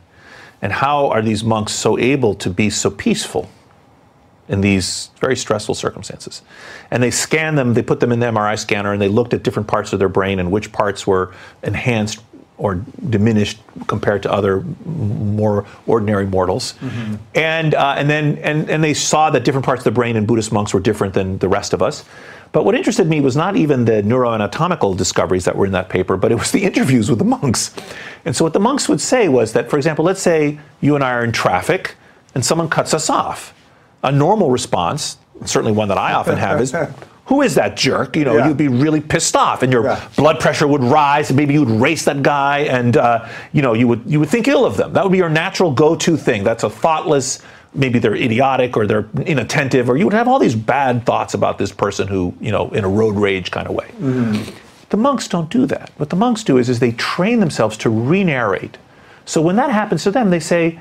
and 0.61 0.71
how 0.71 1.09
are 1.09 1.23
these 1.23 1.43
monks 1.43 1.73
so 1.73 1.99
able 1.99 2.35
to 2.35 2.51
be 2.51 2.69
so 2.69 2.91
peaceful 2.91 3.49
in 4.47 4.61
these 4.61 5.09
very 5.21 5.37
stressful 5.37 5.75
circumstances. 5.75 6.43
And 6.91 7.03
they 7.03 7.11
scanned 7.11 7.57
them, 7.57 7.73
they 7.73 7.83
put 7.83 8.01
them 8.01 8.13
in 8.13 8.21
the 8.21 8.27
MRI 8.27 8.59
scanner, 8.59 8.93
and 8.93 9.01
they 9.01 9.09
looked 9.09 9.33
at 9.33 9.43
different 9.43 9.69
parts 9.69 9.95
of 9.95 9.99
their 9.99 10.11
brain 10.11 10.39
and 10.39 10.53
which 10.53 10.71
parts 10.71 11.07
were 11.07 11.35
enhanced 11.63 12.23
or 12.59 12.75
diminished 13.09 13.59
compared 13.87 14.23
to 14.23 14.33
other 14.33 14.61
more 14.85 15.67
ordinary 15.87 16.27
mortals. 16.27 16.75
And, 17.35 17.75
uh, 17.75 17.95
and 17.97 18.09
then 18.09 18.39
and, 18.39 18.69
and 18.69 18.85
they 18.85 18.95
saw 18.95 19.31
that 19.31 19.45
different 19.45 19.65
parts 19.65 19.81
of 19.81 19.85
the 19.85 19.91
brain 19.93 20.17
in 20.17 20.27
Buddhist 20.27 20.53
monks 20.53 20.75
were 20.75 20.81
different 20.81 21.15
than 21.15 21.39
the 21.39 21.49
rest 21.49 21.73
of 21.73 21.83
us. 21.83 22.05
But 22.57 22.65
what 22.65 22.75
interested 22.75 23.07
me 23.07 23.21
was 23.21 23.37
not 23.37 23.55
even 23.57 23.85
the 23.85 24.01
neuroanatomical 24.03 24.97
discoveries 24.97 25.45
that 25.45 25.57
were 25.57 25.67
in 25.67 25.73
that 25.73 25.91
paper, 25.91 26.17
but 26.17 26.33
it 26.33 26.37
was 26.37 26.53
the 26.53 26.65
interviews 26.65 27.11
with 27.11 27.19
the 27.19 27.25
monks. 27.27 27.71
And 28.25 28.35
so 28.35 28.47
what 28.47 28.55
the 28.55 28.61
monks 28.61 28.89
would 28.89 29.03
say 29.03 29.29
was 29.29 29.53
that, 29.53 29.69
for 29.69 29.77
example, 29.77 30.07
let's 30.07 30.23
say 30.23 30.59
you 30.81 30.95
and 30.95 31.05
I 31.05 31.11
are 31.13 31.23
in 31.23 31.33
traffic 31.33 31.97
and 32.35 32.43
someone 32.43 32.71
cuts 32.71 32.95
us 32.95 33.11
off 33.11 33.53
a 34.03 34.11
normal 34.11 34.51
response, 34.51 35.19
certainly 35.45 35.73
one 35.73 35.89
that 35.89 35.99
I 35.99 36.15
often 36.15 36.39
have, 36.39 36.63
is 36.63 36.75
who 37.27 37.43
is 37.43 37.57
that 37.57 37.77
jerk? 37.77 38.17
You 38.17 38.25
know, 38.25 38.39
Yeah. 38.39 38.49
you'd 38.49 38.57
be 38.57 38.69
really 38.69 39.03
pissed 39.03 39.37
off, 39.37 39.63
and 39.63 39.71
your 39.71 39.85
Yeah. 39.85 40.01
blood 40.17 40.41
pressure 40.41 40.67
would 40.67 40.83
rise, 40.83 41.29
and 41.29 41.37
maybe 41.37 41.53
you 41.53 41.63
would 41.63 41.79
race 41.79 42.07
that 42.07 42.23
guy, 42.23 42.61
and 42.61 42.97
uh, 42.97 43.27
you 43.53 43.61
know, 43.61 43.75
you 43.75 43.87
would 43.87 44.01
you 44.07 44.19
would 44.19 44.31
think 44.31 44.49
ill 44.49 44.65
of 44.65 44.79
them. 44.79 44.95
That 44.95 45.03
would 45.05 45.13
be 45.13 45.19
your 45.19 45.29
natural 45.29 45.73
go-to 45.73 46.17
thing. 46.17 46.43
That's 46.43 46.63
a 46.63 46.71
thoughtless. 46.71 47.41
Maybe 47.77 47.99
they're 47.99 48.17
idiotic 48.17 48.77
or 48.77 48.87
they're 48.87 49.09
inattentive, 49.27 49.89
or 49.89 49.97
you 49.97 50.05
would 50.05 50.15
have 50.15 50.29
all 50.29 50.39
these 50.39 50.55
bad 50.55 51.05
thoughts 51.05 51.35
about 51.35 51.59
this 51.59 51.73
person 51.73 52.09
who, 52.09 52.35
you 52.41 52.51
know, 52.51 52.71
in 52.71 52.85
a 52.85 52.89
road 52.89 53.17
rage 53.17 53.51
kind 53.51 53.69
of 53.69 53.75
way. 53.75 53.89
Mm-hmm. 54.01 54.57
The 54.89 54.97
monks 54.97 55.29
don't 55.29 55.51
do 55.51 55.67
that. 55.67 55.91
What 55.97 56.11
the 56.11 56.17
monks 56.17 56.43
do 56.45 56.59
is, 56.59 56.69
is 56.69 56.79
they 56.81 56.93
train 56.93 57.41
themselves 57.41 57.77
to 57.79 57.91
re-narrate. 57.91 58.79
So 59.25 59.43
when 59.43 59.57
that 59.57 59.71
happens 59.71 60.05
to 60.05 60.11
them, 60.11 60.31
they 60.31 60.41
say, 60.41 60.81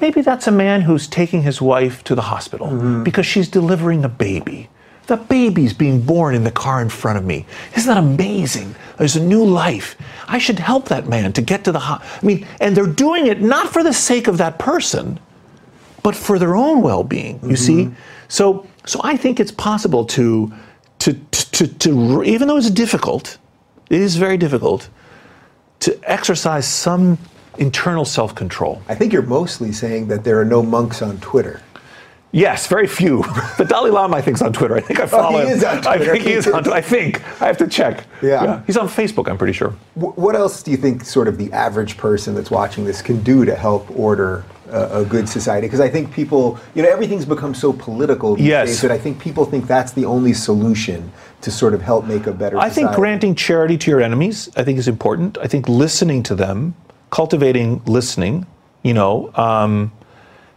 maybe 0.00 0.22
that's 0.22 0.46
a 0.46 0.52
man 0.52 0.82
who's 0.82 1.06
taking 1.06 1.42
his 1.42 1.60
wife 1.60 2.02
to 2.04 2.14
the 2.14 2.22
hospital 2.22 2.68
mm-hmm. 2.68 3.02
because 3.02 3.26
she's 3.26 3.48
delivering 3.48 4.04
a 4.04 4.08
baby. 4.08 4.68
The 5.06 5.16
baby's 5.18 5.74
being 5.74 6.00
born 6.00 6.34
in 6.34 6.44
the 6.44 6.50
car 6.50 6.80
in 6.80 6.88
front 6.88 7.18
of 7.18 7.24
me. 7.24 7.44
Isn't 7.76 7.92
that 7.92 8.02
amazing? 8.02 8.74
There's 8.96 9.16
a 9.16 9.22
new 9.22 9.44
life. 9.44 9.96
I 10.26 10.38
should 10.38 10.58
help 10.58 10.88
that 10.88 11.08
man 11.08 11.32
to 11.34 11.42
get 11.42 11.64
to 11.64 11.72
the 11.72 11.80
hospital. 11.80 12.18
I 12.22 12.26
mean, 12.26 12.46
and 12.60 12.74
they're 12.74 12.86
doing 12.86 13.26
it 13.26 13.42
not 13.42 13.68
for 13.68 13.82
the 13.82 13.92
sake 13.92 14.28
of 14.28 14.38
that 14.38 14.58
person, 14.58 15.20
but 16.04 16.14
for 16.14 16.38
their 16.38 16.54
own 16.54 16.82
well-being. 16.82 17.40
You 17.42 17.56
see, 17.56 17.86
mm-hmm. 17.86 17.94
so 18.28 18.64
so 18.86 19.00
I 19.02 19.16
think 19.16 19.40
it's 19.40 19.50
possible 19.50 20.04
to 20.16 20.52
to 21.00 21.14
to 21.14 21.50
to, 21.52 21.66
to 21.66 22.22
even 22.22 22.46
though 22.46 22.58
it's 22.58 22.70
difficult, 22.70 23.38
it 23.90 24.00
is 24.00 24.14
very 24.14 24.36
difficult 24.36 24.88
to 25.80 25.98
exercise 26.04 26.68
some 26.68 27.18
internal 27.58 28.04
self-control. 28.04 28.82
I 28.88 28.94
think 28.94 29.12
you're 29.12 29.22
mostly 29.40 29.72
saying 29.72 30.08
that 30.08 30.22
there 30.24 30.38
are 30.40 30.44
no 30.44 30.62
monks 30.62 31.02
on 31.02 31.18
Twitter. 31.18 31.60
Yes, 32.32 32.66
very 32.66 32.88
few. 32.88 33.22
The 33.58 33.64
Dalai 33.64 33.90
Lama, 33.90 34.16
I 34.16 34.20
think, 34.20 34.36
is 34.38 34.42
on 34.42 34.52
Twitter. 34.52 34.74
I 34.76 34.80
think 34.80 34.98
I 34.98 35.06
follow 35.06 35.38
Oh, 35.38 35.42
he 35.42 35.52
him. 35.52 35.56
is 35.58 35.64
on 35.64 35.86
I 35.86 35.96
Twitter. 35.96 36.12
think 36.12 36.24
he 36.24 36.32
is 36.32 36.48
on. 36.48 36.72
I 36.72 36.80
think 36.80 37.22
I 37.40 37.46
have 37.46 37.56
to 37.58 37.68
check. 37.68 38.04
Yeah. 38.22 38.62
he's 38.66 38.76
on 38.76 38.88
Facebook. 38.88 39.28
I'm 39.30 39.38
pretty 39.38 39.52
sure. 39.52 39.70
What 39.94 40.34
else 40.34 40.62
do 40.62 40.70
you 40.72 40.76
think 40.76 41.04
sort 41.04 41.28
of 41.28 41.38
the 41.38 41.52
average 41.52 41.96
person 41.96 42.34
that's 42.34 42.50
watching 42.50 42.84
this 42.84 43.00
can 43.02 43.22
do 43.22 43.44
to 43.44 43.54
help 43.54 43.88
order 43.96 44.44
a, 44.74 45.00
a 45.00 45.04
good 45.04 45.28
society? 45.28 45.66
Because 45.66 45.80
I 45.80 45.88
think 45.88 46.12
people, 46.12 46.58
you 46.74 46.82
know, 46.82 46.90
everything's 46.90 47.24
become 47.24 47.54
so 47.54 47.72
political 47.72 48.36
these 48.36 48.46
Yes. 48.46 48.68
days 48.68 48.80
that 48.82 48.90
I 48.90 48.98
think 48.98 49.18
people 49.18 49.44
think 49.44 49.66
that's 49.66 49.92
the 49.92 50.04
only 50.04 50.32
solution 50.32 51.12
to 51.40 51.50
sort 51.50 51.74
of 51.74 51.82
help 51.82 52.06
make 52.06 52.26
a 52.26 52.32
better 52.32 52.58
I 52.58 52.70
think 52.70 52.92
granting 52.92 53.34
charity 53.34 53.76
to 53.78 53.90
your 53.90 54.00
enemies, 54.00 54.50
I 54.56 54.64
think, 54.64 54.78
is 54.78 54.88
important. 54.88 55.38
I 55.38 55.46
think 55.46 55.68
listening 55.68 56.22
to 56.24 56.34
them, 56.34 56.74
cultivating 57.10 57.82
listening. 57.86 58.46
You 58.82 58.92
know, 58.92 59.30
um, 59.34 59.92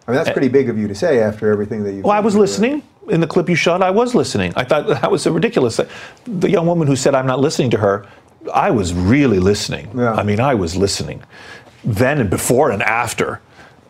I 0.06 0.12
mean, 0.12 0.18
that's 0.18 0.32
pretty 0.32 0.50
big 0.50 0.70
of 0.70 0.78
you 0.78 0.88
to 0.90 0.96
say 0.96 1.22
after 1.22 1.50
everything 1.52 1.84
that 1.84 1.94
you've 1.94 2.04
well, 2.04 2.14
I 2.14 2.20
was 2.20 2.36
listening 2.36 2.84
in 3.10 3.22
the 3.22 3.28
clip 3.28 3.48
you 3.48 3.56
shot. 3.56 3.82
I 3.82 3.92
was 3.92 4.14
listening. 4.16 4.52
I 4.56 4.66
thought 4.66 4.88
that 4.88 5.10
was 5.10 5.22
so 5.22 5.32
ridiculous. 5.32 5.78
Thing. 5.78 5.88
The 6.26 6.50
young 6.50 6.66
woman 6.68 6.88
who 6.88 6.96
said 6.96 7.16
I'm 7.16 7.28
not 7.28 7.40
listening 7.40 7.70
to 7.72 7.78
her, 7.78 8.06
I 8.54 8.72
was 8.72 8.94
really 8.94 9.40
listening. 9.40 9.90
Yeah. 9.96 10.14
I 10.14 10.24
mean, 10.24 10.40
I 10.40 10.56
was 10.56 10.76
listening. 10.76 11.24
Then 11.84 12.20
and 12.20 12.30
before 12.30 12.72
and 12.72 12.84
after. 12.84 13.40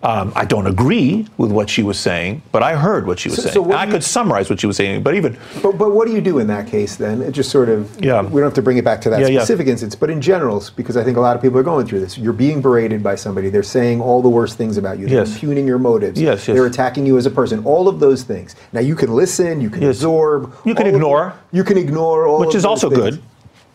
Um, 0.03 0.31
I 0.35 0.45
don't 0.45 0.67
agree 0.67 1.25
with 1.37 1.51
what 1.51 1.69
she 1.69 1.81
was 1.81 1.97
saying, 1.99 2.43
but 2.51 2.61
I 2.61 2.75
heard 2.75 3.07
what 3.07 3.17
she 3.19 3.29
was 3.29 3.37
So- 3.37 3.41
saying. 3.49 3.53
so 3.53 3.71
I 3.73 3.85
you- 3.85 3.91
could 3.91 4.03
summarize 4.03 4.47
what 4.49 4.59
she 4.59 4.67
was 4.67 4.77
saying, 4.77 5.01
but 5.01 5.15
even 5.15 5.35
But, 5.63 5.77
but 5.79 5.91
what 5.91 6.07
do 6.07 6.13
you 6.13 6.21
do 6.21 6.37
in 6.37 6.45
that 6.47 6.67
case 6.67 6.95
then? 6.97 7.21
It 7.23 7.31
just 7.31 7.49
sort 7.49 7.67
of, 7.67 7.89
Yeah. 7.99 8.21
we 8.21 8.39
don't 8.39 8.43
have 8.43 8.53
to 8.53 8.61
bring 8.61 8.77
it 8.77 8.85
back 8.85 9.01
to 9.01 9.09
that 9.09 9.19
Yeah, 9.21 9.27
yeah. 9.27 9.39
specific 9.39 9.67
instance, 9.67 9.95
but 9.95 10.09
in 10.11 10.21
general, 10.21 10.63
because 10.75 10.97
I 10.97 11.03
think 11.03 11.17
a 11.17 11.19
lot 11.19 11.35
of 11.35 11.41
people 11.41 11.57
are 11.59 11.63
going 11.63 11.87
through 11.87 12.01
this. 12.01 12.15
You're 12.17 12.31
being 12.33 12.61
berated 12.61 13.01
by 13.01 13.15
somebody. 13.15 13.49
They're 13.49 13.63
saying 13.63 13.99
all 13.99 14.21
the 14.21 14.29
worst 14.29 14.55
things 14.57 14.77
about 14.77 14.99
you. 14.99 15.07
They're 15.07 15.19
Yes. 15.19 15.33
impugning 15.33 15.65
your 15.67 15.79
motives. 15.79 16.21
Yes, 16.21 16.47
yes. 16.47 16.55
They're 16.55 16.65
attacking 16.67 17.05
you 17.07 17.17
as 17.17 17.25
a 17.25 17.31
person. 17.31 17.61
All 17.65 17.87
of 17.87 17.99
those 17.99 18.21
things. 18.23 18.55
Now 18.73 18.81
you 18.81 18.93
can 18.95 19.13
listen, 19.15 19.61
you 19.61 19.69
can 19.71 19.81
Yes. 19.81 19.95
absorb. 19.97 20.51
You 20.63 20.75
can 20.75 20.85
ignore. 20.87 21.33
you 21.51 21.63
can 21.63 21.77
ignore 21.77 22.27
all 22.27 22.39
which 22.39 22.53
is 22.55 22.65
also 22.65 22.89
things. 22.89 23.01
good. 23.01 23.19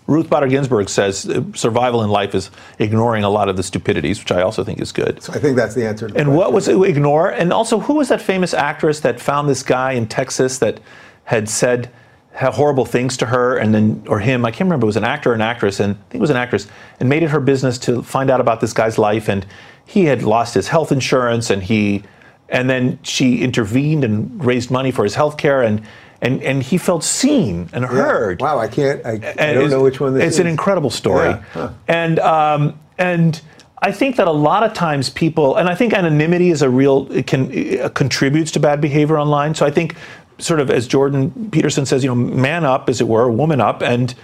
Ruth 0.07 0.29
Bader 0.29 0.49
Ginsburg 0.49 0.89
says 0.89 1.29
uh, 1.29 1.43
survival 1.55 2.03
in 2.03 2.11
life 2.11 2.35
is 2.35 2.51
ignoring 2.79 3.25
a 3.25 3.29
lot 3.31 3.49
of 3.49 3.57
the 3.57 3.63
stupidities, 3.63 4.19
which 4.19 4.33
I 4.33 4.43
also 4.43 4.65
think 4.65 4.81
is 4.81 4.93
good. 4.93 5.23
So 5.23 5.33
I 5.33 5.39
think 5.39 5.57
that's 5.57 5.75
the 5.75 5.87
answer 5.87 6.09
to 6.09 6.15
the 6.15 6.21
And 6.21 6.37
what 6.37 6.53
was 6.53 6.69
it? 6.69 6.81
Ignore. 6.81 7.31
And 7.31 7.53
also, 7.53 7.79
who 7.79 7.95
was 7.95 8.09
that 8.09 8.21
famous 8.21 8.53
actress 8.53 9.01
that 9.01 9.21
found 9.21 9.49
this 9.49 9.63
guy 9.63 9.93
in 9.93 10.09
Texas 10.09 10.59
that 10.59 10.81
had 11.25 11.49
said 11.49 11.91
horrible 12.35 12.85
things 12.85 13.17
to 13.19 13.27
her 13.27 13.57
and 13.57 13.75
then, 13.75 14.05
or 14.09 14.19
him? 14.19 14.45
I 14.45 14.51
can't 14.51 14.63
remember. 14.63 14.87
It 14.87 14.87
was 14.87 14.97
an 14.97 15.05
actor 15.05 15.31
or 15.31 15.35
an 15.35 15.41
actress, 15.41 15.79
and 15.79 15.95
I 15.95 15.99
think 16.11 16.15
it 16.17 16.21
was 16.21 16.31
an 16.31 16.37
actress, 16.37 16.67
and 16.99 17.09
made 17.09 17.23
it 17.23 17.31
her 17.31 17.41
business 17.41 17.79
to 17.81 18.03
find 18.03 18.29
out 18.29 18.41
about 18.41 18.61
this 18.61 18.73
guy's 18.73 18.99
life. 18.99 19.29
And 19.29 19.47
he 19.87 20.07
had 20.07 20.23
lost 20.23 20.55
his 20.55 20.69
health 20.69 20.91
insurance, 20.91 21.49
and 21.49 21.63
he, 21.63 22.03
and 22.49 22.69
then 22.69 22.99
she 23.03 23.41
intervened 23.41 24.03
and 24.03 24.45
raised 24.45 24.71
money 24.71 24.91
for 24.91 25.05
his 25.05 25.15
health 25.15 25.37
care. 25.37 25.63
And, 25.63 25.83
and 26.23 26.43
and 26.43 26.62
he 26.62 26.79
felt 26.79 27.05
seen 27.05 27.68
and 27.75 27.83
Yeah. 27.83 27.89
heard. 27.89 28.41
Wow, 28.41 28.59
I 28.59 28.68
can't. 28.68 29.05
I, 29.05 29.35
I 29.39 29.53
don't 29.53 29.68
know 29.70 29.83
which 29.83 30.01
one 30.01 30.14
this 30.14 30.23
it's 30.25 30.35
is. 30.37 30.41
an 30.41 30.47
incredible 30.47 30.89
story, 30.91 31.29
Yeah, 31.31 31.43
huh. 31.53 31.70
and 31.89 32.18
um, 32.20 32.79
and 32.97 33.39
I 33.83 33.91
think 33.93 34.16
that 34.16 34.29
a 34.29 34.33
lot 34.33 34.62
of 34.62 34.73
times 34.73 35.11
people, 35.11 35.57
and 35.57 35.68
I 35.68 35.75
think 35.75 35.93
anonymity 35.93 36.51
is 36.51 36.62
a 36.62 36.70
real 36.70 37.11
it 37.12 37.27
can 37.27 37.51
it 37.53 37.95
contributes 37.95 38.53
to 38.53 38.61
bad 38.61 38.81
behavior 38.81 39.18
online. 39.18 39.55
So 39.55 39.66
I 39.66 39.70
think, 39.73 39.97
sort 40.39 40.61
of 40.61 40.70
as 40.70 40.87
Jordan 40.87 41.51
Peterson 41.51 41.85
says, 41.85 42.05
you 42.05 42.09
know, 42.11 42.14
man 42.14 42.64
up, 42.64 42.89
as 42.89 43.01
it 43.01 43.09
were, 43.09 43.29
woman 43.31 43.61
up, 43.61 43.83
and 43.83 44.14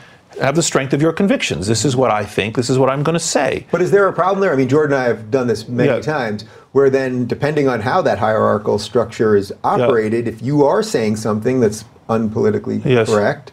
have 0.40 0.55
the 0.55 0.62
strength 0.62 0.92
of 0.92 1.03
your 1.03 1.12
convictions. 1.12 1.66
This 1.66 1.84
is 1.84 1.96
what 1.96 2.12
I 2.12 2.24
think. 2.24 2.55
This 2.55 2.70
is 2.70 2.78
what 2.78 2.88
I'm 2.90 3.03
going 3.03 3.14
to 3.14 3.24
say. 3.38 3.66
But 3.72 3.82
is 3.82 3.90
there 3.90 4.07
a 4.07 4.12
problem 4.12 4.40
there? 4.40 4.53
I 4.53 4.57
mean, 4.57 4.68
Jordan 4.68 4.94
and 4.94 5.03
I 5.03 5.09
have 5.09 5.32
done 5.32 5.49
this 5.49 5.66
many 5.66 5.88
Yeah. 5.88 6.01
times, 6.01 6.44
where 6.72 6.90
then, 6.90 7.26
depending 7.26 7.68
on 7.68 7.80
how 7.80 8.02
that 8.02 8.18
hierarchical 8.18 8.78
structure 8.78 9.34
is 9.36 9.52
operated, 9.64 10.28
if 10.28 10.42
you 10.42 10.64
are 10.64 10.82
saying 10.82 11.16
something 11.16 11.60
that's 11.60 11.84
unpolitically 12.08 12.84
Yes. 12.84 13.08
correct, 13.08 13.52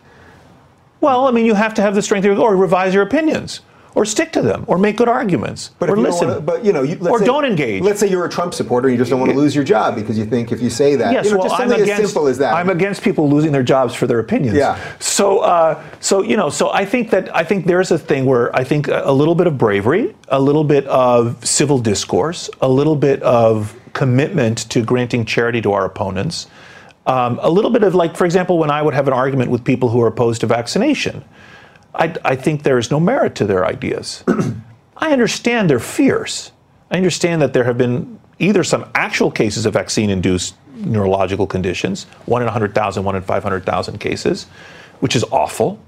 Well, 1.01 1.27
I 1.27 1.31
mean, 1.31 1.45
you 1.45 1.53
have 1.53 1.73
to 1.75 1.81
have 1.81 1.93
the 1.93 2.01
strength 2.01 2.25
of, 2.25 2.39
or 2.39 2.55
revise 2.55 2.93
your 2.93 3.03
opinions, 3.03 3.61
or 3.95 4.03
stick 4.03 4.33
to 4.33 4.41
them, 4.41 4.65
or 4.67 4.77
make 4.77 4.97
good 4.97 5.07
arguments, 5.07 5.71
but 5.79 5.89
or 5.89 5.95
listen. 5.95 6.27
wanna, 6.27 6.41
but 6.41 6.65
you 6.65 6.73
know, 6.73 6.83
you, 6.83 6.97
let's 6.99 7.07
Or 7.13 7.19
say- 7.19 7.25
don't 7.25 7.45
engage. 7.45 7.81
Let's 7.81 7.99
say 7.99 8.09
you're 8.09 8.25
a 8.25 8.29
Trump 8.29 8.53
supporter 8.53 8.89
and 8.89 8.93
you 8.93 8.97
just 9.01 9.09
don't 9.09 9.21
want 9.21 9.31
to 9.31 9.37
lose 9.37 9.55
your 9.55 9.63
job 9.63 9.95
because 9.95 10.17
you 10.17 10.25
think 10.25 10.51
if 10.51 10.61
you 10.61 10.69
say 10.69 10.97
that, 10.97 11.13
Yes, 11.13 11.25
you 11.25 11.31
know, 11.31 11.37
well, 11.37 11.47
just 11.47 11.59
I'm 11.61 11.69
something 11.69 11.83
against, 11.83 12.03
as 12.03 12.11
simple 12.11 12.27
as 12.27 12.37
that. 12.39 12.53
I'm 12.53 12.69
against 12.69 13.01
people 13.01 13.29
losing 13.29 13.53
their 13.53 13.63
jobs 13.63 13.95
for 13.95 14.05
their 14.05 14.19
opinions. 14.19 14.57
Yeah. 14.57 14.77
So, 14.99 15.39
uh, 15.39 15.81
so 16.01 16.21
you 16.21 16.35
know, 16.35 16.49
so 16.49 16.71
I 16.71 16.83
think 16.85 17.09
that 17.11 17.33
I 17.33 17.43
think 17.45 17.65
there's 17.67 17.89
a 17.91 17.97
thing 17.97 18.25
where 18.25 18.53
I 18.53 18.65
think 18.65 18.89
a, 18.89 19.03
a 19.05 19.13
little 19.13 19.33
bit 19.35 19.47
of 19.47 19.57
bravery, 19.57 20.13
a 20.27 20.41
little 20.41 20.65
bit 20.65 20.85
of 20.87 21.43
civil 21.45 21.79
discourse, 21.79 22.49
a 22.61 22.67
little 22.67 22.97
bit 22.97 23.23
of 23.23 23.75
commitment 23.93 24.57
to 24.71 24.83
granting 24.83 25.23
charity 25.23 25.61
to 25.61 25.71
our 25.71 25.85
opponents, 25.85 26.47
um, 27.07 27.39
a 27.41 27.49
little 27.49 27.71
bit 27.71 27.83
of 27.83 27.95
like, 27.95 28.17
for 28.17 28.25
example, 28.25 28.57
when 28.57 28.69
I 28.69 28.81
would 28.81 28.93
have 28.93 29.07
an 29.07 29.13
argument 29.13 29.51
with 29.51 29.63
people 29.63 29.87
who 29.87 30.01
are 30.01 30.07
opposed 30.07 30.41
to 30.41 30.47
vaccination, 30.47 31.23
I, 31.97 32.15
I 32.23 32.35
think 32.35 32.63
there 32.63 32.77
is 32.77 32.91
no 32.91 32.99
merit 32.99 33.35
to 33.35 33.45
their 33.45 33.65
ideas. 33.65 34.23
I 34.97 35.11
understand 35.11 35.69
their 35.69 35.79
fears. 35.79 36.51
I 36.91 36.97
understand 36.97 37.41
that 37.41 37.53
there 37.53 37.63
have 37.63 37.77
been 37.77 38.19
either 38.39 38.63
some 38.63 38.89
actual 38.95 39.31
cases 39.31 39.65
of 39.65 39.73
vaccine 39.73 40.09
induced 40.09 40.55
neurological 40.75 41.47
conditions, 41.47 42.03
one 42.25 42.41
in 42.41 42.45
100,000, 42.47 43.03
one 43.03 43.15
in 43.15 43.21
500,000 43.21 43.99
cases, 43.99 44.45
which 44.99 45.15
is 45.15 45.23
awful. 45.25 45.79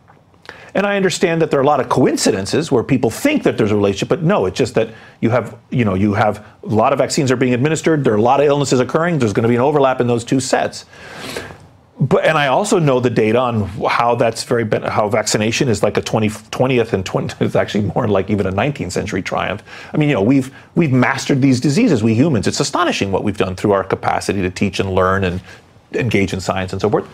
And 0.73 0.85
I 0.85 0.95
understand 0.95 1.41
that 1.41 1.49
there 1.49 1.59
are 1.59 1.63
a 1.63 1.65
lot 1.65 1.79
of 1.79 1.89
coincidences 1.89 2.71
where 2.71 2.83
people 2.83 3.09
think 3.09 3.43
that 3.43 3.57
there's 3.57 3.71
a 3.71 3.75
relationship, 3.75 4.09
but 4.09 4.23
no, 4.23 4.45
it's 4.45 4.57
just 4.57 4.75
that 4.75 4.89
you 5.21 5.29
have, 5.29 5.57
you 5.71 5.83
know, 5.85 5.95
you 5.95 6.13
have 6.13 6.45
a 6.63 6.67
lot 6.67 6.93
of 6.93 6.99
vaccines 6.99 7.31
are 7.31 7.35
being 7.35 7.53
administered, 7.53 8.03
there 8.03 8.13
are 8.13 8.17
a 8.17 8.21
lot 8.21 8.39
of 8.39 8.45
illnesses 8.45 8.79
occurring, 8.79 9.17
there's 9.19 9.33
going 9.33 9.43
to 9.43 9.49
be 9.49 9.55
an 9.55 9.61
overlap 9.61 9.99
in 10.01 10.07
those 10.07 10.23
two 10.23 10.39
sets. 10.39 10.85
But 11.99 12.25
and 12.25 12.37
I 12.37 12.47
also 12.47 12.77
know 12.77 12.99
the 12.99 13.09
data 13.09 13.39
on 13.39 13.63
how 13.89 14.13
that's 14.15 14.43
very 14.43 14.67
how 14.87 15.09
vaccination 15.09 15.67
is 15.67 15.81
like 15.81 15.97
a 15.97 16.01
20, 16.01 16.29
20th 16.29 16.93
and 16.93 17.03
20 17.03 17.35
it's 17.45 17.55
actually 17.55 17.85
more 17.95 18.07
like 18.07 18.29
even 18.29 18.45
a 18.45 18.51
19th 18.51 18.91
century 18.91 19.23
triumph. 19.23 19.63
I 19.93 19.97
mean, 19.97 20.09
you 20.09 20.15
know, 20.15 20.21
we've 20.21 20.53
we've 20.75 20.91
mastered 20.91 21.41
these 21.41 21.59
diseases, 21.59 22.03
we 22.03 22.13
humans. 22.13 22.45
It's 22.45 22.59
astonishing 22.59 23.11
what 23.11 23.23
we've 23.23 23.37
done 23.37 23.55
through 23.55 23.71
our 23.71 23.83
capacity 23.83 24.41
to 24.43 24.51
teach 24.51 24.79
and 24.79 24.93
learn 24.93 25.23
and 25.23 25.41
engage 25.93 26.33
in 26.33 26.39
science 26.39 26.71
and 26.71 26.81
so 26.81 26.89
forth. 26.89 27.07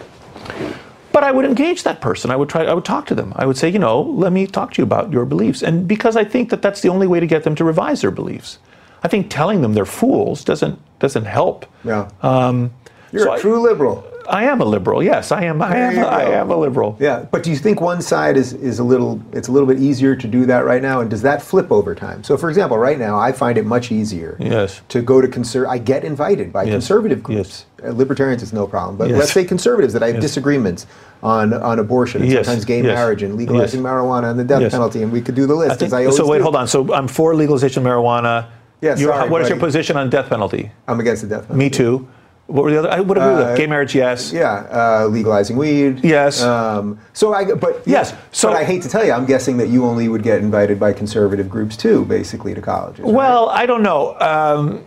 But 1.14 1.24
I 1.24 1.32
would 1.32 1.46
engage 1.46 1.84
that 1.84 2.02
person. 2.02 2.32
I 2.32 2.36
would 2.36 2.50
try. 2.50 2.66
I 2.66 2.74
would 2.74 2.86
talk 2.86 3.06
to 3.08 3.16
them. 3.16 3.34
I 3.38 3.46
would 3.46 3.56
say, 3.56 3.70
you 3.70 3.80
know, 3.80 4.02
let 4.02 4.34
me 4.34 4.48
talk 4.48 4.74
to 4.74 4.82
you 4.82 4.84
about 4.84 5.14
your 5.14 5.26
beliefs, 5.26 5.62
and 5.62 5.88
because 5.88 6.18
I 6.18 6.26
think 6.26 6.50
that 6.50 6.62
that's 6.62 6.82
the 6.82 6.90
only 6.90 7.08
way 7.08 7.20
to 7.20 7.28
get 7.28 7.44
them 7.44 7.56
to 7.56 7.64
revise 7.64 8.02
their 8.02 8.12
beliefs. 8.12 8.58
I 9.04 9.08
think 9.08 9.30
telling 9.30 9.62
them 9.62 9.76
they're 9.76 9.86
fools 9.86 10.44
doesn't 10.44 10.80
doesn't 11.00 11.26
help. 11.26 11.68
yeah. 11.86 12.10
Um, 12.22 12.74
you're 13.12 13.26
so 13.26 13.32
a 13.32 13.36
I- 13.36 13.40
true 13.40 13.62
liberal. 13.62 14.04
I 14.30 14.46
am 14.46 14.62
a 14.62 14.66
liberal. 14.66 15.04
Yes, 15.04 15.32
I 15.32 15.44
am. 15.44 15.62
I 15.62 15.76
am. 15.76 16.06
I 16.06 16.24
am 16.24 16.50
a 16.52 16.56
liberal. 16.58 16.96
Yeah, 17.00 17.26
but 17.32 17.44
do 17.44 17.50
you 17.50 17.58
think 17.58 17.82
one 17.82 18.02
side 18.02 18.38
is, 18.38 18.54
is 18.54 18.80
a 18.80 18.84
little 18.84 19.22
it's 19.32 19.48
a 19.48 19.52
little 19.52 19.68
bit 19.68 19.80
easier 19.80 20.16
to 20.16 20.28
do 20.28 20.46
that 20.46 20.66
right 20.66 20.82
now, 20.82 21.02
and 21.02 21.10
does 21.10 21.22
that 21.24 21.42
flip 21.42 21.72
over 21.72 21.94
time? 21.96 22.24
So, 22.24 22.38
for 22.38 22.50
example, 22.50 22.78
right 22.78 22.98
now 23.00 23.20
I 23.20 23.32
find 23.32 23.58
it 23.58 23.66
much 23.66 23.92
easier 23.92 24.38
Yes. 24.40 24.82
to 24.90 25.02
go 25.02 25.22
to 25.22 25.28
conser. 25.28 25.68
I 25.68 25.78
get 25.78 26.04
invited 26.04 26.52
by 26.54 26.64
Yes. 26.64 26.74
conservative 26.74 27.22
groups. 27.24 27.66
Uh, 27.86 27.90
libertarians 27.92 28.42
is 28.42 28.54
no 28.54 28.66
problem, 28.68 28.96
but 28.98 29.10
Yes. 29.10 29.20
let's 29.20 29.32
say 29.34 29.44
conservatives 29.44 29.94
that 29.94 30.04
I 30.04 30.12
have 30.12 30.22
disagreements 30.22 30.86
on 31.22 31.54
on 31.54 31.80
abortion 31.80 32.22
and 32.22 32.32
Yes. 32.32 32.46
sometimes 32.46 32.66
gay 32.66 32.78
Yes. 32.82 32.96
marriage 32.96 33.24
and 33.24 33.36
legalizing 33.36 33.82
Yes. 33.82 33.90
marijuana 33.92 34.32
and 34.32 34.40
the 34.40 34.44
death 34.44 34.62
Yes. 34.62 34.72
penalty, 34.72 35.04
and 35.04 35.12
we 35.12 35.22
could 35.22 35.36
do 35.36 35.46
the 35.46 35.56
list. 35.56 35.72
I 35.72 35.76
think, 35.76 35.94
I 35.94 36.06
always 36.06 36.18
so 36.18 36.28
wait, 36.28 36.38
do. 36.38 36.44
hold 36.44 36.56
on. 36.56 36.68
So 36.68 36.94
I'm 36.94 37.08
for 37.08 37.36
legalization 37.36 37.86
of 37.86 37.92
marijuana. 37.92 38.46
Yeah, 38.82 38.96
You're- 38.98 39.14
sorry, 39.14 39.30
what 39.30 39.42
is 39.42 39.50
your 39.50 39.58
position 39.60 39.96
on 39.96 40.10
death 40.10 40.30
penalty? 40.30 40.72
I'm 40.88 41.00
against 41.00 41.22
the 41.22 41.30
death 41.30 41.48
penalty. 41.48 41.58
Me 41.60 41.70
too. 41.70 42.06
What 42.54 42.66
were 42.66 42.72
the 42.72 42.78
other? 42.78 42.92
I 42.92 43.00
would 43.00 43.18
agree 43.18 43.32
with 43.32 43.40
Uh, 43.40 43.44
that. 43.46 43.58
Gay 43.58 43.66
marriage, 43.66 43.96
yes. 43.96 44.32
Yeah, 44.32 44.66
uh, 44.72 45.08
legalizing 45.08 45.58
weed. 45.58 46.02
Yes. 46.04 46.44
Um, 46.44 47.00
so 47.12 47.34
I, 47.34 47.46
but 47.46 47.82
Yes, 47.86 48.12
yeah, 48.12 48.18
so- 48.32 48.50
but 48.50 48.58
I 48.58 48.64
hate 48.64 48.84
to 48.84 48.90
tell 48.90 49.04
you, 49.04 49.12
I'm 49.12 49.26
guessing 49.26 49.58
that 49.58 49.70
you 49.70 49.86
only 49.86 50.08
would 50.08 50.22
get 50.22 50.38
invited 50.38 50.80
by 50.80 50.94
conservative 50.94 51.50
groups 51.50 51.76
too, 51.76 52.06
basically 52.06 52.54
to 52.54 52.62
colleges. 52.62 53.06
right? 53.06 53.12
Well, 53.12 53.50
I 53.50 53.66
don't 53.66 53.82
know. 53.82 54.16
Um, 54.20 54.82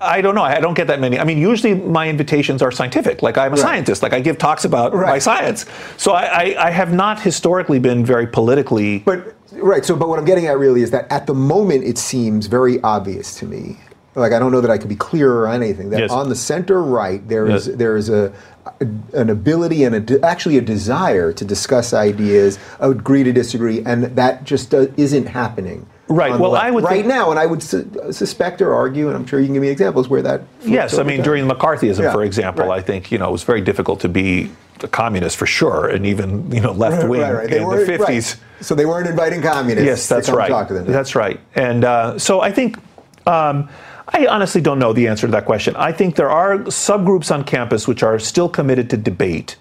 I 0.00 0.20
don't 0.20 0.36
know. 0.36 0.42
I 0.44 0.60
don't 0.60 0.74
get 0.74 0.86
that 0.86 1.00
many. 1.00 1.18
I 1.18 1.24
mean, 1.24 1.38
usually 1.38 1.74
my 1.74 2.08
invitations 2.08 2.62
are 2.62 2.70
scientific. 2.70 3.20
Like 3.20 3.36
I'm 3.36 3.48
a 3.52 3.56
Right. 3.56 3.58
scientist. 3.60 4.02
Like 4.04 4.12
I 4.12 4.20
give 4.20 4.38
talks 4.38 4.64
about 4.64 4.94
my 4.94 5.18
science. 5.18 5.66
So 5.96 6.12
I, 6.12 6.24
I, 6.24 6.66
I 6.68 6.70
have 6.70 6.92
not 6.92 7.20
historically 7.20 7.80
been 7.80 8.04
very 8.04 8.28
politically. 8.28 9.00
But 9.00 9.34
right. 9.52 9.84
So, 9.84 9.96
but 9.96 10.08
what 10.08 10.20
I'm 10.20 10.24
getting 10.24 10.46
at 10.46 10.56
really 10.58 10.82
is 10.82 10.90
that 10.92 11.10
at 11.10 11.26
the 11.26 11.34
moment 11.34 11.82
it 11.84 11.98
seems 11.98 12.46
very 12.46 12.80
obvious 12.82 13.34
to 13.40 13.46
me. 13.46 13.78
Like 14.14 14.32
I 14.32 14.38
don't 14.38 14.52
know 14.52 14.60
that 14.60 14.70
I 14.70 14.78
could 14.78 14.88
be 14.88 14.96
clearer 14.96 15.48
on 15.48 15.62
anything. 15.62 15.90
That 15.90 16.00
Yes. 16.00 16.10
on 16.10 16.28
the 16.28 16.36
center 16.36 16.82
right 16.82 17.26
there 17.28 17.46
is 17.48 17.66
Yes. 17.66 17.76
there 17.76 17.96
is 17.96 18.08
a, 18.08 18.32
an 19.12 19.28
ability 19.30 19.84
and 19.84 19.94
a 19.94 20.00
de- 20.00 20.24
actually 20.24 20.56
a 20.56 20.60
desire 20.60 21.32
to 21.32 21.44
discuss 21.44 21.92
ideas, 21.92 22.58
agree 22.80 23.24
to 23.24 23.32
disagree, 23.32 23.82
and 23.84 24.04
that 24.16 24.44
just 24.44 24.72
uh, 24.74 24.86
isn't 24.96 25.26
happening. 25.26 25.86
Right, 26.06 26.38
well, 26.38 26.54
I 26.54 26.70
would 26.70 26.84
right 26.84 26.96
think- 26.96 27.06
now, 27.06 27.30
and 27.30 27.40
I 27.40 27.46
would 27.46 27.62
su- 27.62 27.90
suspect 28.10 28.60
or 28.60 28.74
argue, 28.74 29.08
and 29.08 29.16
I'm 29.16 29.26
sure 29.26 29.40
you 29.40 29.46
can 29.46 29.54
give 29.54 29.62
me 29.62 29.68
examples 29.68 30.06
where 30.08 30.20
that. 30.22 30.42
Yes, 30.62 30.98
I 30.98 31.02
mean 31.02 31.16
time. 31.18 31.24
during 31.24 31.48
McCarthyism, 31.48 32.02
Yeah, 32.02 32.12
for 32.12 32.22
example, 32.22 32.66
right. 32.66 32.78
I 32.78 32.82
think 32.82 33.10
you 33.10 33.16
know 33.18 33.28
it 33.28 33.32
was 33.32 33.42
very 33.42 33.62
difficult 33.62 34.00
to 34.00 34.08
be 34.08 34.50
a 34.82 34.88
communist 34.88 35.36
for 35.38 35.46
sure, 35.46 35.88
and 35.88 36.04
even 36.06 36.50
you 36.52 36.60
know 36.60 36.72
left 36.72 37.08
wing 37.08 37.22
Right, 37.22 37.32
right. 37.32 37.52
In 37.52 37.68
the 37.68 37.86
fifties. 37.86 38.36
right. 38.36 38.64
So 38.64 38.74
they 38.74 38.84
weren't 38.86 39.08
inviting 39.08 39.40
communists. 39.42 39.86
Yes, 39.86 40.08
to 40.08 40.14
that's 40.14 40.28
right. 40.28 40.48
Talk 40.50 40.68
to 40.68 40.74
them. 40.74 40.84
That's 40.86 41.14
right. 41.16 41.40
And 41.54 41.84
uh, 41.84 42.18
so 42.18 42.40
I 42.42 42.52
think 42.52 42.76
um, 43.26 43.68
I 44.14 44.28
honestly 44.28 44.60
don't 44.60 44.78
know 44.78 44.92
the 44.92 45.08
answer 45.08 45.26
to 45.26 45.32
that 45.32 45.44
question. 45.44 45.74
I 45.74 45.90
think 45.90 46.14
there 46.14 46.30
are 46.30 46.58
subgroups 46.58 47.34
on 47.34 47.42
campus 47.42 47.88
which 47.88 48.04
are 48.04 48.20
still 48.20 48.48
committed 48.48 48.88
to 48.90 48.96
debate. 48.96 49.56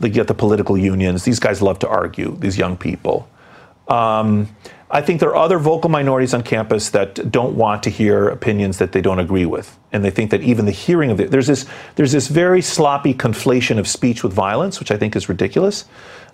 Like 0.00 0.10
you 0.10 0.14
get 0.14 0.28
the 0.28 0.34
political 0.34 0.78
unions; 0.78 1.24
these 1.24 1.38
guys 1.38 1.60
love 1.60 1.78
to 1.80 1.88
argue. 1.88 2.34
These 2.38 2.56
young 2.56 2.78
people. 2.78 3.28
Um, 3.86 4.48
I 4.90 5.02
think 5.02 5.20
there 5.20 5.28
are 5.28 5.36
other 5.36 5.58
vocal 5.58 5.90
minorities 5.90 6.32
on 6.32 6.42
campus 6.42 6.88
that 6.90 7.30
don't 7.30 7.54
want 7.56 7.82
to 7.82 7.90
hear 7.90 8.28
opinions 8.28 8.78
that 8.78 8.92
they 8.92 9.02
don't 9.02 9.18
agree 9.18 9.44
with, 9.44 9.78
and 9.92 10.02
they 10.02 10.10
think 10.10 10.30
that 10.30 10.40
even 10.40 10.64
the 10.64 10.72
hearing 10.72 11.10
of 11.10 11.20
it, 11.20 11.30
there's 11.30 11.46
this 11.46 11.66
there's 11.96 12.12
this 12.12 12.28
very 12.28 12.62
sloppy 12.62 13.12
conflation 13.12 13.78
of 13.78 13.86
speech 13.86 14.22
with 14.22 14.32
violence, 14.32 14.80
which 14.80 14.90
I 14.90 14.96
think 14.96 15.16
is 15.16 15.28
ridiculous. 15.28 15.84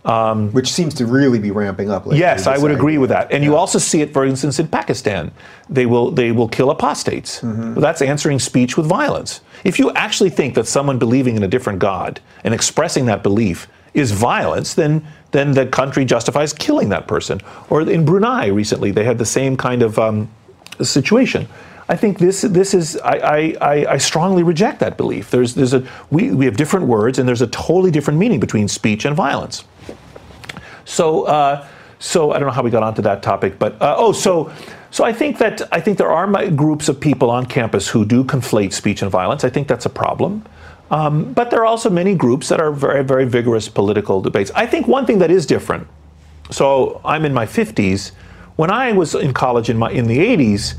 Which 0.04 0.70
seems 0.72 0.94
to 0.94 1.06
really 1.06 1.38
be 1.38 1.50
ramping 1.50 1.90
up. 1.90 2.04
lately, 2.06 2.20
Yes, 2.20 2.46
I 2.46 2.58
would 2.58 2.70
agree 2.70 2.98
with 2.98 3.10
that. 3.10 3.32
And 3.32 3.42
you 3.42 3.56
also 3.56 3.78
see 3.78 4.02
it, 4.02 4.12
for 4.12 4.24
instance, 4.24 4.58
in 4.58 4.68
Pakistan. 4.68 5.30
They 5.70 5.86
will 5.86 6.10
they 6.10 6.30
will 6.32 6.48
kill 6.48 6.70
apostates. 6.70 7.40
Mm-hmm. 7.40 7.74
Well, 7.74 7.80
that's 7.80 8.02
answering 8.02 8.38
speech 8.38 8.76
with 8.76 8.86
violence. 8.86 9.40
If 9.64 9.78
you 9.78 9.90
actually 9.92 10.30
think 10.30 10.54
that 10.56 10.66
someone 10.66 10.98
believing 10.98 11.36
in 11.36 11.42
a 11.42 11.48
different 11.48 11.78
God 11.78 12.20
and 12.44 12.52
expressing 12.52 13.06
that 13.06 13.22
belief 13.22 13.66
is 13.94 14.10
violence, 14.12 14.74
then 14.74 15.06
then 15.30 15.52
the 15.52 15.66
country 15.66 16.04
justifies 16.04 16.52
killing 16.52 16.90
that 16.90 17.06
person. 17.08 17.40
Or 17.70 17.80
in 17.80 18.04
Brunei 18.04 18.46
recently, 18.48 18.90
they 18.92 19.04
had 19.04 19.18
the 19.18 19.26
same 19.26 19.56
kind 19.56 19.82
of 19.82 19.98
um, 19.98 20.28
situation. 20.82 21.48
I 21.88 21.96
think 21.96 22.18
this 22.18 22.42
this 22.42 22.74
is 22.74 22.96
I, 22.98 23.16
I, 23.18 23.56
I- 23.60 23.86
I 23.94 23.98
strongly 23.98 24.42
reject 24.42 24.80
that 24.80 24.96
belief. 24.96 25.30
There's 25.30 25.54
there's 25.54 25.74
a 25.74 25.82
we, 26.10 26.30
we 26.32 26.44
have 26.46 26.56
different 26.56 26.86
words 26.86 27.18
and 27.18 27.26
there's 27.28 27.42
a 27.42 27.46
totally 27.48 27.90
different 27.90 28.18
meaning 28.18 28.40
between 28.40 28.68
speech 28.68 29.04
and 29.04 29.14
violence. 29.16 29.64
So, 30.84 31.24
uh, 31.24 31.66
so 31.98 32.32
I 32.32 32.38
don't 32.38 32.48
know 32.48 32.54
how 32.54 32.62
we 32.62 32.70
got 32.70 32.82
onto 32.82 33.02
that 33.02 33.22
topic, 33.22 33.58
but 33.58 33.80
uh, 33.80 33.94
oh, 33.96 34.12
so 34.12 34.52
so 34.90 35.04
I 35.04 35.12
think 35.12 35.38
that 35.38 35.62
I 35.72 35.80
think 35.80 35.98
there 35.98 36.12
are 36.12 36.26
my 36.26 36.48
groups 36.48 36.88
of 36.88 37.00
people 37.00 37.30
on 37.30 37.46
campus 37.46 37.88
who 37.88 38.04
do 38.04 38.22
conflate 38.24 38.72
speech 38.72 39.02
and 39.02 39.10
violence. 39.10 39.42
I 39.42 39.50
think 39.50 39.66
that's 39.66 39.86
a 39.86 39.90
problem. 39.90 40.44
Um, 40.90 41.32
but 41.32 41.50
there 41.50 41.60
are 41.60 41.66
also 41.66 41.90
many 41.90 42.14
groups 42.14 42.48
that 42.48 42.60
are 42.60 42.70
very, 42.70 43.02
very 43.02 43.24
vigorous 43.24 43.68
political 43.68 44.20
debates. 44.20 44.50
I 44.54 44.66
think 44.66 44.86
one 44.86 45.06
thing 45.06 45.18
that 45.18 45.30
is 45.30 45.46
different. 45.46 45.88
So 46.50 47.00
I'm 47.04 47.24
in 47.24 47.32
my 47.34 47.46
50s. 47.46 48.12
When 48.56 48.70
I 48.70 48.92
was 48.92 49.14
in 49.14 49.32
college 49.32 49.70
in 49.70 49.78
my 49.78 49.90
in 49.90 50.06
the 50.06 50.18
80s, 50.18 50.74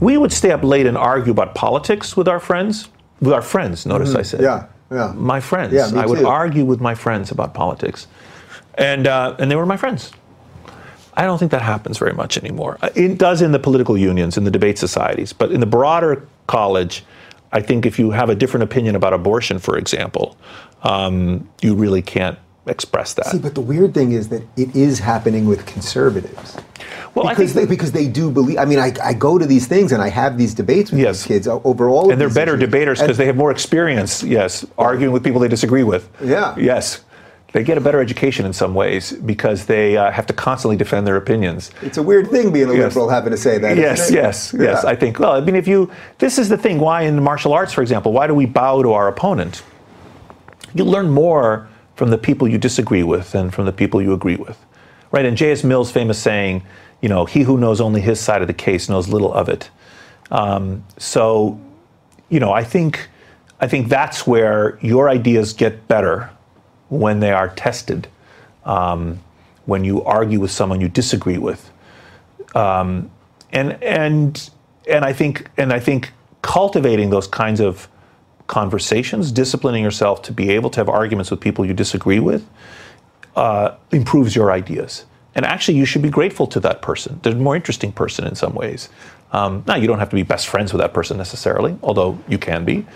we 0.00 0.18
would 0.18 0.32
stay 0.32 0.50
up 0.50 0.62
late 0.62 0.86
and 0.86 0.98
argue 0.98 1.32
about 1.32 1.54
politics 1.54 2.16
with 2.16 2.28
our 2.28 2.40
friends. 2.40 2.88
With 3.20 3.32
our 3.32 3.42
friends, 3.42 3.86
notice 3.86 4.14
I 4.14 4.22
said. 4.22 4.42
Yeah, 4.42 4.66
yeah. 4.90 5.12
My 5.16 5.40
friends. 5.40 5.72
Yeah, 5.72 5.90
I 5.94 6.04
would 6.04 6.24
argue 6.24 6.64
with 6.66 6.80
my 6.80 6.94
friends 6.94 7.30
about 7.30 7.54
politics, 7.54 8.08
and 8.78 9.06
uh, 9.06 9.36
and 9.38 9.50
they 9.50 9.56
were 9.56 9.66
my 9.66 9.76
friends. 9.76 10.12
I 11.16 11.26
don't 11.26 11.38
think 11.38 11.52
that 11.52 11.62
happens 11.62 11.98
very 11.98 12.12
much 12.12 12.36
anymore. 12.36 12.76
Uh, 12.82 12.88
It 12.96 13.18
does 13.18 13.40
in 13.40 13.52
the 13.52 13.58
political 13.60 13.96
unions, 13.96 14.36
in 14.36 14.42
the 14.44 14.50
debate 14.50 14.78
societies, 14.78 15.32
but 15.32 15.52
in 15.52 15.60
the 15.60 15.66
broader 15.66 16.26
college, 16.48 17.04
I 17.52 17.60
think 17.60 17.86
if 17.86 17.98
you 18.00 18.10
have 18.10 18.30
a 18.30 18.34
different 18.34 18.64
opinion 18.64 18.96
about 18.96 19.12
abortion, 19.12 19.60
for 19.60 19.78
example, 19.78 20.36
um, 20.82 21.48
you 21.62 21.74
really 21.76 22.02
can't 22.02 22.36
express 22.66 23.14
that. 23.14 23.26
See, 23.26 23.38
but 23.38 23.54
the 23.54 23.60
weird 23.60 23.94
thing 23.94 24.10
is 24.12 24.28
that 24.30 24.42
it 24.56 24.74
is 24.74 24.98
happening 24.98 25.46
with 25.46 25.64
conservatives. 25.66 26.56
well, 27.14 27.28
because 27.28 27.54
they, 27.54 27.66
because 27.66 27.92
they 27.92 28.08
do 28.08 28.28
believe. 28.30 28.58
I 28.58 28.64
mean, 28.64 28.80
I, 28.80 28.92
I 29.04 29.12
go 29.12 29.38
to 29.38 29.46
these 29.46 29.68
things 29.68 29.92
and 29.92 30.02
I 30.02 30.08
have 30.08 30.36
these 30.36 30.52
debates 30.54 30.90
with 30.90 30.98
Yes. 31.00 31.18
these 31.18 31.26
kids 31.26 31.46
over 31.46 31.88
all. 31.88 32.06
of 32.06 32.10
and 32.10 32.20
they're 32.20 32.28
better 32.28 32.54
issues. 32.56 32.68
debaters 32.70 33.00
because 33.00 33.18
they 33.18 33.26
have 33.26 33.36
more 33.36 33.52
experience. 33.52 34.24
Yes, 34.24 34.64
arguing 34.78 35.12
with 35.12 35.22
people 35.22 35.40
they 35.40 35.46
disagree 35.48 35.84
with. 35.84 36.08
Yeah. 36.20 36.56
Yes, 36.58 37.02
they 37.54 37.62
get 37.62 37.78
a 37.78 37.80
better 37.80 38.00
education 38.00 38.44
in 38.46 38.52
some 38.52 38.74
ways 38.74 39.12
because 39.12 39.66
they 39.66 39.96
uh, 39.96 40.10
have 40.10 40.26
to 40.26 40.32
constantly 40.32 40.76
defend 40.76 41.06
their 41.06 41.14
opinions. 41.14 41.70
It's 41.82 41.98
a 41.98 42.02
weird 42.02 42.28
thing 42.28 42.52
being 42.52 42.68
a 42.68 42.74
Yes. 42.74 42.96
liberal 42.96 43.08
having 43.08 43.30
to 43.30 43.36
say 43.36 43.58
that. 43.58 43.76
Yes, 43.76 44.10
yes, 44.10 44.52
yes. 44.58 44.84
I 44.84 44.96
think. 44.96 45.20
Well, 45.20 45.34
I 45.34 45.40
mean, 45.40 45.54
if 45.54 45.68
you, 45.68 45.88
this 46.18 46.36
is 46.36 46.48
the 46.48 46.58
thing. 46.58 46.80
Why 46.80 47.02
in 47.02 47.22
martial 47.22 47.52
arts, 47.52 47.72
for 47.72 47.80
example, 47.80 48.12
why 48.12 48.26
do 48.26 48.34
we 48.34 48.44
bow 48.44 48.82
to 48.82 48.92
our 48.92 49.06
opponent? 49.06 49.62
You 50.74 50.82
learn 50.82 51.10
more 51.10 51.68
from 51.94 52.10
the 52.10 52.18
people 52.18 52.48
you 52.48 52.58
disagree 52.58 53.04
with 53.04 53.30
than 53.30 53.52
from 53.52 53.66
the 53.66 53.72
people 53.72 54.02
you 54.02 54.14
agree 54.14 54.34
with, 54.34 54.58
right? 55.12 55.24
And 55.24 55.36
J.S. 55.36 55.62
Mill's 55.62 55.92
famous 55.92 56.18
saying, 56.18 56.64
you 57.02 57.08
know, 57.08 57.24
he 57.24 57.42
who 57.42 57.56
knows 57.56 57.80
only 57.80 58.00
his 58.00 58.18
side 58.18 58.42
of 58.42 58.48
the 58.48 58.52
case 58.54 58.88
knows 58.88 59.06
little 59.06 59.32
of 59.32 59.48
it. 59.48 59.70
Um, 60.32 60.84
so, 60.98 61.60
you 62.30 62.40
know, 62.40 62.50
I 62.50 62.64
think, 62.64 63.08
I 63.60 63.68
think 63.68 63.88
that's 63.88 64.26
where 64.26 64.76
your 64.82 65.08
ideas 65.08 65.52
get 65.52 65.86
better 65.86 66.30
when 66.98 67.20
they 67.20 67.32
are 67.32 67.48
tested. 67.48 68.08
Um, 68.64 69.20
when 69.66 69.84
you 69.84 70.02
argue 70.04 70.40
with 70.40 70.50
someone 70.50 70.80
you 70.80 70.88
disagree 70.88 71.38
with 71.38 71.70
and 73.54 73.82
and 73.82 74.50
and 74.86 75.04
I 75.04 75.12
think 75.12 75.48
and 75.56 75.72
I 75.72 75.80
think 75.80 76.12
cultivating 76.42 77.08
those 77.08 77.26
kinds 77.26 77.60
of 77.60 77.88
conversations, 78.46 79.32
disciplining 79.32 79.82
yourself 79.82 80.20
to 80.22 80.32
be 80.32 80.50
able 80.50 80.68
to 80.70 80.80
have 80.80 80.88
arguments 80.88 81.30
with 81.30 81.40
people 81.40 81.64
you 81.64 81.72
disagree 81.72 82.18
with, 82.18 82.46
uh, 83.36 83.74
improves 83.90 84.36
your 84.36 84.52
ideas. 84.52 85.06
And 85.34 85.46
actually, 85.46 85.78
you 85.78 85.86
should 85.86 86.02
be 86.02 86.10
grateful 86.10 86.46
to 86.48 86.60
that 86.60 86.82
person. 86.82 87.18
They're 87.22 87.32
a 87.32 87.36
more 87.36 87.56
interesting 87.56 87.90
person 87.90 88.26
in 88.26 88.34
some 88.34 88.54
ways. 88.54 88.90
Um, 89.32 89.64
now, 89.66 89.76
you 89.76 89.88
don't 89.88 89.98
have 89.98 90.10
to 90.10 90.14
be 90.14 90.22
best 90.22 90.46
friends 90.46 90.72
with 90.72 90.80
that 90.80 90.92
person 90.92 91.16
necessarily, 91.16 91.76
although 91.82 92.18
you 92.28 92.38
can 92.38 92.64
be. 92.64 92.86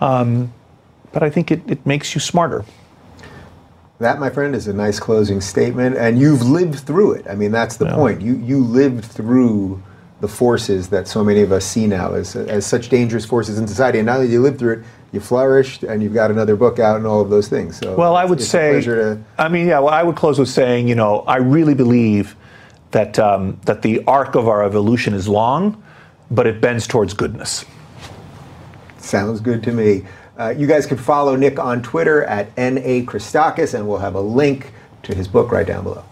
Um, 0.00 0.52
but 1.12 1.22
I 1.22 1.30
think 1.30 1.50
it, 1.50 1.62
it 1.70 1.86
makes 1.86 2.14
you 2.14 2.20
smarter. 2.20 2.64
That, 3.98 4.20
my 4.20 4.28
friend, 4.28 4.54
is 4.54 4.68
a 4.68 4.74
nice 4.74 5.00
closing 5.00 5.40
statement, 5.40 5.96
and 5.96 6.18
you've 6.18 6.42
lived 6.42 6.80
through 6.80 7.12
it. 7.12 7.26
I 7.30 7.34
mean, 7.34 7.50
that's 7.50 7.76
the 7.76 7.86
Yeah. 7.86 7.94
point. 7.94 8.20
You 8.20 8.34
you 8.34 8.58
lived 8.62 9.04
through 9.04 9.80
the 10.20 10.28
forces 10.28 10.88
that 10.88 11.08
so 11.08 11.22
many 11.24 11.42
of 11.42 11.50
us 11.52 11.64
see 11.64 11.86
now 11.86 12.12
as 12.12 12.36
as 12.36 12.66
such 12.66 12.88
dangerous 12.90 13.24
forces 13.24 13.58
in 13.58 13.66
society, 13.66 13.98
and 13.98 14.06
now 14.06 14.18
that 14.18 14.26
you 14.26 14.42
lived 14.42 14.58
through 14.58 14.74
it, 14.74 14.78
you 15.12 15.20
flourished, 15.20 15.82
and 15.82 16.02
you've 16.02 16.12
got 16.14 16.30
another 16.30 16.56
book 16.56 16.78
out, 16.78 16.96
and 16.96 17.06
all 17.06 17.22
of 17.22 17.30
those 17.30 17.48
things. 17.48 17.78
So, 17.78 17.94
Well, 17.96 18.16
I 18.16 18.24
would 18.26 18.40
say, 18.40 18.82
to. 18.82 19.18
I 19.38 19.48
mean, 19.48 19.66
yeah, 19.66 19.78
well, 19.78 19.94
I 19.94 20.02
would 20.02 20.16
close 20.16 20.38
with 20.38 20.48
saying, 20.50 20.88
you 20.88 20.94
know, 20.94 21.20
I 21.26 21.36
really 21.38 21.74
believe 21.74 22.36
that 22.90 23.18
um, 23.18 23.58
that 23.64 23.80
the 23.80 24.02
arc 24.06 24.34
of 24.34 24.46
our 24.46 24.62
evolution 24.62 25.14
is 25.14 25.26
long, 25.26 25.82
but 26.30 26.46
it 26.46 26.60
bends 26.60 26.86
towards 26.86 27.14
goodness. 27.14 27.64
Sounds 28.98 29.40
good 29.40 29.62
to 29.62 29.72
me. 29.72 30.04
Uh, 30.38 30.50
you 30.50 30.66
guys 30.66 30.84
can 30.84 30.98
follow 30.98 31.34
Nick 31.34 31.58
on 31.58 31.82
Twitter 31.82 32.22
at 32.24 32.54
na 32.58 32.80
Christakis, 33.06 33.72
and 33.72 33.88
we'll 33.88 33.98
have 33.98 34.14
a 34.14 34.20
link 34.20 34.72
to 35.02 35.14
his 35.14 35.28
book 35.28 35.50
right 35.50 35.66
down 35.66 35.84
below. 35.84 36.04